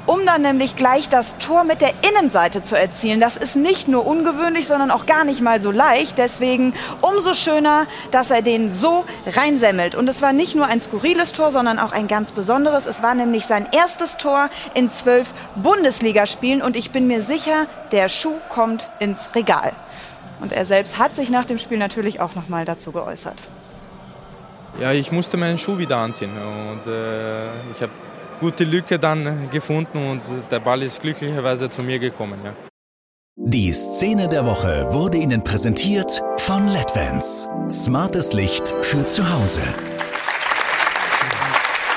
Um 0.08 0.24
dann 0.24 0.40
nämlich 0.40 0.74
gleich 0.74 1.10
das 1.10 1.36
Tor 1.36 1.64
mit 1.64 1.82
der 1.82 1.92
Innenseite 2.08 2.62
zu 2.62 2.78
erzielen. 2.78 3.20
Das 3.20 3.36
ist 3.36 3.56
nicht 3.56 3.88
nur 3.88 4.06
ungewöhnlich, 4.06 4.66
sondern 4.66 4.90
auch 4.90 5.04
gar 5.04 5.22
nicht 5.22 5.42
mal 5.42 5.60
so 5.60 5.70
leicht. 5.70 6.16
Deswegen 6.16 6.72
umso 7.02 7.34
schöner, 7.34 7.86
dass 8.10 8.30
er 8.30 8.40
den 8.40 8.70
so 8.70 9.04
reinsemmelt. 9.26 9.94
Und 9.94 10.08
es 10.08 10.22
war 10.22 10.32
nicht 10.32 10.54
nur 10.54 10.64
ein 10.64 10.80
skurriles 10.80 11.32
Tor, 11.32 11.52
sondern 11.52 11.78
auch 11.78 11.92
ein 11.92 12.08
ganz 12.08 12.32
besonderes. 12.32 12.86
Es 12.86 13.02
war 13.02 13.14
nämlich 13.14 13.44
sein 13.44 13.68
erstes 13.70 14.16
Tor 14.16 14.48
in 14.72 14.88
zwölf 14.90 15.34
Bundesligaspielen. 15.56 16.62
Und 16.62 16.74
ich 16.74 16.90
bin 16.90 17.06
mir 17.06 17.20
sicher, 17.20 17.66
der 17.92 18.08
Schuh 18.08 18.36
kommt 18.48 18.88
ins 19.00 19.34
Regal. 19.34 19.74
Und 20.40 20.54
er 20.54 20.64
selbst 20.64 20.96
hat 20.96 21.16
sich 21.16 21.28
nach 21.28 21.44
dem 21.44 21.58
Spiel 21.58 21.76
natürlich 21.76 22.18
auch 22.18 22.34
noch 22.34 22.48
mal 22.48 22.64
dazu 22.64 22.92
geäußert. 22.92 23.42
Ja, 24.80 24.92
ich 24.92 25.12
musste 25.12 25.36
meinen 25.36 25.58
Schuh 25.58 25.76
wieder 25.76 25.98
anziehen 25.98 26.30
und 26.30 26.90
äh, 26.90 27.48
ich 27.74 27.82
habe 27.82 27.92
gute 28.40 28.64
Lücke 28.64 28.98
dann 28.98 29.50
gefunden 29.50 29.98
und 30.10 30.22
der 30.50 30.60
Ball 30.60 30.82
ist 30.82 31.00
glücklicherweise 31.00 31.68
zu 31.70 31.82
mir 31.82 31.98
gekommen. 31.98 32.40
Ja. 32.44 32.52
Die 33.36 33.70
Szene 33.72 34.28
der 34.28 34.44
Woche 34.44 34.92
wurde 34.92 35.18
Ihnen 35.18 35.44
präsentiert 35.44 36.22
von 36.38 36.66
LEDVANCE. 36.68 37.48
Smartes 37.70 38.32
Licht 38.32 38.68
für 38.82 39.06
zu 39.06 39.22
Hause. 39.30 39.62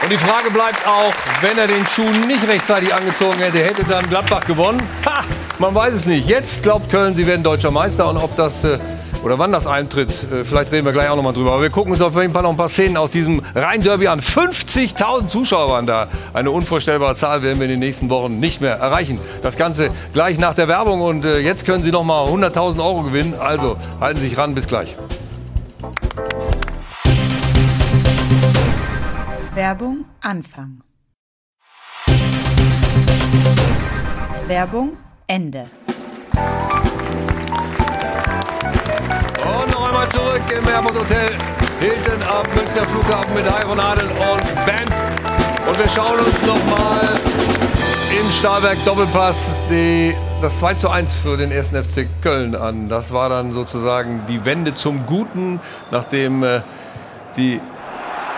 Und 0.03 0.11
die 0.11 0.17
Frage 0.17 0.49
bleibt 0.51 0.85
auch, 0.87 1.13
wenn 1.41 1.57
er 1.57 1.67
den 1.67 1.85
Schuh 1.87 2.09
nicht 2.27 2.47
rechtzeitig 2.47 2.93
angezogen 2.93 3.37
hätte, 3.39 3.59
hätte 3.59 3.83
dann 3.83 4.07
Gladbach 4.09 4.45
gewonnen? 4.45 4.81
Ha, 5.05 5.23
man 5.61 5.75
weiß 5.75 5.93
es 5.93 6.05
nicht. 6.07 6.27
Jetzt 6.27 6.63
glaubt 6.63 6.89
Köln, 6.89 7.13
sie 7.13 7.27
werden 7.27 7.43
deutscher 7.43 7.69
Meister 7.69 8.09
und 8.09 8.17
ob 8.17 8.35
das 8.35 8.63
äh, 8.63 8.79
oder 9.23 9.37
wann 9.37 9.51
das 9.51 9.67
eintritt, 9.67 10.09
äh, 10.31 10.43
vielleicht 10.43 10.71
reden 10.71 10.85
wir 10.85 10.91
gleich 10.91 11.07
auch 11.07 11.15
nochmal 11.15 11.33
drüber. 11.33 11.51
Aber 11.53 11.61
wir 11.61 11.69
gucken 11.69 11.91
uns 11.91 12.01
auf 12.01 12.15
jeden 12.15 12.33
Fall 12.33 12.41
noch 12.41 12.49
ein 12.49 12.57
paar 12.57 12.67
Szenen 12.67 12.97
aus 12.97 13.11
diesem 13.11 13.43
Rhein-Derby 13.53 14.07
an. 14.07 14.21
50.000 14.21 15.27
Zuschauer 15.27 15.69
waren 15.69 15.85
da. 15.85 16.07
Eine 16.33 16.49
unvorstellbare 16.49 17.15
Zahl 17.15 17.43
werden 17.43 17.59
wir 17.59 17.65
in 17.65 17.71
den 17.73 17.79
nächsten 17.79 18.09
Wochen 18.09 18.39
nicht 18.39 18.59
mehr 18.59 18.77
erreichen. 18.77 19.19
Das 19.43 19.55
Ganze 19.55 19.89
gleich 20.13 20.39
nach 20.39 20.55
der 20.55 20.67
Werbung 20.67 21.01
und 21.01 21.25
äh, 21.25 21.37
jetzt 21.37 21.63
können 21.63 21.83
Sie 21.83 21.91
nochmal 21.91 22.27
100.000 22.27 22.83
Euro 22.83 23.03
gewinnen. 23.03 23.35
Also 23.39 23.77
halten 23.99 24.19
Sie 24.19 24.29
sich 24.29 24.37
ran, 24.39 24.55
bis 24.55 24.67
gleich. 24.67 24.95
Werbung 29.53 30.05
Anfang. 30.21 30.81
Werbung 34.47 34.97
Ende. 35.31 35.65
Und 39.45 39.71
noch 39.71 39.87
einmal 39.87 40.09
zurück 40.09 40.41
im 40.49 40.67
Airport 40.67 40.99
Hotel 40.99 41.37
Hilton 41.79 42.21
am 42.23 42.45
Münchner 42.53 42.83
Flughafen 42.83 43.33
mit 43.33 43.45
Iron 43.45 43.79
Adel 43.79 44.09
und 44.09 44.65
Band. 44.65 44.91
Und 45.69 45.79
wir 45.79 45.87
schauen 45.87 46.19
uns 46.19 46.45
nochmal 46.45 47.17
im 48.19 48.29
Stahlwerk 48.29 48.83
Doppelpass 48.83 49.57
die, 49.69 50.13
das 50.41 50.59
2 50.59 50.73
zu 50.73 50.89
1 50.89 51.13
für 51.13 51.37
den 51.37 51.53
1. 51.53 51.69
FC 51.69 52.07
Köln 52.21 52.53
an. 52.53 52.89
Das 52.89 53.13
war 53.13 53.29
dann 53.29 53.53
sozusagen 53.53 54.25
die 54.27 54.43
Wende 54.43 54.75
zum 54.75 55.05
Guten, 55.05 55.61
nachdem 55.91 56.43
äh, 56.43 56.59
die 57.37 57.61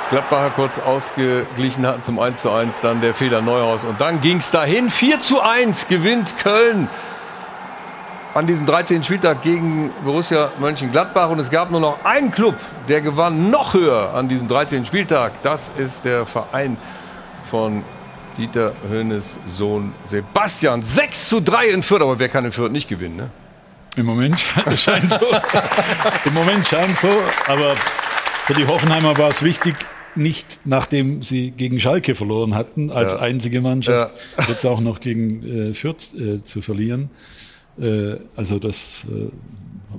Gladbacher 0.09 0.51
kurz 0.51 0.79
ausgeglichen 0.79 1.85
hatten 1.87 2.03
zum 2.03 2.19
1 2.19 2.41
zu 2.41 2.51
1, 2.51 2.81
dann 2.81 3.01
der 3.01 3.13
Fehler 3.13 3.41
Neuhaus. 3.41 3.83
Und 3.83 3.99
dann 3.99 4.21
ging 4.21 4.37
es 4.37 4.51
dahin. 4.51 4.89
4 4.89 5.19
zu 5.19 5.41
1 5.41 5.87
gewinnt 5.87 6.37
Köln 6.37 6.87
an 8.33 8.47
diesem 8.47 8.65
13. 8.65 9.03
Spieltag 9.03 9.41
gegen 9.41 9.91
Borussia 10.03 10.51
Mönchengladbach. 10.59 11.29
Und 11.29 11.39
es 11.39 11.49
gab 11.49 11.71
nur 11.71 11.79
noch 11.79 12.03
einen 12.03 12.31
Club, 12.31 12.55
der 12.87 13.01
gewann 13.01 13.49
noch 13.49 13.73
höher 13.73 14.13
an 14.13 14.27
diesem 14.27 14.47
13. 14.47 14.85
Spieltag. 14.85 15.33
Das 15.43 15.71
ist 15.77 16.05
der 16.05 16.25
Verein 16.25 16.77
von 17.49 17.83
Dieter 18.37 18.73
Höhnes 18.87 19.37
Sohn 19.47 19.93
Sebastian. 20.09 20.81
6 20.81 21.29
zu 21.29 21.41
3 21.41 21.67
in 21.67 21.83
Fürth. 21.83 22.01
Aber 22.01 22.19
wer 22.19 22.29
kann 22.29 22.45
in 22.45 22.51
Fürth 22.51 22.71
nicht 22.71 22.89
gewinnen, 22.89 23.15
ne? 23.15 23.29
Im 23.95 24.07
Moment 24.07 24.39
scheint 24.75 25.09
so. 25.09 25.19
Im 26.25 26.33
Moment 26.33 26.67
scheint 26.67 26.97
so. 26.97 27.09
Aber 27.47 27.75
für 28.45 28.53
die 28.53 28.65
Hoffenheimer 28.65 29.15
war 29.17 29.29
es 29.29 29.43
wichtig, 29.43 29.75
nicht 30.15 30.59
nachdem 30.65 31.23
sie 31.23 31.51
gegen 31.51 31.79
Schalke 31.79 32.15
verloren 32.15 32.55
hatten, 32.55 32.91
als 32.91 33.13
Ja. 33.13 33.19
einzige 33.19 33.61
Mannschaft, 33.61 34.13
jetzt 34.47 34.65
auch 34.65 34.79
noch 34.79 34.99
gegen 34.99 35.71
äh, 35.71 35.73
Fürth 35.73 36.13
äh, 36.17 36.41
zu 36.43 36.61
verlieren. 36.61 37.09
Äh, 37.79 38.15
also 38.35 38.59
das 38.59 39.05
äh, 39.09 39.29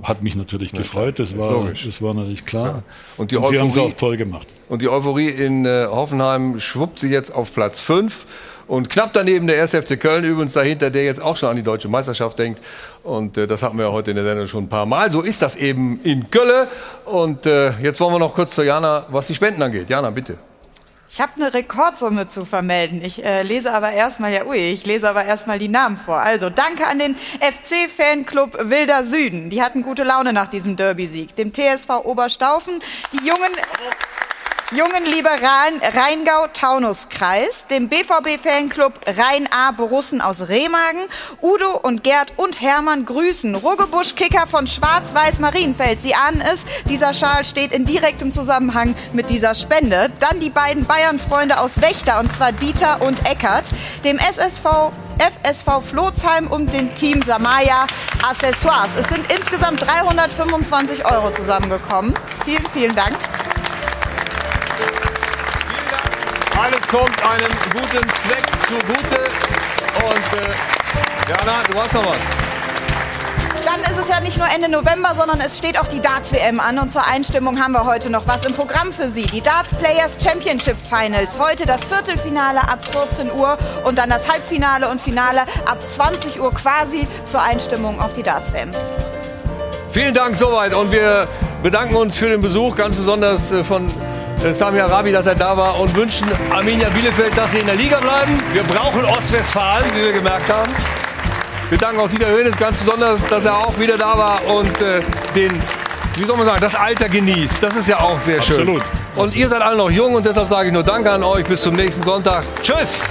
hat 0.03 0.23
mich 0.23 0.35
natürlich 0.35 0.71
Na 0.73 0.79
gefreut. 0.79 1.19
Das 1.19 1.37
war, 1.37 1.51
logisch. 1.51 1.85
das 1.85 2.01
war 2.01 2.13
natürlich 2.13 2.45
klar. 2.45 2.67
Ja. 2.67 2.83
Und 3.17 3.31
die 3.31 3.35
sie 3.35 3.41
haben 3.59 3.67
es 3.67 3.77
Euphorie- 3.77 3.79
auch 3.79 3.93
toll 3.93 4.17
gemacht. 4.17 4.47
Und 4.69 4.81
die 4.81 4.89
Euphorie 4.89 5.29
in 5.29 5.65
äh, 5.65 5.85
Hoffenheim 5.89 6.59
schwuppt 6.59 6.99
sie 6.99 7.09
jetzt 7.09 7.33
auf 7.33 7.53
Platz 7.53 7.79
5. 7.79 8.25
Und 8.67 8.89
knapp 8.89 9.13
daneben 9.13 9.45
der 9.45 9.61
1. 9.61 9.71
FC 9.75 9.99
Köln, 9.99 10.23
übrigens 10.23 10.53
dahinter, 10.53 10.89
der 10.89 11.05
jetzt 11.05 11.21
auch 11.21 11.37
schon 11.37 11.49
an 11.49 11.55
die 11.55 11.61
deutsche 11.61 11.87
Meisterschaft 11.87 12.39
denkt. 12.39 12.59
Und 13.05 13.37
äh, 13.37 13.45
das 13.45 13.61
hatten 13.61 13.77
wir 13.77 13.85
ja 13.85 13.91
heute 13.91 14.09
in 14.09 14.15
der 14.15 14.25
Sendung 14.25 14.47
schon 14.47 14.63
ein 14.63 14.69
paar 14.69 14.87
Mal. 14.87 15.11
So 15.11 15.21
ist 15.21 15.41
das 15.41 15.55
eben 15.55 16.01
in 16.01 16.29
Köln. 16.31 16.67
Und 17.05 17.45
äh, 17.45 17.71
jetzt 17.79 17.99
wollen 17.99 18.13
wir 18.13 18.19
noch 18.19 18.33
kurz 18.33 18.55
zu 18.55 18.63
Jana, 18.63 19.05
was 19.09 19.27
die 19.27 19.35
Spenden 19.35 19.61
angeht. 19.61 19.89
Jana, 19.89 20.09
bitte. 20.09 20.37
Ich 21.07 21.21
habe 21.21 21.33
eine 21.35 21.53
Rekordsumme 21.53 22.25
zu 22.25 22.45
vermelden. 22.45 23.01
Ich 23.03 23.23
äh, 23.23 23.43
lese 23.43 23.71
aber 23.71 23.91
erstmal, 23.91 24.33
ja, 24.33 24.43
ui, 24.45 24.57
ich 24.57 24.87
lese 24.87 25.07
aber 25.07 25.23
erstmal 25.23 25.59
die 25.59 25.67
Namen 25.67 25.97
vor. 25.97 26.19
Also, 26.19 26.49
danke 26.49 26.87
an 26.87 26.97
den 26.97 27.15
FC-Fanclub 27.15 28.69
Wilder 28.69 29.03
Süden. 29.03 29.51
Die 29.51 29.61
hatten 29.61 29.83
gute 29.83 30.03
Laune 30.03 30.33
nach 30.33 30.47
diesem 30.47 30.75
Derby-Sieg. 30.75 31.35
Dem 31.35 31.53
TSV 31.53 32.03
Oberstaufen, 32.03 32.81
die 33.13 33.25
jungen, 33.25 33.51
jungen 34.71 35.05
liberalen 35.05 35.79
Rheingau-Taunus-Kreis, 35.79 37.67
dem 37.67 37.87
BVB-Fanclub 37.87 38.93
Rhein-A 39.05 39.71
Borussen 39.71 40.21
aus 40.21 40.49
Remagen, 40.49 41.01
Udo 41.41 41.77
und 41.83 42.03
Gerd 42.03 42.33
und 42.37 42.61
Hermann 42.61 43.05
grüßen. 43.05 43.53
Ruggebusch-Kicker 43.53 44.47
von 44.47 44.65
Schwarz-Weiß 44.65 45.39
Marienfeld. 45.39 46.01
Sie 46.01 46.15
ahnen 46.15 46.41
es, 46.41 46.61
dieser 46.89 47.13
Schal 47.13 47.45
steht 47.45 47.73
in 47.73 47.85
direktem 47.85 48.33
Zusammenhang 48.33 48.95
mit 49.13 49.29
dieser 49.29 49.53
Spende. 49.53 50.11
Dann 50.19 50.39
die 50.39 50.49
beiden 50.49 50.85
Bayern-Freunde 50.85 51.59
aus 51.59 51.81
Wächter, 51.81 52.19
und 52.19 52.35
zwar 52.35 52.51
Dieter 52.51 53.01
und 53.01 53.23
Eckert, 53.29 53.65
dem 54.03 54.17
SSV 54.17 54.91
FSV 55.17 55.81
Flotsheim 55.89 56.47
und 56.47 56.73
dem 56.73 56.93
Team 56.95 57.21
Samaya 57.21 57.87
Accessoires. 58.21 58.91
Es 58.99 59.07
sind 59.07 59.31
insgesamt 59.31 59.81
325 59.81 61.05
Euro 61.05 61.31
zusammengekommen. 61.31 62.13
Vielen, 62.43 62.65
vielen 62.73 62.95
Dank. 62.95 63.15
Alles 66.57 66.87
kommt 66.87 67.21
einem 67.21 67.51
guten 67.73 68.07
Zweck 68.21 68.45
zugute. 68.67 69.21
Und 70.05 70.39
äh, 70.39 71.29
Jana, 71.29 71.61
du 71.69 71.81
hast 71.81 71.93
noch 71.93 72.05
was. 72.05 72.17
Dann 73.65 73.81
ist 73.81 74.01
es 74.01 74.07
ja 74.07 74.21
nicht 74.21 74.37
nur 74.37 74.47
Ende 74.47 74.69
November, 74.69 75.13
sondern 75.15 75.41
es 75.41 75.57
steht 75.57 75.77
auch 75.77 75.87
die 75.87 75.99
Darts-WM 75.99 76.61
an. 76.61 76.79
Und 76.79 76.93
zur 76.93 77.05
Einstimmung 77.05 77.61
haben 77.61 77.73
wir 77.73 77.85
heute 77.85 78.09
noch 78.09 78.25
was 78.25 78.45
im 78.45 78.53
Programm 78.53 78.93
für 78.93 79.09
Sie. 79.09 79.23
Die 79.23 79.41
Darts 79.41 79.75
Players 79.75 80.15
Championship 80.23 80.77
Finals. 80.89 81.31
Heute 81.37 81.65
das 81.65 81.83
Viertelfinale 81.83 82.61
ab 82.61 82.79
14 82.85 83.33
Uhr 83.33 83.57
und 83.83 83.97
dann 83.97 84.09
das 84.09 84.29
Halbfinale 84.29 84.87
und 84.87 85.01
Finale 85.01 85.41
ab 85.65 85.81
20 85.81 86.39
Uhr 86.39 86.53
quasi 86.53 87.05
zur 87.25 87.41
Einstimmung 87.41 87.99
auf 87.99 88.13
die 88.13 88.23
Darts-WM. 88.23 88.71
Vielen 89.91 90.13
Dank 90.13 90.37
soweit 90.37 90.73
und 90.73 90.91
wir 90.91 91.27
bedanken 91.63 91.95
uns 91.95 92.17
für 92.17 92.29
den 92.29 92.39
Besuch, 92.39 92.75
ganz 92.75 92.95
besonders 92.95 93.51
äh, 93.51 93.63
von 93.63 93.91
Sami 94.53 94.79
Arabi, 94.79 95.11
dass 95.11 95.25
er 95.25 95.35
da 95.35 95.57
war 95.57 95.79
und 95.79 95.95
wünschen 95.95 96.27
Arminia 96.51 96.87
Bielefeld, 96.89 97.35
dass 97.37 97.51
sie 97.51 97.59
in 97.59 97.65
der 97.65 97.75
Liga 97.75 97.99
bleiben. 97.99 98.39
Wir 98.53 98.63
brauchen 98.63 99.03
Ostwestfalen, 99.05 99.85
wie 99.95 100.03
wir 100.03 100.13
gemerkt 100.13 100.53
haben. 100.53 100.71
Wir 101.69 101.77
danken 101.79 101.99
auch 101.99 102.09
Dieter 102.09 102.27
Hönes 102.27 102.55
ganz 102.57 102.77
besonders, 102.77 103.25
dass 103.25 103.45
er 103.45 103.57
auch 103.57 103.79
wieder 103.79 103.97
da 103.97 104.17
war 104.17 104.45
und 104.45 104.81
äh, 104.81 105.01
den, 105.35 105.51
wie 106.17 106.23
soll 106.25 106.37
man 106.37 106.45
sagen, 106.45 106.61
das 106.61 106.75
Alter 106.75 107.09
genießt. 107.09 107.63
Das 107.63 107.75
ist 107.75 107.87
ja 107.87 107.99
auch 107.99 108.19
sehr 108.19 108.41
schön. 108.41 108.59
Absolut. 108.59 108.83
Und 109.15 109.35
ihr 109.35 109.49
seid 109.49 109.61
alle 109.61 109.77
noch 109.77 109.89
jung 109.89 110.13
und 110.13 110.25
deshalb 110.25 110.47
sage 110.47 110.67
ich 110.67 110.73
nur 110.73 110.83
Danke 110.83 111.11
an 111.11 111.23
euch. 111.23 111.45
Bis 111.45 111.61
zum 111.61 111.73
nächsten 111.73 112.03
Sonntag. 112.03 112.43
Tschüss. 112.61 113.01